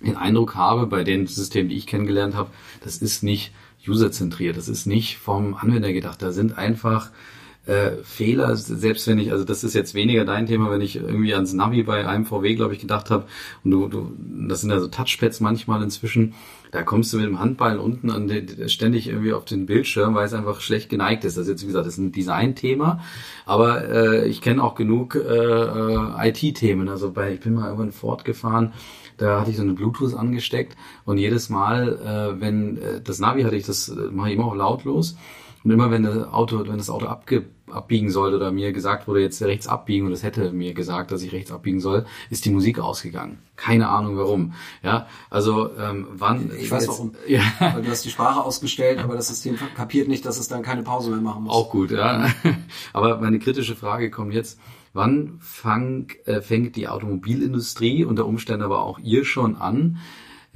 den 0.00 0.16
Eindruck 0.16 0.54
habe, 0.54 0.86
bei 0.86 1.04
den 1.04 1.26
Systemen, 1.26 1.68
die 1.68 1.76
ich 1.76 1.86
kennengelernt 1.86 2.34
habe, 2.34 2.50
das 2.82 2.98
ist 2.98 3.22
nicht 3.22 3.52
userzentriert, 3.86 4.56
das 4.56 4.68
ist 4.68 4.86
nicht 4.86 5.18
vom 5.18 5.54
Anwender 5.54 5.92
gedacht. 5.92 6.20
Da 6.20 6.32
sind 6.32 6.58
einfach 6.58 7.10
äh, 7.66 8.02
Fehler, 8.04 8.54
selbst 8.56 9.08
wenn 9.08 9.18
ich, 9.18 9.32
also 9.32 9.44
das 9.44 9.64
ist 9.64 9.74
jetzt 9.74 9.94
weniger 9.94 10.24
dein 10.24 10.46
Thema, 10.46 10.70
wenn 10.70 10.80
ich 10.80 10.96
irgendwie 10.96 11.34
ans 11.34 11.52
Navi 11.52 11.82
bei 11.82 12.06
einem 12.06 12.24
VW, 12.24 12.54
glaube 12.54 12.74
ich, 12.74 12.80
gedacht 12.80 13.10
habe, 13.10 13.26
und 13.64 13.70
du, 13.72 13.88
du, 13.88 14.12
das 14.48 14.60
sind 14.60 14.70
ja 14.70 14.78
so 14.78 14.86
Touchpads 14.86 15.40
manchmal 15.40 15.82
inzwischen, 15.82 16.34
da 16.70 16.82
kommst 16.82 17.12
du 17.12 17.16
mit 17.16 17.26
dem 17.26 17.40
Handballen 17.40 17.80
unten 17.80 18.10
an 18.10 18.28
den, 18.28 18.68
ständig 18.68 19.08
irgendwie 19.08 19.32
auf 19.32 19.44
den 19.44 19.66
Bildschirm, 19.66 20.14
weil 20.14 20.26
es 20.26 20.34
einfach 20.34 20.60
schlecht 20.60 20.90
geneigt 20.90 21.24
ist. 21.24 21.36
Das 21.36 21.42
ist 21.42 21.48
jetzt, 21.48 21.62
wie 21.62 21.68
gesagt, 21.68 21.86
das 21.86 21.94
ist 21.94 21.98
ein 21.98 22.12
Designthema, 22.12 23.00
aber 23.46 23.88
äh, 23.88 24.28
ich 24.28 24.40
kenne 24.40 24.62
auch 24.62 24.74
genug 24.74 25.16
äh, 25.16 25.18
äh, 25.18 26.28
IT-Themen. 26.28 26.88
Also 26.88 27.10
bei, 27.10 27.34
ich 27.34 27.40
bin 27.40 27.54
mal 27.54 27.66
irgendwann 27.66 27.92
fortgefahren, 27.92 28.74
da 29.16 29.40
hatte 29.40 29.50
ich 29.50 29.56
so 29.56 29.62
eine 29.62 29.72
Bluetooth 29.72 30.14
angesteckt 30.14 30.76
und 31.04 31.18
jedes 31.18 31.48
Mal, 31.48 31.98
äh, 31.98 32.40
wenn 32.40 32.78
äh, 32.78 33.00
das 33.02 33.18
Navi 33.18 33.42
hatte 33.42 33.56
ich, 33.56 33.66
das 33.66 33.88
äh, 33.88 33.94
mache 34.10 34.30
ich 34.30 34.36
immer 34.36 34.46
auch 34.46 34.54
lautlos. 34.54 35.16
Und 35.66 35.72
immer 35.72 35.90
wenn 35.90 36.04
das 36.04 36.28
Auto, 36.32 36.60
wenn 36.68 36.78
das 36.78 36.90
Auto 36.90 37.06
abge, 37.06 37.44
abbiegen 37.68 38.08
sollte 38.10 38.36
oder 38.36 38.52
mir 38.52 38.72
gesagt 38.72 39.08
wurde, 39.08 39.20
jetzt 39.20 39.42
rechts 39.42 39.66
abbiegen 39.66 40.06
und 40.06 40.12
es 40.12 40.22
hätte 40.22 40.52
mir 40.52 40.74
gesagt, 40.74 41.10
dass 41.10 41.22
ich 41.22 41.32
rechts 41.32 41.50
abbiegen 41.50 41.80
soll, 41.80 42.06
ist 42.30 42.44
die 42.44 42.50
Musik 42.50 42.78
ausgegangen. 42.78 43.38
Keine 43.56 43.88
Ahnung 43.88 44.16
warum. 44.16 44.54
Ja, 44.84 45.08
also 45.28 45.70
ähm, 45.76 46.06
wann? 46.12 46.52
Ich 46.56 46.70
weiß 46.70 46.84
jetzt, 46.84 46.88
warum. 46.88 47.16
Ja. 47.26 47.42
Weil 47.58 47.82
du 47.82 47.90
hast 47.90 48.04
die 48.04 48.10
Sprache 48.10 48.44
ausgestellt, 48.44 49.00
aber 49.00 49.16
das 49.16 49.26
System 49.26 49.58
kapiert 49.74 50.06
nicht, 50.06 50.24
dass 50.24 50.38
es 50.38 50.46
dann 50.46 50.62
keine 50.62 50.84
Pause 50.84 51.10
mehr 51.10 51.20
machen 51.20 51.42
muss. 51.42 51.52
Auch 51.52 51.70
gut, 51.70 51.90
ja. 51.90 52.30
Aber 52.92 53.20
meine 53.20 53.40
kritische 53.40 53.74
Frage 53.74 54.10
kommt 54.10 54.34
jetzt. 54.34 54.60
Wann 54.96 55.36
fang, 55.40 56.08
äh, 56.24 56.40
fängt 56.40 56.74
die 56.74 56.88
Automobilindustrie, 56.88 58.04
unter 58.04 58.26
Umständen 58.26 58.62
aber 58.62 58.82
auch 58.82 58.98
ihr 58.98 59.26
schon 59.26 59.56
an, 59.56 59.98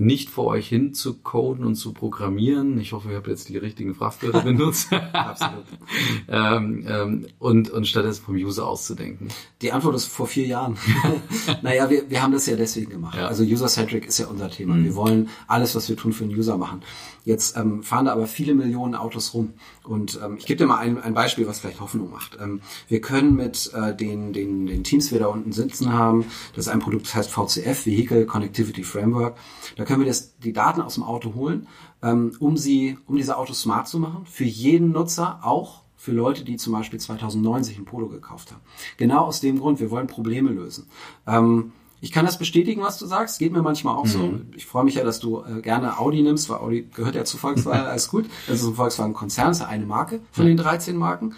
nicht 0.00 0.30
vor 0.30 0.46
euch 0.46 0.66
hin 0.66 0.94
zu 0.94 1.18
coden 1.18 1.62
und 1.62 1.74
zu 1.74 1.92
programmieren. 1.92 2.80
Ich 2.80 2.92
hoffe, 2.92 3.10
ihr 3.10 3.16
habt 3.16 3.28
jetzt 3.28 3.50
die 3.50 3.58
richtigen 3.58 3.94
Fachwörter 3.94 4.40
benutzt. 4.44 4.90
Absolut. 5.12 5.66
ähm, 6.28 6.86
ähm, 6.88 7.26
und, 7.38 7.68
und 7.68 7.86
stattdessen 7.86 8.24
vom 8.24 8.34
User 8.34 8.66
auszudenken. 8.66 9.28
Die 9.60 9.72
Antwort 9.72 9.94
ist 9.94 10.06
vor 10.06 10.26
vier 10.26 10.46
Jahren. 10.46 10.78
naja, 11.62 11.90
wir, 11.90 12.08
wir 12.08 12.22
haben 12.22 12.32
das 12.32 12.46
ja 12.46 12.56
deswegen 12.56 12.90
gemacht. 12.90 13.18
Ja. 13.18 13.26
Also 13.26 13.44
User-Centric 13.44 14.06
ist 14.06 14.18
ja 14.18 14.26
unser 14.28 14.48
Thema. 14.48 14.74
Mhm. 14.74 14.84
Wir 14.84 14.94
wollen 14.94 15.28
alles, 15.46 15.74
was 15.74 15.86
wir 15.90 15.96
tun, 15.96 16.14
für 16.14 16.24
den 16.24 16.36
User 16.36 16.56
machen. 16.56 16.80
Jetzt 17.24 17.56
ähm, 17.56 17.82
fahren 17.82 18.06
da 18.06 18.12
aber 18.12 18.26
viele 18.26 18.54
Millionen 18.54 18.94
Autos 18.94 19.34
rum. 19.34 19.54
Und 19.84 20.20
ähm, 20.24 20.36
ich 20.38 20.46
gebe 20.46 20.58
dir 20.58 20.66
mal 20.66 20.78
ein, 20.78 20.98
ein 20.98 21.14
Beispiel, 21.14 21.46
was 21.46 21.60
vielleicht 21.60 21.80
Hoffnung 21.80 22.10
macht. 22.10 22.38
Ähm, 22.40 22.60
wir 22.88 23.00
können 23.00 23.34
mit 23.34 23.72
äh, 23.74 23.94
den, 23.94 24.32
den, 24.32 24.66
den 24.66 24.84
Teams, 24.84 25.06
die 25.06 25.12
wir 25.12 25.20
da 25.20 25.26
unten 25.26 25.52
sitzen 25.52 25.92
haben, 25.92 26.24
das 26.54 26.66
ist 26.66 26.72
ein 26.72 26.80
Produkt, 26.80 27.06
das 27.06 27.14
heißt 27.14 27.30
VCF, 27.30 27.86
Vehicle 27.86 28.26
Connectivity 28.26 28.82
Framework, 28.82 29.36
da 29.76 29.84
können 29.84 30.00
wir 30.00 30.06
das, 30.06 30.36
die 30.38 30.52
Daten 30.52 30.80
aus 30.80 30.94
dem 30.94 31.04
Auto 31.04 31.34
holen, 31.34 31.66
ähm, 32.02 32.32
um 32.38 32.56
sie, 32.56 32.98
um 33.06 33.16
diese 33.16 33.36
Autos 33.36 33.60
smart 33.62 33.88
zu 33.88 33.98
machen. 33.98 34.26
Für 34.26 34.44
jeden 34.44 34.92
Nutzer 34.92 35.40
auch 35.42 35.82
für 35.96 36.12
Leute, 36.12 36.44
die 36.44 36.56
zum 36.56 36.72
Beispiel 36.72 36.98
2009 36.98 37.62
sich 37.62 37.78
ein 37.78 37.84
Polo 37.84 38.08
gekauft 38.08 38.52
haben. 38.52 38.62
Genau 38.96 39.26
aus 39.26 39.40
dem 39.40 39.58
Grund, 39.58 39.80
wir 39.80 39.90
wollen 39.90 40.06
Probleme 40.06 40.50
lösen. 40.50 40.86
Ähm, 41.26 41.72
ich 42.00 42.12
kann 42.12 42.24
das 42.24 42.38
bestätigen, 42.38 42.82
was 42.82 42.98
du 42.98 43.06
sagst. 43.06 43.38
Geht 43.38 43.52
mir 43.52 43.62
manchmal 43.62 43.96
auch 43.96 44.04
mhm. 44.04 44.08
so. 44.08 44.32
Ich 44.56 44.66
freue 44.66 44.84
mich 44.84 44.94
ja, 44.94 45.04
dass 45.04 45.20
du 45.20 45.42
äh, 45.42 45.60
gerne 45.60 45.98
Audi 45.98 46.22
nimmst, 46.22 46.48
weil 46.48 46.58
Audi 46.58 46.88
gehört 46.94 47.14
ja 47.14 47.24
zu 47.24 47.36
Volkswagen. 47.36 47.86
Alles 47.86 48.08
gut. 48.08 48.26
Das 48.46 48.60
ist 48.60 48.66
ein 48.66 48.74
Volkswagen-Konzern, 48.74 49.48
das 49.48 49.58
ist 49.58 49.66
eine 49.66 49.86
Marke 49.86 50.20
von 50.32 50.46
den 50.46 50.56
13 50.56 50.96
Marken. 50.96 51.34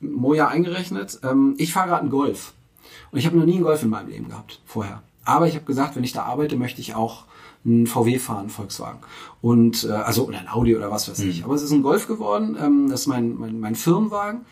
Moja 0.00 0.48
eingerechnet. 0.48 1.20
Ähm, 1.22 1.54
ich 1.58 1.72
fahre 1.72 1.88
gerade 1.88 2.02
einen 2.02 2.10
Golf. 2.10 2.52
Und 3.10 3.18
ich 3.18 3.26
habe 3.26 3.36
noch 3.36 3.46
nie 3.46 3.54
einen 3.54 3.62
Golf 3.62 3.82
in 3.82 3.90
meinem 3.90 4.08
Leben 4.08 4.28
gehabt 4.28 4.60
vorher. 4.66 5.02
Aber 5.24 5.46
ich 5.48 5.54
habe 5.54 5.64
gesagt, 5.64 5.96
wenn 5.96 6.04
ich 6.04 6.12
da 6.12 6.24
arbeite, 6.24 6.56
möchte 6.56 6.80
ich 6.80 6.94
auch 6.94 7.24
ein 7.64 7.86
VW 7.86 8.18
fahren, 8.18 8.50
Volkswagen. 8.50 8.98
Und 9.40 9.84
äh, 9.84 9.92
also 9.92 10.26
oder 10.26 10.38
ein 10.38 10.48
Audi 10.48 10.76
oder 10.76 10.90
was 10.90 11.08
weiß 11.08 11.20
ich. 11.20 11.38
Mhm. 11.38 11.44
Aber 11.44 11.54
es 11.54 11.62
ist 11.62 11.70
ein 11.70 11.82
Golf 11.82 12.06
geworden. 12.06 12.58
Ähm, 12.60 12.88
das 12.90 13.02
ist 13.02 13.06
mein, 13.06 13.36
mein, 13.36 13.58
mein 13.58 13.74
Firmenwagen. 13.74 14.42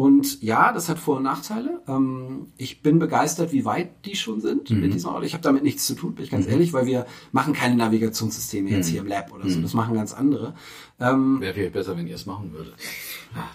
Und 0.00 0.40
ja, 0.40 0.72
das 0.72 0.88
hat 0.88 0.98
Vor- 0.98 1.18
und 1.18 1.24
Nachteile. 1.24 1.82
Ähm, 1.86 2.46
ich 2.56 2.80
bin 2.80 2.98
begeistert, 2.98 3.52
wie 3.52 3.66
weit 3.66 4.06
die 4.06 4.16
schon 4.16 4.40
sind 4.40 4.70
mhm. 4.70 4.80
mit 4.80 4.94
diesem 4.94 5.10
Auto. 5.10 5.24
Ich 5.24 5.34
habe 5.34 5.42
damit 5.42 5.62
nichts 5.62 5.86
zu 5.86 5.94
tun, 5.94 6.14
bin 6.14 6.24
ich 6.24 6.30
ganz 6.30 6.46
mhm. 6.46 6.52
ehrlich, 6.52 6.72
weil 6.72 6.86
wir 6.86 7.04
machen 7.32 7.52
keine 7.52 7.76
Navigationssysteme 7.76 8.70
jetzt 8.70 8.86
mhm. 8.86 8.92
hier 8.92 9.00
im 9.02 9.08
Lab 9.08 9.30
oder 9.30 9.46
so. 9.46 9.58
Mhm. 9.58 9.62
Das 9.62 9.74
machen 9.74 9.94
ganz 9.94 10.14
andere. 10.14 10.54
Ähm, 11.00 11.42
Wäre 11.42 11.52
viel 11.52 11.68
besser, 11.68 11.98
wenn 11.98 12.06
ihr 12.06 12.14
es 12.14 12.24
machen 12.24 12.50
würdet. 12.54 12.72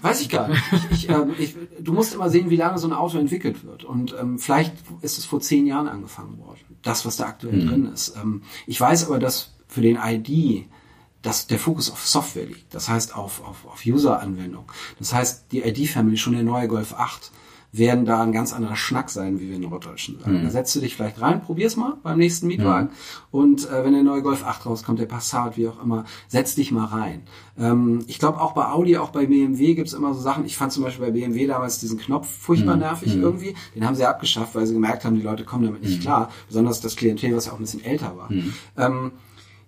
Weiß 0.03 0.21
ich 0.21 0.29
gar 0.29 0.47
nicht. 0.47 0.61
Ich, 0.71 0.91
ich, 0.91 1.09
ähm, 1.09 1.33
ich, 1.39 1.55
du 1.79 1.93
musst 1.93 2.13
immer 2.13 2.29
sehen, 2.29 2.51
wie 2.51 2.57
lange 2.57 2.77
so 2.77 2.87
ein 2.87 2.93
Auto 2.93 3.17
entwickelt 3.17 3.65
wird. 3.65 3.83
Und 3.83 4.15
ähm, 4.21 4.37
vielleicht 4.37 4.75
ist 5.01 5.17
es 5.17 5.25
vor 5.25 5.39
zehn 5.39 5.65
Jahren 5.65 5.87
angefangen 5.87 6.37
worden. 6.37 6.59
Das, 6.83 7.07
was 7.07 7.17
da 7.17 7.25
aktuell 7.25 7.55
mhm. 7.55 7.67
drin 7.67 7.85
ist. 7.91 8.15
Ähm, 8.21 8.43
ich 8.67 8.79
weiß 8.79 9.07
aber, 9.07 9.17
dass 9.17 9.55
für 9.67 9.81
den 9.81 9.97
ID 9.97 10.67
dass 11.25 11.47
der 11.47 11.57
Fokus 11.57 11.91
auf 11.91 12.05
Software 12.07 12.45
liegt. 12.45 12.73
Das 12.73 12.87
heißt 12.87 13.15
auf, 13.15 13.43
auf, 13.43 13.65
auf 13.65 13.81
User-Anwendung. 13.85 14.71
Das 14.99 15.13
heißt, 15.13 15.45
die 15.51 15.63
ID-Family, 15.63 16.17
schon 16.17 16.33
der 16.33 16.43
neue 16.43 16.67
Golf 16.67 16.93
8, 16.93 17.31
werden 17.71 18.05
da 18.05 18.21
ein 18.21 18.31
ganz 18.31 18.53
anderer 18.53 18.75
Schnack 18.75 19.09
sein, 19.09 19.39
wie 19.39 19.49
wir 19.49 19.55
in 19.55 19.63
Norddeutschen 19.63 20.19
sagen. 20.19 20.39
Mhm. 20.39 20.43
Da 20.43 20.49
setzt 20.51 20.75
du 20.75 20.79
dich 20.79 20.95
vielleicht 20.95 21.19
rein, 21.19 21.41
probier's 21.41 21.75
mal 21.75 21.97
beim 22.03 22.17
nächsten 22.17 22.47
Mietwagen. 22.47 22.89
Mhm. 22.89 22.93
Und 23.31 23.69
äh, 23.69 23.83
wenn 23.83 23.93
der 23.93 24.03
neue 24.03 24.21
Golf 24.21 24.45
8 24.45 24.65
rauskommt, 24.65 24.99
der 24.99 25.07
Passat, 25.07 25.57
wie 25.57 25.67
auch 25.67 25.81
immer, 25.81 26.05
setz 26.27 26.55
dich 26.55 26.71
mal 26.71 26.85
rein. 26.85 27.23
Ähm, 27.57 28.05
ich 28.07 28.19
glaube 28.19 28.39
auch 28.39 28.53
bei 28.53 28.69
Audi, 28.69 28.97
auch 28.97 29.09
bei 29.09 29.25
BMW 29.25 29.73
gibt's 29.73 29.93
immer 29.93 30.13
so 30.13 30.21
Sachen. 30.21 30.45
Ich 30.45 30.55
fand 30.55 30.71
zum 30.71 30.83
Beispiel 30.83 31.07
bei 31.07 31.11
BMW 31.11 31.47
damals 31.47 31.79
diesen 31.79 31.97
Knopf 31.97 32.29
furchtbar 32.29 32.75
mhm. 32.75 32.81
nervig 32.81 33.15
mhm. 33.15 33.23
irgendwie. 33.23 33.55
Den 33.73 33.85
haben 33.85 33.95
sie 33.95 34.05
abgeschafft, 34.05 34.55
weil 34.55 34.65
sie 34.67 34.73
gemerkt 34.73 35.03
haben, 35.03 35.15
die 35.15 35.23
Leute 35.23 35.43
kommen 35.43 35.65
damit 35.65 35.81
nicht 35.81 35.97
mhm. 35.97 36.03
klar. 36.03 36.31
Besonders 36.47 36.79
das 36.79 36.95
Klientel, 36.95 37.35
was 37.35 37.47
ja 37.47 37.51
auch 37.51 37.57
ein 37.57 37.63
bisschen 37.63 37.83
älter 37.83 38.15
war. 38.15 38.31
Mhm. 38.31 38.53
Ähm, 38.77 39.11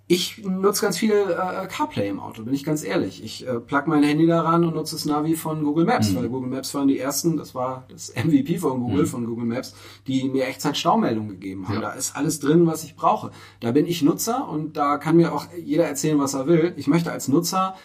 ich 0.09 0.45
nutze 0.45 0.83
ganz 0.83 0.97
viel 0.97 1.11
äh, 1.11 1.67
CarPlay 1.67 2.07
im 2.07 2.21
Auto, 2.21 2.43
bin 2.43 2.53
ich 2.53 2.63
ganz 2.63 2.85
ehrlich. 2.85 3.21
Ich 3.21 3.45
äh, 3.45 3.59
plug 3.59 3.83
mein 3.87 4.03
Handy 4.03 4.25
daran 4.25 4.63
und 4.63 4.73
nutze 4.73 4.95
das 4.95 5.03
Navi 5.03 5.35
von 5.35 5.65
Google 5.65 5.83
Maps, 5.83 6.11
mhm. 6.11 6.15
weil 6.15 6.29
Google 6.29 6.49
Maps 6.49 6.73
waren 6.73 6.87
die 6.87 6.97
ersten, 6.97 7.35
das 7.35 7.53
war 7.53 7.85
das 7.89 8.13
MVP 8.15 8.59
von 8.59 8.79
Google, 8.79 9.03
mhm. 9.03 9.07
von 9.07 9.25
Google 9.25 9.45
Maps, 9.45 9.75
die 10.07 10.29
mir 10.29 10.47
Echtzeit 10.47 10.77
Staumeldungen 10.77 11.31
gegeben 11.31 11.67
haben. 11.67 11.75
Ja. 11.75 11.81
Da 11.81 11.91
ist 11.91 12.15
alles 12.15 12.39
drin, 12.39 12.65
was 12.65 12.85
ich 12.85 12.95
brauche. 12.95 13.31
Da 13.59 13.71
bin 13.71 13.85
ich 13.85 14.01
Nutzer 14.01 14.47
und 14.47 14.77
da 14.77 14.97
kann 14.97 15.17
mir 15.17 15.33
auch 15.33 15.47
jeder 15.61 15.85
erzählen, 15.85 16.19
was 16.19 16.33
er 16.33 16.47
will. 16.47 16.73
Ich 16.77 16.87
möchte 16.87 17.11
als 17.11 17.27
Nutzer 17.27 17.75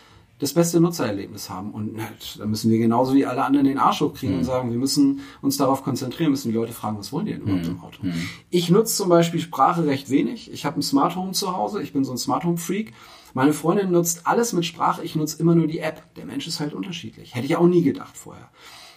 das 0.43 0.55
beste 0.55 0.81
Nutzererlebnis 0.81 1.49
haben. 1.49 1.71
Und 1.71 1.97
da 2.37 2.47
müssen 2.47 2.69
wir 2.69 2.79
genauso 2.79 3.15
wie 3.15 3.25
alle 3.25 3.45
anderen 3.45 3.65
den 3.65 3.79
Arsch 3.79 4.01
hochkriegen 4.01 4.35
mhm. 4.35 4.41
und 4.41 4.45
sagen, 4.45 4.73
wir 4.73 4.79
müssen 4.79 5.21
uns 5.41 5.57
darauf 5.57 5.85
konzentrieren, 5.85 6.33
müssen 6.33 6.49
die 6.51 6.57
Leute 6.57 6.73
fragen, 6.73 6.99
was 6.99 7.13
wollen 7.13 7.27
die 7.27 7.33
denn 7.33 7.43
überhaupt 7.43 7.69
im 7.69 7.81
Auto? 7.81 7.99
Mhm. 8.03 8.29
Ich 8.51 8.69
nutze 8.69 8.97
zum 8.97 9.09
Beispiel 9.09 9.39
Sprache 9.39 9.87
recht 9.87 10.11
wenig. 10.11 10.53
Ich 10.53 10.65
habe 10.65 10.81
ein 10.81 10.83
Smart 10.83 11.15
Home 11.15 11.31
zu 11.31 11.57
Hause, 11.57 11.81
ich 11.81 11.93
bin 11.93 12.05
so 12.05 12.11
ein 12.11 12.19
Smart 12.19 12.43
Home 12.43 12.59
Freak. 12.59 12.93
Meine 13.35 13.53
Freundin 13.53 13.93
nutzt 13.93 14.27
alles 14.27 14.53
mit 14.53 14.65
Sprache, 14.65 15.05
ich 15.05 15.15
nutze 15.15 15.41
immer 15.41 15.55
nur 15.55 15.69
die 15.69 15.79
App. 15.79 16.03
Der 16.17 16.27
Mensch 16.27 16.49
ist 16.49 16.59
halt 16.59 16.75
unterschiedlich. 16.75 17.37
Hätte 17.37 17.47
ich 17.47 17.57
auch 17.57 17.69
nie 17.69 17.83
gedacht 17.83 18.17
vorher. 18.17 18.51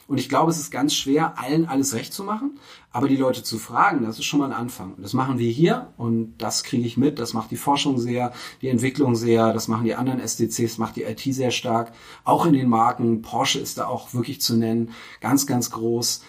Und 0.08 0.20
ich 0.20 0.30
glaube, 0.30 0.52
es 0.52 0.60
ist 0.60 0.70
ganz 0.70 0.94
schwer, 0.94 1.40
allen 1.40 1.66
alles 1.66 1.96
recht 1.96 2.14
zu 2.14 2.24
machen, 2.24 2.60
aber 2.92 3.08
die 3.08 3.16
Leute 3.16 3.42
zu 3.42 3.58
fragen, 3.58 4.06
das 4.06 4.20
ist 4.20 4.26
schon 4.26 4.40
mal 4.40 4.46
ein 4.46 4.58
Anfang. 4.58 4.94
Und 4.94 5.04
das 5.04 5.14
machen 5.14 5.40
wir 5.40 5.50
hier 5.50 5.94
und 5.98 6.36
das 6.38 6.64
kriege 6.64 6.86
ich 6.86 6.96
mit. 6.96 7.18
Das 7.18 7.34
macht 7.34 7.50
die 7.50 7.58
Forschung 7.58 7.98
sehr, 7.98 8.32
die 8.62 8.70
Entwicklung 8.70 9.16
sehr, 9.16 9.52
das 9.52 9.68
machen 9.68 9.86
die 9.86 9.96
anderen 9.96 10.20
SDCs, 10.20 10.78
macht 10.78 10.96
die 10.96 11.04
IT 11.04 11.22
sehr 11.22 11.52
stark. 11.52 11.92
Auch 12.24 12.46
in 12.46 12.54
den 12.54 12.70
Marken. 12.70 13.24
Porsche 13.24 13.60
ist 13.60 13.80
da 13.80 13.88
auch 13.88 14.14
wirklich 14.14 14.42
zu 14.42 14.56
nennen. 14.56 14.92
Ganz, 15.22 15.48
ganz 15.48 15.72
groß. 15.72 16.22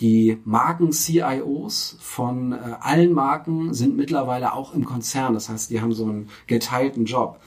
Die 0.00 0.38
Marken-CIOs 0.44 1.98
von 2.00 2.52
äh, 2.52 2.56
allen 2.80 3.12
Marken 3.12 3.74
sind 3.74 3.96
mittlerweile 3.96 4.52
auch 4.52 4.74
im 4.74 4.84
Konzern. 4.84 5.34
Das 5.34 5.48
heißt, 5.48 5.70
die 5.70 5.80
haben 5.80 5.92
so 5.92 6.04
einen 6.04 6.30
geteilten 6.46 7.04
Job. 7.04 7.40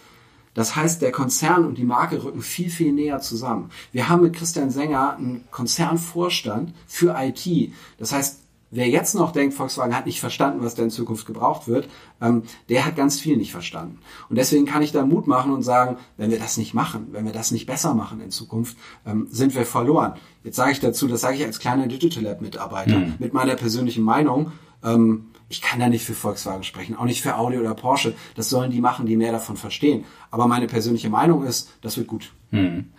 Das 0.57 0.75
heißt, 0.75 1.03
der 1.03 1.11
Konzern 1.11 1.65
und 1.65 1.77
die 1.77 1.83
Marke 1.83 2.23
rücken 2.23 2.41
viel, 2.41 2.71
viel 2.71 2.91
näher 2.91 3.19
zusammen. 3.19 3.69
Wir 3.91 4.09
haben 4.09 4.23
mit 4.23 4.33
Christian 4.33 4.71
Sänger 4.71 5.15
einen 5.15 5.43
Konzernvorstand 5.51 6.73
für 6.87 7.15
IT. 7.15 7.71
Das 7.99 8.11
heißt, 8.11 8.39
wer 8.71 8.89
jetzt 8.89 9.13
noch 9.13 9.33
denkt, 9.33 9.53
Volkswagen 9.53 9.95
hat 9.95 10.07
nicht 10.07 10.19
verstanden, 10.19 10.63
was 10.63 10.73
da 10.73 10.81
in 10.81 10.89
Zukunft 10.89 11.27
gebraucht 11.27 11.67
wird, 11.67 11.87
ähm, 12.21 12.41
der 12.69 12.87
hat 12.87 12.95
ganz 12.95 13.19
viel 13.19 13.37
nicht 13.37 13.51
verstanden. 13.51 13.99
Und 14.29 14.37
deswegen 14.39 14.65
kann 14.65 14.81
ich 14.81 14.91
da 14.91 15.05
Mut 15.05 15.27
machen 15.27 15.53
und 15.53 15.61
sagen, 15.61 15.97
wenn 16.17 16.31
wir 16.31 16.39
das 16.39 16.57
nicht 16.57 16.73
machen, 16.73 17.09
wenn 17.11 17.25
wir 17.25 17.33
das 17.33 17.51
nicht 17.51 17.67
besser 17.67 17.93
machen 17.93 18.19
in 18.19 18.31
Zukunft, 18.31 18.77
ähm, 19.05 19.27
sind 19.29 19.53
wir 19.53 19.63
verloren. 19.63 20.13
Jetzt 20.43 20.55
sage 20.55 20.71
ich 20.71 20.79
dazu, 20.79 21.07
das 21.07 21.21
sage 21.21 21.37
ich 21.37 21.45
als 21.45 21.59
kleiner 21.59 21.85
Digital 21.85 22.23
Lab 22.23 22.41
Mitarbeiter 22.41 22.97
mhm. 22.97 23.13
mit 23.19 23.31
meiner 23.31 23.57
persönlichen 23.57 24.03
Meinung. 24.03 24.53
Ähm, 24.83 25.27
ich 25.49 25.61
kann 25.61 25.79
da 25.79 25.87
nicht 25.87 26.05
für 26.05 26.13
Volkswagen 26.13 26.63
sprechen, 26.63 26.95
auch 26.95 27.05
nicht 27.05 27.21
für 27.21 27.37
Audi 27.37 27.57
oder 27.57 27.73
Porsche. 27.73 28.13
Das 28.35 28.49
sollen 28.49 28.71
die 28.71 28.81
machen, 28.81 29.05
die 29.05 29.15
mehr 29.15 29.31
davon 29.31 29.55
verstehen. 29.55 30.05
Aber 30.29 30.47
meine 30.47 30.67
persönliche 30.67 31.09
Meinung 31.09 31.43
ist, 31.45 31.71
das 31.81 31.97
wird 31.97 32.07
gut. 32.07 32.31
Hm. 32.51 32.91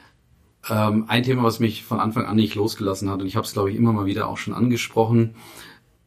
Ähm, 0.70 1.04
ein 1.08 1.22
Thema, 1.22 1.42
was 1.42 1.60
mich 1.60 1.84
von 1.84 2.00
Anfang 2.00 2.26
an 2.26 2.36
nicht 2.36 2.54
losgelassen 2.54 3.10
hat, 3.10 3.20
und 3.20 3.26
ich 3.26 3.36
habe 3.36 3.46
es, 3.46 3.52
glaube 3.52 3.70
ich, 3.70 3.76
immer 3.76 3.92
mal 3.92 4.06
wieder 4.06 4.28
auch 4.28 4.38
schon 4.38 4.54
angesprochen, 4.54 5.34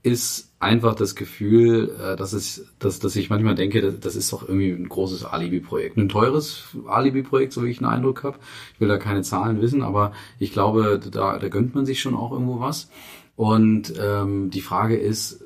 ist 0.04 0.52
einfach 0.60 0.96
das 0.96 1.16
Gefühl, 1.16 1.96
äh, 2.02 2.16
dass, 2.16 2.34
es, 2.34 2.66
dass, 2.80 3.00
dass 3.00 3.16
ich 3.16 3.30
manchmal 3.30 3.54
denke, 3.54 3.94
das 3.94 4.16
ist 4.16 4.34
doch 4.34 4.42
irgendwie 4.42 4.72
ein 4.72 4.90
großes 4.90 5.26
Alibi-Projekt. 5.26 5.98
Ein 5.98 6.10
teures 6.10 6.76
Alibi-Projekt, 6.88 7.54
so 7.54 7.64
wie 7.64 7.70
ich 7.70 7.80
einen 7.80 7.92
Eindruck 7.92 8.24
habe. 8.24 8.40
Ich 8.74 8.82
will 8.82 8.88
da 8.88 8.98
keine 8.98 9.22
Zahlen 9.22 9.62
wissen, 9.62 9.84
aber 9.84 10.12
ich 10.40 10.54
glaube, 10.54 11.00
da, 11.00 11.38
da 11.38 11.50
gönnt 11.50 11.76
man 11.76 11.86
sich 11.86 12.02
schon 12.02 12.16
auch 12.16 12.32
irgendwo 12.32 12.60
was. 12.60 12.90
Und 13.36 13.94
ähm, 14.00 14.50
die 14.50 14.62
Frage 14.62 14.98
ist, 14.98 15.44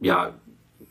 ja, 0.00 0.32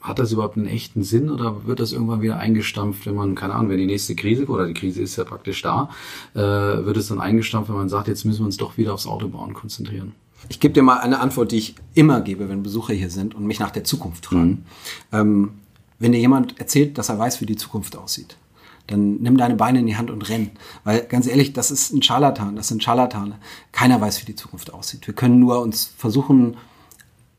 hat 0.02 0.20
das 0.20 0.32
überhaupt 0.32 0.58
einen 0.58 0.68
echten 0.68 1.04
Sinn 1.04 1.30
oder 1.30 1.66
wird 1.66 1.80
das 1.80 1.92
irgendwann 1.92 2.22
wieder 2.22 2.38
eingestampft, 2.38 3.06
wenn 3.06 3.16
man, 3.16 3.36
keine 3.36 3.56
Ahnung, 3.56 3.70
wenn 3.70 3.78
die 3.78 3.86
nächste 3.86 4.16
Krise, 4.16 4.46
oder 4.46 4.68
die 4.68 4.74
Krise 4.74 5.02
ist 5.02 5.16
ja 5.16 5.24
praktisch 5.24 5.62
da, 5.62 5.90
äh, 6.34 6.40
wird 6.40 6.98
es 6.98 7.08
dann 7.08 7.20
eingestampft, 7.20 7.70
wenn 7.70 7.78
man 7.78 7.90
sagt, 7.90 8.08
jetzt 8.08 8.24
müssen 8.26 8.40
wir 8.40 8.46
uns 8.46 8.58
doch 8.58 8.78
wieder 8.78 8.94
aufs 8.94 9.08
Autobauen 9.08 9.54
konzentrieren? 9.54 10.14
Ich 10.50 10.60
gebe 10.60 10.74
dir 10.74 10.84
mal 10.84 11.00
eine 11.00 11.20
Antwort, 11.20 11.52
die 11.52 11.58
ich 11.58 11.76
immer 11.94 12.22
gebe, 12.22 12.48
wenn 12.48 12.64
Besucher 12.64 12.94
hier 12.94 13.10
sind 13.10 13.34
und 13.34 13.46
mich 13.46 13.60
nach 13.60 13.72
der 13.72 13.84
Zukunft 13.84 14.28
fragen. 14.28 14.50
Mhm. 14.50 14.64
Ähm, 15.12 15.52
wenn 16.00 16.12
dir 16.12 16.20
jemand 16.20 16.60
erzählt, 16.60 16.98
dass 16.98 17.10
er 17.10 17.18
weiß, 17.18 17.42
wie 17.42 17.48
die 17.48 17.56
Zukunft 17.56 17.98
aussieht, 17.98 18.38
dann 18.86 19.16
nimm 19.16 19.36
deine 19.36 19.56
Beine 19.56 19.80
in 19.80 19.88
die 19.88 19.98
Hand 19.98 20.12
und 20.12 20.30
renn. 20.30 20.52
Weil 20.84 21.02
ganz 21.02 21.28
ehrlich, 21.28 21.54
das 21.54 21.72
ist 21.72 21.92
ein 21.92 22.04
Scharlatan, 22.04 22.56
das 22.56 22.68
sind 22.68 22.84
Scharlatane. 22.84 23.36
Keiner 23.72 24.00
weiß, 24.00 24.22
wie 24.22 24.26
die 24.26 24.36
Zukunft 24.36 24.74
aussieht. 24.74 25.08
Wir 25.08 25.16
können 25.16 25.40
nur 25.40 25.60
uns 25.62 25.92
versuchen, 25.98 26.56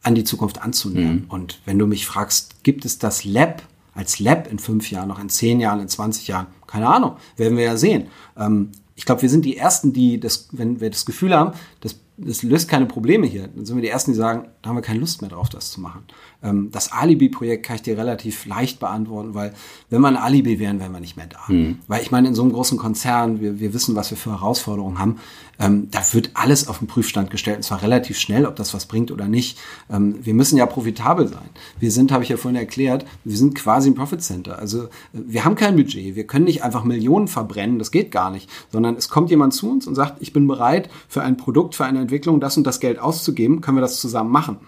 an 0.09 0.15
die 0.15 0.25
Zukunft 0.25 0.61
anzunähern. 0.63 1.27
Mhm. 1.27 1.31
Und 1.31 1.61
wenn 1.67 1.79
du 1.79 1.87
mich 1.87 2.07
fragst, 2.07 2.65
gibt 2.65 2.85
es 2.85 2.99
das 2.99 3.25
Lab 3.25 3.63
als 3.95 4.19
Lab 4.19 4.51
in 4.51 4.59
fünf 4.59 4.91
Jahren, 4.91 5.09
noch 5.09 5.21
in 5.21 5.29
zehn 5.29 5.61
Jahren, 5.61 5.81
in 5.81 5.89
20 5.89 6.27
Jahren? 6.27 6.47
Keine 6.67 6.89
Ahnung, 6.89 7.17
werden 7.37 7.57
wir 7.57 7.65
ja 7.65 7.77
sehen. 7.77 8.09
Ähm, 8.37 8.71
ich 8.97 9.05
glaube, 9.05 9.23
wir 9.23 9.29
sind 9.29 9.45
die 9.45 9.57
Ersten, 9.57 9.93
die 9.93 10.19
das, 10.19 10.49
wenn 10.51 10.81
wir 10.81 10.91
das 10.91 11.07
Gefühl 11.07 11.33
haben, 11.35 11.53
das, 11.81 12.01
das 12.17 12.43
löst 12.43 12.69
keine 12.69 12.87
Probleme 12.87 13.27
hier, 13.27 13.47
dann 13.47 13.65
sind 13.65 13.77
wir 13.77 13.83
die 13.83 13.89
Ersten, 13.89 14.11
die 14.11 14.17
sagen, 14.17 14.49
da 14.63 14.71
haben 14.71 14.77
wir 14.77 14.83
keine 14.83 14.99
Lust 14.99 15.21
mehr 15.21 15.31
drauf, 15.31 15.51
das 15.51 15.71
zu 15.71 15.81
machen. 15.81 16.03
Ähm, 16.43 16.71
das 16.73 16.91
Alibi-Projekt 16.91 17.67
kann 17.67 17.77
ich 17.77 17.83
dir 17.83 17.97
relativ 17.97 18.47
leicht 18.47 18.81
beantworten, 18.81 19.35
weil 19.35 19.55
wenn 19.91 20.01
wir 20.01 20.09
ein 20.09 20.17
Alibi 20.17 20.59
wären, 20.59 20.81
wären 20.81 20.93
wir 20.93 21.01
nicht 21.01 21.17
mehr 21.17 21.29
da. 21.29 21.39
Mhm. 21.47 21.79
Weil 21.87 22.03
ich 22.03 22.11
meine, 22.11 22.29
in 22.29 22.35
so 22.35 22.43
einem 22.43 22.53
großen 22.53 22.79
Konzern, 22.79 23.41
wir, 23.41 23.61
wir 23.61 23.73
wissen, 23.75 23.95
was 23.95 24.11
wir 24.11 24.17
für 24.17 24.31
Herausforderungen 24.31 24.99
haben, 24.99 25.19
ähm, 25.59 25.89
da 25.91 26.01
wird 26.13 26.31
alles 26.35 26.69
auf 26.69 26.79
den 26.79 26.87
Prüfstand 26.87 27.31
gestellt, 27.31 27.59
und 27.59 27.63
zwar 27.63 27.83
relativ 27.83 28.19
schnell, 28.19 28.47
ob 28.47 28.57
das 28.57 28.75
was 28.75 28.87
bringt 28.87 29.11
oder 29.11 29.27
nicht. 29.27 29.59
Ähm, 29.91 30.17
wir 30.25 30.35
müssen 30.35 30.57
ja 30.57 30.67
profitabel 30.67 31.29
sein. 31.29 31.49
Wir 31.79 31.91
sind, 31.91 32.13
habe 32.13 32.23
ich 32.23 32.29
ja 32.29 32.37
vorhin 32.37 32.59
erklärt, 32.59 33.05
wir 33.25 33.37
sind 33.37 33.55
quasi 33.55 33.91
ein 33.91 33.95
Profit 33.95 34.23
Center. 34.23 34.59
Also 34.59 34.85
äh, 34.85 34.89
wir 35.13 35.45
haben 35.45 35.55
kein 35.55 35.77
Budget, 35.77 36.15
wir 36.15 36.27
können 36.27 36.45
nicht 36.45 36.63
einfach 36.63 36.85
Millionen 36.85 37.29
verbrennen, 37.29 37.79
das 37.79 37.91
geht 37.91 38.11
gar 38.11 38.31
nicht, 38.31 38.49
sondern 38.71 38.97
es 38.97 39.09
kommt 39.09 39.31
jemand 39.31 39.55
zu 39.55 39.71
uns 39.71 39.87
und 39.87 39.95
sagt, 39.95 40.21
ich 40.21 40.33
bin 40.33 40.47
bereit, 40.47 40.89
für 41.09 41.23
ein 41.23 41.37
Produkt, 41.37 41.75
für 41.75 41.85
eine 41.85 42.01
Entwicklung 42.01 42.41
das 42.41 42.57
und 42.57 42.67
das 42.67 42.81
Geld 42.81 42.99
auszugeben, 42.99 43.61
können 43.61 43.77
wir 43.77 43.83
das 43.83 44.01
zusammen 44.01 44.31
machen. 44.31 44.59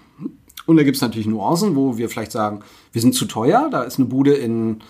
Und 0.67 0.77
da 0.77 0.83
gibt 0.83 0.97
es 0.97 1.03
natürlich 1.03 1.27
Nuancen, 1.27 1.75
wo 1.75 1.97
wir 1.97 2.09
vielleicht 2.09 2.33
sagen, 2.33 2.61
wir 2.93 3.01
sind 3.01 3.15
zu 3.15 3.25
teuer, 3.25 3.69
da 3.71 3.83
ist 3.83 3.99
eine 3.99 4.07
Bude 4.07 4.35
in, 4.35 4.83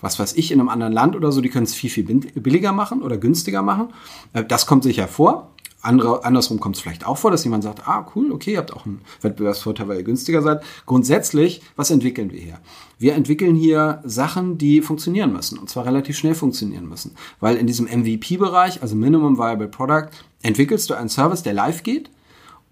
was 0.00 0.18
weiß 0.18 0.34
ich, 0.34 0.52
in 0.52 0.60
einem 0.60 0.68
anderen 0.68 0.92
Land 0.92 1.16
oder 1.16 1.32
so, 1.32 1.40
die 1.40 1.48
können 1.48 1.64
es 1.64 1.74
viel, 1.74 1.90
viel 1.90 2.04
billiger 2.04 2.72
machen 2.72 3.02
oder 3.02 3.16
günstiger 3.16 3.62
machen. 3.62 3.92
Äh, 4.32 4.44
das 4.44 4.66
kommt 4.66 4.84
sicher 4.84 5.08
vor. 5.08 5.50
Andere, 5.82 6.24
andersrum 6.24 6.58
kommt 6.58 6.74
es 6.74 6.82
vielleicht 6.82 7.06
auch 7.06 7.16
vor, 7.16 7.30
dass 7.30 7.44
jemand 7.44 7.62
sagt, 7.62 7.86
ah, 7.86 8.10
cool, 8.16 8.32
okay, 8.32 8.52
ihr 8.52 8.58
habt 8.58 8.72
auch 8.72 8.86
einen 8.86 9.02
Wettbewerbsvorteil, 9.20 9.86
weil 9.86 9.98
ihr 9.98 10.02
günstiger 10.02 10.42
seid. 10.42 10.64
Grundsätzlich, 10.84 11.60
was 11.76 11.90
entwickeln 11.92 12.32
wir 12.32 12.40
hier? 12.40 12.58
Wir 12.98 13.14
entwickeln 13.14 13.54
hier 13.54 14.00
Sachen, 14.04 14.58
die 14.58 14.80
funktionieren 14.80 15.32
müssen 15.32 15.58
und 15.58 15.70
zwar 15.70 15.86
relativ 15.86 16.16
schnell 16.16 16.34
funktionieren 16.34 16.88
müssen. 16.88 17.14
Weil 17.38 17.56
in 17.56 17.68
diesem 17.68 17.86
MVP-Bereich, 17.86 18.82
also 18.82 18.96
Minimum 18.96 19.38
Viable 19.38 19.68
Product, 19.68 20.08
entwickelst 20.42 20.90
du 20.90 20.94
einen 20.94 21.08
Service, 21.08 21.44
der 21.44 21.52
live 21.52 21.84
geht 21.84 22.10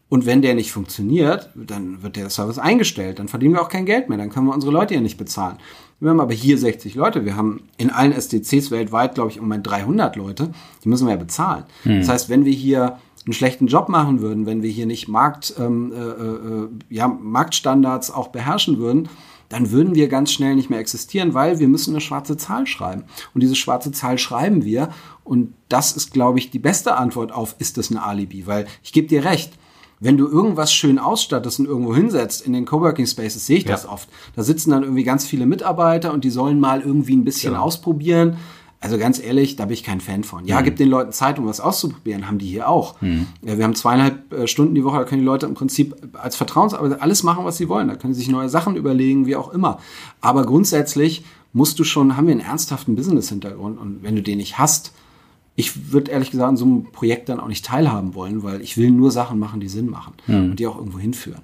und 0.08 0.26
wenn 0.26 0.42
der 0.42 0.54
nicht 0.54 0.70
funktioniert, 0.70 1.50
dann 1.54 2.02
wird 2.02 2.16
der 2.16 2.30
Service 2.30 2.58
eingestellt. 2.58 3.18
Dann 3.18 3.28
verdienen 3.28 3.54
wir 3.54 3.62
auch 3.62 3.68
kein 3.68 3.86
Geld 3.86 4.08
mehr. 4.08 4.18
Dann 4.18 4.30
können 4.30 4.46
wir 4.46 4.54
unsere 4.54 4.72
Leute 4.72 4.94
ja 4.94 5.00
nicht 5.00 5.18
bezahlen. 5.18 5.56
Wir 6.00 6.10
haben 6.10 6.20
aber 6.20 6.34
hier 6.34 6.58
60 6.58 6.94
Leute. 6.94 7.24
Wir 7.24 7.36
haben 7.36 7.62
in 7.78 7.90
allen 7.90 8.12
SDCs 8.12 8.70
weltweit, 8.70 9.14
glaube 9.14 9.30
ich, 9.30 9.36
im 9.36 9.44
Moment 9.44 9.66
300 9.66 10.16
Leute. 10.16 10.50
Die 10.84 10.88
müssen 10.88 11.06
wir 11.06 11.14
ja 11.14 11.18
bezahlen. 11.18 11.64
Hm. 11.84 12.00
Das 12.00 12.08
heißt, 12.08 12.28
wenn 12.28 12.44
wir 12.44 12.52
hier 12.52 12.98
einen 13.24 13.32
schlechten 13.32 13.66
Job 13.66 13.88
machen 13.88 14.20
würden, 14.20 14.46
wenn 14.46 14.62
wir 14.62 14.70
hier 14.70 14.86
nicht 14.86 15.08
Markt, 15.08 15.54
ähm, 15.58 15.92
äh, 15.92 15.96
äh, 15.96 16.68
ja, 16.90 17.08
Marktstandards 17.08 18.10
auch 18.10 18.28
beherrschen 18.28 18.78
würden, 18.78 19.08
dann 19.48 19.70
würden 19.70 19.94
wir 19.94 20.08
ganz 20.08 20.32
schnell 20.32 20.54
nicht 20.56 20.70
mehr 20.70 20.78
existieren, 20.78 21.34
weil 21.34 21.58
wir 21.58 21.68
müssen 21.68 21.90
eine 21.90 22.00
schwarze 22.00 22.36
Zahl 22.36 22.66
schreiben. 22.66 23.04
Und 23.34 23.42
diese 23.42 23.54
schwarze 23.54 23.92
Zahl 23.92 24.18
schreiben 24.18 24.64
wir. 24.64 24.88
Und 25.22 25.54
das 25.68 25.92
ist, 25.92 26.12
glaube 26.12 26.38
ich, 26.38 26.50
die 26.50 26.58
beste 26.58 26.96
Antwort 26.96 27.32
auf, 27.32 27.54
ist 27.58 27.78
das 27.78 27.90
ein 27.90 27.98
Alibi? 27.98 28.46
Weil 28.46 28.66
ich 28.82 28.92
gebe 28.92 29.06
dir 29.06 29.24
recht, 29.24 29.52
wenn 30.00 30.16
du 30.16 30.28
irgendwas 30.28 30.72
schön 30.72 30.98
ausstattest 30.98 31.60
und 31.60 31.66
irgendwo 31.66 31.94
hinsetzt, 31.94 32.46
in 32.46 32.52
den 32.52 32.64
Coworking 32.64 33.06
Spaces 33.06 33.46
sehe 33.46 33.58
ich 33.58 33.64
ja. 33.64 33.72
das 33.72 33.86
oft. 33.88 34.08
Da 34.36 34.42
sitzen 34.42 34.70
dann 34.70 34.82
irgendwie 34.82 35.04
ganz 35.04 35.26
viele 35.26 35.46
Mitarbeiter 35.46 36.12
und 36.12 36.24
die 36.24 36.30
sollen 36.30 36.60
mal 36.60 36.80
irgendwie 36.80 37.16
ein 37.16 37.24
bisschen 37.24 37.52
genau. 37.52 37.64
ausprobieren. 37.64 38.36
Also 38.80 38.98
ganz 38.98 39.18
ehrlich, 39.18 39.56
da 39.56 39.64
bin 39.64 39.72
ich 39.72 39.82
kein 39.82 40.02
Fan 40.02 40.24
von. 40.24 40.44
Ja, 40.44 40.60
mhm. 40.60 40.64
gibt 40.64 40.78
den 40.78 40.90
Leuten 40.90 41.10
Zeit, 41.10 41.38
um 41.38 41.46
was 41.46 41.58
auszuprobieren, 41.58 42.28
haben 42.28 42.36
die 42.36 42.46
hier 42.46 42.68
auch. 42.68 43.00
Mhm. 43.00 43.28
Ja, 43.40 43.56
wir 43.56 43.64
haben 43.64 43.74
zweieinhalb 43.74 44.30
äh, 44.30 44.46
Stunden 44.46 44.74
die 44.74 44.84
Woche, 44.84 44.98
da 44.98 45.04
können 45.04 45.22
die 45.22 45.26
Leute 45.26 45.46
im 45.46 45.54
Prinzip 45.54 45.96
als 46.12 46.36
Vertrauensarbeit 46.36 47.00
alles 47.00 47.22
machen, 47.22 47.46
was 47.46 47.56
sie 47.56 47.70
wollen. 47.70 47.88
Da 47.88 47.96
können 47.96 48.12
sie 48.12 48.20
sich 48.20 48.28
neue 48.28 48.50
Sachen 48.50 48.76
überlegen, 48.76 49.24
wie 49.24 49.36
auch 49.36 49.54
immer. 49.54 49.78
Aber 50.20 50.44
grundsätzlich 50.44 51.24
musst 51.54 51.78
du 51.78 51.84
schon, 51.84 52.18
haben 52.18 52.26
wir 52.26 52.32
einen 52.32 52.42
ernsthaften 52.42 52.94
Business-Hintergrund 52.94 53.78
und 53.78 54.02
wenn 54.02 54.16
du 54.16 54.22
den 54.22 54.36
nicht 54.36 54.58
hast, 54.58 54.92
ich 55.56 55.92
würde 55.92 56.10
ehrlich 56.10 56.30
gesagt 56.30 56.48
an 56.48 56.56
so 56.56 56.64
einem 56.64 56.84
Projekt 56.84 57.28
dann 57.28 57.40
auch 57.40 57.48
nicht 57.48 57.64
teilhaben 57.64 58.14
wollen, 58.14 58.42
weil 58.42 58.60
ich 58.60 58.76
will 58.76 58.90
nur 58.90 59.10
Sachen 59.10 59.38
machen, 59.38 59.60
die 59.60 59.68
Sinn 59.68 59.88
machen 59.88 60.14
mhm. 60.26 60.50
und 60.50 60.60
die 60.60 60.66
auch 60.66 60.76
irgendwo 60.76 60.98
hinführen. 60.98 61.42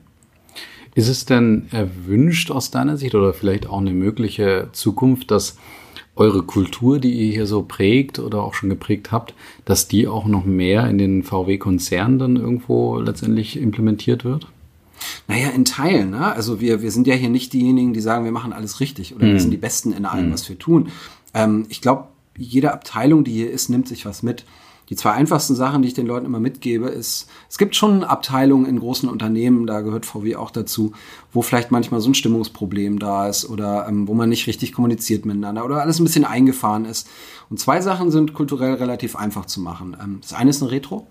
Ist 0.94 1.08
es 1.08 1.24
denn 1.24 1.68
erwünscht 1.70 2.50
aus 2.50 2.70
deiner 2.70 2.96
Sicht 2.96 3.14
oder 3.14 3.32
vielleicht 3.32 3.68
auch 3.68 3.78
eine 3.78 3.92
mögliche 3.92 4.68
Zukunft, 4.72 5.30
dass 5.30 5.56
eure 6.16 6.42
Kultur, 6.42 6.98
die 6.98 7.12
ihr 7.12 7.32
hier 7.32 7.46
so 7.46 7.62
prägt 7.62 8.18
oder 8.18 8.42
auch 8.42 8.54
schon 8.54 8.68
geprägt 8.68 9.12
habt, 9.12 9.34
dass 9.64 9.86
die 9.86 10.08
auch 10.08 10.26
noch 10.26 10.44
mehr 10.44 10.88
in 10.88 10.98
den 10.98 11.22
VW-Konzernen 11.22 12.18
dann 12.18 12.36
irgendwo 12.36 12.98
letztendlich 12.98 13.56
implementiert 13.56 14.24
wird? 14.24 14.48
Naja, 15.28 15.48
in 15.50 15.64
Teilen. 15.64 16.10
Ne? 16.10 16.32
Also 16.32 16.60
wir, 16.60 16.82
wir 16.82 16.90
sind 16.90 17.06
ja 17.06 17.14
hier 17.14 17.30
nicht 17.30 17.52
diejenigen, 17.52 17.94
die 17.94 18.00
sagen, 18.00 18.24
wir 18.24 18.32
machen 18.32 18.52
alles 18.52 18.80
richtig 18.80 19.14
oder 19.14 19.26
mhm. 19.26 19.32
wir 19.32 19.40
sind 19.40 19.50
die 19.50 19.56
Besten 19.56 19.92
in 19.92 20.04
allem, 20.04 20.28
mhm. 20.28 20.32
was 20.32 20.48
wir 20.48 20.58
tun. 20.58 20.88
Ähm, 21.32 21.66
ich 21.68 21.80
glaube, 21.80 22.08
jede 22.36 22.72
Abteilung, 22.72 23.24
die 23.24 23.32
hier 23.32 23.50
ist, 23.50 23.68
nimmt 23.68 23.88
sich 23.88 24.06
was 24.06 24.22
mit. 24.22 24.44
Die 24.88 24.96
zwei 24.96 25.12
einfachsten 25.12 25.54
Sachen, 25.54 25.82
die 25.82 25.88
ich 25.88 25.94
den 25.94 26.06
Leuten 26.06 26.26
immer 26.26 26.40
mitgebe, 26.40 26.88
ist, 26.88 27.28
es 27.48 27.58
gibt 27.58 27.76
schon 27.76 28.02
Abteilungen 28.02 28.66
in 28.66 28.80
großen 28.80 29.08
Unternehmen, 29.08 29.68
da 29.68 29.82
gehört 29.82 30.04
VW 30.04 30.34
auch 30.34 30.50
dazu, 30.50 30.92
wo 31.32 31.42
vielleicht 31.42 31.70
manchmal 31.70 32.00
so 32.00 32.10
ein 32.10 32.14
Stimmungsproblem 32.14 32.98
da 32.98 33.28
ist 33.28 33.48
oder 33.48 33.86
ähm, 33.88 34.08
wo 34.08 34.14
man 34.14 34.28
nicht 34.28 34.48
richtig 34.48 34.72
kommuniziert 34.72 35.26
miteinander 35.26 35.64
oder 35.64 35.80
alles 35.80 36.00
ein 36.00 36.04
bisschen 36.04 36.24
eingefahren 36.24 36.86
ist. 36.86 37.08
Und 37.50 37.60
zwei 37.60 37.80
Sachen 37.80 38.10
sind 38.10 38.34
kulturell 38.34 38.74
relativ 38.74 39.14
einfach 39.14 39.46
zu 39.46 39.60
machen. 39.60 39.96
Ähm, 40.02 40.18
das 40.22 40.32
eine 40.32 40.50
ist 40.50 40.60
ein 40.60 40.68
Retro 40.68 41.06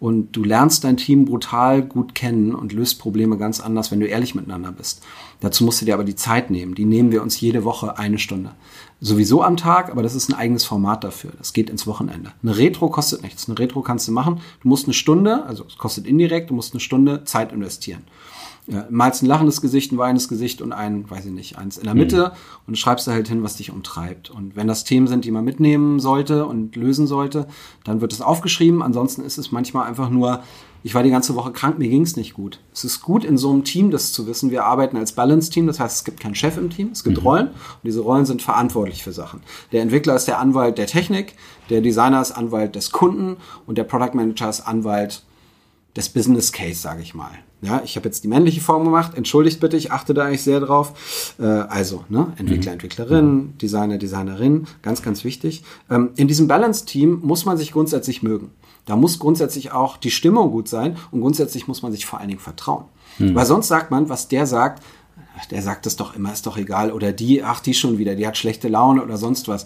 und 0.00 0.32
du 0.32 0.44
lernst 0.44 0.84
dein 0.84 0.96
Team 0.96 1.24
brutal 1.24 1.82
gut 1.82 2.14
kennen 2.14 2.54
und 2.54 2.72
löst 2.72 2.98
Probleme 2.98 3.36
ganz 3.36 3.60
anders, 3.60 3.90
wenn 3.90 4.00
du 4.00 4.06
ehrlich 4.06 4.34
miteinander 4.34 4.72
bist. 4.72 5.02
Dazu 5.40 5.64
musst 5.64 5.80
du 5.80 5.84
dir 5.84 5.94
aber 5.94 6.04
die 6.04 6.14
Zeit 6.14 6.50
nehmen. 6.50 6.74
Die 6.74 6.84
nehmen 6.84 7.12
wir 7.12 7.22
uns 7.22 7.40
jede 7.40 7.64
Woche 7.64 7.98
eine 7.98 8.18
Stunde. 8.18 8.52
Sowieso 9.00 9.42
am 9.42 9.56
Tag, 9.56 9.90
aber 9.90 10.02
das 10.02 10.14
ist 10.14 10.28
ein 10.30 10.34
eigenes 10.34 10.64
Format 10.64 11.04
dafür. 11.04 11.32
Das 11.38 11.52
geht 11.52 11.68
ins 11.68 11.86
Wochenende. 11.86 12.32
Eine 12.42 12.56
Retro 12.56 12.88
kostet 12.88 13.22
nichts. 13.22 13.48
Eine 13.48 13.58
Retro 13.58 13.82
kannst 13.82 14.08
du 14.08 14.12
machen. 14.12 14.40
Du 14.62 14.68
musst 14.68 14.86
eine 14.86 14.94
Stunde, 14.94 15.44
also 15.46 15.64
es 15.68 15.76
kostet 15.76 16.06
indirekt, 16.06 16.50
du 16.50 16.54
musst 16.54 16.72
eine 16.72 16.80
Stunde 16.80 17.24
Zeit 17.24 17.52
investieren 17.52 18.04
ja, 18.66 18.86
malst 18.88 19.22
ein 19.22 19.26
lachendes 19.26 19.60
Gesicht, 19.60 19.92
ein 19.92 19.98
weinendes 19.98 20.28
Gesicht 20.28 20.62
und 20.62 20.72
ein, 20.72 21.08
weiß 21.10 21.26
ich 21.26 21.32
nicht, 21.32 21.58
eins 21.58 21.76
in 21.76 21.84
der 21.84 21.94
Mitte 21.94 22.32
mhm. 22.32 22.68
und 22.68 22.78
schreibst 22.78 23.06
da 23.06 23.12
halt 23.12 23.28
hin, 23.28 23.42
was 23.42 23.56
dich 23.56 23.70
umtreibt. 23.70 24.30
Und 24.30 24.56
wenn 24.56 24.66
das 24.66 24.84
Themen 24.84 25.06
sind, 25.06 25.24
die 25.24 25.30
man 25.30 25.44
mitnehmen 25.44 26.00
sollte 26.00 26.46
und 26.46 26.74
lösen 26.74 27.06
sollte, 27.06 27.46
dann 27.84 28.00
wird 28.00 28.12
es 28.12 28.22
aufgeschrieben. 28.22 28.82
Ansonsten 28.82 29.22
ist 29.22 29.36
es 29.36 29.52
manchmal 29.52 29.86
einfach 29.86 30.08
nur, 30.08 30.40
ich 30.82 30.94
war 30.94 31.02
die 31.02 31.10
ganze 31.10 31.34
Woche 31.34 31.52
krank, 31.52 31.78
mir 31.78 31.88
ging 31.88 32.02
es 32.02 32.16
nicht 32.16 32.34
gut. 32.34 32.60
Es 32.72 32.84
ist 32.84 33.02
gut, 33.02 33.24
in 33.24 33.36
so 33.36 33.50
einem 33.50 33.64
Team 33.64 33.90
das 33.90 34.12
zu 34.12 34.26
wissen. 34.26 34.50
Wir 34.50 34.64
arbeiten 34.64 34.96
als 34.96 35.12
Balance-Team, 35.12 35.66
das 35.66 35.80
heißt, 35.80 35.96
es 35.98 36.04
gibt 36.04 36.20
keinen 36.20 36.34
Chef 36.34 36.56
im 36.56 36.70
Team, 36.70 36.90
es 36.92 37.04
gibt 37.04 37.18
mhm. 37.18 37.22
Rollen 37.22 37.46
und 37.48 37.84
diese 37.84 38.00
Rollen 38.00 38.24
sind 38.24 38.40
verantwortlich 38.40 39.02
für 39.02 39.12
Sachen. 39.12 39.40
Der 39.72 39.82
Entwickler 39.82 40.16
ist 40.16 40.26
der 40.26 40.38
Anwalt 40.38 40.78
der 40.78 40.86
Technik, 40.86 41.36
der 41.68 41.82
Designer 41.82 42.22
ist 42.22 42.32
Anwalt 42.32 42.76
des 42.76 42.92
Kunden 42.92 43.36
und 43.66 43.76
der 43.76 43.84
Product 43.84 44.14
Manager 44.14 44.48
ist 44.48 44.60
Anwalt 44.62 45.22
des 45.96 46.08
Business 46.08 46.52
Case, 46.52 46.80
sage 46.80 47.02
ich 47.02 47.14
mal. 47.14 47.30
Ja, 47.62 47.80
ich 47.84 47.96
habe 47.96 48.06
jetzt 48.06 48.24
die 48.24 48.28
männliche 48.28 48.60
Form 48.60 48.84
gemacht. 48.84 49.12
Entschuldigt 49.14 49.60
bitte, 49.60 49.76
ich 49.76 49.90
achte 49.90 50.12
da 50.12 50.24
eigentlich 50.24 50.42
sehr 50.42 50.60
drauf. 50.60 51.34
Äh, 51.38 51.44
also, 51.44 52.04
ne, 52.08 52.32
Entwickler, 52.36 52.72
mhm. 52.72 52.74
Entwicklerin, 52.74 53.58
Designer, 53.58 53.96
Designerin, 53.96 54.66
ganz, 54.82 55.02
ganz 55.02 55.24
wichtig. 55.24 55.64
Ähm, 55.90 56.10
in 56.16 56.28
diesem 56.28 56.46
Balance-Team 56.46 57.20
muss 57.22 57.46
man 57.46 57.56
sich 57.56 57.72
grundsätzlich 57.72 58.22
mögen. 58.22 58.50
Da 58.84 58.96
muss 58.96 59.18
grundsätzlich 59.18 59.72
auch 59.72 59.96
die 59.96 60.10
Stimmung 60.10 60.50
gut 60.50 60.68
sein 60.68 60.96
und 61.10 61.22
grundsätzlich 61.22 61.66
muss 61.66 61.82
man 61.82 61.90
sich 61.90 62.04
vor 62.04 62.18
allen 62.18 62.28
Dingen 62.28 62.40
vertrauen. 62.40 62.84
Mhm. 63.18 63.34
Weil 63.34 63.46
sonst 63.46 63.68
sagt 63.68 63.90
man, 63.90 64.10
was 64.10 64.28
der 64.28 64.46
sagt, 64.46 64.82
der 65.50 65.62
sagt 65.62 65.86
es 65.86 65.96
doch 65.96 66.14
immer, 66.14 66.32
ist 66.32 66.46
doch 66.46 66.58
egal. 66.58 66.92
Oder 66.92 67.12
die, 67.12 67.42
ach, 67.42 67.60
die 67.60 67.72
schon 67.72 67.98
wieder, 67.98 68.14
die 68.14 68.26
hat 68.26 68.36
schlechte 68.36 68.68
Laune 68.68 69.02
oder 69.02 69.16
sonst 69.16 69.48
was. 69.48 69.64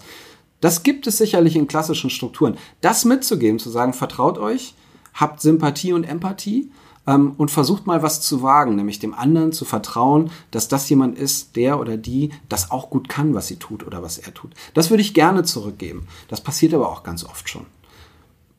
Das 0.61 0.83
gibt 0.83 1.07
es 1.07 1.17
sicherlich 1.17 1.55
in 1.55 1.67
klassischen 1.67 2.09
Strukturen. 2.09 2.57
Das 2.81 3.05
mitzugeben, 3.05 3.59
zu 3.59 3.69
sagen, 3.69 3.93
vertraut 3.93 4.37
euch, 4.37 4.73
habt 5.19 5.41
Sympathie 5.41 5.93
und 5.93 6.03
Empathie 6.03 6.71
ähm, 7.07 7.33
und 7.37 7.51
versucht 7.51 7.87
mal 7.87 8.03
was 8.03 8.21
zu 8.21 8.41
wagen, 8.41 8.75
nämlich 8.75 8.99
dem 8.99 9.13
anderen 9.13 9.51
zu 9.51 9.65
vertrauen, 9.65 10.31
dass 10.51 10.67
das 10.67 10.89
jemand 10.89 11.17
ist, 11.17 11.55
der 11.55 11.79
oder 11.79 11.97
die 11.97 12.29
das 12.47 12.71
auch 12.71 12.89
gut 12.89 13.09
kann, 13.09 13.33
was 13.33 13.47
sie 13.47 13.57
tut 13.57 13.85
oder 13.85 14.03
was 14.03 14.17
er 14.17 14.33
tut. 14.33 14.51
Das 14.73 14.89
würde 14.89 15.01
ich 15.01 15.13
gerne 15.13 15.43
zurückgeben. 15.43 16.07
Das 16.27 16.41
passiert 16.41 16.73
aber 16.73 16.89
auch 16.89 17.03
ganz 17.03 17.23
oft 17.23 17.49
schon. 17.49 17.65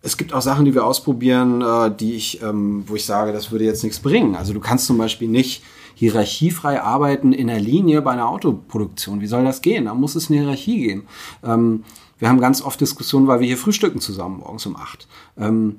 Es 0.02 0.16
gibt 0.16 0.32
auch 0.32 0.40
Sachen, 0.40 0.64
die 0.64 0.74
wir 0.74 0.86
ausprobieren, 0.86 1.60
äh, 1.60 1.94
die 1.94 2.14
ich, 2.14 2.42
ähm, 2.42 2.84
wo 2.86 2.96
ich 2.96 3.04
sage, 3.04 3.32
das 3.32 3.50
würde 3.50 3.64
jetzt 3.64 3.84
nichts 3.84 4.00
bringen. 4.00 4.34
Also 4.34 4.52
du 4.54 4.60
kannst 4.60 4.86
zum 4.86 4.96
Beispiel 4.96 5.28
nicht 5.28 5.62
hierarchiefrei 5.94 6.80
arbeiten 6.80 7.34
in 7.34 7.48
der 7.48 7.60
Linie 7.60 8.00
bei 8.00 8.12
einer 8.12 8.28
Autoproduktion. 8.28 9.20
Wie 9.20 9.26
soll 9.26 9.44
das 9.44 9.60
gehen? 9.60 9.84
Da 9.84 9.94
muss 9.94 10.14
es 10.14 10.30
eine 10.30 10.40
Hierarchie 10.40 10.80
geben. 10.80 11.06
Ähm, 11.44 11.84
wir 12.18 12.28
haben 12.28 12.40
ganz 12.40 12.62
oft 12.62 12.80
Diskussionen, 12.80 13.26
weil 13.26 13.40
wir 13.40 13.46
hier 13.46 13.58
frühstücken 13.58 14.00
zusammen 14.00 14.38
morgens 14.38 14.64
um 14.64 14.76
acht. 14.76 15.06
Ähm, 15.38 15.76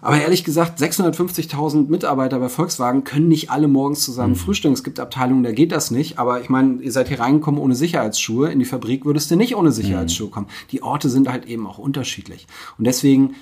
aber 0.00 0.20
ehrlich 0.20 0.44
gesagt, 0.44 0.80
650.000 0.80 1.88
Mitarbeiter 1.88 2.38
bei 2.38 2.48
Volkswagen 2.48 3.04
können 3.04 3.28
nicht 3.28 3.50
alle 3.50 3.68
morgens 3.68 4.00
zusammen 4.00 4.34
mhm. 4.34 4.38
frühstücken. 4.38 4.74
Es 4.74 4.84
gibt 4.84 5.00
Abteilungen, 5.00 5.42
da 5.42 5.52
geht 5.52 5.72
das 5.72 5.90
nicht. 5.90 6.18
Aber 6.18 6.40
ich 6.40 6.48
meine, 6.48 6.82
ihr 6.82 6.92
seid 6.92 7.08
hier 7.08 7.20
reingekommen 7.20 7.60
ohne 7.60 7.74
Sicherheitsschuhe. 7.74 8.50
In 8.50 8.58
die 8.58 8.64
Fabrik 8.64 9.04
würdest 9.04 9.30
du 9.30 9.36
nicht 9.36 9.56
ohne 9.56 9.72
Sicherheitsschuhe 9.72 10.28
kommen. 10.28 10.48
Die 10.72 10.82
Orte 10.82 11.08
sind 11.08 11.28
halt 11.28 11.46
eben 11.46 11.66
auch 11.66 11.78
unterschiedlich. 11.78 12.46
Und 12.78 12.86
deswegen, 12.86 13.34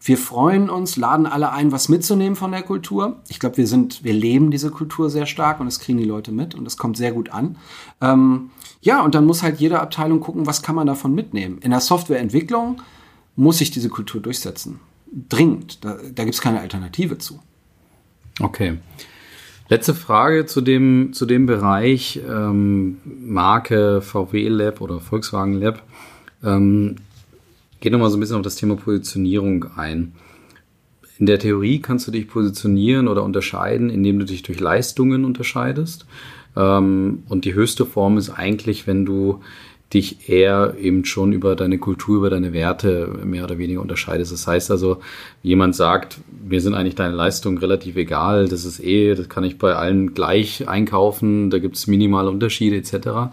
wir 0.00 0.18
freuen 0.18 0.68
uns, 0.70 0.96
laden 0.96 1.26
alle 1.26 1.50
ein, 1.52 1.72
was 1.72 1.88
mitzunehmen 1.88 2.36
von 2.36 2.52
der 2.52 2.62
Kultur. 2.62 3.20
Ich 3.28 3.38
glaube, 3.38 3.56
wir 3.56 3.66
sind, 3.66 4.04
wir 4.04 4.12
leben 4.12 4.50
diese 4.50 4.70
Kultur 4.70 5.10
sehr 5.10 5.26
stark 5.26 5.60
und 5.60 5.66
das 5.66 5.80
kriegen 5.80 5.98
die 5.98 6.04
Leute 6.04 6.32
mit 6.32 6.54
und 6.54 6.66
es 6.66 6.76
kommt 6.76 6.96
sehr 6.96 7.12
gut 7.12 7.30
an. 7.30 7.56
Ähm, 8.00 8.50
ja, 8.82 9.02
und 9.02 9.14
dann 9.14 9.24
muss 9.24 9.42
halt 9.42 9.60
jede 9.60 9.80
Abteilung 9.80 10.20
gucken, 10.20 10.46
was 10.46 10.62
kann 10.62 10.74
man 10.74 10.86
davon 10.86 11.14
mitnehmen. 11.14 11.58
In 11.62 11.70
der 11.70 11.80
Softwareentwicklung 11.80 12.82
muss 13.36 13.58
sich 13.58 13.70
diese 13.70 13.88
Kultur 13.88 14.20
durchsetzen 14.20 14.78
dringend. 15.28 15.84
Da, 15.84 15.98
da 16.14 16.24
gibt 16.24 16.34
es 16.34 16.40
keine 16.40 16.60
Alternative 16.60 17.18
zu. 17.18 17.40
Okay. 18.40 18.78
Letzte 19.68 19.94
Frage 19.94 20.44
zu 20.44 20.60
dem, 20.60 21.12
zu 21.12 21.24
dem 21.24 21.46
Bereich 21.46 22.20
ähm, 22.28 22.98
Marke 23.04 24.02
VW 24.02 24.48
Lab 24.48 24.80
oder 24.80 25.00
Volkswagen 25.00 25.54
Lab. 25.54 25.82
Ähm, 26.42 26.96
geht 27.80 27.92
nochmal 27.92 28.10
so 28.10 28.16
ein 28.16 28.20
bisschen 28.20 28.36
auf 28.36 28.42
das 28.42 28.56
Thema 28.56 28.76
Positionierung 28.76 29.66
ein. 29.76 30.12
In 31.18 31.26
der 31.26 31.38
Theorie 31.38 31.80
kannst 31.80 32.06
du 32.06 32.10
dich 32.10 32.28
positionieren 32.28 33.08
oder 33.08 33.22
unterscheiden, 33.22 33.88
indem 33.88 34.18
du 34.18 34.24
dich 34.24 34.42
durch 34.42 34.60
Leistungen 34.60 35.24
unterscheidest. 35.24 36.06
Ähm, 36.56 37.22
und 37.28 37.44
die 37.44 37.54
höchste 37.54 37.86
Form 37.86 38.18
ist 38.18 38.30
eigentlich, 38.30 38.86
wenn 38.86 39.06
du 39.06 39.40
dich 39.94 40.28
eher 40.28 40.74
eben 40.78 41.04
schon 41.04 41.32
über 41.32 41.56
deine 41.56 41.78
Kultur, 41.78 42.16
über 42.18 42.30
deine 42.30 42.52
Werte 42.52 43.18
mehr 43.24 43.44
oder 43.44 43.58
weniger 43.58 43.80
unterscheidest. 43.80 44.32
Das 44.32 44.46
heißt 44.46 44.70
also, 44.70 44.98
jemand 45.42 45.76
sagt, 45.76 46.18
mir 46.46 46.60
sind 46.60 46.74
eigentlich 46.74 46.96
deine 46.96 47.14
Leistungen 47.14 47.58
relativ 47.58 47.96
egal, 47.96 48.48
das 48.48 48.64
ist 48.64 48.80
eh, 48.80 49.14
das 49.14 49.28
kann 49.28 49.44
ich 49.44 49.58
bei 49.58 49.74
allen 49.74 50.14
gleich 50.14 50.68
einkaufen, 50.68 51.50
da 51.50 51.58
gibt 51.58 51.76
es 51.76 51.86
minimale 51.86 52.30
Unterschiede 52.30 52.76
etc. 52.76 53.32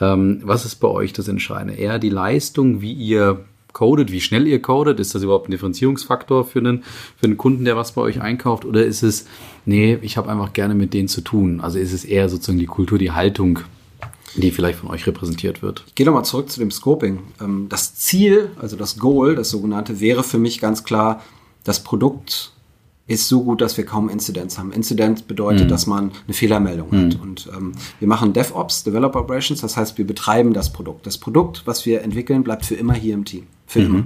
Ähm, 0.00 0.40
was 0.44 0.64
ist 0.64 0.76
bei 0.76 0.88
euch 0.88 1.12
das 1.12 1.28
Entscheidende? 1.28 1.74
Eher 1.74 1.98
die 1.98 2.10
Leistung, 2.10 2.80
wie 2.80 2.92
ihr 2.92 3.44
codet, 3.72 4.10
wie 4.12 4.20
schnell 4.20 4.46
ihr 4.46 4.60
codet? 4.62 5.00
Ist 5.00 5.14
das 5.14 5.22
überhaupt 5.22 5.48
ein 5.48 5.52
Differenzierungsfaktor 5.52 6.44
für 6.44 6.58
einen, 6.58 6.82
für 7.16 7.26
einen 7.26 7.36
Kunden, 7.36 7.64
der 7.64 7.76
was 7.76 7.92
bei 7.92 8.02
euch 8.02 8.20
einkauft? 8.20 8.64
Oder 8.64 8.84
ist 8.84 9.02
es, 9.02 9.26
nee, 9.66 9.98
ich 10.02 10.16
habe 10.16 10.30
einfach 10.30 10.52
gerne 10.52 10.74
mit 10.74 10.94
denen 10.94 11.08
zu 11.08 11.20
tun? 11.20 11.60
Also 11.60 11.78
ist 11.78 11.92
es 11.92 12.04
eher 12.04 12.28
sozusagen 12.28 12.58
die 12.58 12.66
Kultur, 12.66 12.98
die 12.98 13.12
Haltung, 13.12 13.60
die 14.34 14.50
vielleicht 14.50 14.78
von 14.78 14.90
euch 14.90 15.06
repräsentiert 15.06 15.62
wird. 15.62 15.84
Ich 15.86 15.94
gehe 15.94 16.06
nochmal 16.06 16.24
zurück 16.24 16.50
zu 16.50 16.60
dem 16.60 16.70
Scoping. 16.70 17.20
Ähm, 17.40 17.66
das 17.68 17.94
Ziel, 17.94 18.50
also 18.60 18.76
das 18.76 18.98
Goal, 18.98 19.34
das 19.34 19.50
sogenannte, 19.50 20.00
wäre 20.00 20.22
für 20.22 20.38
mich 20.38 20.60
ganz 20.60 20.84
klar, 20.84 21.22
das 21.64 21.82
Produkt 21.82 22.52
ist 23.08 23.26
so 23.26 23.42
gut, 23.42 23.62
dass 23.62 23.76
wir 23.78 23.86
kaum 23.86 24.10
Inzidenz 24.10 24.58
haben. 24.58 24.70
Inzidenz 24.70 25.22
bedeutet, 25.22 25.64
mhm. 25.64 25.68
dass 25.68 25.86
man 25.86 26.12
eine 26.26 26.34
Fehlermeldung 26.34 26.88
mhm. 26.90 27.06
hat. 27.06 27.20
Und 27.20 27.48
ähm, 27.56 27.72
wir 27.98 28.06
machen 28.06 28.34
DevOps, 28.34 28.84
Developer 28.84 29.20
Operations, 29.20 29.62
das 29.62 29.78
heißt, 29.78 29.96
wir 29.96 30.06
betreiben 30.06 30.52
das 30.52 30.72
Produkt. 30.72 31.06
Das 31.06 31.16
Produkt, 31.16 31.62
was 31.64 31.86
wir 31.86 32.02
entwickeln, 32.02 32.44
bleibt 32.44 32.66
für 32.66 32.74
immer 32.74 32.92
hier 32.92 33.14
im 33.14 33.24
Team. 33.24 33.46
Für 33.66 33.80
mhm. 33.80 33.86
immer. 33.86 34.04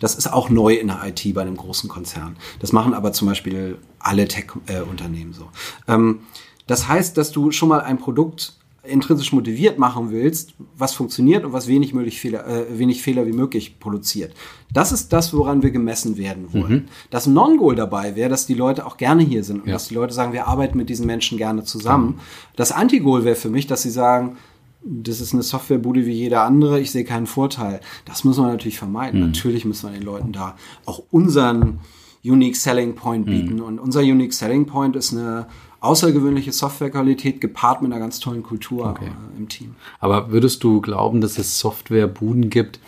Das 0.00 0.14
ist 0.14 0.32
auch 0.32 0.48
neu 0.48 0.74
in 0.74 0.86
der 0.86 1.02
IT 1.04 1.34
bei 1.34 1.42
einem 1.42 1.56
großen 1.56 1.88
Konzern. 1.88 2.36
Das 2.60 2.72
machen 2.72 2.94
aber 2.94 3.12
zum 3.12 3.28
Beispiel 3.28 3.78
alle 3.98 4.28
Tech-Unternehmen 4.28 5.32
äh, 5.32 5.34
so. 5.34 5.48
Ähm, 5.88 6.20
das 6.68 6.86
heißt, 6.88 7.16
dass 7.16 7.32
du 7.32 7.50
schon 7.50 7.68
mal 7.68 7.80
ein 7.80 7.98
Produkt 7.98 8.54
intrinsisch 8.88 9.32
motiviert 9.32 9.78
machen 9.78 10.10
willst, 10.10 10.54
was 10.76 10.94
funktioniert 10.94 11.44
und 11.44 11.52
was 11.52 11.68
wenig, 11.68 11.94
möglich 11.94 12.20
Fehler, 12.20 12.46
äh, 12.46 12.78
wenig 12.78 13.02
Fehler 13.02 13.26
wie 13.26 13.32
möglich 13.32 13.78
produziert. 13.78 14.34
Das 14.72 14.92
ist 14.92 15.12
das, 15.12 15.32
woran 15.34 15.62
wir 15.62 15.70
gemessen 15.70 16.16
werden 16.16 16.52
wollen. 16.52 16.72
Mhm. 16.72 16.84
Das 17.10 17.26
Non-Goal 17.26 17.76
dabei 17.76 18.16
wäre, 18.16 18.28
dass 18.28 18.46
die 18.46 18.54
Leute 18.54 18.86
auch 18.86 18.96
gerne 18.96 19.22
hier 19.22 19.44
sind 19.44 19.60
und 19.60 19.68
ja. 19.68 19.74
dass 19.74 19.88
die 19.88 19.94
Leute 19.94 20.14
sagen, 20.14 20.32
wir 20.32 20.46
arbeiten 20.46 20.76
mit 20.76 20.88
diesen 20.88 21.06
Menschen 21.06 21.38
gerne 21.38 21.64
zusammen. 21.64 22.06
Mhm. 22.06 22.20
Das 22.56 22.72
Anti-Goal 22.72 23.24
wäre 23.24 23.36
für 23.36 23.50
mich, 23.50 23.66
dass 23.66 23.82
sie 23.82 23.90
sagen, 23.90 24.36
das 24.82 25.20
ist 25.20 25.32
eine 25.32 25.42
Softwarebude 25.42 26.06
wie 26.06 26.12
jeder 26.12 26.42
andere, 26.42 26.80
ich 26.80 26.90
sehe 26.90 27.04
keinen 27.04 27.26
Vorteil. 27.26 27.80
Das 28.04 28.24
muss 28.24 28.38
man 28.38 28.48
natürlich 28.48 28.78
vermeiden. 28.78 29.20
Mhm. 29.20 29.26
Natürlich 29.26 29.64
müssen 29.64 29.90
wir 29.90 29.98
den 29.98 30.06
Leuten 30.06 30.32
da 30.32 30.56
auch 30.84 31.02
unseren 31.10 31.80
Unique 32.24 32.56
Selling 32.56 32.94
Point 32.94 33.26
bieten. 33.26 33.56
Mhm. 33.56 33.62
Und 33.62 33.78
unser 33.78 34.00
Unique 34.00 34.32
Selling 34.32 34.66
Point 34.66 34.96
ist 34.96 35.12
eine 35.12 35.46
außergewöhnliche 35.80 36.52
Softwarequalität 36.52 37.40
gepaart 37.40 37.82
mit 37.82 37.92
einer 37.92 38.00
ganz 38.00 38.20
tollen 38.20 38.42
Kultur 38.42 38.86
okay. 38.86 39.06
äh, 39.06 39.38
im 39.38 39.48
Team. 39.48 39.74
Aber 40.00 40.30
würdest 40.30 40.64
du 40.64 40.80
glauben, 40.80 41.20
dass 41.20 41.38
es 41.38 41.58
Softwarebuden 41.58 42.50
gibt, 42.50 42.80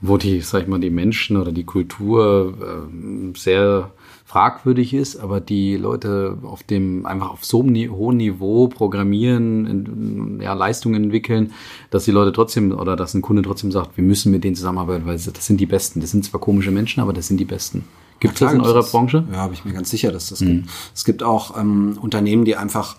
wo 0.00 0.16
die, 0.16 0.40
sag 0.40 0.62
ich 0.62 0.68
mal, 0.68 0.80
die 0.80 0.90
Menschen 0.90 1.36
oder 1.36 1.52
die 1.52 1.64
Kultur 1.64 2.54
äh, 2.60 3.38
sehr 3.38 3.92
fragwürdig 4.32 4.94
ist, 4.94 5.16
aber 5.16 5.40
die 5.40 5.76
Leute 5.76 6.38
auf 6.42 6.62
dem 6.62 7.04
einfach 7.04 7.30
auf 7.30 7.44
so 7.44 7.62
einem 7.62 7.92
hohen 7.92 8.16
Niveau 8.16 8.66
programmieren, 8.66 9.66
in, 9.66 10.40
ja, 10.40 10.54
Leistungen 10.54 11.04
entwickeln, 11.04 11.52
dass 11.90 12.06
die 12.06 12.12
Leute 12.12 12.32
trotzdem 12.32 12.72
oder 12.72 12.96
dass 12.96 13.12
ein 13.12 13.22
Kunde 13.22 13.42
trotzdem 13.42 13.70
sagt, 13.70 13.96
wir 13.96 14.04
müssen 14.04 14.32
mit 14.32 14.42
denen 14.42 14.56
zusammenarbeiten, 14.56 15.06
weil 15.06 15.18
das 15.18 15.46
sind 15.46 15.60
die 15.60 15.66
Besten. 15.66 16.00
Das 16.00 16.10
sind 16.10 16.24
zwar 16.24 16.40
komische 16.40 16.70
Menschen, 16.70 17.00
aber 17.00 17.12
das 17.12 17.28
sind 17.28 17.36
die 17.38 17.44
Besten. 17.44 17.84
Gibt 18.22 18.34
es 18.34 18.40
das 18.40 18.52
in 18.52 18.60
eurer 18.60 18.82
das, 18.82 18.92
Branche? 18.92 19.24
Ja, 19.32 19.38
habe 19.38 19.52
ich 19.52 19.64
mir 19.64 19.72
ganz 19.72 19.90
sicher, 19.90 20.12
dass 20.12 20.28
das 20.28 20.40
mhm. 20.40 20.46
gibt. 20.46 20.70
Es 20.94 21.04
gibt 21.04 21.24
auch 21.24 21.58
ähm, 21.58 21.98
Unternehmen, 22.00 22.44
die 22.44 22.54
einfach 22.54 22.96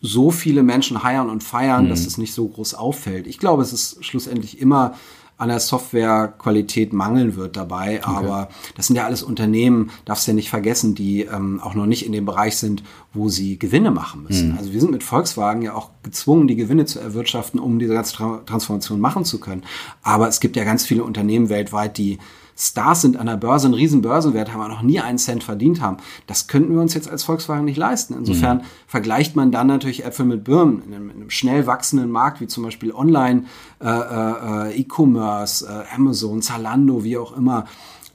so 0.00 0.30
viele 0.30 0.62
Menschen 0.62 1.02
heiern 1.02 1.28
und 1.28 1.44
feiern, 1.44 1.84
mhm. 1.84 1.88
dass 1.90 2.06
es 2.06 2.16
nicht 2.16 2.32
so 2.32 2.48
groß 2.48 2.72
auffällt. 2.72 3.26
Ich 3.26 3.38
glaube, 3.38 3.62
es 3.62 3.74
ist 3.74 4.02
schlussendlich 4.02 4.58
immer 4.58 4.94
an 5.36 5.50
der 5.50 5.60
Softwarequalität 5.60 6.94
mangeln 6.94 7.36
wird 7.36 7.56
dabei. 7.56 8.00
Okay. 8.02 8.10
Aber 8.10 8.48
das 8.76 8.86
sind 8.86 8.96
ja 8.96 9.04
alles 9.04 9.22
Unternehmen, 9.22 9.90
darfst 10.06 10.26
du 10.26 10.30
ja 10.30 10.34
nicht 10.34 10.48
vergessen, 10.48 10.94
die 10.94 11.22
ähm, 11.22 11.60
auch 11.60 11.74
noch 11.74 11.86
nicht 11.86 12.06
in 12.06 12.12
dem 12.12 12.24
Bereich 12.24 12.56
sind, 12.56 12.82
wo 13.12 13.28
sie 13.28 13.58
Gewinne 13.58 13.90
machen 13.90 14.22
müssen. 14.22 14.52
Mhm. 14.52 14.58
Also 14.58 14.72
wir 14.72 14.80
sind 14.80 14.90
mit 14.90 15.02
Volkswagen 15.02 15.60
ja 15.60 15.74
auch 15.74 15.90
gezwungen, 16.02 16.48
die 16.48 16.56
Gewinne 16.56 16.86
zu 16.86 16.98
erwirtschaften, 16.98 17.60
um 17.60 17.78
diese 17.78 17.92
ganze 17.92 18.16
Transformation 18.46 19.00
machen 19.00 19.26
zu 19.26 19.38
können. 19.38 19.64
Aber 20.02 20.28
es 20.28 20.40
gibt 20.40 20.56
ja 20.56 20.64
ganz 20.64 20.86
viele 20.86 21.04
Unternehmen 21.04 21.50
weltweit, 21.50 21.98
die 21.98 22.18
Stars 22.60 23.00
sind 23.00 23.16
an 23.16 23.24
der 23.26 23.38
Börse, 23.38 23.68
einen 23.68 23.74
riesen 23.74 24.02
Börsenwert 24.02 24.52
haben, 24.52 24.60
aber 24.60 24.68
noch 24.68 24.82
nie 24.82 25.00
einen 25.00 25.16
Cent 25.16 25.42
verdient 25.42 25.80
haben. 25.80 25.96
Das 26.26 26.46
könnten 26.46 26.74
wir 26.74 26.82
uns 26.82 26.92
jetzt 26.92 27.08
als 27.08 27.24
Volkswagen 27.24 27.64
nicht 27.64 27.78
leisten. 27.78 28.14
Insofern 28.14 28.58
mhm. 28.58 28.62
vergleicht 28.86 29.34
man 29.34 29.50
dann 29.50 29.66
natürlich 29.66 30.04
Äpfel 30.04 30.26
mit 30.26 30.44
Birnen 30.44 30.82
in 30.82 30.94
einem, 30.94 31.08
in 31.08 31.16
einem 31.16 31.30
schnell 31.30 31.66
wachsenden 31.66 32.10
Markt, 32.10 32.42
wie 32.42 32.48
zum 32.48 32.62
Beispiel 32.62 32.92
Online, 32.92 33.44
äh, 33.82 33.88
äh, 33.88 34.78
E-Commerce, 34.78 35.66
äh, 35.66 35.94
Amazon, 35.94 36.42
Zalando, 36.42 37.02
wie 37.02 37.16
auch 37.16 37.34
immer 37.34 37.64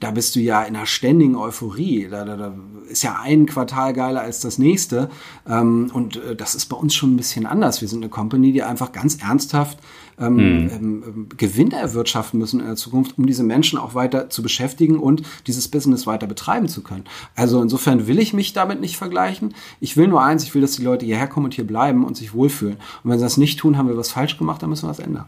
da 0.00 0.10
bist 0.10 0.36
du 0.36 0.40
ja 0.40 0.62
in 0.62 0.76
einer 0.76 0.86
ständigen 0.86 1.36
Euphorie. 1.36 2.08
Da, 2.10 2.24
da, 2.24 2.36
da 2.36 2.54
ist 2.88 3.02
ja 3.02 3.18
ein 3.20 3.46
Quartal 3.46 3.92
geiler 3.92 4.20
als 4.20 4.40
das 4.40 4.58
nächste. 4.58 5.08
Ähm, 5.48 5.90
und 5.92 6.16
äh, 6.16 6.36
das 6.36 6.54
ist 6.54 6.66
bei 6.66 6.76
uns 6.76 6.94
schon 6.94 7.14
ein 7.14 7.16
bisschen 7.16 7.46
anders. 7.46 7.80
Wir 7.80 7.88
sind 7.88 8.02
eine 8.02 8.10
Company, 8.10 8.52
die 8.52 8.62
einfach 8.62 8.92
ganz 8.92 9.16
ernsthaft 9.22 9.78
ähm, 10.18 10.34
mhm. 10.36 10.70
ähm, 10.70 11.28
Gewinne 11.36 11.76
erwirtschaften 11.76 12.38
müssen 12.38 12.60
in 12.60 12.66
der 12.66 12.76
Zukunft, 12.76 13.18
um 13.18 13.26
diese 13.26 13.42
Menschen 13.42 13.78
auch 13.78 13.94
weiter 13.94 14.30
zu 14.30 14.42
beschäftigen 14.42 14.98
und 14.98 15.22
dieses 15.46 15.68
Business 15.68 16.06
weiter 16.06 16.26
betreiben 16.26 16.68
zu 16.68 16.82
können. 16.82 17.04
Also 17.34 17.60
insofern 17.60 18.06
will 18.06 18.18
ich 18.18 18.32
mich 18.32 18.52
damit 18.52 18.80
nicht 18.80 18.96
vergleichen. 18.96 19.54
Ich 19.80 19.96
will 19.96 20.08
nur 20.08 20.22
eins, 20.22 20.44
ich 20.44 20.54
will, 20.54 20.62
dass 20.62 20.76
die 20.76 20.82
Leute 20.82 21.06
hierher 21.06 21.28
kommen 21.28 21.46
und 21.46 21.54
hier 21.54 21.66
bleiben 21.66 22.04
und 22.04 22.16
sich 22.16 22.34
wohlfühlen. 22.34 22.76
Und 23.04 23.10
wenn 23.10 23.18
sie 23.18 23.24
das 23.24 23.36
nicht 23.36 23.58
tun, 23.58 23.76
haben 23.76 23.88
wir 23.88 23.96
was 23.96 24.10
falsch 24.10 24.38
gemacht, 24.38 24.62
dann 24.62 24.70
müssen 24.70 24.86
wir 24.86 24.90
was 24.90 24.98
ändern. 24.98 25.26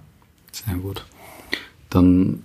Sehr 0.53 0.75
gut. 0.77 1.05
Dann 1.91 2.43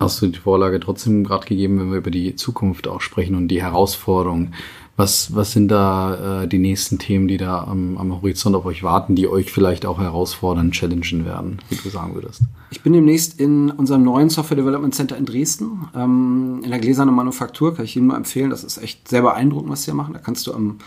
hast 0.00 0.22
du 0.22 0.28
die 0.28 0.38
Vorlage 0.38 0.80
trotzdem 0.80 1.24
gerade 1.24 1.46
gegeben, 1.46 1.78
wenn 1.78 1.90
wir 1.90 1.98
über 1.98 2.10
die 2.10 2.36
Zukunft 2.36 2.88
auch 2.88 3.00
sprechen 3.00 3.34
und 3.34 3.48
die 3.48 3.62
Herausforderungen. 3.62 4.54
Was, 4.98 5.32
was 5.32 5.52
sind 5.52 5.68
da 5.68 6.42
äh, 6.42 6.48
die 6.48 6.58
nächsten 6.58 6.98
Themen, 6.98 7.28
die 7.28 7.36
da 7.36 7.62
am, 7.62 7.96
am 7.98 8.12
Horizont 8.12 8.56
auf 8.56 8.66
euch 8.66 8.82
warten, 8.82 9.14
die 9.14 9.28
euch 9.28 9.52
vielleicht 9.52 9.86
auch 9.86 10.00
herausfordern, 10.00 10.72
challengen 10.72 11.24
werden, 11.24 11.58
wie 11.68 11.76
du 11.76 11.88
sagen 11.88 12.16
würdest? 12.16 12.40
Ich 12.72 12.82
bin 12.82 12.94
demnächst 12.94 13.38
in 13.38 13.70
unserem 13.70 14.02
neuen 14.02 14.28
Software 14.28 14.56
Development 14.56 14.92
Center 14.92 15.16
in 15.16 15.24
Dresden, 15.24 15.88
ähm, 15.94 16.62
in 16.64 16.70
der 16.70 16.80
gläsernen 16.80 17.14
Manufaktur, 17.14 17.76
kann 17.76 17.84
ich 17.84 17.96
Ihnen 17.96 18.08
nur 18.08 18.16
empfehlen. 18.16 18.50
Das 18.50 18.64
ist 18.64 18.78
echt 18.78 19.06
sehr 19.06 19.22
beeindruckend, 19.22 19.70
was 19.70 19.82
Sie 19.82 19.92
hier 19.92 19.94
machen. 19.94 20.14
Da 20.14 20.18
kannst 20.18 20.48
du 20.48 20.52
am 20.52 20.78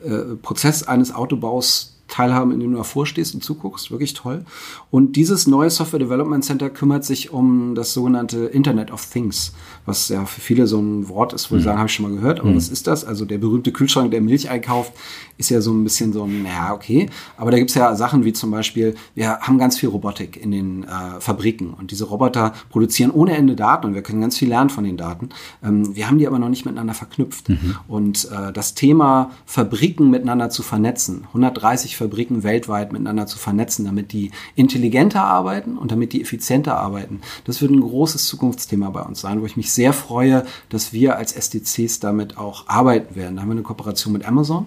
äh, 0.00 0.36
Prozess 0.40 0.84
eines 0.84 1.12
Autobaus 1.12 1.95
teilhaben, 2.08 2.52
indem 2.52 2.72
du 2.72 2.78
davor 2.78 3.06
stehst 3.06 3.34
und 3.34 3.42
zuguckst. 3.42 3.90
Wirklich 3.90 4.14
toll. 4.14 4.44
Und 4.90 5.16
dieses 5.16 5.46
neue 5.46 5.70
Software 5.70 5.98
Development 5.98 6.44
Center 6.44 6.70
kümmert 6.70 7.04
sich 7.04 7.32
um 7.32 7.74
das 7.74 7.92
sogenannte 7.92 8.46
Internet 8.46 8.90
of 8.90 9.04
Things, 9.06 9.52
was 9.84 10.08
ja 10.08 10.24
für 10.24 10.40
viele 10.40 10.66
so 10.66 10.80
ein 10.80 11.08
Wort 11.08 11.32
ist, 11.32 11.50
wo 11.50 11.54
mhm. 11.54 11.58
sie 11.58 11.64
sagen, 11.64 11.78
habe 11.78 11.88
ich 11.88 11.94
schon 11.94 12.08
mal 12.08 12.14
gehört, 12.14 12.40
aber 12.40 12.50
mhm. 12.50 12.56
was 12.56 12.68
ist 12.68 12.86
das? 12.86 13.04
Also 13.04 13.24
der 13.24 13.38
berühmte 13.38 13.72
Kühlschrank, 13.72 14.10
der 14.10 14.20
Milch 14.20 14.48
einkauft, 14.48 14.92
ist 15.38 15.50
ja 15.50 15.60
so 15.60 15.72
ein 15.72 15.84
bisschen 15.84 16.12
so 16.12 16.24
ein, 16.24 16.46
ja, 16.46 16.72
okay. 16.72 17.10
Aber 17.36 17.50
da 17.50 17.58
gibt's 17.58 17.74
ja 17.74 17.94
Sachen 17.94 18.24
wie 18.24 18.32
zum 18.32 18.50
Beispiel, 18.50 18.94
wir 19.14 19.38
haben 19.40 19.58
ganz 19.58 19.78
viel 19.78 19.88
Robotik 19.88 20.36
in 20.36 20.50
den 20.50 20.84
äh, 20.84 21.20
Fabriken 21.20 21.74
und 21.74 21.90
diese 21.90 22.04
Roboter 22.04 22.54
produzieren 22.70 23.10
ohne 23.10 23.36
Ende 23.36 23.56
Daten 23.56 23.86
und 23.86 23.94
wir 23.94 24.02
können 24.02 24.20
ganz 24.20 24.38
viel 24.38 24.48
lernen 24.48 24.70
von 24.70 24.84
den 24.84 24.96
Daten. 24.96 25.28
Ähm, 25.62 25.94
wir 25.94 26.08
haben 26.08 26.18
die 26.18 26.26
aber 26.26 26.38
noch 26.38 26.48
nicht 26.48 26.64
miteinander 26.64 26.94
verknüpft. 26.94 27.48
Mhm. 27.48 27.76
Und 27.88 28.28
äh, 28.30 28.52
das 28.52 28.74
Thema 28.74 29.30
Fabriken 29.44 30.10
miteinander 30.10 30.50
zu 30.50 30.62
vernetzen, 30.62 31.24
130 31.28 31.95
Fabriken 31.96 32.42
weltweit 32.42 32.92
miteinander 32.92 33.26
zu 33.26 33.38
vernetzen, 33.38 33.84
damit 33.84 34.12
die 34.12 34.30
intelligenter 34.54 35.24
arbeiten 35.24 35.76
und 35.78 35.90
damit 35.90 36.12
die 36.12 36.22
effizienter 36.22 36.76
arbeiten, 36.76 37.20
das 37.44 37.60
wird 37.60 37.72
ein 37.72 37.80
großes 37.80 38.26
Zukunftsthema 38.26 38.90
bei 38.90 39.02
uns 39.02 39.20
sein, 39.20 39.40
wo 39.40 39.46
ich 39.46 39.56
mich 39.56 39.72
sehr 39.72 39.92
freue, 39.92 40.44
dass 40.68 40.92
wir 40.92 41.16
als 41.16 41.32
SDCs 41.32 42.00
damit 42.00 42.38
auch 42.38 42.68
arbeiten 42.68 43.16
werden. 43.16 43.36
Da 43.36 43.42
haben 43.42 43.48
wir 43.48 43.52
eine 43.52 43.62
Kooperation 43.62 44.12
mit 44.12 44.26
Amazon 44.26 44.66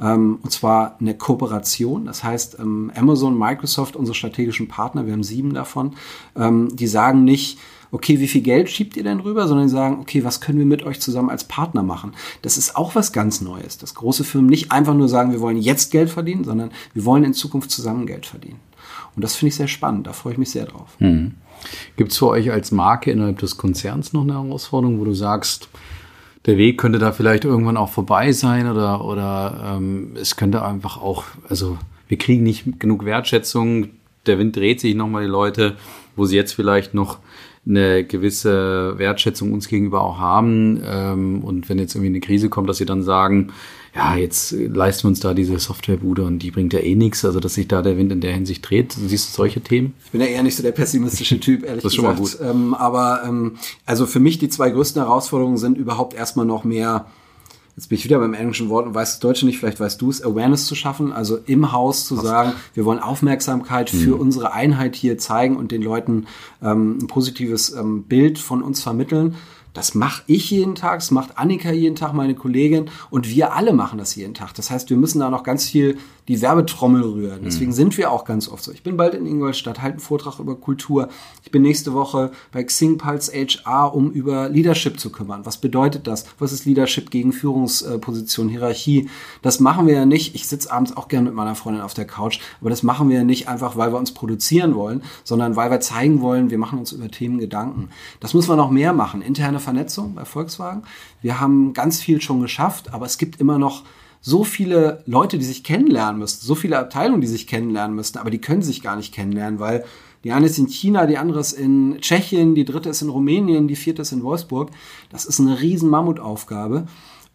ähm, 0.00 0.38
und 0.42 0.50
zwar 0.50 0.96
eine 1.00 1.14
Kooperation. 1.14 2.04
Das 2.04 2.24
heißt, 2.24 2.58
ähm, 2.58 2.92
Amazon, 2.94 3.38
Microsoft, 3.38 3.96
unsere 3.96 4.14
strategischen 4.14 4.68
Partner, 4.68 5.06
wir 5.06 5.12
haben 5.12 5.22
sieben 5.22 5.54
davon, 5.54 5.94
ähm, 6.36 6.68
die 6.74 6.86
sagen 6.86 7.24
nicht, 7.24 7.58
okay, 7.90 8.20
wie 8.20 8.28
viel 8.28 8.42
Geld 8.42 8.70
schiebt 8.70 8.96
ihr 8.96 9.02
denn 9.02 9.20
rüber, 9.20 9.48
sondern 9.48 9.68
sagen, 9.68 9.98
okay, 10.00 10.24
was 10.24 10.40
können 10.40 10.58
wir 10.58 10.66
mit 10.66 10.82
euch 10.82 11.00
zusammen 11.00 11.30
als 11.30 11.44
Partner 11.44 11.82
machen? 11.82 12.12
Das 12.42 12.58
ist 12.58 12.76
auch 12.76 12.94
was 12.94 13.12
ganz 13.12 13.40
Neues, 13.40 13.78
dass 13.78 13.94
große 13.94 14.24
Firmen 14.24 14.50
nicht 14.50 14.72
einfach 14.72 14.94
nur 14.94 15.08
sagen, 15.08 15.32
wir 15.32 15.40
wollen 15.40 15.56
jetzt 15.56 15.90
Geld 15.90 16.10
verdienen, 16.10 16.44
sondern 16.44 16.70
wir 16.94 17.04
wollen 17.04 17.24
in 17.24 17.34
Zukunft 17.34 17.70
zusammen 17.70 18.06
Geld 18.06 18.26
verdienen. 18.26 18.60
Und 19.16 19.22
das 19.22 19.36
finde 19.36 19.48
ich 19.48 19.56
sehr 19.56 19.68
spannend, 19.68 20.06
da 20.06 20.12
freue 20.12 20.34
ich 20.34 20.38
mich 20.38 20.50
sehr 20.50 20.66
drauf. 20.66 20.96
Hm. 20.98 21.34
Gibt 21.96 22.12
es 22.12 22.18
für 22.18 22.28
euch 22.28 22.52
als 22.52 22.70
Marke 22.70 23.10
innerhalb 23.10 23.38
des 23.38 23.56
Konzerns 23.56 24.12
noch 24.12 24.22
eine 24.22 24.34
Herausforderung, 24.34 25.00
wo 25.00 25.04
du 25.04 25.14
sagst, 25.14 25.68
der 26.46 26.56
Weg 26.56 26.78
könnte 26.78 26.98
da 26.98 27.12
vielleicht 27.12 27.44
irgendwann 27.44 27.76
auch 27.76 27.90
vorbei 27.90 28.32
sein 28.32 28.70
oder, 28.70 29.04
oder 29.04 29.76
ähm, 29.76 30.12
es 30.14 30.36
könnte 30.36 30.64
einfach 30.64 30.96
auch, 30.96 31.24
also 31.48 31.78
wir 32.06 32.16
kriegen 32.16 32.42
nicht 32.42 32.78
genug 32.78 33.04
Wertschätzung, 33.04 33.88
der 34.26 34.38
Wind 34.38 34.56
dreht 34.56 34.80
sich 34.80 34.94
nochmal 34.94 35.24
die 35.24 35.30
Leute, 35.30 35.76
wo 36.16 36.24
sie 36.24 36.36
jetzt 36.36 36.52
vielleicht 36.52 36.94
noch 36.94 37.18
eine 37.68 38.04
gewisse 38.04 38.94
Wertschätzung 38.96 39.52
uns 39.52 39.68
gegenüber 39.68 40.00
auch 40.00 40.18
haben. 40.18 40.80
Ähm, 40.84 41.44
und 41.44 41.68
wenn 41.68 41.78
jetzt 41.78 41.94
irgendwie 41.94 42.08
eine 42.08 42.20
Krise 42.20 42.48
kommt, 42.48 42.68
dass 42.68 42.78
sie 42.78 42.86
dann 42.86 43.02
sagen, 43.02 43.52
ja, 43.94 44.16
jetzt 44.16 44.52
leisten 44.52 45.04
wir 45.04 45.08
uns 45.08 45.20
da 45.20 45.34
diese 45.34 45.58
Softwarebude 45.58 46.22
und 46.22 46.38
die 46.38 46.50
bringt 46.50 46.72
ja 46.72 46.80
eh 46.80 46.94
nichts, 46.94 47.24
also 47.24 47.40
dass 47.40 47.54
sich 47.54 47.68
da 47.68 47.82
der 47.82 47.96
Wind 47.96 48.12
in 48.12 48.20
der 48.20 48.32
Hinsicht 48.32 48.68
dreht. 48.68 48.92
Siehst 48.92 49.30
du 49.30 49.36
solche 49.36 49.60
Themen? 49.60 49.94
Ich 50.04 50.10
bin 50.10 50.20
ja 50.20 50.28
eher 50.28 50.42
nicht 50.42 50.56
so 50.56 50.62
der 50.62 50.72
pessimistische 50.72 51.40
Typ, 51.40 51.64
ehrlich 51.64 51.82
das 51.82 51.92
ist 51.92 51.98
gesagt. 51.98 52.18
Schon 52.18 52.40
mal 52.42 52.54
gut. 52.54 52.64
Ähm, 52.64 52.74
aber 52.74 53.22
ähm, 53.26 53.56
also 53.86 54.06
für 54.06 54.20
mich 54.20 54.38
die 54.38 54.48
zwei 54.48 54.70
größten 54.70 55.02
Herausforderungen 55.02 55.58
sind 55.58 55.78
überhaupt 55.78 56.14
erstmal 56.14 56.46
noch 56.46 56.64
mehr 56.64 57.06
jetzt 57.78 57.90
bin 57.90 57.96
ich 57.96 58.04
wieder 58.04 58.18
beim 58.18 58.34
englischen 58.34 58.70
Wort 58.70 58.86
und 58.86 58.94
weiß 58.94 59.12
das 59.12 59.20
Deutsche 59.20 59.46
nicht, 59.46 59.60
vielleicht 59.60 59.78
weißt 59.78 60.02
du 60.02 60.10
es, 60.10 60.20
Awareness 60.20 60.66
zu 60.66 60.74
schaffen, 60.74 61.12
also 61.12 61.38
im 61.46 61.70
Haus 61.70 62.06
zu 62.06 62.16
sagen, 62.16 62.54
wir 62.74 62.84
wollen 62.84 62.98
Aufmerksamkeit 62.98 63.88
für 63.88 64.16
mhm. 64.16 64.20
unsere 64.20 64.52
Einheit 64.52 64.96
hier 64.96 65.16
zeigen 65.16 65.56
und 65.56 65.70
den 65.70 65.82
Leuten 65.82 66.26
ähm, 66.60 66.98
ein 67.00 67.06
positives 67.06 67.72
ähm, 67.72 68.02
Bild 68.02 68.40
von 68.40 68.62
uns 68.64 68.82
vermitteln. 68.82 69.36
Das 69.74 69.94
mache 69.94 70.24
ich 70.26 70.50
jeden 70.50 70.74
Tag, 70.74 70.98
das 70.98 71.12
macht 71.12 71.38
Annika 71.38 71.70
jeden 71.70 71.94
Tag, 71.94 72.14
meine 72.14 72.34
Kollegin 72.34 72.90
und 73.10 73.28
wir 73.28 73.54
alle 73.54 73.72
machen 73.72 73.98
das 73.98 74.16
jeden 74.16 74.34
Tag. 74.34 74.54
Das 74.54 74.72
heißt, 74.72 74.90
wir 74.90 74.96
müssen 74.96 75.20
da 75.20 75.30
noch 75.30 75.44
ganz 75.44 75.68
viel 75.68 75.98
die 76.28 76.42
Werbetrommel 76.42 77.02
rühren. 77.02 77.40
Deswegen 77.42 77.70
mhm. 77.70 77.74
sind 77.74 77.98
wir 77.98 78.12
auch 78.12 78.24
ganz 78.24 78.48
oft 78.48 78.62
so. 78.62 78.70
Ich 78.70 78.82
bin 78.82 78.98
bald 78.98 79.14
in 79.14 79.26
Ingolstadt, 79.26 79.80
halte 79.80 79.94
einen 79.94 80.00
Vortrag 80.00 80.38
über 80.38 80.54
Kultur. 80.56 81.08
Ich 81.42 81.50
bin 81.50 81.62
nächste 81.62 81.94
Woche 81.94 82.30
bei 82.52 82.62
Xing 82.62 82.98
Pulse 82.98 83.32
HR, 83.32 83.94
um 83.94 84.10
über 84.10 84.50
Leadership 84.50 85.00
zu 85.00 85.10
kümmern. 85.10 85.46
Was 85.46 85.56
bedeutet 85.56 86.06
das? 86.06 86.26
Was 86.38 86.52
ist 86.52 86.66
Leadership 86.66 87.10
gegen 87.10 87.32
Führungsposition, 87.32 88.50
Hierarchie? 88.50 89.08
Das 89.40 89.58
machen 89.58 89.86
wir 89.86 89.94
ja 89.94 90.06
nicht. 90.06 90.34
Ich 90.34 90.46
sitze 90.46 90.70
abends 90.70 90.94
auch 90.96 91.08
gerne 91.08 91.26
mit 91.26 91.34
meiner 91.34 91.54
Freundin 91.54 91.82
auf 91.82 91.94
der 91.94 92.06
Couch, 92.06 92.40
aber 92.60 92.68
das 92.68 92.82
machen 92.82 93.08
wir 93.08 93.16
ja 93.16 93.24
nicht 93.24 93.48
einfach, 93.48 93.76
weil 93.76 93.92
wir 93.92 93.98
uns 93.98 94.12
produzieren 94.12 94.74
wollen, 94.74 95.02
sondern 95.24 95.56
weil 95.56 95.70
wir 95.70 95.80
zeigen 95.80 96.20
wollen, 96.20 96.50
wir 96.50 96.58
machen 96.58 96.78
uns 96.78 96.92
über 96.92 97.10
Themen 97.10 97.38
Gedanken. 97.38 97.88
Das 98.20 98.34
muss 98.34 98.48
man 98.48 98.58
noch 98.58 98.70
mehr 98.70 98.92
machen. 98.92 99.22
Interne 99.22 99.60
Vernetzung 99.60 100.14
bei 100.14 100.26
Volkswagen. 100.26 100.82
Wir 101.22 101.40
haben 101.40 101.72
ganz 101.72 102.00
viel 102.00 102.20
schon 102.20 102.42
geschafft, 102.42 102.92
aber 102.92 103.06
es 103.06 103.16
gibt 103.16 103.40
immer 103.40 103.58
noch 103.58 103.84
so 104.20 104.44
viele 104.44 105.02
Leute, 105.06 105.38
die 105.38 105.44
sich 105.44 105.64
kennenlernen 105.64 106.18
müssten, 106.18 106.44
so 106.44 106.54
viele 106.54 106.78
Abteilungen, 106.78 107.20
die 107.20 107.26
sich 107.26 107.46
kennenlernen 107.46 107.94
müssten, 107.94 108.18
aber 108.18 108.30
die 108.30 108.40
können 108.40 108.62
sich 108.62 108.82
gar 108.82 108.96
nicht 108.96 109.14
kennenlernen, 109.14 109.60
weil 109.60 109.84
die 110.24 110.32
eine 110.32 110.46
ist 110.46 110.58
in 110.58 110.66
China, 110.66 111.06
die 111.06 111.18
andere 111.18 111.40
ist 111.40 111.52
in 111.52 111.98
Tschechien, 112.00 112.54
die 112.54 112.64
dritte 112.64 112.88
ist 112.88 113.02
in 113.02 113.08
Rumänien, 113.08 113.68
die 113.68 113.76
vierte 113.76 114.02
ist 114.02 114.12
in 114.12 114.24
Wolfsburg. 114.24 114.70
Das 115.10 115.24
ist 115.24 115.38
eine 115.38 115.60
riesen 115.60 115.90
Mammutaufgabe. 115.90 116.86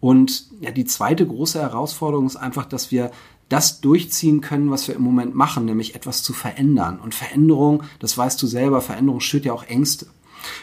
Und 0.02 0.48
ja, 0.60 0.72
die 0.72 0.84
zweite 0.84 1.26
große 1.26 1.62
Herausforderung 1.62 2.26
ist 2.26 2.36
einfach, 2.36 2.66
dass 2.66 2.92
wir 2.92 3.12
das 3.48 3.80
durchziehen 3.80 4.42
können, 4.42 4.70
was 4.70 4.88
wir 4.88 4.96
im 4.96 5.02
Moment 5.02 5.34
machen, 5.34 5.64
nämlich 5.64 5.96
etwas 5.96 6.24
zu 6.24 6.34
verändern. 6.34 7.00
Und 7.00 7.16
Veränderung, 7.16 7.84
das 8.00 8.18
weißt 8.18 8.42
du 8.42 8.48
selber, 8.48 8.82
Veränderung 8.82 9.22
schürt 9.22 9.46
ja 9.46 9.54
auch 9.54 9.64
Ängste. 9.64 10.08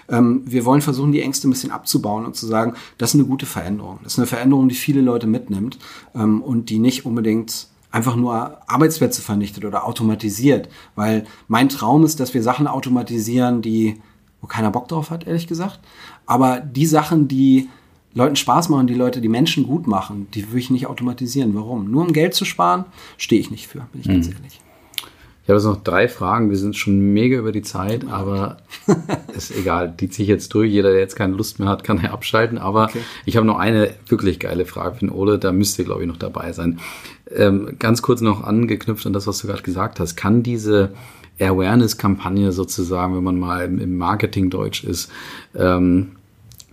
Ähm, 0.09 0.43
wir 0.45 0.65
wollen 0.65 0.81
versuchen, 0.81 1.13
die 1.13 1.23
Ängste 1.23 1.49
ein 1.49 1.51
bisschen 1.51 1.71
abzubauen 1.71 2.27
und 2.27 2.37
zu 2.37 2.47
sagen, 2.47 2.75
das 2.99 3.11
ist 3.11 3.21
eine 3.21 3.29
gute 3.29 3.47
Veränderung. 3.47 3.99
Das 4.03 4.15
ist 4.15 4.19
eine 4.19 4.27
Veränderung, 4.27 4.69
die 4.69 4.75
viele 4.75 5.01
Leute 5.01 5.27
mitnimmt 5.27 5.79
ähm, 6.15 6.43
und 6.43 6.71
die 6.71 6.79
nicht 6.79 7.07
unbedingt 7.07 7.69
einfach 7.91 8.17
nur 8.17 8.59
Arbeitsplätze 8.69 9.23
vernichtet 9.23 9.65
oder 9.65 9.87
automatisiert. 9.87 10.69
Weil 10.95 11.25
mein 11.49 11.69
Traum 11.69 12.05
ist, 12.05 12.21
dass 12.21 12.35
wir 12.35 12.43
Sachen 12.43 12.67
automatisieren, 12.67 13.63
die, 13.63 14.01
wo 14.41 14.47
keiner 14.47 14.71
Bock 14.71 14.89
drauf 14.89 15.11
hat, 15.11 15.27
ehrlich 15.27 15.47
gesagt. 15.47 15.81
Aber 16.27 16.61
die 16.61 16.87
Sachen, 16.87 17.29
die 17.29 17.69
Leuten 18.13 18.37
Spaß 18.37 18.69
machen, 18.69 18.87
die 18.87 18.95
Leute, 18.95 19.21
die 19.21 19.29
Menschen 19.29 19.67
gut 19.67 19.87
machen, 19.87 20.29
die 20.35 20.51
will 20.53 20.59
ich 20.59 20.71
nicht 20.71 20.87
automatisieren. 20.87 21.55
Warum? 21.55 21.91
Nur 21.91 22.03
um 22.03 22.13
Geld 22.13 22.35
zu 22.35 22.45
sparen, 22.45 22.85
stehe 23.17 23.41
ich 23.41 23.51
nicht 23.51 23.69
für, 23.69 23.87
bin 23.93 24.01
ich 24.01 24.09
mhm. 24.09 24.13
ganz 24.15 24.29
ehrlich. 24.29 24.61
Ich 25.51 25.53
habe 25.53 25.59
jetzt 25.59 25.67
noch 25.67 25.83
drei 25.83 26.07
Fragen. 26.07 26.51
Wir 26.51 26.57
sind 26.57 26.77
schon 26.77 27.01
mega 27.13 27.37
über 27.37 27.51
die 27.51 27.63
Zeit, 27.63 28.07
aber 28.09 28.59
ist 29.37 29.51
egal. 29.51 29.93
Die 29.99 30.09
ziehe 30.09 30.23
ich 30.23 30.29
jetzt 30.29 30.55
durch. 30.55 30.71
Jeder, 30.71 30.93
der 30.93 31.01
jetzt 31.01 31.17
keine 31.17 31.35
Lust 31.35 31.59
mehr 31.59 31.69
hat, 31.69 31.83
kann 31.83 32.01
ja 32.01 32.13
abschalten. 32.13 32.57
Aber 32.57 32.85
okay. 32.85 33.01
ich 33.27 33.37
habe 33.37 33.45
noch 33.45 33.59
eine 33.59 33.91
wirklich 34.07 34.39
geile 34.39 34.65
Frage 34.65 34.95
für 34.95 35.01
den 35.01 35.11
Ole. 35.11 35.41
Da 35.41 35.51
müsste, 35.51 35.83
glaube 35.83 36.03
ich, 36.03 36.07
noch 36.07 36.19
dabei 36.19 36.53
sein. 36.53 36.79
Ähm, 37.35 37.75
ganz 37.81 38.01
kurz 38.01 38.21
noch 38.21 38.45
angeknüpft 38.45 39.05
an 39.07 39.13
das, 39.13 39.27
was 39.27 39.41
du 39.41 39.49
gerade 39.49 39.63
gesagt 39.63 39.99
hast. 39.99 40.15
Kann 40.15 40.45
diese 40.45 40.91
Awareness-Kampagne 41.41 42.53
sozusagen, 42.53 43.17
wenn 43.17 43.25
man 43.25 43.41
mal 43.41 43.65
im 43.65 43.99
Marketing-Deutsch 43.99 44.85
ist, 44.85 45.11
ähm, 45.57 46.13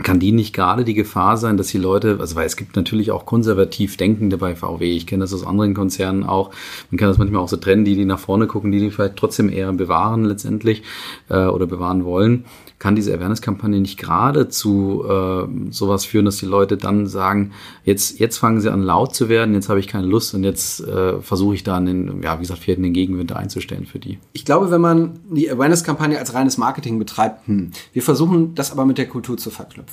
kann 0.04 0.20
die 0.20 0.32
nicht 0.32 0.54
gerade 0.54 0.84
die 0.84 0.94
Gefahr 0.94 1.38
sein, 1.38 1.58
dass 1.58 1.68
die 1.68 1.78
Leute, 1.78 2.18
also 2.20 2.36
weil 2.36 2.46
es 2.46 2.56
gibt 2.56 2.76
natürlich 2.76 3.12
auch 3.12 3.26
konservativ 3.26 3.98
Denkende 3.98 4.38
bei 4.38 4.56
VW, 4.56 4.96
ich 4.96 5.08
kenne 5.08 5.24
das 5.24 5.34
aus 5.34 5.46
anderen 5.46 5.74
Konzernen 5.74 6.24
auch, 6.24 6.52
man 6.92 6.98
kann 6.98 7.08
das 7.08 7.18
manchmal 7.18 7.42
auch 7.42 7.50
so 7.50 7.58
trennen, 7.58 7.86
die, 7.86 7.96
die 7.96 8.06
nach 8.06 8.20
vorne 8.20 8.48
gucken, 8.48 8.72
die 8.72 8.80
die 8.80 8.92
vielleicht 8.92 9.16
trotzdem 9.16 9.50
eher 9.50 9.72
bewahren 9.74 10.26
letztendlich 10.26 10.84
äh, 11.30 11.46
oder 11.46 11.66
bewahren 11.66 12.06
wollen 12.06 12.46
kann 12.80 12.96
diese 12.96 13.14
Awareness-Kampagne 13.14 13.80
nicht 13.80 13.98
gerade 13.98 14.50
zu 14.50 15.04
äh, 15.04 15.72
sowas 15.72 16.06
führen, 16.06 16.26
dass 16.26 16.38
die 16.38 16.46
Leute 16.46 16.78
dann 16.78 17.08
sagen, 17.08 17.54
jetzt, 17.84 18.20
jetzt 18.20 18.38
fangen 18.38 18.62
sie 18.62 18.72
an 18.72 18.84
laut 18.84 19.16
zu 19.16 19.30
werden, 19.30 19.56
jetzt 19.56 19.70
habe 19.70 19.80
ich 19.80 19.88
keine 19.88 20.06
Lust 20.06 20.36
und 20.36 20.44
jetzt 20.44 20.82
äh, 20.82 21.20
versuche 21.22 21.56
ich 21.56 21.64
dann 21.64 21.88
den, 21.88 22.22
ja, 22.22 22.38
wie 22.38 22.42
gesagt, 22.42 22.60
vielleicht 22.60 22.80
den 22.80 22.94
Gegenwind 22.94 23.32
einzustellen 23.32 23.86
für 23.86 23.98
die. 23.98 24.20
Ich 24.34 24.46
glaube, 24.46 24.70
wenn 24.70 24.82
man 24.82 25.20
die 25.32 25.50
Awareness-Kampagne 25.50 26.20
als 26.20 26.34
reines 26.36 26.58
Marketing 26.58 27.00
betreibt, 27.00 27.48
hm, 27.48 27.72
wir 27.94 28.04
versuchen 28.04 28.54
das 28.54 28.72
aber 28.72 28.86
mit 28.86 29.00
der 29.00 29.08
Kultur 29.08 29.38
zu 29.38 29.50
verknüpfen. 29.50 29.87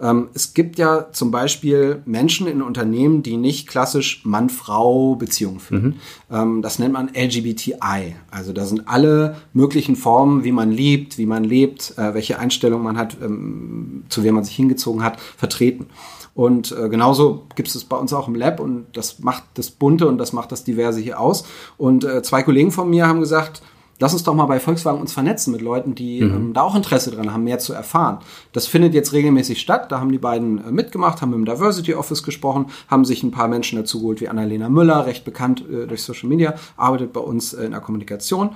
Ähm, 0.00 0.28
es 0.34 0.54
gibt 0.54 0.78
ja 0.78 1.12
zum 1.12 1.30
Beispiel 1.30 2.02
Menschen 2.06 2.46
in 2.46 2.62
Unternehmen, 2.62 3.22
die 3.22 3.36
nicht 3.36 3.68
klassisch 3.68 4.22
Mann-Frau-Beziehungen 4.24 5.60
führen. 5.60 5.82
Mhm. 5.82 5.94
Ähm, 6.30 6.62
das 6.62 6.78
nennt 6.78 6.92
man 6.92 7.10
LGBTI. 7.14 8.16
Also 8.30 8.52
da 8.52 8.64
sind 8.66 8.88
alle 8.88 9.36
möglichen 9.52 9.96
Formen, 9.96 10.44
wie 10.44 10.52
man 10.52 10.70
liebt, 10.70 11.18
wie 11.18 11.26
man 11.26 11.44
lebt, 11.44 11.94
äh, 11.98 12.14
welche 12.14 12.38
Einstellung 12.38 12.82
man 12.82 12.96
hat, 12.96 13.16
ähm, 13.22 14.04
zu 14.08 14.22
wem 14.24 14.34
man 14.34 14.44
sich 14.44 14.56
hingezogen 14.56 15.02
hat, 15.02 15.20
vertreten. 15.20 15.86
Und 16.34 16.72
äh, 16.72 16.88
genauso 16.88 17.46
gibt 17.56 17.68
es 17.68 17.74
es 17.74 17.84
bei 17.84 17.96
uns 17.96 18.12
auch 18.12 18.28
im 18.28 18.34
Lab 18.34 18.60
und 18.60 18.86
das 18.94 19.18
macht 19.18 19.44
das 19.54 19.70
Bunte 19.70 20.06
und 20.06 20.18
das 20.18 20.32
macht 20.32 20.52
das 20.52 20.64
Diverse 20.64 21.00
hier 21.00 21.20
aus. 21.20 21.44
Und 21.76 22.04
äh, 22.04 22.22
zwei 22.22 22.42
Kollegen 22.42 22.72
von 22.72 22.88
mir 22.88 23.06
haben 23.06 23.20
gesagt, 23.20 23.62
lass 24.00 24.12
uns 24.12 24.24
doch 24.24 24.34
mal 24.34 24.46
bei 24.46 24.58
Volkswagen 24.58 25.00
uns 25.00 25.12
vernetzen 25.12 25.52
mit 25.52 25.60
Leuten, 25.60 25.94
die 25.94 26.22
mhm. 26.22 26.34
ähm, 26.34 26.52
da 26.52 26.62
auch 26.62 26.74
Interesse 26.74 27.12
dran 27.12 27.32
haben, 27.32 27.44
mehr 27.44 27.60
zu 27.60 27.72
erfahren. 27.72 28.18
Das 28.52 28.66
findet 28.66 28.94
jetzt 28.94 29.12
regelmäßig 29.12 29.60
statt. 29.60 29.92
Da 29.92 30.00
haben 30.00 30.10
die 30.10 30.18
beiden 30.18 30.66
äh, 30.66 30.72
mitgemacht, 30.72 31.22
haben 31.22 31.32
im 31.34 31.44
Diversity 31.44 31.94
Office 31.94 32.24
gesprochen, 32.24 32.66
haben 32.88 33.04
sich 33.04 33.22
ein 33.22 33.30
paar 33.30 33.46
Menschen 33.46 33.78
dazu 33.78 34.00
geholt, 34.00 34.20
wie 34.20 34.28
Annalena 34.28 34.68
Müller, 34.68 35.06
recht 35.06 35.24
bekannt 35.24 35.62
äh, 35.70 35.86
durch 35.86 36.02
Social 36.02 36.28
Media, 36.28 36.54
arbeitet 36.76 37.12
bei 37.12 37.20
uns 37.20 37.52
äh, 37.52 37.64
in 37.64 37.70
der 37.70 37.80
Kommunikation 37.80 38.50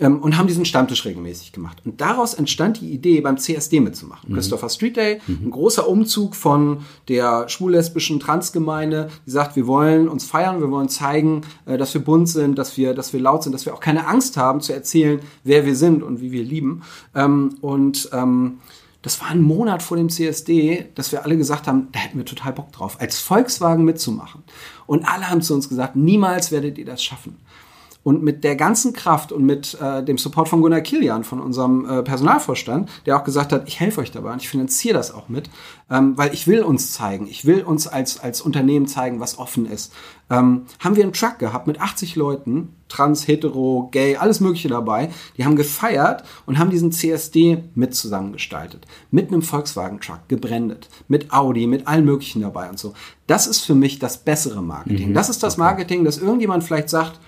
ähm, 0.00 0.20
und 0.20 0.36
haben 0.36 0.48
diesen 0.48 0.64
Stammtisch 0.64 1.04
regelmäßig 1.04 1.52
gemacht. 1.52 1.82
Und 1.84 2.00
daraus 2.00 2.34
entstand 2.34 2.80
die 2.80 2.90
Idee, 2.90 3.20
beim 3.20 3.38
CSD 3.38 3.80
mitzumachen. 3.80 4.30
Mhm. 4.30 4.34
Christopher 4.34 4.68
Street 4.68 4.96
Day, 4.96 5.20
mhm. 5.26 5.40
ein 5.44 5.50
großer 5.50 5.88
Umzug 5.88 6.34
von 6.34 6.78
der 7.08 7.48
schwul-lesbischen 7.48 8.20
Transgemeinde, 8.20 9.10
die 9.26 9.30
sagt, 9.30 9.56
wir 9.56 9.66
wollen 9.66 10.08
uns 10.08 10.24
feiern, 10.24 10.60
wir 10.60 10.70
wollen 10.70 10.88
zeigen, 10.88 11.42
äh, 11.66 11.78
dass 11.78 11.94
wir 11.94 12.02
bunt 12.02 12.28
sind, 12.28 12.58
dass 12.58 12.76
wir, 12.76 12.94
dass 12.94 13.12
wir 13.12 13.20
laut 13.20 13.42
sind, 13.42 13.52
dass 13.52 13.66
wir 13.66 13.74
auch 13.74 13.80
keine 13.80 14.06
Angst 14.06 14.36
haben 14.36 14.60
zu 14.60 14.72
erzählen, 14.72 15.20
wer 15.44 15.64
wir 15.64 15.76
sind 15.76 16.02
und 16.02 16.20
wie 16.20 16.32
wir 16.32 16.42
lieben. 16.42 16.82
Ähm, 17.14 17.56
und 17.60 18.08
ähm, 18.12 18.58
das 19.04 19.20
war 19.20 19.28
ein 19.28 19.42
Monat 19.42 19.82
vor 19.82 19.98
dem 19.98 20.08
CSD, 20.08 20.86
dass 20.94 21.12
wir 21.12 21.24
alle 21.24 21.36
gesagt 21.36 21.66
haben, 21.66 21.88
da 21.92 21.98
hätten 21.98 22.16
wir 22.16 22.24
total 22.24 22.54
Bock 22.54 22.72
drauf, 22.72 22.96
als 23.00 23.18
Volkswagen 23.18 23.84
mitzumachen. 23.84 24.42
Und 24.86 25.04
alle 25.06 25.28
haben 25.28 25.42
zu 25.42 25.52
uns 25.52 25.68
gesagt, 25.68 25.94
niemals 25.94 26.50
werdet 26.50 26.78
ihr 26.78 26.86
das 26.86 27.04
schaffen. 27.04 27.36
Und 28.04 28.22
mit 28.22 28.44
der 28.44 28.54
ganzen 28.54 28.92
Kraft 28.92 29.32
und 29.32 29.44
mit 29.44 29.76
äh, 29.80 30.04
dem 30.04 30.18
Support 30.18 30.48
von 30.48 30.60
Gunnar 30.60 30.82
Kilian, 30.82 31.24
von 31.24 31.40
unserem 31.40 31.88
äh, 31.88 32.02
Personalvorstand, 32.02 32.88
der 33.06 33.16
auch 33.16 33.24
gesagt 33.24 33.52
hat, 33.52 33.66
ich 33.66 33.80
helfe 33.80 34.02
euch 34.02 34.12
dabei 34.12 34.32
und 34.32 34.42
ich 34.42 34.48
finanziere 34.48 34.94
das 34.94 35.12
auch 35.12 35.28
mit, 35.28 35.50
ähm, 35.90 36.16
weil 36.16 36.32
ich 36.32 36.46
will 36.46 36.62
uns 36.62 36.92
zeigen, 36.92 37.26
ich 37.26 37.46
will 37.46 37.62
uns 37.62 37.86
als, 37.86 38.20
als 38.20 38.42
Unternehmen 38.42 38.86
zeigen, 38.86 39.20
was 39.20 39.38
offen 39.38 39.66
ist. 39.66 39.92
Ähm, 40.30 40.66
haben 40.80 40.96
wir 40.96 41.02
einen 41.02 41.12
Truck 41.12 41.38
gehabt 41.38 41.66
mit 41.66 41.80
80 41.80 42.14
Leuten, 42.16 42.74
trans, 42.88 43.26
hetero, 43.26 43.88
gay, 43.90 44.16
alles 44.16 44.40
Mögliche 44.40 44.68
dabei. 44.68 45.10
Die 45.36 45.44
haben 45.44 45.56
gefeiert 45.56 46.24
und 46.46 46.58
haben 46.58 46.70
diesen 46.70 46.92
CSD 46.92 47.64
mit 47.74 47.94
zusammengestaltet. 47.94 48.86
Mit 49.10 49.28
einem 49.28 49.42
Volkswagen-Truck, 49.42 50.28
gebrandet. 50.28 50.88
Mit 51.08 51.32
Audi, 51.32 51.66
mit 51.66 51.86
allen 51.86 52.04
Möglichen 52.04 52.42
dabei 52.42 52.68
und 52.68 52.78
so. 52.78 52.94
Das 53.26 53.46
ist 53.46 53.60
für 53.60 53.74
mich 53.74 53.98
das 53.98 54.18
bessere 54.18 54.62
Marketing. 54.62 55.10
Mhm, 55.10 55.14
das 55.14 55.28
ist 55.28 55.42
das 55.42 55.56
Marketing, 55.56 56.04
dass 56.04 56.18
irgendjemand 56.18 56.64
vielleicht 56.64 56.88
sagt, 56.88 57.18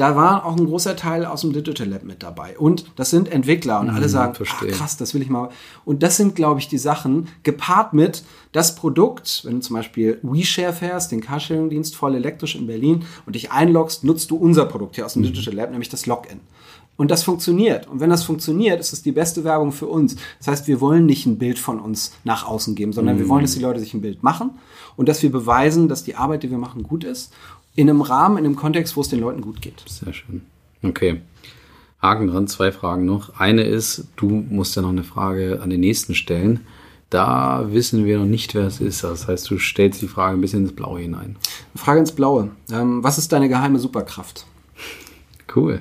da 0.00 0.16
war 0.16 0.46
auch 0.46 0.56
ein 0.56 0.64
großer 0.64 0.96
Teil 0.96 1.26
aus 1.26 1.42
dem 1.42 1.52
Digital 1.52 1.86
Lab 1.86 2.04
mit 2.04 2.22
dabei. 2.22 2.58
Und 2.58 2.86
das 2.96 3.10
sind 3.10 3.30
Entwickler 3.30 3.80
und 3.80 3.88
mhm, 3.88 3.94
alle 3.94 4.08
sagen, 4.08 4.32
ach, 4.48 4.66
krass, 4.66 4.96
das 4.96 5.12
will 5.12 5.20
ich 5.20 5.28
mal. 5.28 5.50
Und 5.84 6.02
das 6.02 6.16
sind, 6.16 6.34
glaube 6.34 6.58
ich, 6.58 6.68
die 6.68 6.78
Sachen, 6.78 7.28
gepaart 7.42 7.92
mit 7.92 8.24
das 8.52 8.74
Produkt, 8.76 9.42
wenn 9.44 9.56
du 9.56 9.60
zum 9.60 9.76
Beispiel 9.76 10.18
WeShare 10.22 10.72
fährst, 10.72 11.12
den 11.12 11.20
Carsharing-Dienst 11.20 11.94
voll 11.94 12.14
elektrisch 12.14 12.54
in 12.54 12.66
Berlin 12.66 13.04
und 13.26 13.34
dich 13.34 13.52
einloggst, 13.52 14.02
nutzt 14.02 14.30
du 14.30 14.36
unser 14.36 14.64
Produkt 14.64 14.94
hier 14.94 15.04
aus 15.04 15.12
dem 15.12 15.20
mhm. 15.20 15.26
Digital 15.26 15.52
Lab, 15.52 15.70
nämlich 15.70 15.90
das 15.90 16.06
Login. 16.06 16.40
Und 16.96 17.10
das 17.10 17.22
funktioniert. 17.22 17.86
Und 17.86 18.00
wenn 18.00 18.10
das 18.10 18.24
funktioniert, 18.24 18.80
ist 18.80 18.92
es 18.94 19.02
die 19.02 19.12
beste 19.12 19.44
Werbung 19.44 19.72
für 19.72 19.86
uns. 19.86 20.16
Das 20.38 20.48
heißt, 20.48 20.66
wir 20.66 20.80
wollen 20.80 21.04
nicht 21.04 21.26
ein 21.26 21.38
Bild 21.38 21.58
von 21.58 21.78
uns 21.78 22.12
nach 22.24 22.46
außen 22.46 22.74
geben, 22.74 22.94
sondern 22.94 23.16
mhm. 23.16 23.20
wir 23.20 23.28
wollen, 23.28 23.42
dass 23.42 23.54
die 23.54 23.60
Leute 23.60 23.80
sich 23.80 23.92
ein 23.92 24.00
Bild 24.00 24.22
machen 24.22 24.52
und 24.96 25.08
dass 25.08 25.22
wir 25.22 25.32
beweisen, 25.32 25.88
dass 25.88 26.04
die 26.04 26.16
Arbeit, 26.16 26.42
die 26.42 26.50
wir 26.50 26.58
machen, 26.58 26.82
gut 26.82 27.04
ist 27.04 27.32
in 27.74 27.88
einem 27.88 28.02
Rahmen, 28.02 28.38
in 28.38 28.44
einem 28.44 28.56
Kontext, 28.56 28.96
wo 28.96 29.00
es 29.00 29.08
den 29.08 29.20
Leuten 29.20 29.40
gut 29.40 29.62
geht. 29.62 29.82
Sehr 29.86 30.12
schön. 30.12 30.42
Okay. 30.82 31.20
Haken 32.00 32.28
dran, 32.28 32.48
zwei 32.48 32.72
Fragen 32.72 33.04
noch. 33.04 33.38
Eine 33.38 33.62
ist, 33.62 34.08
du 34.16 34.28
musst 34.28 34.74
ja 34.76 34.82
noch 34.82 34.88
eine 34.88 35.04
Frage 35.04 35.60
an 35.62 35.70
den 35.70 35.80
nächsten 35.80 36.14
stellen. 36.14 36.60
Da 37.10 37.66
wissen 37.72 38.04
wir 38.04 38.18
noch 38.18 38.26
nicht, 38.26 38.54
wer 38.54 38.66
es 38.66 38.80
ist. 38.80 39.02
Das 39.04 39.26
heißt, 39.26 39.50
du 39.50 39.58
stellst 39.58 40.00
die 40.00 40.08
Frage 40.08 40.38
ein 40.38 40.40
bisschen 40.40 40.62
ins 40.62 40.72
Blaue 40.72 41.00
hinein. 41.00 41.36
Frage 41.74 42.00
ins 42.00 42.12
Blaue. 42.12 42.50
Ähm, 42.70 43.02
was 43.02 43.18
ist 43.18 43.32
deine 43.32 43.48
geheime 43.48 43.78
Superkraft? 43.78 44.46
Cool. 45.54 45.80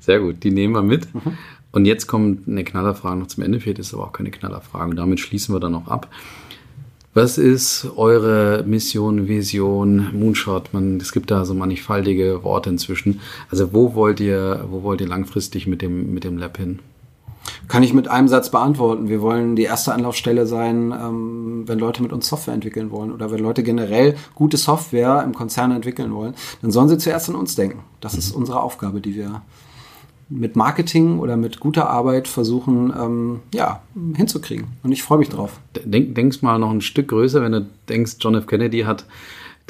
Sehr 0.00 0.20
gut. 0.20 0.44
Die 0.44 0.50
nehmen 0.50 0.74
wir 0.74 0.82
mit. 0.82 1.12
Mhm. 1.14 1.38
Und 1.72 1.86
jetzt 1.86 2.06
kommt 2.06 2.46
eine 2.46 2.62
Knallerfrage 2.62 3.16
noch 3.18 3.26
zum 3.26 3.42
Ende. 3.42 3.58
Vielleicht 3.58 3.78
ist 3.78 3.94
aber 3.94 4.04
auch 4.04 4.12
keine 4.12 4.30
Knallerfrage. 4.30 4.90
Und 4.90 4.96
damit 4.96 5.18
schließen 5.18 5.54
wir 5.54 5.60
dann 5.60 5.72
noch 5.72 5.88
ab. 5.88 6.08
Was 7.16 7.38
ist 7.38 7.86
eure 7.96 8.62
Mission, 8.66 9.26
Vision, 9.26 10.10
Moonshot? 10.12 10.74
Man, 10.74 10.98
es 11.00 11.12
gibt 11.12 11.30
da 11.30 11.46
so 11.46 11.54
mannigfaltige 11.54 12.44
Worte 12.44 12.68
inzwischen. 12.68 13.22
Also 13.50 13.72
wo 13.72 13.94
wollt 13.94 14.20
ihr, 14.20 14.66
wo 14.68 14.82
wollt 14.82 15.00
ihr 15.00 15.08
langfristig 15.08 15.66
mit 15.66 15.80
dem, 15.80 16.12
mit 16.12 16.24
dem 16.24 16.36
Lab 16.36 16.58
hin? 16.58 16.80
Kann 17.68 17.82
ich 17.82 17.94
mit 17.94 18.06
einem 18.06 18.28
Satz 18.28 18.50
beantworten. 18.50 19.08
Wir 19.08 19.22
wollen 19.22 19.56
die 19.56 19.62
erste 19.62 19.94
Anlaufstelle 19.94 20.46
sein, 20.46 20.92
ähm, 20.92 21.62
wenn 21.64 21.78
Leute 21.78 22.02
mit 22.02 22.12
uns 22.12 22.28
Software 22.28 22.52
entwickeln 22.52 22.90
wollen 22.90 23.10
oder 23.10 23.30
wenn 23.30 23.40
Leute 23.40 23.62
generell 23.62 24.16
gute 24.34 24.58
Software 24.58 25.22
im 25.24 25.32
Konzern 25.32 25.70
entwickeln 25.70 26.12
wollen, 26.12 26.34
dann 26.60 26.70
sollen 26.70 26.90
sie 26.90 26.98
zuerst 26.98 27.30
an 27.30 27.34
uns 27.34 27.56
denken. 27.56 27.78
Das 28.02 28.12
mhm. 28.12 28.18
ist 28.18 28.32
unsere 28.32 28.60
Aufgabe, 28.60 29.00
die 29.00 29.14
wir 29.14 29.40
mit 30.28 30.56
Marketing 30.56 31.18
oder 31.18 31.36
mit 31.36 31.60
guter 31.60 31.88
Arbeit 31.88 32.26
versuchen, 32.26 32.92
ähm, 32.98 33.40
ja, 33.54 33.82
hinzukriegen. 34.14 34.66
Und 34.82 34.92
ich 34.92 35.02
freue 35.02 35.18
mich 35.18 35.28
drauf. 35.28 35.60
Denk, 35.84 36.14
denkst 36.14 36.42
mal 36.42 36.58
noch 36.58 36.70
ein 36.70 36.80
Stück 36.80 37.08
größer, 37.08 37.42
wenn 37.42 37.52
du 37.52 37.66
denkst, 37.88 38.16
John 38.20 38.34
F. 38.34 38.46
Kennedy 38.46 38.80
hat 38.80 39.06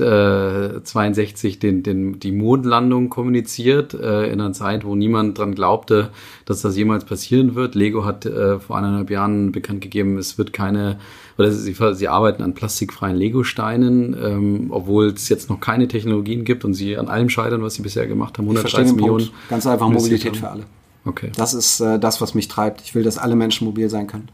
äh, 0.00 0.82
62 0.82 1.58
den, 1.58 1.82
den, 1.82 2.20
die 2.20 2.32
Mondlandung 2.32 3.08
kommuniziert, 3.08 3.94
äh, 3.94 4.26
in 4.26 4.40
einer 4.40 4.52
Zeit, 4.52 4.84
wo 4.84 4.94
niemand 4.94 5.38
dran 5.38 5.54
glaubte, 5.54 6.10
dass 6.44 6.62
das 6.62 6.76
jemals 6.76 7.04
passieren 7.04 7.54
wird. 7.54 7.74
Lego 7.74 8.04
hat 8.04 8.26
äh, 8.26 8.58
vor 8.58 8.76
eineinhalb 8.76 9.10
Jahren 9.10 9.52
bekannt 9.52 9.80
gegeben, 9.80 10.18
es 10.18 10.38
wird 10.38 10.52
keine, 10.52 10.98
oder 11.38 11.52
sie, 11.52 11.74
sie 11.92 12.08
arbeiten 12.08 12.42
an 12.42 12.54
plastikfreien 12.54 13.16
Lego-Steinen, 13.16 14.16
ähm, 14.22 14.66
obwohl 14.70 15.08
es 15.08 15.28
jetzt 15.28 15.50
noch 15.50 15.60
keine 15.60 15.88
Technologien 15.88 16.44
gibt 16.44 16.64
und 16.64 16.74
sie 16.74 16.96
an 16.96 17.08
allem 17.08 17.28
scheitern, 17.28 17.62
was 17.62 17.74
sie 17.74 17.82
bisher 17.82 18.06
gemacht 18.06 18.38
haben. 18.38 18.44
130 18.44 18.94
Millionen. 18.94 19.26
Punkt. 19.26 19.48
Ganz 19.50 19.66
einfach 19.66 19.88
Mobilität 19.88 20.36
für 20.36 20.50
alle. 20.50 20.64
Okay. 21.04 21.30
Das 21.36 21.54
ist 21.54 21.80
äh, 21.80 21.98
das, 21.98 22.20
was 22.20 22.34
mich 22.34 22.48
treibt. 22.48 22.80
Ich 22.80 22.94
will, 22.94 23.02
dass 23.02 23.18
alle 23.18 23.36
Menschen 23.36 23.66
mobil 23.66 23.88
sein 23.88 24.06
können. 24.06 24.28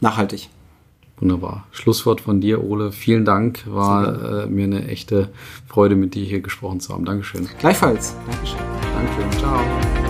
Nachhaltig. 0.00 0.50
Wunderbar. 1.20 1.66
Schlusswort 1.72 2.20
von 2.20 2.40
dir, 2.40 2.62
Ole. 2.62 2.92
Vielen 2.92 3.24
Dank. 3.24 3.64
War 3.66 4.44
äh, 4.44 4.46
mir 4.46 4.64
eine 4.64 4.86
echte 4.86 5.30
Freude, 5.66 5.96
mit 5.96 6.14
dir 6.14 6.24
hier 6.24 6.40
gesprochen 6.40 6.80
zu 6.80 6.92
haben. 6.92 7.04
Dankeschön. 7.04 7.48
Gleichfalls. 7.58 8.14
Dankeschön. 8.30 8.58
Danke. 8.94 9.36
Ciao. 9.38 10.07